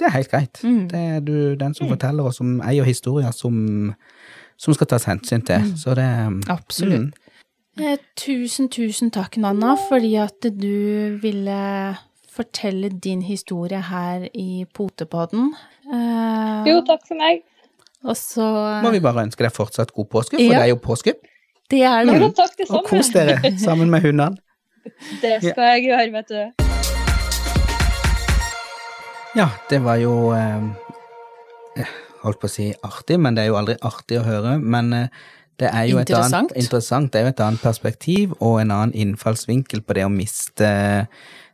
det 0.01 0.07
er 0.09 0.15
helt 0.17 0.31
greit. 0.33 0.63
Mm. 0.65 0.89
Det 0.89 1.03
er 1.17 1.21
du 1.21 1.35
den 1.61 1.75
som 1.77 1.89
forteller, 1.93 2.25
og 2.25 2.35
som 2.35 2.57
eier 2.65 2.85
historier 2.89 3.31
som, 3.37 3.95
som 4.57 4.75
skal 4.75 4.87
tas 4.95 5.05
hensyn 5.11 5.45
til. 5.47 5.61
Mm. 5.69 5.77
Så 5.77 5.95
det 5.99 6.09
Absolutt. 6.51 7.15
Eh, 7.79 7.97
tusen, 8.17 8.69
tusen 8.71 9.11
takk, 9.11 9.37
Nanna, 9.43 9.75
fordi 9.91 10.15
at 10.23 10.47
du 10.57 11.19
ville 11.23 11.61
fortelle 12.35 12.89
din 13.03 13.21
historie 13.23 13.79
her 13.91 14.29
i 14.35 14.65
Potepodden. 14.75 15.53
Eh, 15.93 16.65
Jo, 16.71 16.81
takk 16.87 17.05
for 17.07 17.15
meg. 17.19 17.43
Og 18.05 18.17
så 18.17 18.43
Mm. 18.43 18.83
må 18.85 18.91
vi 18.93 19.01
bare 19.01 19.23
ønske 19.27 19.39
deg 19.47 19.53
fortsatt 19.53 19.93
god 19.95 20.07
påske, 20.11 20.37
for 20.37 20.43
Ja. 20.43 20.59
det 20.59 20.63
er 20.63 20.73
jo 20.75 20.77
påske. 20.77 21.15
Det 21.71 21.83
er 21.83 22.05
det. 22.05 22.19
Ja, 22.21 22.29
takk 22.37 22.59
det 22.59 22.67
Og 22.71 22.85
kos 22.89 23.09
dere 23.15 23.39
sammen 23.67 23.91
med 23.91 24.05
hundene. 24.05 24.37
Det 25.23 25.39
skal 25.41 25.65
jeg 25.73 25.87
gjøre, 25.89 26.11
vet 26.13 26.29
du. 26.29 26.43
Ja, 29.35 29.49
det 29.71 29.81
var 29.83 29.97
jo 29.97 30.33
eh, 30.37 30.67
jeg 31.79 31.89
Holdt 32.25 32.39
på 32.41 32.49
å 32.49 32.53
si 32.53 32.71
artig, 32.87 33.19
men 33.21 33.37
det 33.37 33.43
er 33.45 33.51
jo 33.51 33.57
aldri 33.59 33.75
artig 33.85 34.17
å 34.17 34.25
høre. 34.25 34.55
Men 34.61 34.93
eh, 34.97 35.25
det 35.61 35.69
er 35.69 35.89
jo 35.91 35.99
et 36.01 36.13
annet, 36.17 36.55
interessant. 36.57 37.11
Det 37.13 37.21
er 37.21 37.27
jo 37.27 37.33
et 37.35 37.43
annet 37.45 37.65
perspektiv 37.65 38.33
og 38.39 38.61
en 38.63 38.73
annen 38.73 38.95
innfallsvinkel 38.97 39.83
på 39.85 39.97
det 39.99 40.07
å 40.07 40.13
miste 40.13 40.71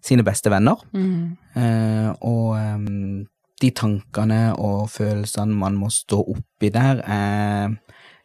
sine 0.02 0.22
beste 0.26 0.52
venner. 0.52 0.78
Mm. 0.94 1.34
Eh, 1.58 2.10
og 2.26 2.54
eh, 2.58 3.26
de 3.60 3.72
tankene 3.76 4.42
og 4.58 4.86
følelsene 4.94 5.58
man 5.58 5.78
må 5.78 5.90
stå 5.92 6.22
oppi 6.34 6.70
der, 6.74 7.02
er 7.02 7.74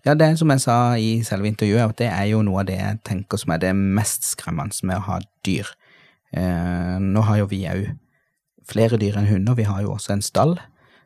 Ja, 0.06 0.14
det 0.14 0.22
er 0.28 0.36
som 0.38 0.52
jeg 0.54 0.62
sa 0.62 0.94
i 1.02 1.24
selve 1.26 1.48
intervjuet, 1.50 1.90
at 1.90 1.98
det 1.98 2.08
er 2.14 2.28
jo 2.30 2.44
noe 2.46 2.60
av 2.62 2.68
det 2.70 2.78
jeg 2.78 3.00
tenker 3.08 3.40
som 3.42 3.56
er 3.56 3.64
det 3.64 3.72
mest 3.76 4.28
skremmende 4.36 4.78
med 4.86 5.00
å 5.00 5.06
ha 5.08 5.20
dyr. 5.48 5.66
Eh, 6.36 6.98
nå 7.02 7.24
har 7.26 7.40
jo 7.42 7.48
vi 7.50 7.64
òg 7.72 7.88
flere 8.70 9.00
dyr 9.02 9.18
enn 9.18 9.30
hunder. 9.30 9.56
Vi 9.58 9.66
har 9.66 9.82
jo 9.82 9.96
også 9.96 10.14
en 10.14 10.22
stall 10.26 10.58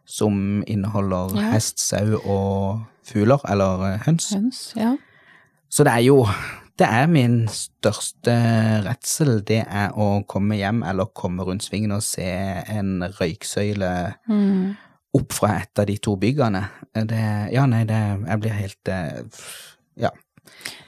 som 0.10 0.64
inneholder 0.68 1.36
Ja. 1.38 1.52
hest, 1.54 1.80
sau 1.80 2.18
og 2.26 2.84
fugler, 3.06 3.40
eller 3.50 3.94
eh, 3.94 4.00
høns. 4.08 4.32
Høns, 4.34 4.74
ja. 4.76 4.96
Så 5.70 5.84
det 5.86 5.94
er 5.94 6.04
jo 6.10 6.26
Det 6.80 6.88
er 6.88 7.08
min 7.12 7.48
største 7.52 8.32
redsel, 8.86 9.42
det 9.44 9.66
er 9.68 9.90
å 10.00 10.24
komme 10.26 10.56
hjem 10.56 10.82
eller 10.88 11.10
komme 11.14 11.44
rundt 11.44 11.66
svingen 11.66 11.92
og 11.92 12.02
se 12.02 12.24
en 12.24 13.02
røyksøyle 13.20 14.14
Mm. 14.30 14.78
Opp 15.18 15.34
fra 15.34 15.56
et 15.62 15.80
av 15.82 15.86
de 15.90 15.98
to 15.98 16.16
byggene. 16.22 16.64
Det 16.94 17.24
Ja, 17.54 17.66
nei, 17.66 17.84
det 17.90 17.98
Jeg 18.28 18.40
blir 18.44 18.52
helt 18.58 18.88
eh, 18.88 19.22
Ja. 19.98 20.12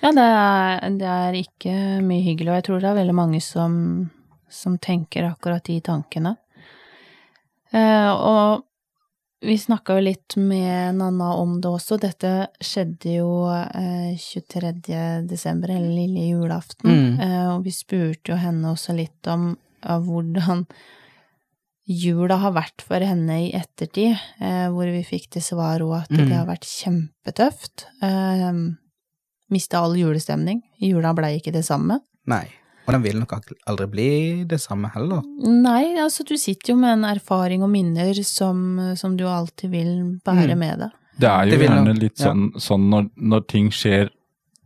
Ja, 0.02 0.11
det 0.11 0.23
er, 0.26 0.89
det 0.98 1.07
er 1.07 1.34
ikke 1.38 1.73
mye 2.06 2.23
hyggelig, 2.26 2.49
og 2.49 2.56
jeg 2.60 2.64
tror 2.68 2.80
det 2.81 2.89
er 2.89 2.99
veldig 3.02 3.15
mange 3.15 3.41
som, 3.41 3.76
som 4.49 4.77
tenker 4.81 5.27
akkurat 5.30 5.64
de 5.68 5.76
tankene. 5.85 6.35
Eh, 7.72 8.11
og 8.11 8.64
vi 9.45 9.56
snakka 9.57 9.95
jo 9.98 10.03
litt 10.06 10.35
med 10.38 10.95
Nanna 10.99 11.31
om 11.39 11.56
det 11.61 11.69
også. 11.72 11.98
Dette 12.02 12.31
skjedde 12.61 13.15
jo 13.19 13.30
eh, 13.53 14.18
23. 14.18 14.73
desember, 15.30 15.69
eller 15.76 15.93
lille 15.95 16.27
julaften, 16.34 16.89
Mm. 16.91 17.19
eh, 17.22 17.45
og 17.56 17.64
vi 17.65 17.72
spurte 17.73 18.34
jo 18.34 18.38
henne 18.41 18.73
også 18.73 18.93
litt 18.98 19.27
om 19.31 19.53
hvordan 19.81 20.65
jula 21.91 22.38
har 22.41 22.53
vært 22.55 22.81
for 22.88 23.03
henne 23.03 23.35
i 23.47 23.51
ettertid, 23.57 24.15
eh, 24.39 24.68
hvor 24.72 24.88
vi 24.91 25.03
fikk 25.07 25.30
til 25.35 25.41
svar 25.45 25.80
òg 25.84 26.03
at 26.03 26.09
Mm. 26.11 26.27
det 26.30 26.35
har 26.38 26.45
vært 26.47 26.68
kjempetøft. 26.68 27.85
Eh, 28.01 28.51
Mista 29.51 29.80
all 29.84 29.95
julestemning. 29.99 30.61
Jula 30.80 31.13
blei 31.13 31.34
ikke 31.41 31.51
det 31.51 31.65
samme. 31.65 31.99
Nei. 32.26 32.45
Og 32.88 32.93
den 32.93 33.01
vil 33.03 33.19
nok 33.19 33.34
aldri 33.68 33.85
bli 33.91 34.43
det 34.47 34.59
samme 34.61 34.89
heller. 34.93 35.22
Nei, 35.43 35.93
altså 35.99 36.23
du 36.26 36.35
sitter 36.38 36.72
jo 36.73 36.77
med 36.77 36.93
en 36.93 37.03
erfaring 37.03 37.61
og 37.61 37.69
minner 37.69 38.13
som, 38.23 38.95
som 38.95 39.18
du 39.18 39.26
alltid 39.27 39.69
vil 39.69 40.19
bære 40.26 40.55
Mm. 40.55 40.57
med 40.57 40.80
deg. 40.80 40.91
Det 41.19 41.30
er 41.30 41.45
jo 41.45 41.57
Det 41.57 41.68
gjerne 41.68 41.93
litt 41.93 42.01
litt 42.01 42.19
ja. 42.19 42.26
sånn, 42.31 42.53
sånn 42.55 42.89
når, 42.89 43.09
når 43.18 43.47
ting 43.47 43.69
skjer 43.69 44.09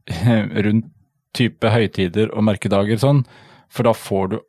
rundt 0.65 0.85
type 1.33 1.67
høytider 1.69 2.29
og 2.31 2.43
merkedager 2.43 2.97
sånn, 3.01 3.25
for 3.67 3.83
da 3.83 3.91
får 3.93 4.29
du 4.29 4.39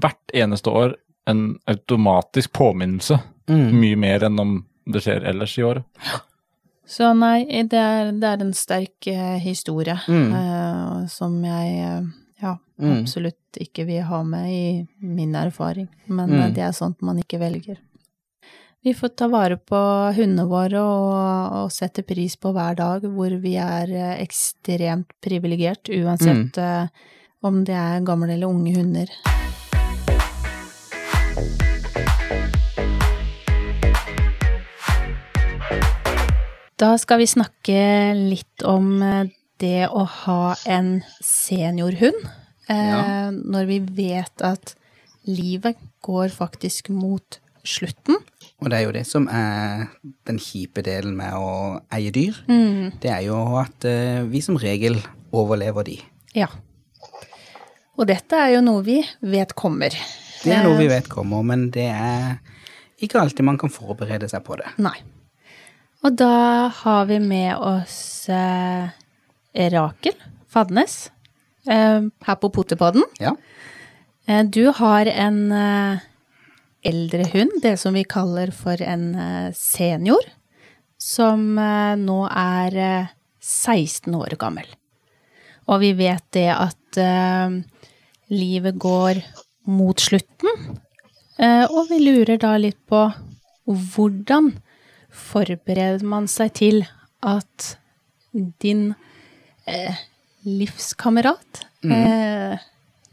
hvert 0.00 0.34
eneste 0.34 0.72
år 0.72 0.94
en 1.30 1.44
automatisk 1.70 2.52
påminnelse, 2.52 3.20
Mm. 3.50 3.70
mye 3.80 3.96
mer 3.98 4.24
enn 4.28 4.38
om 4.38 4.50
det 4.86 5.00
skjer 5.02 5.24
ellers 5.26 5.56
i 5.58 5.62
året. 5.66 5.84
Så 6.86 7.12
nei, 7.16 7.44
det 7.66 7.78
er, 7.78 8.12
det 8.12 8.26
er 8.28 8.40
en 8.44 8.52
sterk 8.54 9.06
eh, 9.10 9.38
historie 9.42 9.96
Mm. 10.08 10.32
eh, 10.34 11.06
som 11.10 11.36
jeg 11.44 11.76
eh, 11.82 12.02
ja, 12.42 12.56
Mm. 12.80 13.00
absolutt 13.02 13.58
ikke 13.60 13.84
vil 13.86 14.02
ha 14.08 14.22
med 14.24 14.48
i 14.50 14.86
min 15.02 15.34
erfaring. 15.34 15.88
Men 16.08 16.30
Mm. 16.30 16.40
eh, 16.40 16.50
det 16.54 16.62
er 16.68 16.72
sånt 16.72 17.02
man 17.02 17.18
ikke 17.18 17.38
velger. 17.38 17.78
Vi 18.82 18.94
får 18.94 19.14
ta 19.16 19.26
vare 19.28 19.56
på 19.58 19.76
hundene 20.16 20.46
våre 20.48 20.80
og, 20.80 21.52
og 21.64 21.70
sette 21.70 22.02
pris 22.02 22.36
på 22.36 22.52
hver 22.54 22.74
dag 22.76 23.02
hvor 23.02 23.28
vi 23.42 23.56
er 23.56 23.90
eh, 23.92 24.22
ekstremt 24.24 25.10
privilegert, 25.20 25.90
uansett 25.90 26.56
eh, 26.58 26.86
om 27.42 27.62
det 27.64 27.74
er 27.76 28.00
gamle 28.00 28.32
eller 28.32 28.48
unge 28.48 28.74
hunder. 28.76 29.06
Da 36.80 36.94
skal 36.96 37.20
vi 37.20 37.28
snakke 37.28 37.80
litt 38.16 38.62
om 38.64 38.94
eh, 39.04 39.28
det 39.60 39.88
å 39.92 40.04
ha 40.24 40.42
en 40.66 41.00
seniorhund. 41.24 42.20
Eh, 42.70 42.76
Ja. 42.90 43.30
Når 43.30 43.66
vi 43.68 43.78
vet 43.80 44.42
at 44.46 44.74
livet 45.28 45.76
går 46.06 46.30
faktisk 46.32 46.88
mot 46.94 47.38
slutten. 47.66 48.16
Og 48.62 48.70
det 48.70 48.78
er 48.78 48.84
jo 48.86 48.92
det 48.94 49.02
som 49.08 49.26
er 49.28 49.88
den 50.26 50.38
kjipe 50.40 50.82
delen 50.86 51.12
med 51.18 51.34
å 51.36 51.80
eie 51.92 52.10
dyr. 52.14 52.38
Det 53.02 53.10
er 53.12 53.26
jo 53.26 53.36
at 53.60 53.84
eh, 53.84 54.22
vi 54.30 54.40
som 54.40 54.56
regel 54.56 54.96
overlever 55.32 55.84
de. 55.84 55.98
Ja. 56.34 56.48
Og 57.98 58.06
dette 58.08 58.38
er 58.38 58.54
jo 58.56 58.62
noe 58.64 58.82
vi 58.86 59.02
vet 59.20 59.52
kommer. 59.58 59.92
Det 60.40 60.54
er 60.56 60.64
noe 60.64 60.78
vi 60.80 60.88
vet 60.88 61.08
kommer, 61.10 61.44
men 61.46 61.68
det 61.74 61.88
er 61.92 62.38
ikke 63.00 63.20
alltid 63.20 63.46
man 63.46 63.58
kan 63.60 63.72
forberede 63.72 64.28
seg 64.30 64.44
på 64.46 64.56
det. 64.60 64.68
Nei. 64.80 64.96
Og 66.04 66.16
da 66.16 66.70
har 66.72 67.08
vi 67.10 67.18
med 67.20 67.56
oss 67.60 68.28
eh, 68.32 68.88
Rakel 69.74 70.16
Fadnes 70.48 71.10
eh, 71.68 72.00
her 72.00 72.38
på 72.40 72.50
Potepodden. 72.54 73.04
Ja. 73.20 73.34
Eh, 74.26 74.44
du 74.48 74.70
har 74.76 75.10
en 75.12 75.40
eh, 75.52 76.06
eldre 76.88 77.28
hund, 77.34 77.60
det 77.62 77.76
som 77.80 77.96
vi 77.96 78.06
kaller 78.08 78.52
for 78.56 78.80
en 78.80 79.12
eh, 79.14 79.52
senior, 79.56 80.24
som 81.00 81.52
eh, 81.60 81.96
nå 82.00 82.22
er 82.32 82.80
eh, 82.80 83.12
16 83.40 84.14
år 84.16 84.36
gammel. 84.40 84.68
Og 85.68 85.80
vi 85.84 85.92
vet 86.00 86.24
det 86.36 86.48
at 86.52 87.00
eh, 87.00 87.60
livet 88.32 88.80
går 88.80 89.20
mot 89.70 90.00
slutten, 90.02 90.78
eh, 91.38 91.64
og 91.70 91.90
vi 91.90 92.00
lurer 92.02 92.40
da 92.42 92.56
litt 92.60 92.78
på 92.90 93.04
hvordan 93.70 94.52
forbereder 95.14 96.02
man 96.06 96.26
seg 96.30 96.54
til 96.58 96.82
at 97.26 97.74
din 98.62 98.94
eh, 99.66 99.98
livskamerat, 100.46 101.64
eh, 101.84 102.56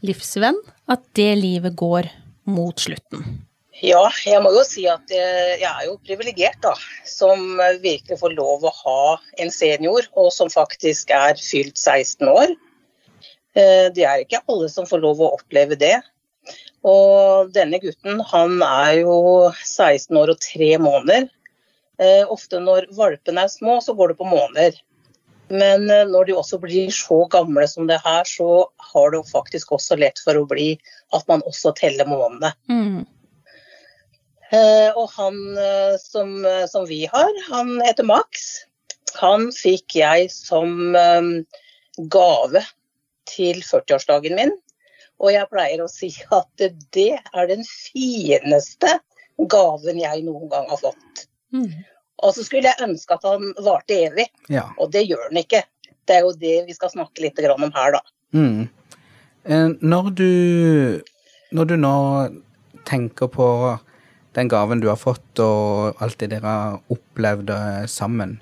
livsvenn, 0.06 0.58
at 0.88 1.04
det 1.18 1.32
livet 1.38 1.76
går 1.78 2.08
mot 2.48 2.80
slutten? 2.80 3.44
Ja, 3.78 4.08
jeg 4.26 4.42
må 4.42 4.50
jo 4.56 4.64
si 4.66 4.88
at 4.90 5.12
eh, 5.14 5.58
jeg 5.60 5.68
er 5.68 5.84
jo 5.86 5.98
privilegert, 6.02 6.58
da. 6.64 6.72
Som 7.06 7.60
virkelig 7.82 8.18
får 8.18 8.34
lov 8.34 8.64
å 8.66 8.72
ha 8.74 9.02
en 9.38 9.52
senior, 9.54 10.08
og 10.18 10.32
som 10.34 10.50
faktisk 10.50 11.12
er 11.14 11.38
fylt 11.38 11.78
16 11.78 12.26
år. 12.32 12.56
Eh, 13.54 13.86
Det 13.94 14.02
er 14.06 14.24
ikke 14.24 14.42
alle 14.50 14.66
som 14.72 14.88
får 14.88 15.04
lov 15.04 15.22
å 15.22 15.34
oppleve 15.36 15.78
det. 15.78 15.94
Og 16.88 17.50
denne 17.54 17.80
gutten, 17.82 18.22
han 18.30 18.62
er 18.64 19.02
jo 19.02 19.16
16 19.52 20.16
år 20.16 20.32
og 20.34 20.40
tre 20.44 20.70
måneder. 20.80 21.28
Eh, 21.98 22.24
Ofte 22.30 22.60
når 22.62 22.88
valpene 22.96 23.44
er 23.44 23.52
små, 23.52 23.80
så 23.84 23.94
går 23.98 24.12
det 24.12 24.20
på 24.20 24.28
måneder. 24.30 24.78
Men 25.48 25.88
eh, 25.90 26.06
når 26.08 26.28
de 26.28 26.36
også 26.38 26.60
blir 26.62 26.92
så 26.94 27.24
gamle 27.32 27.66
som 27.68 27.88
det 27.90 28.00
her, 28.04 28.24
så 28.28 28.68
har 28.92 29.10
det 29.10 29.20
jo 29.20 29.30
faktisk 29.32 29.72
også 29.76 29.98
lett 30.00 30.20
for 30.24 30.38
å 30.38 30.46
bli 30.48 30.74
at 31.16 31.28
man 31.30 31.44
også 31.48 31.74
teller 31.78 32.08
månedene. 32.08 32.52
Mm. 32.70 33.06
Eh, 34.48 34.90
og 34.96 35.10
han 35.16 35.36
eh, 35.60 35.96
som, 36.00 36.38
eh, 36.46 36.64
som 36.70 36.86
vi 36.88 37.02
har, 37.10 37.42
han 37.50 37.76
heter 37.84 38.06
Max. 38.08 38.48
Han 39.18 39.48
fikk 39.52 39.98
jeg 39.98 40.30
som 40.32 40.96
eh, 40.96 41.32
gave 42.12 42.64
til 43.28 43.60
40-årsdagen 43.64 44.38
min. 44.38 44.54
Og 45.18 45.32
jeg 45.34 45.48
pleier 45.50 45.82
å 45.82 45.88
si 45.90 46.10
at 46.34 46.66
det 46.94 47.10
er 47.18 47.48
den 47.50 47.64
fineste 47.66 48.98
gaven 49.50 49.98
jeg 50.00 50.24
noen 50.26 50.50
gang 50.52 50.66
har 50.70 50.80
fått. 50.80 51.24
Mm. 51.54 51.70
Og 52.26 52.34
så 52.34 52.44
skulle 52.46 52.70
jeg 52.70 52.82
ønske 52.88 53.14
at 53.14 53.26
han 53.26 53.52
varte 53.62 53.94
evig, 54.08 54.26
Ja. 54.50 54.68
og 54.78 54.90
det 54.94 55.04
gjør 55.06 55.28
han 55.28 55.38
ikke. 55.42 55.62
Det 56.08 56.16
er 56.16 56.24
jo 56.26 56.32
det 56.32 56.56
vi 56.66 56.74
skal 56.74 56.90
snakke 56.90 57.22
litt 57.22 57.38
om 57.50 57.70
her, 57.74 57.92
da. 57.92 58.00
Mm. 58.34 58.68
Eh, 59.44 59.68
Når 59.80 60.10
du, 60.14 61.02
når 61.52 61.64
du 61.68 61.76
nå 61.76 61.94
tenker 62.84 63.28
på 63.28 63.78
den 64.34 64.48
gaven 64.48 64.80
du 64.80 64.88
har 64.88 64.96
fått 64.96 65.40
og 65.40 65.96
alt 66.02 66.18
det 66.18 66.30
dere 66.30 66.46
har 66.46 66.80
opplevd 66.90 67.50
eh, 67.50 67.86
sammen, 67.86 68.40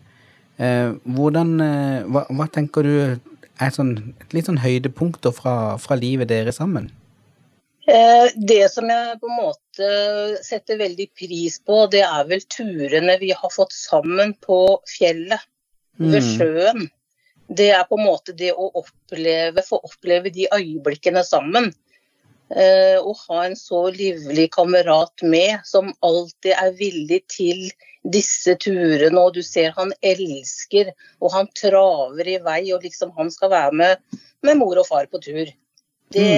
eh, 0.58 0.92
hvordan, 1.04 1.56
hva, 2.08 2.24
hva 2.30 2.48
tenker 2.52 2.82
du 2.82 3.35
er 3.60 3.72
sånn, 3.74 4.14
litt 4.32 4.46
sånn 4.48 4.60
høydepunkter 4.62 5.32
fra, 5.34 5.76
fra 5.80 5.96
livet 5.98 6.28
deres 6.28 6.58
sammen? 6.60 6.90
Eh, 7.86 8.28
Det 8.34 8.70
som 8.72 8.88
jeg 8.90 9.18
på 9.20 9.28
en 9.30 9.38
måte 9.38 9.90
setter 10.44 10.78
veldig 10.80 11.06
pris 11.14 11.60
på, 11.62 11.84
det 11.90 12.02
er 12.02 12.24
vel 12.26 12.42
turene 12.50 13.18
vi 13.20 13.30
har 13.30 13.52
fått 13.54 13.72
sammen 13.72 14.34
på 14.42 14.80
fjellet, 14.90 15.40
ved 15.98 16.22
Mm. 16.22 16.32
sjøen. 16.36 16.90
Det 17.48 17.70
er 17.70 17.84
på 17.84 17.96
en 17.96 18.06
måte 18.06 18.34
det 18.36 18.52
å 18.52 18.70
oppleve, 18.74 19.62
få 19.62 19.78
oppleve 19.86 20.32
de 20.34 20.48
øyeblikkene 20.52 21.22
sammen. 21.24 21.72
Eh, 22.50 22.98
Å 22.98 23.12
ha 23.28 23.44
en 23.44 23.54
så 23.56 23.90
livlig 23.90 24.50
kamerat 24.50 25.22
med, 25.22 25.60
som 25.64 25.92
alltid 26.02 26.52
er 26.52 26.72
villig 26.72 27.26
til 27.28 27.70
disse 28.12 28.56
turene. 28.62 29.20
Og 29.20 29.36
du 29.36 29.42
ser 29.44 29.74
han 29.76 29.92
elsker, 30.04 30.92
og 31.20 31.32
han 31.34 31.50
traver 31.58 32.32
i 32.36 32.40
vei, 32.44 32.60
og 32.74 32.84
liksom 32.86 33.14
han 33.18 33.32
skal 33.34 33.52
være 33.52 33.78
med, 33.82 34.20
med 34.46 34.60
mor 34.60 34.82
og 34.82 34.88
far 34.88 35.08
på 35.10 35.22
tur. 35.24 35.46
Det, 36.12 36.28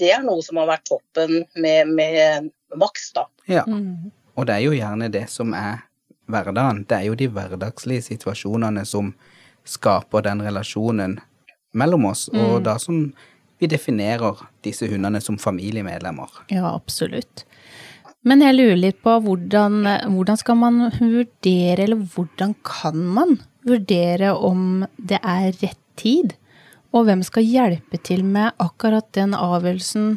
det 0.00 0.12
er 0.14 0.22
noe 0.24 0.40
som 0.44 0.56
har 0.60 0.70
vært 0.70 0.86
toppen 0.88 1.42
med, 1.60 1.90
med 1.92 2.48
Max, 2.80 3.10
da. 3.16 3.26
Ja. 3.48 3.66
Mm. 3.68 4.10
Og 4.38 4.46
det 4.48 4.54
er 4.54 4.64
jo 4.64 4.76
gjerne 4.76 5.10
det 5.12 5.26
som 5.32 5.52
er 5.56 5.82
hverdagen. 6.30 6.84
Det 6.88 6.96
er 6.96 7.08
jo 7.08 7.16
de 7.18 7.28
hverdagslige 7.32 8.06
situasjonene 8.06 8.84
som 8.88 9.12
skaper 9.68 10.24
den 10.24 10.40
relasjonen 10.46 11.18
mellom 11.76 12.06
oss, 12.08 12.28
og 12.32 12.62
da 12.64 12.78
som 12.80 13.10
vi 13.58 13.68
definerer 13.68 14.38
disse 14.64 14.86
hundene 14.88 15.20
som 15.20 15.36
familiemedlemmer. 15.40 16.44
Ja, 16.54 16.70
absolutt. 16.70 17.44
Men 18.26 18.42
jeg 18.42 18.56
lurer 18.56 18.80
litt 18.80 18.98
på 19.04 19.14
hvordan, 19.22 19.84
hvordan 20.10 20.40
skal 20.40 20.58
man 20.58 20.80
vurdere, 20.98 21.84
eller 21.84 22.00
hvordan 22.14 22.56
kan 22.66 22.98
man 23.14 23.38
vurdere 23.68 24.32
om 24.34 24.84
det 24.98 25.20
er 25.22 25.52
rett 25.60 25.82
tid? 25.98 26.34
Og 26.94 27.06
hvem 27.06 27.22
skal 27.26 27.46
hjelpe 27.46 28.00
til 28.02 28.24
med 28.26 28.56
akkurat 28.62 29.06
den 29.14 29.36
avgjørelsen 29.36 30.16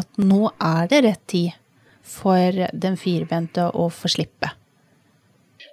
at 0.00 0.08
nå 0.20 0.50
er 0.58 0.88
det 0.90 1.02
rett 1.06 1.22
tid 1.30 1.58
for 2.02 2.66
den 2.72 2.98
firbente 3.00 3.68
å 3.70 3.88
få 3.92 4.10
slippe? 4.10 4.50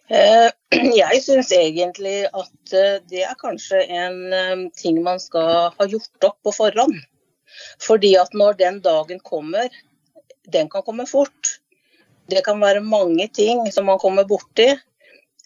Eh, 0.10 0.50
Jeg 1.02 1.22
syns 1.26 1.52
egentlig 1.56 2.24
at 2.28 2.74
eh, 2.78 2.98
det 3.10 3.24
er 3.26 3.38
kanskje 3.42 3.82
en 3.84 4.20
eh, 4.34 4.66
ting 4.78 5.02
man 5.06 5.22
skal 5.22 5.70
ha 5.76 5.90
gjort 5.90 6.30
opp 6.30 6.40
på 6.46 6.56
forhånd. 6.56 6.98
Fordi 7.82 8.14
at 8.22 8.36
når 8.38 8.60
den 8.60 8.82
dagen 8.86 9.22
kommer, 9.26 9.70
den 10.52 10.70
kan 10.72 10.86
komme 10.86 11.06
fort. 11.10 11.60
Det 12.30 12.44
kan 12.46 12.62
være 12.62 12.84
mange 12.86 13.28
ting 13.34 13.66
som 13.74 13.88
man 13.90 14.00
kommer 14.02 14.28
borti. 14.30 14.70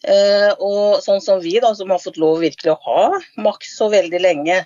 Eh, 0.04 0.52
Og 0.60 1.00
sånn 1.04 1.22
som 1.24 1.40
vi, 1.44 1.56
da, 1.64 1.72
som 1.76 1.92
har 1.94 2.02
fått 2.04 2.20
lov 2.20 2.42
virkelig 2.44 2.74
å 2.74 2.82
ha 2.84 3.22
maks 3.40 3.78
så 3.78 3.88
veldig 3.94 4.20
lenge, 4.20 4.64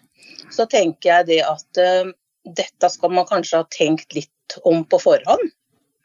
så 0.54 0.66
tenker 0.70 1.12
jeg 1.12 1.28
det 1.30 1.42
at 1.46 1.82
eh, 1.82 2.10
dette 2.58 2.90
skal 2.90 3.14
man 3.14 3.28
kanskje 3.30 3.62
ha 3.62 3.68
tenkt 3.74 4.16
litt 4.18 4.58
om 4.66 4.84
på 4.88 5.00
forhånd. 5.04 5.52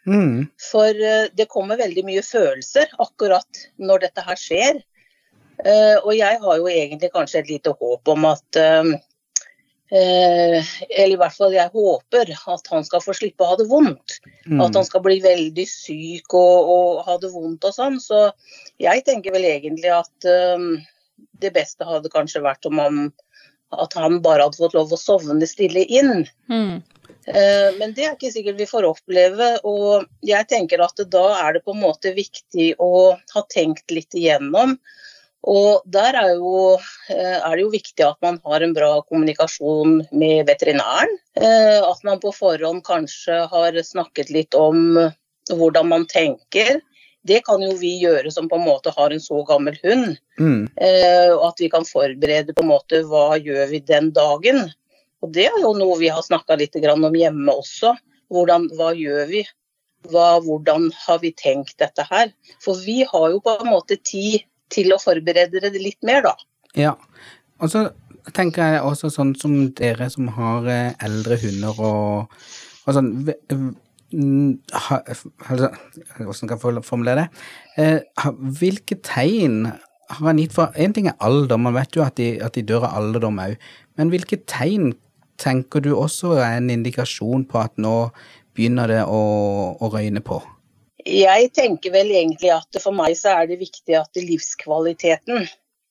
Mm. 0.05 0.51
For 0.61 0.91
eh, 0.91 1.31
det 1.33 1.49
kommer 1.49 1.81
veldig 1.81 2.05
mye 2.05 2.25
følelser 2.27 2.93
akkurat 3.01 3.65
når 3.81 4.09
dette 4.09 4.27
her 4.27 4.41
skjer. 4.41 4.83
Og 5.63 6.09
jeg 6.17 6.39
har 6.43 6.57
jo 6.59 6.65
egentlig 6.67 7.13
kanskje 7.13 7.39
et 7.39 7.51
lite 7.53 7.71
håp 7.79 8.09
om 8.11 8.25
at 8.27 8.57
Eller 9.93 11.12
i 11.12 11.19
hvert 11.20 11.36
fall 11.36 11.52
jeg 11.52 11.69
håper 11.74 12.31
at 12.32 12.70
han 12.73 12.86
skal 12.86 13.02
få 13.05 13.12
slippe 13.16 13.44
å 13.44 13.51
ha 13.51 13.59
det 13.60 13.66
vondt. 13.69 14.20
Mm. 14.47 14.62
At 14.64 14.78
han 14.78 14.86
skal 14.89 15.02
bli 15.05 15.19
veldig 15.24 15.66
syk 15.69 16.32
og, 16.39 16.70
og 16.73 17.02
ha 17.09 17.19
det 17.20 17.32
vondt 17.35 17.66
og 17.69 17.77
sånn. 17.77 17.98
Så 18.01 18.31
jeg 18.81 19.05
tenker 19.05 19.35
vel 19.35 19.44
egentlig 19.51 19.93
at 19.93 20.28
eh, 20.28 20.64
det 21.44 21.52
beste 21.52 21.85
hadde 21.85 22.12
kanskje 22.12 22.44
vært 22.47 22.70
om 22.70 22.81
han 22.81 23.05
at 23.73 23.94
han 23.97 24.19
bare 24.24 24.47
hadde 24.47 24.60
fått 24.60 24.74
lov 24.77 24.93
å 24.93 25.01
sovne 25.01 25.47
stille 25.48 25.85
inn. 25.89 26.27
Mm. 26.52 26.82
Uh, 27.28 27.70
Men 27.78 27.94
det 27.97 28.06
er 28.06 28.16
ikke 28.16 28.32
sikkert 28.35 28.60
vi 28.60 28.69
får 28.69 28.89
oppleve. 28.89 29.55
Og 29.69 30.05
jeg 30.27 30.48
tenker 30.51 30.82
at 30.85 31.01
da 31.12 31.27
er 31.40 31.56
det 31.56 31.64
på 31.66 31.74
en 31.77 31.85
måte 31.85 32.14
viktig 32.16 32.73
å 32.82 33.14
ha 33.16 33.44
tenkt 33.52 33.94
litt 33.94 34.12
igjennom. 34.19 34.77
Og 35.43 35.82
der 35.90 36.14
er, 36.14 36.36
jo, 36.39 36.77
eh, 37.10 37.39
er 37.39 37.56
det 37.56 37.64
jo 37.64 37.73
viktig 37.73 38.05
at 38.06 38.19
man 38.23 38.39
har 38.47 38.62
en 38.62 38.74
bra 38.77 38.93
kommunikasjon 39.09 39.98
med 40.14 40.47
veterinæren. 40.47 41.16
Eh, 41.35 41.82
At 41.82 42.05
man 42.05 42.20
på 42.23 42.31
forhånd 42.35 42.85
kanskje 42.86 43.40
har 43.51 43.82
snakket 43.82 44.31
litt 44.31 44.55
om 44.55 44.94
hvordan 45.51 45.89
man 45.89 46.06
tenker. 46.06 46.78
Det 47.27 47.40
kan 47.47 47.62
jo 47.62 47.74
vi 47.78 47.97
gjøre 48.02 48.31
som 48.35 48.48
på 48.51 48.59
en 48.59 48.66
måte 48.66 48.93
har 48.94 49.10
en 49.10 49.23
så 49.23 49.43
gammel 49.47 49.78
hund. 49.82 50.16
Mm. 50.39 50.69
Eh, 50.77 51.35
at 51.35 51.59
vi 51.59 51.70
kan 51.70 51.86
forberede 51.86 52.55
på 52.55 52.62
en 52.62 52.70
måte 52.70 53.02
hva 53.06 53.35
gjør 53.39 53.66
vi 53.70 53.82
den 53.86 54.12
dagen. 54.14 54.70
Og 55.23 55.35
det 55.35 55.48
er 55.51 55.59
jo 55.62 55.74
noe 55.78 55.98
vi 55.98 56.10
har 56.10 56.23
snakka 56.23 56.59
litt 56.59 56.78
om 56.78 57.14
hjemme 57.14 57.55
også. 57.55 57.94
Hvordan, 58.32 58.70
hva 58.78 58.90
gjør 58.94 59.27
vi? 59.31 59.43
Hva, 60.10 60.40
hvordan 60.43 60.89
har 61.05 61.20
vi 61.23 61.31
tenkt 61.39 61.77
dette 61.78 62.06
her? 62.10 62.32
For 62.62 62.74
vi 62.74 63.02
har 63.06 63.28
jo 63.31 63.39
på 63.43 63.55
en 63.60 63.70
måte 63.70 63.98
tid 64.02 64.43
til 64.73 64.94
å 64.94 65.01
forberede 65.03 65.61
dere 65.61 65.78
litt 65.78 66.01
mer, 66.07 66.24
da. 66.27 66.35
Ja. 66.78 66.97
Og 67.62 67.70
så 67.73 67.86
tenker 68.36 68.74
jeg 68.74 68.82
også 68.86 69.11
sånn 69.12 69.32
som 69.39 69.55
dere 69.78 70.09
som 70.12 70.28
har 70.36 70.66
eh, 70.70 70.93
eldre 71.03 71.39
hunder 71.43 71.78
og, 71.82 72.36
og 72.86 72.97
sånn 72.97 73.11
altså, 74.12 75.70
Hvordan 76.19 76.36
skal 76.36 76.55
jeg 76.55 76.85
formulere 76.86 77.24
det? 77.24 77.28
Eh, 77.81 78.28
hvilke 78.61 78.99
tegn 79.03 79.73
har 80.12 80.27
han 80.27 80.40
gitt 80.40 80.55
for 80.55 80.74
En 80.77 80.94
ting 80.94 81.09
er 81.09 81.19
alder, 81.24 81.57
man 81.57 81.74
vet 81.77 81.97
jo 81.97 82.05
at 82.05 82.19
de, 82.20 82.35
at 82.44 82.55
de 82.55 82.66
dør 82.69 82.86
av 82.89 82.99
alderdom 83.01 83.40
òg, 83.43 83.57
men 83.99 84.12
hvilke 84.12 84.43
tegn 84.51 84.93
tenker 85.40 85.82
du 85.82 85.94
også 85.97 86.36
er 86.39 86.59
en 86.59 86.70
indikasjon 86.70 87.47
på 87.49 87.62
at 87.62 87.74
nå 87.81 88.12
begynner 88.55 88.90
det 88.90 89.03
å, 89.09 89.23
å 89.81 89.90
røyne 89.93 90.23
på? 90.24 90.39
Jeg 91.09 91.51
tenker 91.57 91.95
vel 91.95 92.12
egentlig 92.15 92.53
at 92.55 92.79
for 92.83 92.95
meg 92.95 93.16
så 93.19 93.37
er 93.41 93.51
det 93.51 93.62
viktig 93.62 93.97
at 93.99 94.20
livskvaliteten, 94.20 95.49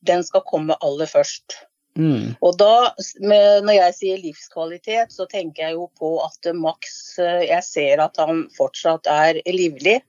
den 0.07 0.23
skal 0.25 0.45
komme 0.47 0.77
aller 0.81 1.09
først. 1.09 1.57
Mm. 1.99 2.37
Og 2.39 2.55
da, 2.55 2.93
når 3.19 3.73
jeg 3.75 3.95
sier 3.97 4.21
livskvalitet, 4.21 5.11
så 5.11 5.27
tenker 5.29 5.65
jeg 5.65 5.75
jo 5.75 5.89
på 5.99 6.13
at 6.23 6.47
Max 6.55 7.19
eh, 7.19 7.43
Jeg 7.49 7.65
ser 7.67 7.99
at 7.99 8.15
han 8.21 8.45
fortsatt 8.55 9.09
er 9.11 9.41
livlig. 9.51 9.99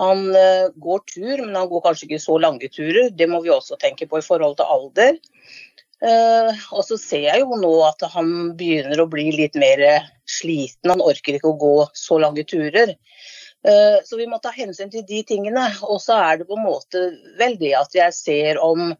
Han 0.00 0.30
eh, 0.32 0.70
går 0.80 1.02
tur, 1.12 1.42
men 1.44 1.58
han 1.58 1.68
går 1.68 1.84
kanskje 1.84 2.08
ikke 2.08 2.22
så 2.24 2.38
lange 2.40 2.70
turer. 2.72 3.10
Det 3.12 3.28
må 3.28 3.42
vi 3.44 3.52
også 3.52 3.76
tenke 3.80 4.08
på 4.08 4.20
i 4.20 4.24
forhold 4.24 4.56
til 4.56 4.72
alder. 4.72 5.20
Eh, 6.00 6.62
og 6.72 6.86
så 6.88 6.96
ser 6.96 7.26
jeg 7.26 7.44
jo 7.44 7.58
nå 7.60 7.74
at 7.84 8.06
han 8.14 8.54
begynner 8.56 9.02
å 9.02 9.10
bli 9.12 9.28
litt 9.36 9.58
mer 9.60 9.84
sliten. 10.24 10.88
Han 10.88 11.04
orker 11.04 11.36
ikke 11.36 11.52
å 11.52 11.60
gå 11.60 11.74
så 11.92 12.16
lange 12.22 12.46
turer. 12.48 12.96
Eh, 13.66 13.98
så 14.04 14.16
vi 14.16 14.26
må 14.30 14.38
ta 14.40 14.52
hensyn 14.54 14.90
til 14.92 15.04
de 15.08 15.22
tingene. 15.26 15.66
Og 15.86 16.00
så 16.02 16.16
er 16.16 16.40
det 16.40 16.48
på 16.48 16.58
en 16.58 16.66
måte 16.66 17.04
vel 17.40 17.58
det 17.60 17.74
at 17.78 17.94
jeg 17.96 18.16
ser 18.16 18.62
om 18.62 18.92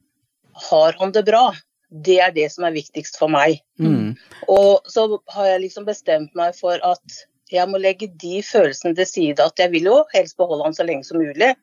har 0.70 1.00
han 1.00 1.14
det 1.16 1.24
bra. 1.28 1.48
Det 1.90 2.20
er 2.22 2.34
det 2.34 2.50
som 2.52 2.66
er 2.68 2.76
viktigst 2.76 3.18
for 3.18 3.32
meg. 3.32 3.62
Mm. 3.80 4.14
Og 4.52 4.86
så 4.90 5.06
har 5.34 5.50
jeg 5.54 5.64
liksom 5.64 5.88
bestemt 5.88 6.36
meg 6.38 6.54
for 6.58 6.78
at 6.86 7.20
jeg 7.50 7.66
må 7.66 7.80
legge 7.82 8.06
de 8.20 8.38
følelsene 8.46 8.94
til 8.98 9.08
side. 9.08 9.42
At 9.42 9.58
jeg 9.58 9.72
vil 9.72 9.90
jo 9.90 9.98
helst 10.14 10.38
beholde 10.38 10.68
han 10.68 10.76
så 10.76 10.86
lenge 10.86 11.08
som 11.08 11.18
mulig. 11.18 11.54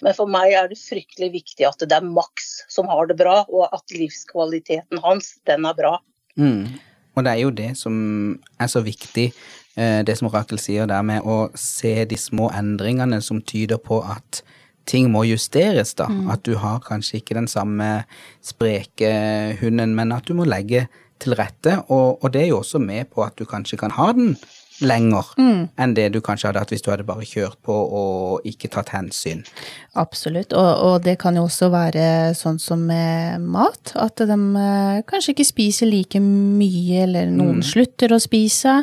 Men 0.00 0.16
for 0.16 0.30
meg 0.32 0.54
er 0.56 0.70
det 0.70 0.80
fryktelig 0.80 1.28
viktig 1.34 1.66
at 1.68 1.82
det 1.84 1.92
er 1.92 2.06
Max 2.06 2.62
som 2.72 2.88
har 2.88 3.10
det 3.10 3.18
bra, 3.20 3.42
og 3.52 3.68
at 3.68 3.92
livskvaliteten 3.92 5.02
hans, 5.04 5.34
den 5.46 5.66
er 5.68 5.76
bra. 5.76 5.98
Mm. 6.40 6.80
Og 7.16 7.26
det 7.26 7.32
er 7.32 7.42
jo 7.42 7.50
det 7.50 7.72
som 7.78 7.94
er 8.60 8.70
så 8.70 8.82
viktig, 8.84 9.30
eh, 9.76 10.00
det 10.06 10.16
som 10.18 10.30
Rakel 10.30 10.60
sier 10.62 10.86
der 10.90 11.02
med 11.02 11.26
å 11.26 11.50
se 11.58 12.04
de 12.04 12.18
små 12.18 12.50
endringene 12.54 13.20
som 13.22 13.42
tyder 13.42 13.80
på 13.82 14.02
at 14.04 14.42
ting 14.90 15.10
må 15.12 15.24
justeres, 15.28 15.94
da. 15.94 16.08
At 16.32 16.42
du 16.46 16.56
har 16.58 16.80
kanskje 16.82 17.20
ikke 17.20 17.36
den 17.36 17.48
samme 17.50 18.04
spreke 18.42 19.10
hunden, 19.60 19.94
men 19.94 20.12
at 20.12 20.26
du 20.26 20.34
må 20.34 20.48
legge 20.48 20.86
til 21.20 21.36
rette. 21.38 21.76
Og, 21.88 22.24
og 22.24 22.32
det 22.32 22.46
er 22.46 22.50
jo 22.52 22.62
også 22.62 22.80
med 22.82 23.10
på 23.14 23.22
at 23.22 23.36
du 23.38 23.44
kanskje 23.48 23.78
kan 23.80 23.94
ha 23.94 24.10
den 24.16 24.34
lenger 24.80 25.28
enn 25.40 25.94
det 25.96 26.08
du 26.14 26.20
kanskje 26.24 26.48
hadde 26.48 26.62
hatt 26.62 26.72
hvis 26.72 26.84
du 26.84 26.90
hadde 26.92 27.06
bare 27.08 27.26
kjørt 27.28 27.58
på 27.66 27.74
og 27.74 28.48
ikke 28.48 28.70
tatt 28.72 28.92
hensyn. 28.94 29.44
Absolutt, 30.00 30.54
og, 30.56 30.70
og 30.86 30.96
det 31.04 31.18
kan 31.20 31.36
jo 31.36 31.46
også 31.48 31.70
være 31.72 32.04
sånn 32.38 32.60
som 32.62 32.82
med 32.88 33.44
mat, 33.44 33.94
at 34.00 34.22
de 34.24 34.38
eh, 34.38 35.00
kanskje 35.08 35.34
ikke 35.34 35.48
spiser 35.48 35.90
like 35.90 36.20
mye, 36.22 37.04
eller 37.04 37.30
noen 37.32 37.62
slutter 37.66 38.14
å 38.14 38.20
spise. 38.22 38.80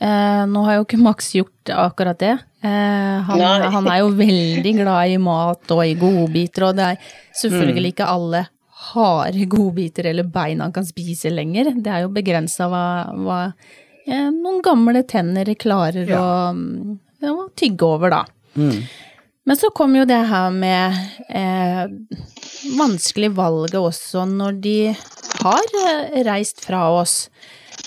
Eh, 0.00 0.44
nå 0.48 0.62
har 0.66 0.78
jo 0.78 0.86
ikke 0.86 1.00
Max 1.00 1.34
gjort 1.36 1.72
akkurat 1.74 2.20
det. 2.20 2.36
Eh, 2.64 3.28
han, 3.28 3.44
han 3.74 3.90
er 3.90 4.00
jo 4.02 4.14
veldig 4.16 4.72
glad 4.82 5.12
i 5.12 5.20
mat 5.20 5.76
og 5.76 5.84
i 5.84 5.96
godbiter, 6.00 6.70
og 6.70 6.80
det 6.80 6.94
er 6.94 7.12
selvfølgelig 7.40 7.94
ikke 7.94 8.08
alle 8.12 8.46
harde 8.90 9.44
godbiter 9.50 10.08
eller 10.10 10.28
bein 10.32 10.62
han 10.64 10.72
kan 10.72 10.86
spise 10.88 11.32
lenger. 11.32 11.74
Det 11.76 11.92
er 11.92 12.04
jo 12.06 12.14
begrensa 12.14 12.68
hva, 12.72 12.84
hva 13.12 13.40
noen 14.34 14.60
gamle 14.64 15.04
tenner 15.08 15.48
klarer 15.54 16.10
å, 16.16 16.26
mm, 16.56 16.98
ja, 17.22 17.36
tygge 17.56 17.86
over, 17.86 18.10
da. 18.10 18.24
Men 19.44 19.56
så 19.56 19.70
kom 19.74 19.94
jo 19.96 20.04
det 20.06 20.20
her 20.30 20.50
med 20.54 20.96
eh, 21.28 21.86
vanskelig 22.78 23.30
valget 23.34 23.78
også 23.80 24.26
når 24.28 24.58
de 24.62 24.76
har 25.40 25.72
eh, 25.86 26.20
reist 26.26 26.60
fra 26.64 26.84
oss. 26.92 27.30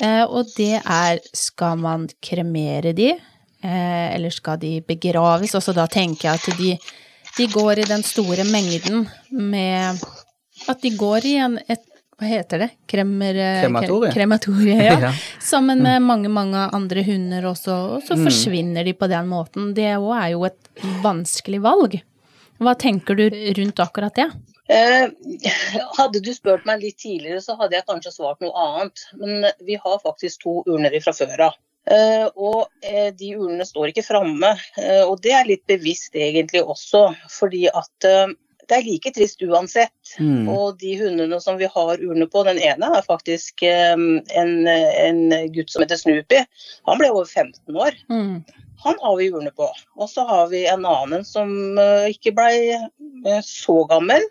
Eh, 0.01 0.23
og 0.23 0.49
det 0.57 0.81
er 0.81 1.21
skal 1.37 1.77
man 1.79 2.07
kremere 2.23 2.95
de, 2.97 3.11
eh, 3.13 4.07
eller 4.15 4.33
skal 4.33 4.59
de 4.59 4.79
begraves? 4.87 5.53
Altså 5.55 5.75
da 5.77 5.85
tenker 5.87 6.31
jeg 6.31 6.41
at 6.41 6.59
de, 6.59 6.73
de 7.37 7.47
går 7.53 7.83
i 7.83 7.89
den 7.91 8.03
store 8.05 8.47
mengden 8.49 9.07
med 9.31 10.03
At 10.69 10.79
de 10.83 10.93
går 10.95 11.25
i 11.25 11.31
en, 11.43 11.57
et 11.67 11.81
hva 12.19 12.29
heter 12.29 12.63
det? 12.63 12.69
Kremer, 12.87 13.37
krematoriet. 13.63 14.13
Krematorie. 14.13 14.77
ja. 14.83 14.97
Ja. 15.03 15.11
Sammen 15.41 15.81
med 15.83 16.01
mange, 16.01 16.29
mange 16.29 16.69
andre 16.71 17.03
hunder 17.03 17.49
også, 17.49 17.75
og 17.97 18.07
så 18.07 18.17
forsvinner 18.19 18.85
de 18.85 18.93
på 18.95 19.09
den 19.11 19.27
måten. 19.31 19.73
Det 19.75 19.89
òg 19.97 20.13
er 20.19 20.29
jo 20.35 20.45
et 20.47 20.83
vanskelig 21.03 21.59
valg. 21.65 21.97
Hva 22.63 22.75
tenker 22.79 23.17
du 23.17 23.25
rundt 23.57 23.81
akkurat 23.83 24.15
det? 24.15 24.29
Eh, 24.71 25.09
hadde 25.97 26.21
du 26.23 26.31
spurt 26.33 26.63
meg 26.69 26.83
litt 26.85 27.01
tidligere, 27.01 27.41
så 27.43 27.57
hadde 27.59 27.75
jeg 27.75 27.87
kanskje 27.89 28.13
svart 28.15 28.39
noe 28.43 28.53
annet. 28.55 29.05
Men 29.19 29.49
vi 29.65 29.79
har 29.81 29.99
faktisk 30.05 30.45
to 30.45 30.61
urner 30.69 30.95
fra 31.03 31.15
før 31.17 31.47
av. 31.49 31.59
Eh, 31.91 32.27
og 32.39 32.69
eh, 32.85 33.09
de 33.11 33.33
urnene 33.35 33.65
står 33.67 33.91
ikke 33.91 34.05
framme. 34.07 34.53
Eh, 34.79 35.03
og 35.03 35.17
det 35.25 35.33
er 35.35 35.49
litt 35.49 35.65
bevisst 35.67 36.15
egentlig 36.15 36.63
også, 36.63 37.09
fordi 37.33 37.65
at 37.73 38.07
eh, 38.07 38.31
det 38.69 38.77
er 38.77 38.85
like 38.87 39.11
trist 39.15 39.41
uansett. 39.43 40.15
Mm. 40.19 40.47
Og 40.51 40.79
de 40.81 40.95
hundene 40.99 41.39
som 41.43 41.57
vi 41.59 41.69
har 41.69 42.03
urne 42.03 42.27
på, 42.31 42.43
den 42.47 42.59
ene 42.63 42.89
er 42.97 43.05
faktisk 43.05 43.63
um, 43.93 44.19
en, 44.35 44.53
en 44.67 45.23
gutt 45.55 45.73
som 45.73 45.83
heter 45.83 45.99
Snoopy. 45.99 46.43
Han 46.89 47.01
ble 47.01 47.11
over 47.13 47.29
15 47.29 47.75
år. 47.75 47.97
Mm. 48.11 48.43
Han 48.83 48.99
har 48.99 49.15
vi 49.19 49.31
urne 49.31 49.51
på. 49.55 49.69
Og 49.95 50.09
så 50.11 50.25
har 50.27 50.49
vi 50.51 50.65
en 50.67 50.85
annen 50.87 51.25
som 51.27 51.51
uh, 51.79 52.09
ikke 52.11 52.35
ble 52.35 52.53
uh, 53.27 53.41
så 53.45 53.83
gammel. 53.91 54.25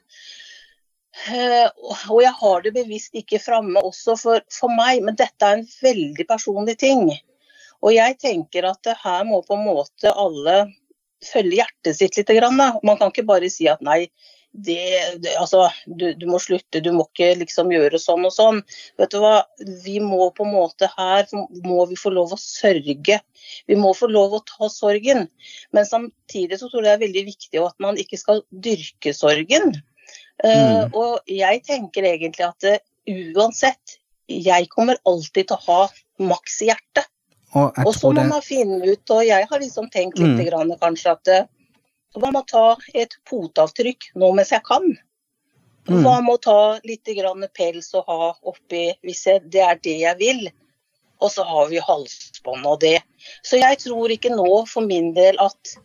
Uh, 1.28 1.68
og 2.08 2.22
jeg 2.24 2.32
har 2.40 2.62
det 2.64 2.74
bevisst 2.76 3.16
ikke 3.18 3.40
framme 3.42 3.80
også 3.84 4.16
for, 4.20 4.44
for 4.52 4.72
meg, 4.72 5.02
men 5.04 5.18
dette 5.18 5.44
er 5.44 5.60
en 5.60 5.68
veldig 5.82 6.28
personlig 6.28 6.78
ting. 6.80 7.10
Og 7.82 7.94
jeg 7.96 8.16
tenker 8.22 8.68
at 8.68 8.92
her 9.02 9.24
må 9.26 9.42
på 9.44 9.56
en 9.58 9.66
måte 9.66 10.12
alle 10.12 10.64
følge 11.26 11.60
hjertet 11.60 11.98
sitt 11.98 12.18
litt. 12.18 12.30
Man 12.52 12.98
kan 12.98 13.10
ikke 13.10 13.26
bare 13.28 13.50
si 13.52 13.68
at 13.70 13.82
nei, 13.84 14.06
det, 14.52 14.78
det, 15.24 15.32
altså, 15.40 15.70
du, 15.86 16.10
du 16.14 16.26
må 16.28 16.38
slutte, 16.42 16.82
du 16.84 16.90
må 16.92 17.06
ikke 17.08 17.30
liksom 17.40 17.72
gjøre 17.72 18.00
sånn 18.00 18.26
og 18.28 18.34
sånn. 18.34 18.60
Vet 19.00 19.14
du 19.14 19.20
hva, 19.22 19.46
vi 19.84 19.96
må 20.04 20.28
på 20.36 20.44
en 20.44 20.52
måte 20.52 20.90
her 20.92 21.24
må 21.64 21.86
vi 21.88 21.96
få 21.96 22.12
lov 22.12 22.34
å 22.36 22.40
sørge. 22.40 23.20
Vi 23.70 23.78
må 23.78 23.94
få 23.96 24.10
lov 24.12 24.36
å 24.36 24.42
ta 24.48 24.68
sorgen. 24.72 25.24
Men 25.72 25.88
samtidig 25.88 26.60
så 26.60 26.68
tror 26.68 26.84
jeg 26.84 26.90
det 26.90 26.98
er 26.98 27.06
veldig 27.06 27.24
viktig 27.30 27.64
at 27.64 27.78
man 27.82 28.00
ikke 28.00 28.20
skal 28.20 28.44
dyrke 28.52 29.14
sorgen. 29.16 29.72
Eh, 30.44 30.84
og 30.90 31.22
jeg 31.30 31.62
tenker 31.66 32.06
egentlig 32.08 32.44
at 32.48 32.68
uh, 32.68 32.78
uansett, 33.36 33.98
jeg 34.32 34.68
kommer 34.72 35.00
alltid 35.08 35.48
til 35.48 35.56
å 35.58 35.64
ha 35.68 36.28
maks 36.28 36.60
i 36.64 36.70
hjertet. 36.70 37.08
Og 37.54 37.78
Og 37.84 37.94
så 37.94 38.10
må 38.10 38.20
det 38.20 38.28
man 38.30 38.44
finne 38.44 38.80
ut, 38.86 39.10
og 39.10 39.26
jeg 39.26 39.46
har 39.50 39.60
liksom 39.60 39.90
tenkt 39.92 40.18
litt 40.18 40.38
Mm. 40.38 40.44
grann, 40.46 40.72
kanskje 40.80 41.12
at 41.12 41.28
eh, 41.28 41.44
så 42.12 42.20
må 42.32 42.42
ta 42.48 42.76
et 42.94 43.14
fotavtrykk 43.28 44.12
nå 44.16 44.32
mens 44.36 44.52
jeg 44.52 44.62
kan. 44.64 44.84
Mm. 45.88 46.02
Hva 46.04 46.20
med 46.22 46.34
å 46.34 46.40
ta 46.40 46.80
litt 46.84 47.08
grann 47.16 47.44
pels 47.54 47.92
og 47.94 48.04
ha 48.06 48.34
oppi 48.42 48.92
hvis 49.02 49.26
jeg, 49.26 49.42
det 49.50 49.60
er 49.60 49.80
det 49.82 49.98
jeg 50.00 50.18
vil? 50.18 50.50
Og 51.22 51.30
så 51.30 51.44
har 51.46 51.68
vi 51.70 51.78
halsbånd 51.78 52.66
og 52.66 52.80
det. 52.80 53.00
Så 53.42 53.58
jeg 53.60 53.78
tror 53.78 54.10
ikke 54.10 54.30
nå 54.34 54.66
for 54.66 54.82
min 54.82 55.12
del 55.14 55.38
at 55.42 55.76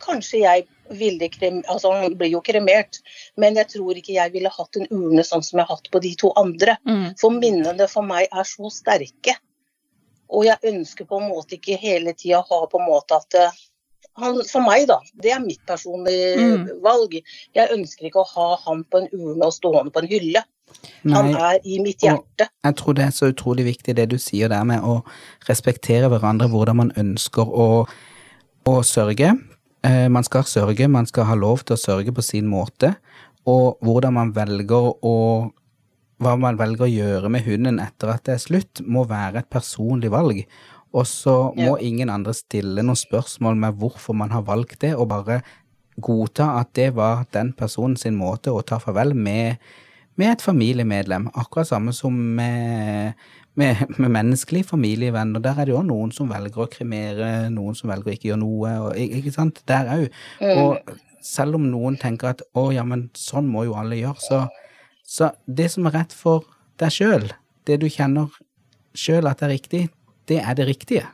kanskje 0.00 0.42
jeg 0.44 0.66
ville 0.90 1.28
krem, 1.28 1.60
altså 1.68 1.92
Han 1.92 2.16
blir 2.18 2.32
jo 2.32 2.40
kremert, 2.40 2.98
men 3.36 3.54
jeg 3.54 3.68
tror 3.68 3.94
ikke 3.94 4.16
jeg 4.16 4.32
ville 4.32 4.50
hatt 4.50 4.76
en 4.76 4.88
urne 4.90 5.22
sånn 5.22 5.44
som 5.44 5.60
jeg 5.60 5.68
har 5.68 5.76
hatt 5.76 5.90
på 5.92 6.00
de 6.02 6.14
to 6.18 6.32
andre. 6.36 6.76
Mm. 6.88 7.12
For 7.20 7.30
minnene 7.30 7.86
for 7.88 8.02
meg 8.02 8.26
er 8.32 8.48
så 8.48 8.72
sterke. 8.74 9.36
Og 10.30 10.44
jeg 10.46 10.58
ønsker 10.70 11.08
på 11.10 11.18
en 11.20 11.28
måte 11.30 11.56
ikke 11.58 11.76
hele 11.80 12.12
tida 12.14 12.42
ha 12.46 12.60
på 12.70 12.78
en 12.80 12.86
måte 12.86 13.16
at 13.18 13.34
eh, 13.38 13.58
han, 14.20 14.40
For 14.50 14.60
meg, 14.66 14.86
da. 14.90 14.98
Det 15.22 15.30
er 15.32 15.40
mitt 15.40 15.60
personlige 15.66 16.36
Mm. 16.40 16.64
valg. 16.82 17.12
Jeg 17.54 17.68
ønsker 17.72 18.08
ikke 18.08 18.20
å 18.24 18.30
ha 18.34 18.48
han 18.66 18.82
på 18.90 18.98
en 18.98 19.08
urne 19.14 19.46
og 19.46 19.52
stående 19.54 19.92
på 19.94 20.02
en 20.02 20.08
hylle. 20.10 20.42
Han 21.10 21.34
er 21.34 21.58
i 21.64 21.78
mitt 21.82 22.02
hjerte. 22.04 22.48
jeg 22.64 22.76
tror 22.76 22.94
det 22.94 23.04
er 23.04 23.10
så 23.14 23.30
utrolig 23.32 23.64
viktig 23.66 23.94
det 23.96 24.08
du 24.10 24.18
sier 24.18 24.48
der 24.48 24.62
med 24.64 24.82
å 24.82 25.00
respektere 25.48 26.08
hverandre, 26.10 26.48
hvordan 26.50 26.76
man 26.76 26.92
ønsker 26.96 27.42
å, 27.46 27.86
å 28.66 28.74
sørge. 28.86 29.32
Eh, 29.82 30.08
man 30.08 30.22
skal 30.24 30.44
sørge, 30.44 30.88
man 30.88 31.06
skal 31.06 31.24
ha 31.24 31.34
lov 31.34 31.64
til 31.64 31.74
å 31.74 31.80
sørge 31.80 32.12
på 32.14 32.22
sin 32.22 32.46
måte, 32.46 32.94
og 33.46 33.78
hvordan 33.82 34.12
man 34.14 34.32
velger 34.36 34.92
å 35.02 35.50
hva 36.20 36.34
man 36.40 36.58
velger 36.60 36.86
å 36.86 36.90
gjøre 36.90 37.30
med 37.32 37.46
hunden 37.46 37.80
etter 37.82 38.12
at 38.12 38.26
det 38.28 38.36
er 38.36 38.42
slutt, 38.42 38.82
må 38.84 39.06
være 39.08 39.42
et 39.42 39.50
personlig 39.52 40.12
valg. 40.12 40.42
Og 40.90 41.06
så 41.06 41.34
må 41.54 41.76
ingen 41.86 42.10
andre 42.10 42.34
stille 42.34 42.82
noen 42.82 42.98
spørsmål 42.98 43.58
med 43.62 43.78
hvorfor 43.80 44.16
man 44.18 44.32
har 44.34 44.44
valgt 44.48 44.80
det, 44.82 44.96
og 44.98 45.10
bare 45.12 45.40
godta 46.00 46.54
at 46.60 46.72
det 46.78 46.90
var 46.96 47.26
den 47.34 47.52
personen 47.56 47.96
sin 48.00 48.16
måte 48.18 48.52
å 48.52 48.64
ta 48.66 48.80
farvel 48.82 49.14
med, 49.14 49.60
med 50.18 50.34
et 50.34 50.44
familiemedlem. 50.44 51.28
Akkurat 51.38 51.68
samme 51.70 51.94
som 51.96 52.16
med, 52.36 53.14
med, 53.60 53.84
med 53.96 54.14
menneskelige 54.16 54.70
familievenner. 54.72 55.42
Der 55.44 55.60
er 55.60 55.68
det 55.68 55.76
jo 55.76 55.84
noen 55.86 56.12
som 56.16 56.30
velger 56.32 56.64
å 56.64 56.70
kremere, 56.72 57.30
noen 57.54 57.78
som 57.78 57.92
velger 57.92 58.10
å 58.10 58.16
ikke 58.16 58.32
gjøre 58.32 58.42
noe. 58.42 58.74
Og, 58.88 59.20
ikke 59.20 59.34
sant? 59.36 59.62
Der 59.70 59.92
òg. 59.94 60.08
Og 60.56 60.96
selv 61.24 61.60
om 61.60 61.68
noen 61.70 62.00
tenker 62.00 62.34
at 62.34 62.42
å 62.56 62.70
ja, 62.74 62.84
men 62.88 63.08
sånn 63.16 63.48
må 63.50 63.66
jo 63.68 63.76
alle 63.78 64.00
gjøre, 64.00 64.24
så, 64.24 64.44
så 65.10 65.32
det 65.46 65.70
som 65.74 65.88
er 65.88 65.96
rett 65.98 66.12
for 66.14 66.46
deg 66.78 66.94
sjøl, 66.94 67.26
det 67.66 67.80
du 67.82 67.88
kjenner 67.90 68.30
sjøl 68.94 69.26
at 69.30 69.42
er 69.42 69.52
riktig, 69.56 69.88
det 70.30 70.38
er 70.38 70.54
det 70.58 70.68
riktige. 70.68 71.08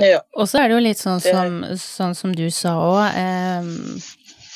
Ja. 0.00 0.22
Og 0.38 0.48
så 0.48 0.62
er 0.62 0.70
det 0.70 0.76
jo 0.76 0.84
litt 0.84 1.00
sånn 1.00 1.20
som, 1.20 1.60
sånn 1.80 2.14
som 2.16 2.32
du 2.36 2.46
sa 2.54 2.76
òg. 2.80 3.20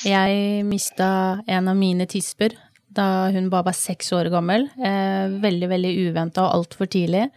jeg 0.07 0.65
mista 0.65 1.09
en 1.45 1.69
av 1.69 1.77
mine 1.77 2.07
tisper 2.09 2.55
da 2.91 3.29
hun 3.31 3.49
bare 3.51 3.69
var 3.69 3.77
seks 3.77 4.11
år 4.15 4.31
gammel. 4.33 4.67
Eh, 4.75 5.31
veldig, 5.43 5.67
veldig 5.71 5.91
uventa 6.07 6.43
og 6.43 6.55
altfor 6.57 6.89
tidlig. 6.91 7.29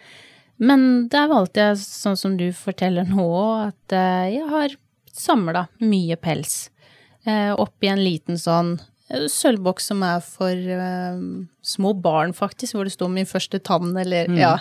Men 0.56 1.08
der 1.10 1.28
valgte 1.30 1.68
jeg, 1.68 1.82
sånn 1.82 2.18
som 2.18 2.38
du 2.38 2.48
forteller 2.56 3.06
nå 3.06 3.26
òg, 3.26 3.68
at 3.70 3.94
eh, 3.98 4.32
jeg 4.38 4.48
har 4.50 4.74
samla 5.14 5.66
mye 5.84 6.18
pels. 6.18 6.70
Eh, 7.24 7.52
oppi 7.54 7.88
en 7.88 8.02
liten 8.02 8.38
sånn 8.40 8.76
eh, 8.78 8.90
sølvboks 9.12 9.90
som 9.90 10.02
er 10.06 10.22
for 10.24 10.54
uh, 10.56 11.20
små 11.64 11.92
barn, 12.00 12.32
faktisk, 12.36 12.74
hvor 12.74 12.88
det 12.88 12.94
står 12.94 13.12
min 13.12 13.28
første 13.28 13.60
tann, 13.60 13.92
eller 14.00 14.30
ja. 14.38 14.56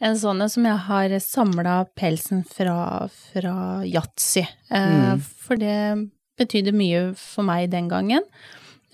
En 0.00 0.16
sånn 0.18 0.40
som 0.48 0.64
jeg 0.64 0.80
har 0.88 1.14
samla 1.20 1.84
pelsen 1.96 2.44
fra, 2.48 3.06
fra 3.32 3.56
yatzy. 3.84 4.46
Eh, 4.72 5.14
For 5.44 5.60
det 5.60 6.08
betydde 6.40 6.72
mye 6.74 7.06
for 7.18 7.46
meg 7.46 7.70
den 7.72 7.88
gangen. 7.92 8.24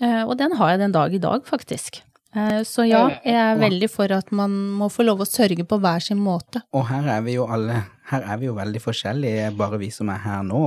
Uh, 0.03 0.25
og 0.27 0.35
den 0.41 0.55
har 0.59 0.73
jeg 0.73 0.83
den 0.83 0.95
dag 0.95 1.13
i 1.13 1.21
dag, 1.23 1.45
faktisk. 1.47 2.03
Så 2.31 2.85
ja, 2.87 3.09
jeg 3.27 3.35
er 3.35 3.57
veldig 3.59 3.89
for 3.91 4.07
at 4.15 4.29
man 4.31 4.53
må 4.79 4.87
få 4.87 5.03
lov 5.03 5.19
å 5.19 5.27
sørge 5.27 5.65
på 5.67 5.75
hver 5.83 5.99
sin 5.99 6.21
måte. 6.23 6.61
Og 6.71 6.85
her 6.87 7.09
er 7.17 7.25
vi 7.25 7.33
jo 7.35 7.43
alle 7.43 7.81
Her 8.07 8.23
er 8.23 8.39
vi 8.39 8.47
jo 8.47 8.53
veldig 8.55 8.79
forskjellige, 8.83 9.49
bare 9.59 9.79
vi 9.81 9.89
som 9.91 10.07
er 10.13 10.21
her 10.23 10.39
nå. 10.47 10.61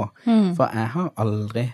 For 0.58 0.68
jeg 0.68 0.90
har 0.92 1.08
aldri 1.24 1.64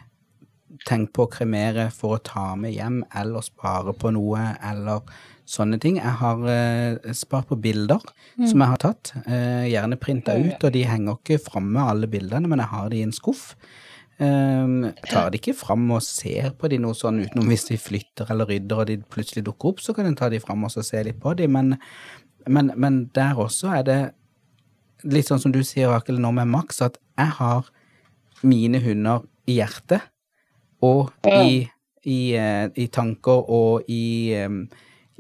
tenkt 0.88 1.12
på 1.16 1.26
å 1.26 1.30
kremere 1.30 1.88
for 1.94 2.16
å 2.16 2.22
ta 2.24 2.46
med 2.58 2.72
hjem 2.74 3.02
eller 3.16 3.44
spare 3.44 3.92
på 3.96 4.12
noe 4.16 4.54
eller 4.64 5.04
sånne 5.50 5.80
ting. 5.82 5.98
Jeg 5.98 6.16
har 6.20 6.42
eh, 6.50 7.12
spart 7.16 7.50
på 7.50 7.58
bilder 7.60 8.02
som 8.36 8.62
jeg 8.62 8.70
har 8.72 8.80
tatt, 8.80 9.12
eh, 9.26 9.66
gjerne 9.72 9.98
printa 10.00 10.36
ut, 10.38 10.58
og 10.62 10.74
de 10.74 10.84
henger 10.86 11.18
ikke 11.18 11.40
framme 11.42 11.86
alle 11.92 12.10
bildene, 12.10 12.50
men 12.50 12.62
jeg 12.62 12.72
har 12.72 12.90
de 12.92 13.00
i 13.00 13.06
en 13.06 13.14
skuff. 13.14 13.54
Um, 14.20 14.90
tar 15.08 15.30
de 15.32 15.38
ikke 15.38 15.54
fram 15.56 15.86
og 15.94 16.02
ser 16.04 16.50
på 16.60 16.68
de 16.68 16.76
noe 16.82 16.92
sånn 16.92 17.22
utenom 17.22 17.46
hvis 17.48 17.62
de 17.70 17.78
flytter 17.80 18.28
eller 18.28 18.50
rydder 18.50 18.82
og 18.82 18.90
de 18.90 18.98
plutselig 19.14 19.46
dukker 19.46 19.70
opp, 19.72 19.80
så 19.80 19.94
kan 19.96 20.10
en 20.10 20.18
ta 20.18 20.28
de 20.28 20.42
fram 20.44 20.66
og 20.66 20.74
se 20.76 21.00
litt 21.06 21.16
på 21.22 21.32
de, 21.38 21.46
men, 21.48 21.72
men, 22.44 22.68
men 22.76 22.98
der 23.16 23.40
også 23.40 23.72
er 23.78 23.86
det 23.88 24.00
litt 25.08 25.30
sånn 25.30 25.40
som 25.40 25.54
du 25.54 25.62
sier, 25.64 25.88
Rakel, 25.88 26.20
nå 26.20 26.34
med 26.36 26.52
Max, 26.52 26.82
at 26.84 27.00
jeg 27.16 27.32
har 27.38 27.70
mine 28.44 28.82
hunder 28.84 29.24
i 29.48 29.56
hjertet 29.56 30.09
og 30.86 31.10
i, 31.28 31.66
i, 32.04 32.20
eh, 32.36 32.66
i 32.74 32.86
tanker 32.92 33.50
og 33.52 33.90
i, 33.90 34.32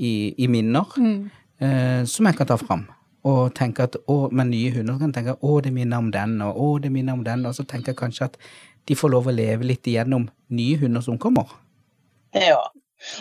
i, 0.00 0.12
i 0.38 0.48
minner 0.50 0.96
eh, 0.98 2.02
som 2.08 2.28
jeg 2.28 2.38
kan 2.38 2.50
ta 2.50 2.58
fram. 2.60 2.86
Og 3.28 3.52
tenke 3.56 3.84
at, 3.84 3.98
å, 4.08 4.30
Med 4.32 4.48
nye 4.48 4.72
hunder 4.72 4.96
kan 5.00 5.12
tenke 5.12 5.36
å, 5.44 5.60
det 5.60 5.74
minner 5.76 6.00
om 6.00 6.08
den, 6.14 6.38
og 6.44 6.56
å, 6.56 6.68
det 6.80 6.92
minner 6.92 7.18
om 7.18 7.24
den. 7.26 7.44
Og 7.48 7.56
så 7.56 7.66
tenker 7.68 7.92
jeg 7.92 8.00
kanskje 8.00 8.30
at 8.30 8.38
de 8.88 8.96
får 8.96 9.12
lov 9.12 9.28
å 9.28 9.34
leve 9.34 9.68
litt 9.68 9.86
igjennom 9.86 10.28
nye 10.56 10.78
hunder 10.80 11.04
som 11.04 11.18
kommer. 11.20 11.50
Ja. 12.32 12.62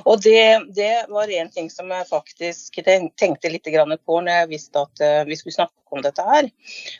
Og 0.04 0.20
det, 0.24 0.72
det 0.76 1.06
var 1.12 1.32
en 1.32 1.52
ting 1.52 1.70
som 1.72 1.92
jeg 1.92 2.08
faktisk 2.10 2.80
tenkte 2.84 3.52
litt 3.52 3.68
på 3.68 4.18
når 4.20 4.42
jeg 4.42 4.50
visste 4.52 4.84
at 4.84 5.04
eh, 5.04 5.22
vi 5.28 5.38
skulle 5.40 5.56
snakke 5.56 5.96
om 5.96 6.04
dette 6.04 6.26
her. 6.26 6.50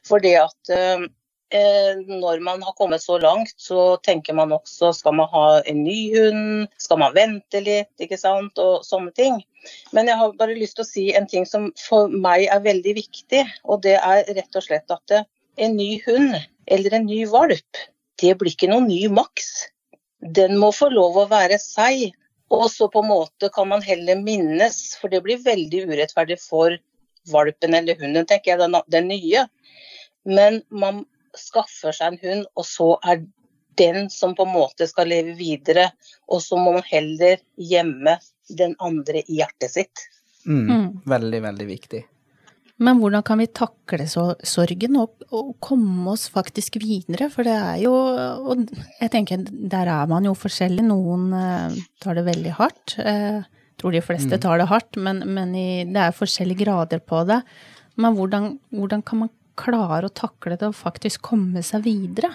For 0.08 0.24
det 0.24 0.36
at 0.40 0.72
eh, 0.76 1.08
når 1.54 2.44
man 2.46 2.62
har 2.62 2.74
kommet 2.78 3.02
så 3.02 3.18
langt, 3.18 3.54
så 3.58 3.98
tenker 4.06 4.34
man 4.38 4.52
også 4.54 4.92
skal 4.94 5.16
man 5.18 5.30
ha 5.32 5.62
en 5.66 5.84
ny 5.84 6.14
hund, 6.14 6.68
skal 6.78 7.00
man 7.02 7.16
vente 7.16 7.62
litt, 7.66 7.92
ikke 7.98 8.20
sant, 8.22 8.60
og 8.62 8.86
sånne 8.86 9.12
ting. 9.18 9.40
Men 9.92 10.08
jeg 10.08 10.20
har 10.20 10.38
bare 10.38 10.58
lyst 10.58 10.78
til 10.78 10.86
å 10.86 10.90
si 10.90 11.06
en 11.18 11.28
ting 11.28 11.48
som 11.50 11.72
for 11.80 12.10
meg 12.10 12.46
er 12.54 12.62
veldig 12.62 12.94
viktig, 13.00 13.44
og 13.66 13.82
det 13.86 13.98
er 13.98 14.30
rett 14.30 14.62
og 14.62 14.66
slett 14.66 14.94
at 14.94 15.16
eh, 15.16 15.26
en 15.58 15.76
ny 15.76 16.00
hund 16.06 16.38
eller 16.70 16.96
en 16.96 17.10
ny 17.10 17.24
valp, 17.30 17.84
det 18.22 18.36
blir 18.38 18.54
ikke 18.54 18.70
noen 18.70 18.88
ny 18.90 19.08
maks. 19.12 19.70
Den 20.20 20.58
må 20.60 20.72
få 20.76 20.92
lov 20.94 21.18
å 21.18 21.30
være 21.32 21.58
seg. 21.62 22.12
Og 22.50 22.66
så 22.74 22.88
på 22.92 23.04
en 23.04 23.12
måte 23.12 23.50
kan 23.54 23.70
man 23.70 23.84
heller 23.86 24.18
minnes, 24.20 24.78
for 25.00 25.12
det 25.12 25.22
blir 25.26 25.42
veldig 25.44 25.86
urettferdig 25.86 26.40
for 26.42 26.76
valpen 27.30 27.76
eller 27.78 27.98
hunden, 28.00 28.26
tenker 28.26 28.56
jeg, 28.56 28.62
den, 28.62 28.78
den 28.90 29.10
nye. 29.12 29.46
Men 30.26 30.62
man 30.70 31.04
skaffer 31.38 31.96
seg 31.96 32.14
en 32.14 32.22
hund, 32.24 32.48
og 32.56 32.68
så 32.68 32.94
er 33.04 33.26
den 33.80 34.10
som 34.12 34.36
på 34.36 34.46
en 34.48 34.54
måte 34.54 34.88
skal 34.90 35.10
leve 35.12 35.36
videre. 35.40 35.90
Og 36.28 36.44
så 36.44 36.60
må 36.60 36.76
man 36.76 36.86
heller 36.88 37.40
gjemme 37.56 38.18
den 38.50 38.76
andre 38.84 39.24
i 39.26 39.40
hjertet 39.40 39.76
sitt. 39.76 40.08
Mm. 40.46 40.66
Mm. 40.66 40.88
Veldig, 41.10 41.44
veldig 41.46 41.68
viktig. 41.70 42.02
Men 42.80 43.02
hvordan 43.02 43.24
kan 43.28 43.42
vi 43.42 43.50
takle 43.52 44.06
så, 44.08 44.24
sorgen 44.48 44.96
og, 45.02 45.26
og 45.36 45.56
komme 45.64 46.14
oss 46.14 46.30
faktisk 46.32 46.78
videre? 46.80 47.28
For 47.32 47.48
det 47.48 47.56
er 47.56 47.82
jo 47.84 47.92
Og 47.92 48.70
jeg 49.02 49.12
tenker, 49.12 49.44
der 49.44 49.92
er 49.92 50.08
man 50.08 50.28
jo 50.28 50.36
forskjellig. 50.38 50.86
Noen 50.88 51.34
eh, 51.36 51.82
tar 52.00 52.16
det 52.16 52.24
veldig 52.30 52.54
hardt. 52.56 52.96
Eh, 53.04 53.42
tror 53.80 53.96
de 53.96 54.04
fleste 54.04 54.40
tar 54.44 54.60
det 54.60 54.70
hardt, 54.72 54.96
men, 55.00 55.22
men 55.28 55.52
i, 55.56 55.84
det 55.88 56.02
er 56.06 56.16
forskjellige 56.16 56.64
grader 56.64 57.04
på 57.04 57.24
det. 57.28 57.42
Men 58.00 58.16
hvordan, 58.16 58.54
hvordan 58.72 59.04
kan 59.04 59.26
man 59.26 59.32
klare 59.60 60.08
å 60.08 60.16
takle 60.16 60.58
det 60.60 60.70
og 60.70 60.78
faktisk 60.78 61.24
komme 61.32 61.64
seg 61.66 61.84
videre? 61.88 62.32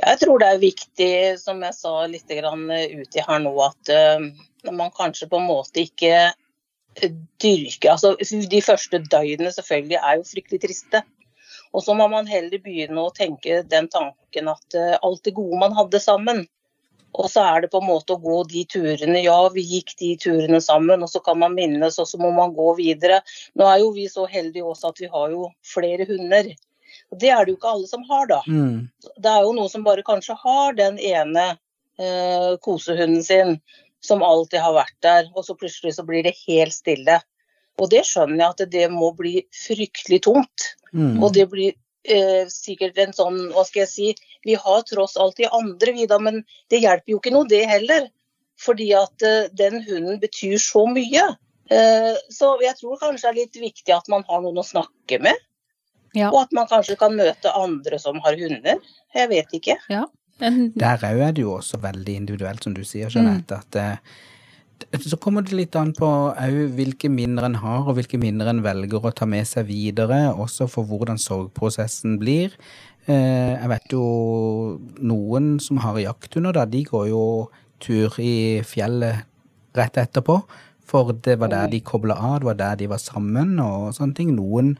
Jeg 0.00 0.18
tror 0.20 0.42
det 0.42 0.48
er 0.50 0.62
viktig, 0.62 1.12
som 1.38 1.60
jeg 1.62 1.76
sa 1.76 1.92
litt 2.10 2.30
grann 2.34 2.66
uti 2.66 3.22
her 3.22 3.42
nå, 3.44 3.52
at 3.62 3.92
eh, 3.94 4.24
man 4.72 4.90
kanskje 4.94 5.30
på 5.30 5.38
en 5.38 5.46
måte 5.46 5.84
ikke 5.86 6.32
dyrker 7.42 7.90
altså 7.90 8.12
De 8.50 8.60
første 8.62 9.00
døgnene 9.10 9.50
selvfølgelig 9.50 9.98
er 9.98 10.18
jo 10.18 10.26
fryktelig 10.28 10.60
triste. 10.62 11.00
Og 11.74 11.82
så 11.82 11.94
må 11.98 12.06
man 12.10 12.28
heller 12.30 12.60
begynne 12.62 13.02
å 13.02 13.14
tenke 13.14 13.62
den 13.66 13.88
tanken 13.90 14.50
at 14.52 14.76
eh, 14.78 14.94
alt 15.02 15.24
det 15.26 15.34
gode 15.34 15.58
man 15.58 15.74
hadde 15.74 16.00
sammen. 16.02 16.44
Og 17.14 17.30
så 17.30 17.44
er 17.46 17.62
det 17.62 17.70
på 17.70 17.78
en 17.78 17.86
måte 17.86 18.16
å 18.16 18.22
gå 18.22 18.40
de 18.50 18.64
turene. 18.66 19.20
Ja, 19.22 19.36
vi 19.54 19.62
gikk 19.62 19.94
de 20.00 20.14
turene 20.20 20.60
sammen, 20.64 21.04
og 21.04 21.10
så 21.12 21.22
kan 21.22 21.38
man 21.38 21.54
minnes, 21.54 21.98
og 22.02 22.08
så 22.10 22.18
må 22.18 22.32
man 22.34 22.54
gå 22.56 22.72
videre. 22.80 23.20
Nå 23.54 23.68
er 23.70 23.82
jo 23.84 23.92
vi 23.94 24.08
så 24.10 24.26
heldige 24.30 24.66
også 24.66 24.90
at 24.90 25.02
vi 25.04 25.10
har 25.12 25.34
jo 25.34 25.48
flere 25.74 26.08
hunder. 26.10 26.50
Og 27.12 27.20
det 27.22 27.30
er 27.30 27.44
det 27.44 27.54
jo 27.54 27.58
ikke 27.60 27.74
alle 27.76 27.90
som 27.90 28.02
har, 28.08 28.26
da. 28.32 28.40
Mm. 28.48 28.88
Det 29.14 29.30
er 29.30 29.46
jo 29.46 29.54
noen 29.54 29.70
som 29.70 29.86
bare 29.86 30.06
kanskje 30.06 30.36
har 30.42 30.74
den 30.78 30.98
ene 30.98 31.46
eh, 31.54 32.50
kosehunden 32.64 33.22
sin 33.22 33.58
som 34.04 34.24
alltid 34.26 34.60
har 34.60 34.74
vært 34.76 34.98
der, 35.04 35.30
og 35.32 35.46
så 35.46 35.56
plutselig 35.56 35.94
så 35.96 36.04
blir 36.06 36.26
det 36.26 36.34
helt 36.44 36.74
stille. 36.74 37.20
Og 37.80 37.90
det 37.90 38.04
skjønner 38.06 38.42
jeg 38.42 38.50
at 38.52 38.74
det 38.74 38.88
må 38.92 39.10
bli 39.16 39.46
fryktelig 39.54 40.20
tomt. 40.26 40.74
Mm. 40.92 41.22
Og 41.22 41.32
det 41.34 41.48
blir 41.50 41.74
eh, 42.04 42.44
sikkert 42.52 42.98
en 43.00 43.14
sånn, 43.16 43.38
hva 43.54 43.64
skal 43.66 43.84
jeg 43.84 43.92
si, 43.92 44.10
vi 44.44 44.56
har 44.60 44.84
tross 44.88 45.16
alt 45.20 45.38
de 45.40 45.48
andre, 45.48 45.94
vi 45.96 46.06
da, 46.10 46.18
men 46.20 46.42
det 46.72 46.82
hjelper 46.84 47.14
jo 47.14 47.20
ikke 47.22 47.34
noe 47.34 47.48
det 47.50 47.64
heller. 47.68 48.10
Fordi 48.60 48.92
at 48.94 49.24
eh, 49.26 49.48
den 49.56 49.80
hunden 49.82 50.20
betyr 50.22 50.58
så 50.62 50.84
mye. 50.86 51.24
Eh, 51.72 52.12
Så 52.30 52.52
jeg 52.62 52.76
tror 52.78 53.00
kanskje 53.00 53.24
det 53.24 53.32
er 53.32 53.40
litt 53.40 53.56
viktig 53.62 53.94
at 53.96 54.10
man 54.12 54.22
har 54.28 54.44
noen 54.44 54.60
å 54.62 54.66
snakke 54.66 55.18
med. 55.24 55.40
Ja. 56.14 56.28
Og 56.30 56.44
at 56.44 56.52
man 56.54 56.68
kanskje 56.70 56.94
kan 57.00 57.16
møte 57.18 57.50
andre 57.58 57.98
som 57.98 58.20
har 58.22 58.36
hunder. 58.38 58.78
Jeg 59.14 59.30
vet 59.32 59.56
ikke. 59.58 59.78
En, 60.42 60.60
Der 60.78 61.02
òg 61.02 61.24
er 61.28 61.34
det 61.34 61.42
jo 61.42 61.56
også 61.56 61.80
veldig 61.82 62.14
individuelt, 62.20 62.62
som 62.62 62.74
du 62.74 62.84
sier, 62.86 63.10
Jeanette. 63.10 63.58
At 63.58 63.78
eh, 63.80 64.14
så 65.04 65.18
kommer 65.20 65.44
det 65.44 65.56
litt 65.56 65.76
an 65.78 65.92
på 65.96 66.08
hvilke 66.76 67.10
minner 67.10 67.46
en 67.48 67.58
har, 67.62 67.84
og 67.86 67.98
hvilke 67.98 68.18
minner 68.20 68.50
en 68.50 68.62
velger 68.64 69.04
å 69.04 69.12
ta 69.14 69.26
med 69.28 69.46
seg 69.48 69.68
videre, 69.68 70.28
også 70.32 70.68
for 70.70 70.88
hvordan 70.88 71.20
sorgprosessen 71.20 72.18
blir. 72.22 72.54
Eh, 73.06 73.54
jeg 73.54 73.68
vet 73.68 73.92
jo 73.92 74.04
noen 75.04 75.58
som 75.60 75.80
har 75.84 75.98
jakthunder, 76.00 76.56
da, 76.56 76.64
de 76.64 76.84
går 76.88 77.08
jo 77.10 77.24
tur 77.82 78.14
i 78.22 78.62
fjellet 78.64 79.26
rett 79.76 79.98
etterpå. 80.00 80.38
For 80.84 81.14
det 81.24 81.38
var 81.40 81.50
der 81.52 81.68
de 81.72 81.80
kobla 81.84 82.16
av, 82.16 82.38
det 82.40 82.48
var 82.50 82.60
der 82.60 82.78
de 82.80 82.88
var 82.92 83.00
sammen 83.02 83.58
og 83.62 83.92
sånne 83.96 84.16
ting. 84.16 84.32
Noen 84.36 84.74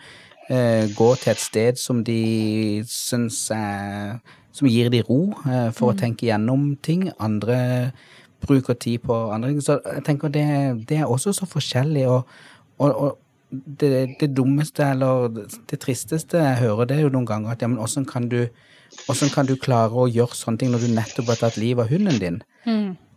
eh, 0.48 0.88
går 0.96 1.20
til 1.20 1.32
et 1.32 1.42
sted 1.42 1.80
som 1.80 2.04
de 2.04 2.84
syns 2.88 3.46
er 3.54 4.18
Som 4.54 4.68
gir 4.70 4.86
de 4.86 5.00
ro 5.02 5.32
eh, 5.50 5.72
for 5.74 5.90
å 5.90 5.96
tenke 5.98 6.28
gjennom 6.28 6.76
ting. 6.78 7.08
Andre 7.18 7.90
bruker 8.46 8.74
tid 8.74 9.04
på 9.06 9.16
andre 9.34 9.50
ting. 9.52 9.62
Så 9.64 9.78
jeg 9.84 10.04
tenker 10.06 10.32
det, 10.32 10.46
det 10.88 10.98
er 11.02 11.10
også 11.10 11.32
så 11.36 11.46
forskjellig. 11.48 12.06
Og, 12.08 12.26
og, 12.78 12.96
og 12.96 13.18
det, 13.80 14.16
det 14.20 14.30
dummeste, 14.36 14.84
eller 14.94 15.28
det 15.70 15.80
tristeste 15.82 16.40
jeg 16.42 16.62
hører, 16.62 16.88
det 16.90 16.98
er 16.98 17.06
jo 17.06 17.12
noen 17.14 17.28
ganger 17.28 17.54
at 17.54 17.62
ja, 17.62 17.70
men 17.70 17.78
åssen 17.82 18.06
kan 18.08 18.28
kan 19.34 19.46
du 19.46 19.56
klare 19.56 19.90
å 19.90 20.06
gjøre 20.06 20.36
sånne 20.38 20.58
ting 20.58 20.70
når 20.70 20.86
du 20.86 20.94
nettopp 20.94 21.32
har 21.32 21.40
tatt 21.40 21.56
livet 21.58 21.84
av 21.84 21.90
hunden 21.90 22.20
din? 22.22 22.42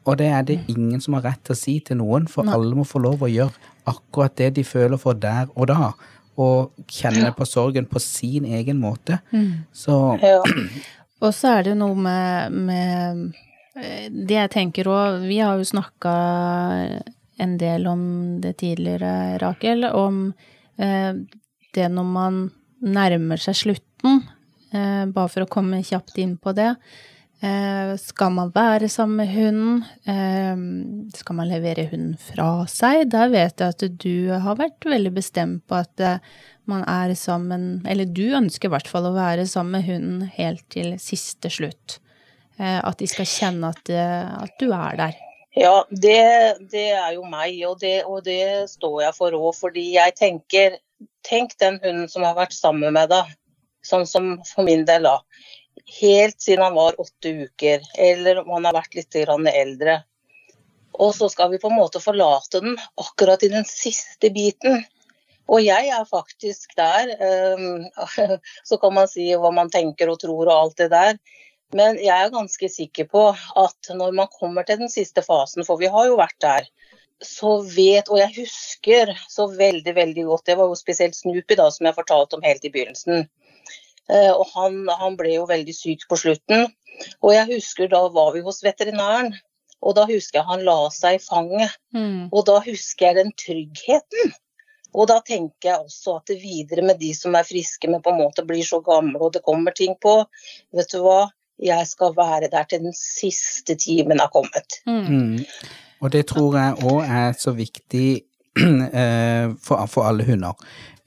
Og 0.07 0.17
det 0.17 0.27
er 0.31 0.41
det 0.47 0.59
ingen 0.71 1.01
som 1.03 1.17
har 1.17 1.25
rett 1.27 1.41
til 1.45 1.53
å 1.53 1.59
si 1.59 1.79
til 1.83 1.99
noen, 1.99 2.27
for 2.31 2.47
alle 2.47 2.75
må 2.75 2.85
få 2.87 3.01
lov 3.03 3.25
å 3.25 3.31
gjøre 3.31 3.51
akkurat 3.87 4.35
det 4.39 4.53
de 4.55 4.63
føler 4.63 4.97
for 4.97 5.13
der 5.13 5.49
og 5.55 5.67
da. 5.67 5.91
Og 6.37 6.71
kjenne 6.87 7.33
på 7.35 7.45
sorgen 7.49 7.85
på 7.89 7.99
sin 7.99 8.45
egen 8.45 8.79
måte. 8.79 9.19
Så 9.73 10.17
Ja. 10.21 10.41
Og 11.17 11.33
så 11.33 11.47
er 11.49 11.63
det 11.65 11.71
jo 11.71 11.77
noe 11.79 11.95
med, 11.97 12.53
med 12.53 13.37
Det 13.77 14.33
jeg 14.33 14.49
tenker 14.53 14.87
òg 14.89 15.27
Vi 15.27 15.37
har 15.43 15.59
jo 15.59 15.67
snakka 15.67 16.13
en 17.37 17.57
del 17.61 17.85
om 17.85 18.01
det 18.41 18.55
tidligere, 18.63 19.37
Rakel, 19.41 19.85
om 19.93 20.31
eh, 20.81 21.13
det 21.77 21.89
når 21.93 22.07
man 22.09 22.39
nærmer 22.81 23.37
seg 23.41 23.59
slutten, 23.59 24.23
eh, 24.73 25.03
bare 25.05 25.29
for 25.29 25.45
å 25.45 25.51
komme 25.51 25.83
kjapt 25.85 26.17
inn 26.23 26.33
på 26.41 26.55
det. 26.57 26.71
Eh, 27.37 27.93
skal 28.01 28.31
man 28.33 28.49
være 28.55 28.89
sammen 28.89 29.19
med 29.21 29.29
hunden? 29.29 29.83
Eh, 30.09 31.13
skal 31.13 31.37
man 31.37 31.49
levere 31.51 31.85
hunden 31.91 32.17
fra 32.17 32.65
seg? 32.71 33.11
Der 33.13 33.29
vet 33.29 33.61
jeg 33.61 33.75
at 33.75 33.85
du 34.01 34.31
har 34.33 34.57
vært 34.57 34.87
veldig 34.89 35.13
bestemt 35.13 35.61
på 35.69 35.77
at 35.77 36.01
eh, 36.01 36.23
man 36.65 36.81
er 36.89 37.13
sammen 37.15 37.85
Eller 37.87 38.09
du 38.09 38.25
ønsker 38.35 38.67
i 38.67 38.73
hvert 38.73 38.89
fall 38.89 39.05
å 39.07 39.15
være 39.15 39.45
sammen 39.47 39.77
med 39.77 39.85
hunden 39.85 40.25
helt 40.33 40.65
til 40.73 40.95
siste 40.97 41.53
slutt. 41.53 41.99
Eh, 42.59 42.79
at 42.81 42.97
de 42.97 43.07
skal 43.09 43.29
kjenne 43.29 43.69
at, 43.73 43.89
eh, 43.93 44.29
at 44.43 44.57
du 44.59 44.71
er 44.73 44.97
der. 44.97 45.17
Ja, 45.57 45.85
det, 45.89 46.21
det 46.71 46.89
er 46.93 47.13
jo 47.15 47.23
meg, 47.29 47.57
og 47.65 47.79
det, 47.81 48.03
og 48.05 48.23
det 48.25 48.69
står 48.69 49.07
jeg 49.07 49.17
for 49.17 49.38
òg. 49.38 49.51
Fordi 49.57 49.91
jeg 49.95 50.17
tenker 50.17 50.81
Tenk 51.27 51.51
den 51.61 51.75
hunden 51.84 52.07
som 52.09 52.23
har 52.25 52.34
vært 52.34 52.55
sammen 52.55 52.95
med 52.95 53.11
deg, 53.11 53.27
sånn 53.85 54.07
som 54.09 54.29
for 54.47 54.65
min 54.65 54.85
del, 54.88 55.03
da. 55.05 55.19
Helt 55.99 56.39
siden 56.41 56.63
han 56.63 56.73
var 56.73 56.97
åtte 56.97 57.34
uker, 57.43 57.84
eller 58.01 58.39
om 58.41 58.49
han 58.55 58.65
har 58.65 58.77
vært 58.79 58.95
litt 58.97 59.17
eldre. 59.19 59.99
Og 60.97 61.13
så 61.13 61.27
skal 61.29 61.51
vi 61.51 61.59
på 61.61 61.69
en 61.69 61.77
måte 61.77 62.01
forlate 62.01 62.63
den 62.63 62.79
akkurat 62.97 63.43
i 63.45 63.51
den 63.51 63.67
siste 63.69 64.31
biten. 64.34 64.81
Og 65.47 65.61
jeg 65.61 65.91
er 65.93 66.07
faktisk 66.09 66.73
der. 66.79 67.13
eh, 67.21 68.39
Så 68.63 68.79
kan 68.81 68.95
man 68.95 69.07
si 69.11 69.29
hva 69.35 69.51
man 69.53 69.69
tenker 69.69 70.09
og 70.09 70.19
tror 70.23 70.47
og 70.47 70.55
alt 70.55 70.77
det 70.77 70.89
der. 70.95 71.19
Men 71.76 71.98
jeg 71.99 72.15
er 72.15 72.31
ganske 72.31 72.69
sikker 72.72 73.07
på 73.11 73.23
at 73.60 73.89
når 73.91 74.14
man 74.15 74.30
kommer 74.31 74.64
til 74.64 74.80
den 74.80 74.91
siste 74.91 75.23
fasen, 75.26 75.65
for 75.68 75.80
vi 75.81 75.89
har 75.91 76.07
jo 76.07 76.19
vært 76.19 76.38
der, 76.44 76.69
så 77.23 77.57
vet 77.65 78.11
Og 78.14 78.19
jeg 78.19 78.30
husker 78.35 79.10
så 79.26 79.48
veldig, 79.49 79.95
veldig 79.95 80.23
godt 80.27 80.45
Det 80.45 80.56
var 80.60 80.68
jo 80.69 80.76
spesielt 80.77 81.15
Snoopy, 81.18 81.56
da, 81.57 81.65
som 81.73 81.88
jeg 81.89 81.98
fortalte 81.98 82.38
om 82.38 82.44
helt 82.45 82.65
i 82.65 82.69
begynnelsen. 82.69 83.27
Eh, 84.10 84.31
Og 84.31 84.45
han, 84.53 84.84
han 84.88 85.18
ble 85.18 85.34
jo 85.34 85.48
veldig 85.49 85.73
syk 85.73 86.06
på 86.07 86.19
slutten. 86.22 86.68
Og 87.26 87.34
jeg 87.34 87.49
husker 87.56 87.89
da 87.89 88.03
var 88.14 88.35
vi 88.35 88.44
hos 88.45 88.61
veterinæren. 88.64 89.34
Og 89.81 89.95
da 89.98 90.06
husker 90.10 90.39
jeg 90.39 90.45
han 90.45 90.64
la 90.65 90.77
seg 90.94 91.18
i 91.18 91.23
fanget. 91.26 91.73
Og 92.31 92.45
da 92.45 92.60
husker 92.61 93.07
jeg 93.10 93.18
den 93.18 93.34
tryggheten. 93.34 94.35
Og 94.94 95.10
da 95.10 95.18
tenker 95.26 95.72
jeg 95.72 95.88
også 95.89 96.19
at 96.19 96.30
det 96.30 96.38
videre 96.41 96.85
med 96.85 97.02
de 97.02 97.11
som 97.18 97.35
er 97.35 97.45
friske, 97.45 97.89
men 97.89 98.02
på 98.02 98.14
en 98.14 98.22
måte 98.22 98.45
blir 98.45 98.64
så 98.65 98.80
gamle 98.81 99.19
og 99.19 99.34
det 99.34 99.44
kommer 99.45 99.73
ting 99.76 99.98
på. 100.02 100.19
Vet 100.73 100.94
du 100.94 101.02
hva, 101.03 101.27
jeg 101.59 101.88
skal 101.88 102.13
være 102.17 102.49
der 102.51 102.63
til 102.69 102.84
den 102.85 102.93
siste 102.93 103.75
timen 103.75 104.19
har 104.19 104.29
kommet. 104.34 104.79
Mm. 104.85 105.39
Og 105.99 106.11
det 106.13 106.25
tror 106.29 106.57
jeg 106.57 106.84
òg 106.85 106.99
er 107.05 107.31
så 107.39 107.53
viktig 107.57 108.21
eh, 109.01 109.47
for, 109.63 109.85
for 109.89 110.09
alle 110.09 110.25
hunder. 110.25 110.53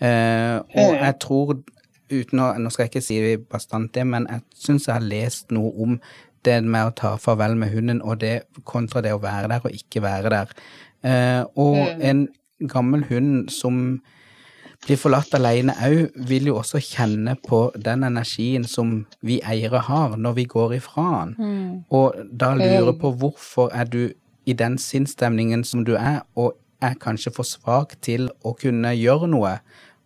Eh, 0.01 0.57
og 0.59 0.97
jeg 0.97 1.15
tror, 1.21 1.55
uten 2.11 2.43
å 2.43 2.49
Nå 2.59 2.73
skal 2.73 2.87
jeg 2.87 2.91
ikke 2.95 3.05
si 3.05 3.21
bastant 3.53 3.93
det, 3.95 4.07
men 4.07 4.27
jeg 4.31 4.43
syns 4.59 4.89
jeg 4.89 4.97
har 4.97 5.07
lest 5.07 5.55
noe 5.55 5.71
om 5.79 5.99
det 6.45 6.57
med 6.65 6.89
å 6.89 6.95
ta 6.97 7.15
farvel 7.21 7.55
med 7.61 7.71
hunden, 7.75 8.01
og 8.03 8.23
det 8.23 8.41
kontra 8.65 9.03
det 9.05 9.13
å 9.15 9.23
være 9.23 9.51
der 9.53 9.67
og 9.67 9.77
ikke 9.77 10.03
være 10.03 10.33
der. 10.33 10.55
Eh, 11.07 11.43
og 11.61 11.79
en 12.01 12.27
gammel 12.69 13.05
hund 13.09 13.51
som 13.53 14.01
blir 14.87 14.97
forlatt 14.97 15.35
alene 15.37 15.75
òg, 15.85 16.15
vil 16.29 16.49
jo 16.51 16.57
også 16.61 16.81
kjenne 16.83 17.37
på 17.49 17.67
den 17.77 18.05
energien 18.07 18.65
som 18.69 19.05
vi 19.27 19.41
eiere 19.45 19.83
har 19.87 20.17
når 20.17 20.39
vi 20.39 20.47
går 20.49 20.79
ifra 20.79 21.05
han. 21.11 21.37
Og 21.91 22.17
da 22.33 22.55
lurer 22.57 22.97
på 23.01 23.13
hvorfor 23.21 23.71
er 23.77 23.85
du 23.91 24.03
i 24.49 24.57
den 24.57 24.79
sinnsstemningen 24.79 25.65
som 25.65 25.85
du 25.85 25.95
er, 25.99 26.23
og 26.35 26.57
er 26.81 26.97
kanskje 27.01 27.33
for 27.37 27.45
svak 27.45 27.99
til 28.01 28.31
å 28.45 28.55
kunne 28.57 28.95
gjøre 28.97 29.29
noe, 29.29 29.59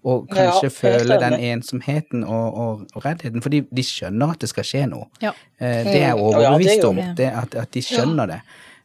og 0.04 0.26
kanskje 0.28 0.68
ja, 0.68 0.72
føle 0.74 1.16
den 1.22 1.34
ensomheten 1.54 2.26
og, 2.28 2.58
og, 2.60 2.80
og 2.92 3.06
reddheten, 3.06 3.40
fordi 3.42 3.62
de 3.72 3.84
skjønner 3.86 4.34
at 4.34 4.42
det 4.42 4.50
skal 4.50 4.66
skje 4.68 4.82
noe. 4.90 5.06
Ja. 5.22 5.32
Eh, 5.56 5.80
det 5.86 5.94
er 5.94 6.10
jeg 6.10 6.18
Mm. 6.18 6.20
Ja, 6.20 6.36
det 6.36 6.50
overbevist 6.50 6.84
om, 6.84 6.98
at, 6.98 7.54
at 7.62 7.74
de 7.74 7.82
skjønner 7.82 8.28
det. 8.34 8.40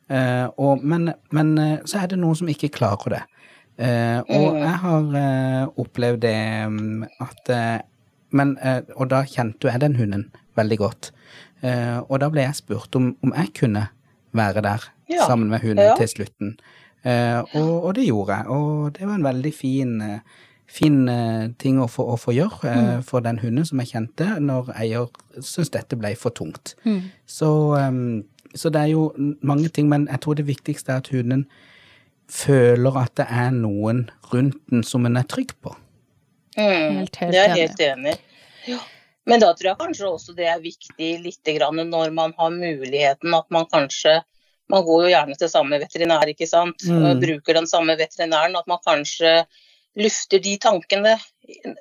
Uh, 0.09 0.47
og, 0.57 0.81
men, 0.81 1.11
men 1.31 1.57
eh, 1.61 1.75
så 1.85 1.99
er 2.01 2.07
det 2.09 2.17
noen 2.17 2.37
som 2.39 2.47
ikke 2.49 2.71
klarer 2.73 3.13
det. 3.13 3.19
Eh, 3.79 4.19
og 4.27 4.53
Mm. 4.53 4.59
jeg 4.59 4.75
har 4.83 5.13
eh, 5.15 5.67
opplevd 5.79 6.19
det 6.21 6.69
mm, 6.69 7.03
at 7.21 7.49
eh, 7.55 7.79
men, 8.31 8.57
Og 8.95 9.09
da 9.09 9.23
kjente 9.25 9.71
jeg 9.71 9.81
den 9.81 9.95
hunden 9.95 10.25
veldig 10.57 10.77
godt. 10.77 11.11
Eh, 11.63 11.97
og 12.09 12.19
da 12.21 12.27
ble 12.29 12.41
jeg 12.43 12.55
spurt 12.59 12.95
om, 12.95 13.15
om 13.23 13.33
jeg 13.35 13.53
kunne 13.59 13.87
være 14.33 14.61
der 14.61 14.83
Ja. 15.09 15.25
sammen 15.27 15.49
med 15.49 15.59
hunden 15.63 15.85
Ja. 15.85 15.95
til 15.97 16.07
slutten. 16.07 16.57
Eh, 17.05 17.39
og, 17.55 17.83
og 17.85 17.95
det 17.95 18.05
gjorde 18.05 18.35
jeg, 18.35 18.47
og 18.47 18.93
det 18.99 19.07
var 19.07 19.15
en 19.15 19.23
veldig 19.23 19.53
fin, 19.53 20.19
fin 20.67 21.07
ting 21.57 21.79
å 21.81 21.87
få, 21.89 22.03
å 22.13 22.17
få 22.19 22.31
gjøre 22.35 22.69
eh, 22.97 23.01
for 23.01 23.19
den 23.25 23.39
hunden 23.39 23.65
som 23.65 23.79
jeg 23.79 23.87
kjente, 23.95 24.27
når 24.39 24.69
eier 24.77 25.07
syntes 25.41 25.69
dette 25.73 25.95
ble 25.97 26.13
for 26.15 26.29
tungt. 26.29 26.75
Så, 27.25 27.49
eh, 27.79 28.21
så 28.55 28.69
det 28.69 28.81
er 28.81 28.91
jo 28.93 29.13
mange 29.41 29.69
ting, 29.69 29.89
men 29.89 30.07
jeg 30.11 30.19
tror 30.21 30.35
det 30.35 30.45
viktigste 30.45 30.91
er 30.91 30.97
at 31.01 31.07
hunden 31.09 31.47
føler 32.29 32.97
at 33.01 33.15
det 33.19 33.27
er 33.29 33.51
noen 33.55 34.05
rundt 34.31 34.59
den 34.69 34.85
som 34.85 35.05
en 35.09 35.19
er 35.19 35.27
trygg 35.29 35.55
på. 35.63 35.73
Mm, 36.57 36.99
Helt, 37.01 37.15
helt 37.21 37.33
det 37.33 37.39
er 37.39 37.53
jeg 37.53 37.67
helt 37.67 37.83
enig 37.85 38.15
i. 38.15 38.19
Ja. 38.73 38.79
Men 39.29 39.41
da 39.43 39.51
tror 39.53 39.69
jeg 39.69 39.79
kanskje 39.79 40.09
også 40.09 40.33
det 40.37 40.47
er 40.49 40.61
viktig 40.63 41.09
litt 41.23 41.51
grann 41.57 41.81
når 41.91 42.13
man 42.15 42.33
har 42.37 42.51
muligheten 42.53 43.35
at 43.37 43.49
man 43.53 43.69
kanskje 43.71 44.21
Man 44.69 44.83
går 44.85 44.99
jo 45.01 45.09
gjerne 45.09 45.33
til 45.33 45.49
samme 45.49 45.77
veterinær, 45.81 46.29
ikke 46.29 46.45
sant. 46.45 46.83
Mm. 46.85 46.97
Og 47.01 47.21
bruker 47.23 47.57
den 47.57 47.65
samme 47.65 47.95
veterinæren. 47.97 48.53
At 48.53 48.67
man 48.69 48.77
kanskje 48.85 49.31
lufter 49.97 50.43
de 50.43 50.51
tankene, 50.61 51.15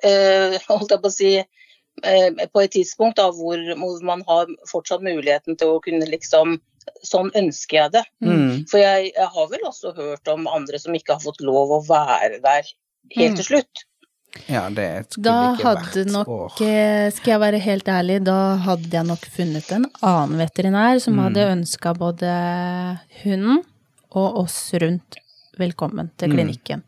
øh, 0.09 0.55
holdt 0.65 0.95
jeg 0.95 1.03
på 1.03 1.11
å 1.11 1.13
si, 1.13 1.33
eh, 1.37 2.39
på 2.49 2.63
et 2.63 2.73
tidspunkt 2.73 3.19
da, 3.21 3.27
hvor, 3.29 3.61
hvor 3.77 4.01
man 4.09 4.23
har 4.25 4.49
fortsatt 4.71 5.05
muligheten 5.05 5.59
til 5.61 5.75
å 5.75 5.83
kunne 5.85 6.09
liksom 6.09 6.57
Sånn 7.05 7.31
ønsker 7.35 7.77
jeg 7.83 7.91
det. 7.91 8.03
Mm. 8.23 8.65
For 8.69 8.77
jeg, 8.81 9.11
jeg 9.15 9.27
har 9.35 9.47
vel 9.51 9.65
også 9.67 9.95
hørt 9.95 10.27
om 10.33 10.47
andre 10.47 10.79
som 10.79 10.93
ikke 10.93 11.13
har 11.17 11.19
fått 11.23 11.41
lov 11.41 11.71
å 11.71 11.83
være 11.87 12.41
der 12.41 12.63
helt 13.15 13.35
til 13.41 13.45
slutt. 13.45 13.85
Ja, 14.47 14.69
det 14.69 14.85
skulle 15.09 15.23
Da 15.25 15.37
ikke 15.55 15.63
hadde 15.65 15.85
vært 16.05 16.11
nok, 16.13 16.27
år. 16.27 16.61
eh, 16.61 17.09
skal 17.11 17.31
jeg 17.31 17.39
være 17.41 17.59
helt 17.65 17.87
ærlig, 17.89 18.23
da 18.23 18.55
hadde 18.57 18.89
jeg 18.93 19.05
nok 19.07 19.25
funnet 19.33 19.71
en 19.73 19.85
annen 20.05 20.37
veterinær 20.37 21.01
som 21.01 21.15
Mm. 21.15 21.23
hadde 21.23 21.47
ønska 21.55 21.93
både 21.97 22.29
hunden 23.23 23.63
og 24.11 24.37
oss 24.43 24.71
rundt 24.73 25.17
velkommen 25.57 26.11
til 26.17 26.29
Mm. 26.29 26.35
klinikken. 26.37 26.83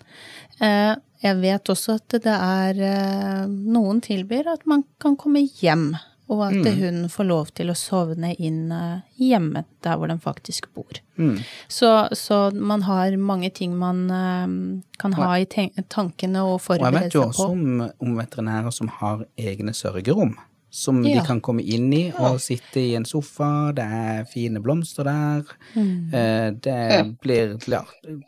Eh, 0.61 0.95
Jeg 1.23 1.35
vet 1.39 1.63
også 1.69 1.93
at 1.99 2.07
det 2.09 2.25
er 2.25 2.73
eh, 2.81 3.45
Noen 3.45 4.01
tilbyr 4.01 4.47
at 4.53 4.65
man 4.65 4.83
kan 4.99 5.15
komme 5.15 5.43
hjem 5.61 5.95
og 6.31 6.41
at 6.47 6.53
Mm. 6.55 6.77
hunden 6.79 7.09
får 7.11 7.25
lov 7.27 7.49
til 7.57 7.67
å 7.69 7.75
sovne 7.75 8.29
inn 8.39 8.71
eh, 8.71 9.01
hjemme 9.19 9.65
der 9.83 9.97
hvor 9.99 10.07
den 10.07 10.19
faktisk 10.23 10.69
bor. 10.73 11.01
Mm. 11.17 11.41
Så, 11.67 11.89
så 12.15 12.37
man 12.55 12.81
har 12.87 13.11
mange 13.19 13.49
ting 13.53 13.73
man 13.77 14.05
eh, 14.09 14.47
kan 15.01 15.13
ha 15.19 15.33
i 15.37 15.45
tankene 15.45 16.39
og 16.45 16.61
Og 16.69 16.79
jeg 16.79 16.93
vet 16.93 17.13
jo 17.13 17.25
også 17.27 17.49
om, 17.51 17.81
om 17.99 18.15
veterinærer 18.17 18.71
som 18.71 18.87
har 19.01 19.25
egne 19.37 19.75
sørgerom. 19.75 20.37
Som 20.73 21.01
Ja. 21.03 21.19
de 21.19 21.25
kan 21.27 21.41
komme 21.43 21.59
inn 21.67 21.91
i 21.91 22.13
og 22.17 22.37
sitte 22.39 22.79
i 22.79 22.93
en 22.95 23.03
sofa, 23.03 23.73
det 23.75 23.83
er 23.83 24.23
fine 24.23 24.61
blomster 24.63 25.03
der. 25.03 25.43
Mm. 25.75 26.13
Eh, 26.15 26.51
Det 26.51 27.17
blir 27.21 27.57
ja, 27.67 27.81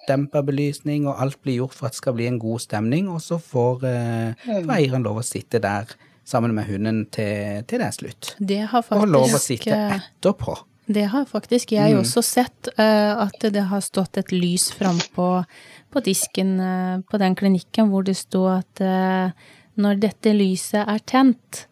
dempa 0.10 0.42
belysning, 0.44 1.08
og 1.08 1.22
alt 1.24 1.38
blir 1.42 1.62
gjort 1.62 1.74
for 1.74 1.86
at 1.86 1.94
det 1.94 2.02
skal 2.02 2.14
bli 2.18 2.28
en 2.28 2.40
god 2.40 2.60
stemning. 2.60 3.08
Og 3.08 3.22
så 3.22 3.40
får, 3.40 3.86
eh, 3.88 4.34
får 4.44 4.76
eieren 4.76 5.04
lov 5.08 5.22
å 5.22 5.24
sitte 5.24 5.62
der 5.62 5.86
sammen 6.26 6.54
med 6.56 6.68
hunden 6.70 7.06
til, 7.12 7.64
til 7.68 7.82
det 7.82 7.88
er 7.88 7.96
slutt. 7.96 8.36
Det 8.40 8.62
har 8.72 8.82
faktisk, 8.82 9.02
Og 9.02 9.12
lov 9.12 9.34
å 9.36 9.42
sitte 9.42 9.74
eh, 9.76 9.98
etterpå. 9.98 10.56
Det 10.94 11.06
har 11.14 11.26
faktisk 11.26 11.72
jeg 11.72 11.94
Mm. 11.94 12.00
også 12.02 12.22
sett, 12.24 12.68
uh, 12.78 13.24
at 13.24 13.40
det 13.40 13.64
har 13.70 13.80
stått 13.82 14.18
et 14.18 14.32
lys 14.32 14.70
frampå 14.76 15.46
på, 15.92 16.02
disken 16.04 16.60
uh, 16.60 16.98
på 17.10 17.20
den 17.22 17.36
klinikken 17.36 17.88
hvor 17.90 18.04
det 18.04 18.18
sto 18.20 18.48
at 18.52 18.82
uh, 18.82 19.32
når 19.80 20.00
dette 20.00 20.34
lyset 20.36 20.84
er 20.88 21.00
tent, 21.06 21.68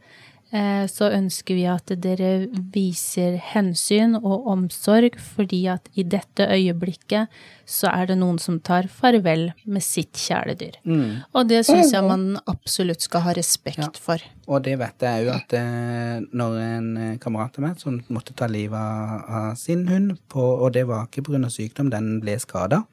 så 0.51 1.07
ønsker 1.15 1.55
vi 1.55 1.63
at 1.71 1.93
dere 2.03 2.49
viser 2.73 3.37
hensyn 3.53 4.17
og 4.19 4.49
omsorg, 4.51 5.15
fordi 5.15 5.61
at 5.71 5.87
i 5.95 6.03
dette 6.03 6.43
øyeblikket 6.43 7.31
så 7.71 7.91
er 7.91 8.09
det 8.09 8.17
noen 8.19 8.39
som 8.41 8.59
tar 8.59 8.89
farvel 8.91 9.49
med 9.63 9.83
sitt 9.85 10.19
kjæledyr. 10.19 10.81
Mm. 10.83 11.23
Og 11.31 11.47
det 11.47 11.63
syns 11.67 11.93
jeg 11.95 12.03
man 12.03 12.35
absolutt 12.51 13.05
skal 13.05 13.25
ha 13.27 13.35
respekt 13.37 13.99
for. 14.01 14.21
Og 14.51 14.63
det 14.65 14.75
vet 14.81 15.05
jeg 15.05 15.25
jo 15.25 15.33
at 15.33 15.55
eh, 15.55 16.19
når 16.35 16.59
en 16.65 16.91
eh, 16.97 17.17
kamerat 17.21 17.59
av 17.59 17.67
meg 17.67 17.81
som 17.81 18.01
måtte 18.11 18.35
ta 18.37 18.49
livet 18.51 18.75
av, 18.77 19.53
sin 19.59 19.85
hund, 19.87 20.17
på, 20.31 20.41
og 20.41 20.73
det 20.75 20.87
var 20.89 21.07
ikke 21.07 21.25
pga. 21.29 21.47
sykdom, 21.51 21.91
den 21.93 22.17
ble 22.23 22.35
skada, 22.41 22.83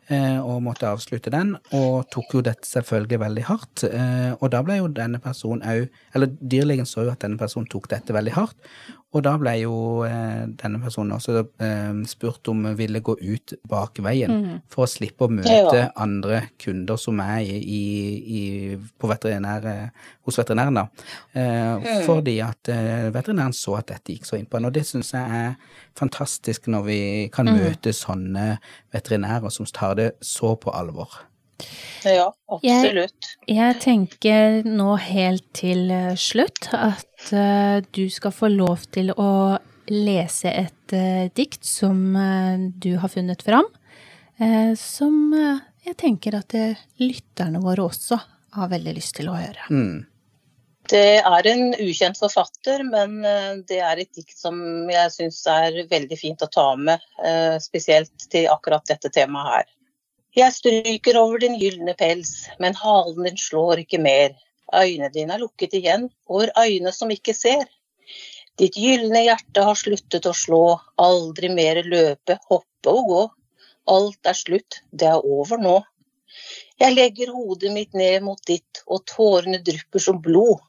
og 0.41 0.61
måtte 0.65 0.89
avslutte 0.89 1.31
den, 1.33 1.53
og 1.77 2.07
tok 2.13 2.35
jo 2.37 2.43
dette 2.45 2.67
selvfølgelig 2.67 3.21
veldig 3.21 3.45
hardt. 3.47 3.85
Eh, 3.87 4.31
og 4.37 4.51
da 4.53 4.61
ble 4.65 4.79
jo 4.81 4.89
denne 4.91 5.21
personen 5.23 5.63
òg 5.67 5.87
Eller 6.15 6.31
dyrlegen 6.39 6.87
så 6.89 7.05
jo 7.05 7.13
at 7.13 7.21
denne 7.23 7.39
personen 7.39 7.69
tok 7.71 7.87
dette 7.91 8.15
veldig 8.15 8.33
hardt, 8.35 8.57
og 9.13 9.23
da 9.25 9.33
ble 9.37 9.51
jo 9.59 9.73
eh, 10.07 10.45
denne 10.61 10.79
personen 10.79 11.11
også 11.17 11.41
eh, 11.59 11.97
spurt 12.07 12.47
om 12.47 12.61
hun 12.69 12.77
ville 12.79 13.01
gå 13.03 13.17
ut 13.19 13.53
bakveien 13.67 14.61
for 14.71 14.85
å 14.85 14.89
slippe 14.89 15.27
å 15.27 15.31
møte 15.33 15.49
Ja. 15.51 15.89
andre 15.99 16.41
kunder 16.61 16.95
som 17.01 17.19
er 17.19 17.41
i, 17.43 17.57
i, 17.59 17.81
i, 18.39 18.43
på 18.99 19.09
veterinær, 19.11 19.65
eh, 19.67 19.89
hos 20.23 20.37
veterinæren. 20.39 20.79
da. 20.79 20.85
Eh, 21.35 22.05
Fordi 22.07 22.37
at 22.45 22.69
eh, 22.71 23.09
veterinæren 23.11 23.53
så 23.53 23.75
at 23.81 23.87
dette 23.91 24.13
gikk 24.15 24.25
så 24.29 24.39
inn 24.39 24.45
på 24.47 24.57
henne. 24.59 24.71
Og 24.71 24.77
det 24.79 24.85
syns 24.87 25.11
jeg 25.11 25.41
er 25.41 25.55
fantastisk 25.99 26.67
når 26.71 26.87
vi 26.87 27.01
kan 27.35 27.51
møte 27.51 27.91
sånne 27.93 28.59
veterinærer 28.95 29.51
som 29.51 29.65
tar 29.65 29.95
det 29.99 30.11
så 30.23 30.55
på 30.55 30.71
alvor. 30.71 31.19
Ja, 32.01 32.31
absolutt. 32.49 33.27
Jeg 33.45 33.75
tenker 33.83 34.63
nå 34.65 34.95
helt 34.97 35.43
til 35.53 35.91
eh, 35.93 36.15
slutt 36.17 36.71
at 36.73 37.05
eh, 37.33 37.81
du 37.93 38.05
skal 38.09 38.33
få 38.35 38.49
lov 38.51 38.87
til 38.93 39.13
å 39.13 39.31
lese 39.91 40.51
et 40.51 40.95
eh, 40.95 41.27
dikt 41.35 41.65
som 41.67 42.15
eh, 42.15 42.69
du 42.81 42.95
har 43.01 43.11
funnet 43.11 43.43
fram, 43.43 43.67
eh, 44.39 44.73
som 44.79 45.33
jeg 45.81 45.97
tenker 45.97 46.37
at 46.37 46.55
lytterne 47.01 47.61
våre 47.63 47.87
også 47.89 48.19
har 48.57 48.71
veldig 48.71 48.95
lyst 48.95 49.15
til 49.17 49.31
å 49.31 49.37
høre. 49.39 49.67
Mm. 49.71 50.07
Det 50.91 51.21
er 51.21 51.47
en 51.47 51.75
ukjent 51.79 52.17
forfatter, 52.19 52.81
men 52.83 53.21
det 53.69 53.77
er 53.79 54.01
et 54.01 54.09
dikt 54.17 54.33
som 54.35 54.57
jeg 54.91 55.13
syns 55.13 55.37
er 55.47 55.77
veldig 55.87 56.17
fint 56.19 56.41
å 56.43 56.49
ta 56.51 56.73
med, 56.75 56.99
eh, 57.23 57.55
spesielt 57.63 58.27
til 58.33 58.49
akkurat 58.51 58.83
dette 58.89 59.09
temaet 59.13 59.53
her. 59.53 59.69
Jeg 60.35 60.55
stryker 60.55 61.17
over 61.19 61.41
din 61.43 61.57
gylne 61.59 61.95
pels, 61.99 62.47
men 62.59 62.75
halen 62.77 63.27
din 63.27 63.39
slår 63.39 63.83
ikke 63.83 63.99
mer. 64.03 64.35
Øynene 64.71 65.11
dine 65.13 65.35
er 65.35 65.43
lukket 65.43 65.75
igjen, 65.75 66.09
over 66.27 66.51
øyne 66.59 66.91
som 66.95 67.11
ikke 67.11 67.35
ser. 67.35 67.67
Ditt 68.59 68.77
gylne 68.79 69.23
hjerte 69.25 69.63
har 69.67 69.77
sluttet 69.79 70.27
å 70.27 70.33
slå, 70.35 70.63
aldri 71.01 71.49
mer 71.51 71.81
løpe, 71.83 72.37
hoppe 72.49 72.91
og 72.91 73.07
gå. 73.11 73.21
Alt 73.91 74.29
er 74.31 74.37
slutt, 74.37 74.81
det 74.91 75.07
er 75.09 75.25
over 75.25 75.59
nå. 75.59 75.77
Jeg 76.81 76.95
legger 76.95 77.33
hodet 77.35 77.71
mitt 77.73 77.97
ned 77.97 78.23
mot 78.25 78.39
ditt, 78.47 78.83
og 78.87 79.03
tårene 79.09 79.59
drypper 79.65 80.03
som 80.03 80.21
blod. 80.23 80.61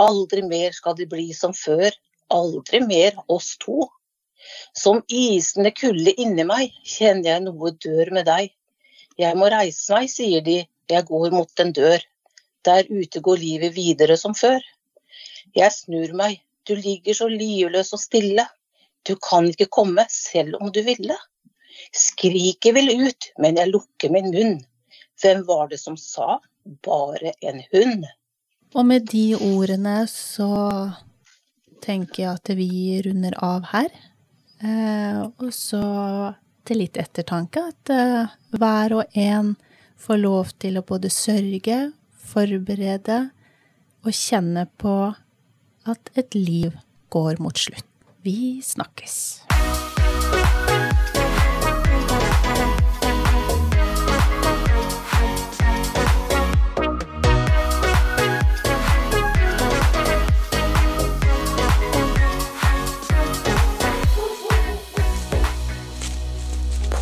Aldri 0.00 0.42
mer 0.46 0.72
skal 0.74 0.96
det 0.98 1.08
bli 1.10 1.28
som 1.36 1.52
før, 1.54 1.90
aldri 2.32 2.80
mer 2.86 3.20
oss 3.28 3.54
to. 3.62 3.88
Som 4.76 5.02
isende 5.08 5.72
kulde 5.76 6.14
inni 6.20 6.44
meg 6.48 6.72
kjenner 6.82 7.30
jeg 7.30 7.44
noe 7.44 7.74
dør 7.84 8.10
med 8.16 8.28
deg. 8.28 8.50
Jeg 9.20 9.38
må 9.38 9.48
reise 9.52 9.94
meg, 9.94 10.10
sier 10.10 10.42
de, 10.44 10.58
jeg 10.90 11.06
går 11.08 11.30
mot 11.34 11.62
en 11.62 11.72
dør. 11.76 12.02
Der 12.64 12.88
ute 12.88 13.20
går 13.20 13.40
livet 13.40 13.74
videre 13.76 14.16
som 14.20 14.34
før. 14.34 14.60
Jeg 15.54 15.72
snur 15.72 16.14
meg, 16.16 16.40
du 16.66 16.74
ligger 16.74 17.16
så 17.16 17.28
livløs 17.28 17.92
og 17.92 18.00
stille. 18.02 18.46
Du 19.04 19.14
kan 19.20 19.46
ikke 19.50 19.68
komme, 19.68 20.06
selv 20.08 20.56
om 20.60 20.72
du 20.72 20.80
ville. 20.86 21.16
Skriket 21.94 22.74
vil 22.74 22.90
ut, 23.04 23.30
men 23.38 23.60
jeg 23.60 23.72
lukker 23.72 24.12
min 24.12 24.30
munn. 24.32 24.58
Hvem 25.20 25.44
var 25.46 25.68
det 25.70 25.80
som 25.82 25.98
sa? 26.00 26.38
Bare 26.64 27.34
en 27.44 27.60
hund. 27.72 28.06
Og 28.74 28.86
med 28.88 29.06
de 29.12 29.34
ordene 29.36 30.00
så 30.10 30.48
tenker 31.84 32.24
jeg 32.24 32.32
at 32.32 32.54
vi 32.56 33.02
runder 33.04 33.36
av 33.44 33.68
her. 33.74 33.92
Eh, 34.64 35.20
og 35.20 35.52
så 35.54 35.84
til 36.64 36.80
litt 36.80 36.96
ettertanke 36.98 37.66
at 37.68 37.92
eh, 37.92 38.32
hver 38.56 38.96
og 38.96 39.18
en 39.20 39.52
får 40.00 40.20
lov 40.22 40.54
til 40.62 40.80
å 40.80 40.86
både 40.86 41.10
sørge, 41.12 41.78
forberede 42.24 43.18
og 44.04 44.12
kjenne 44.12 44.66
på 44.80 44.96
at 45.88 46.10
et 46.16 46.36
liv 46.36 46.72
går 47.12 47.40
mot 47.42 47.58
slutt. 47.58 47.86
Vi 48.24 48.60
snakkes. 48.64 49.44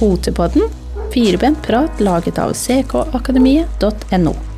Potepodden, 0.03 0.67
firebent 1.15 1.63
prat 1.63 2.01
laget 2.03 2.39
av 2.43 2.57
ckakademiet.no. 2.59 4.52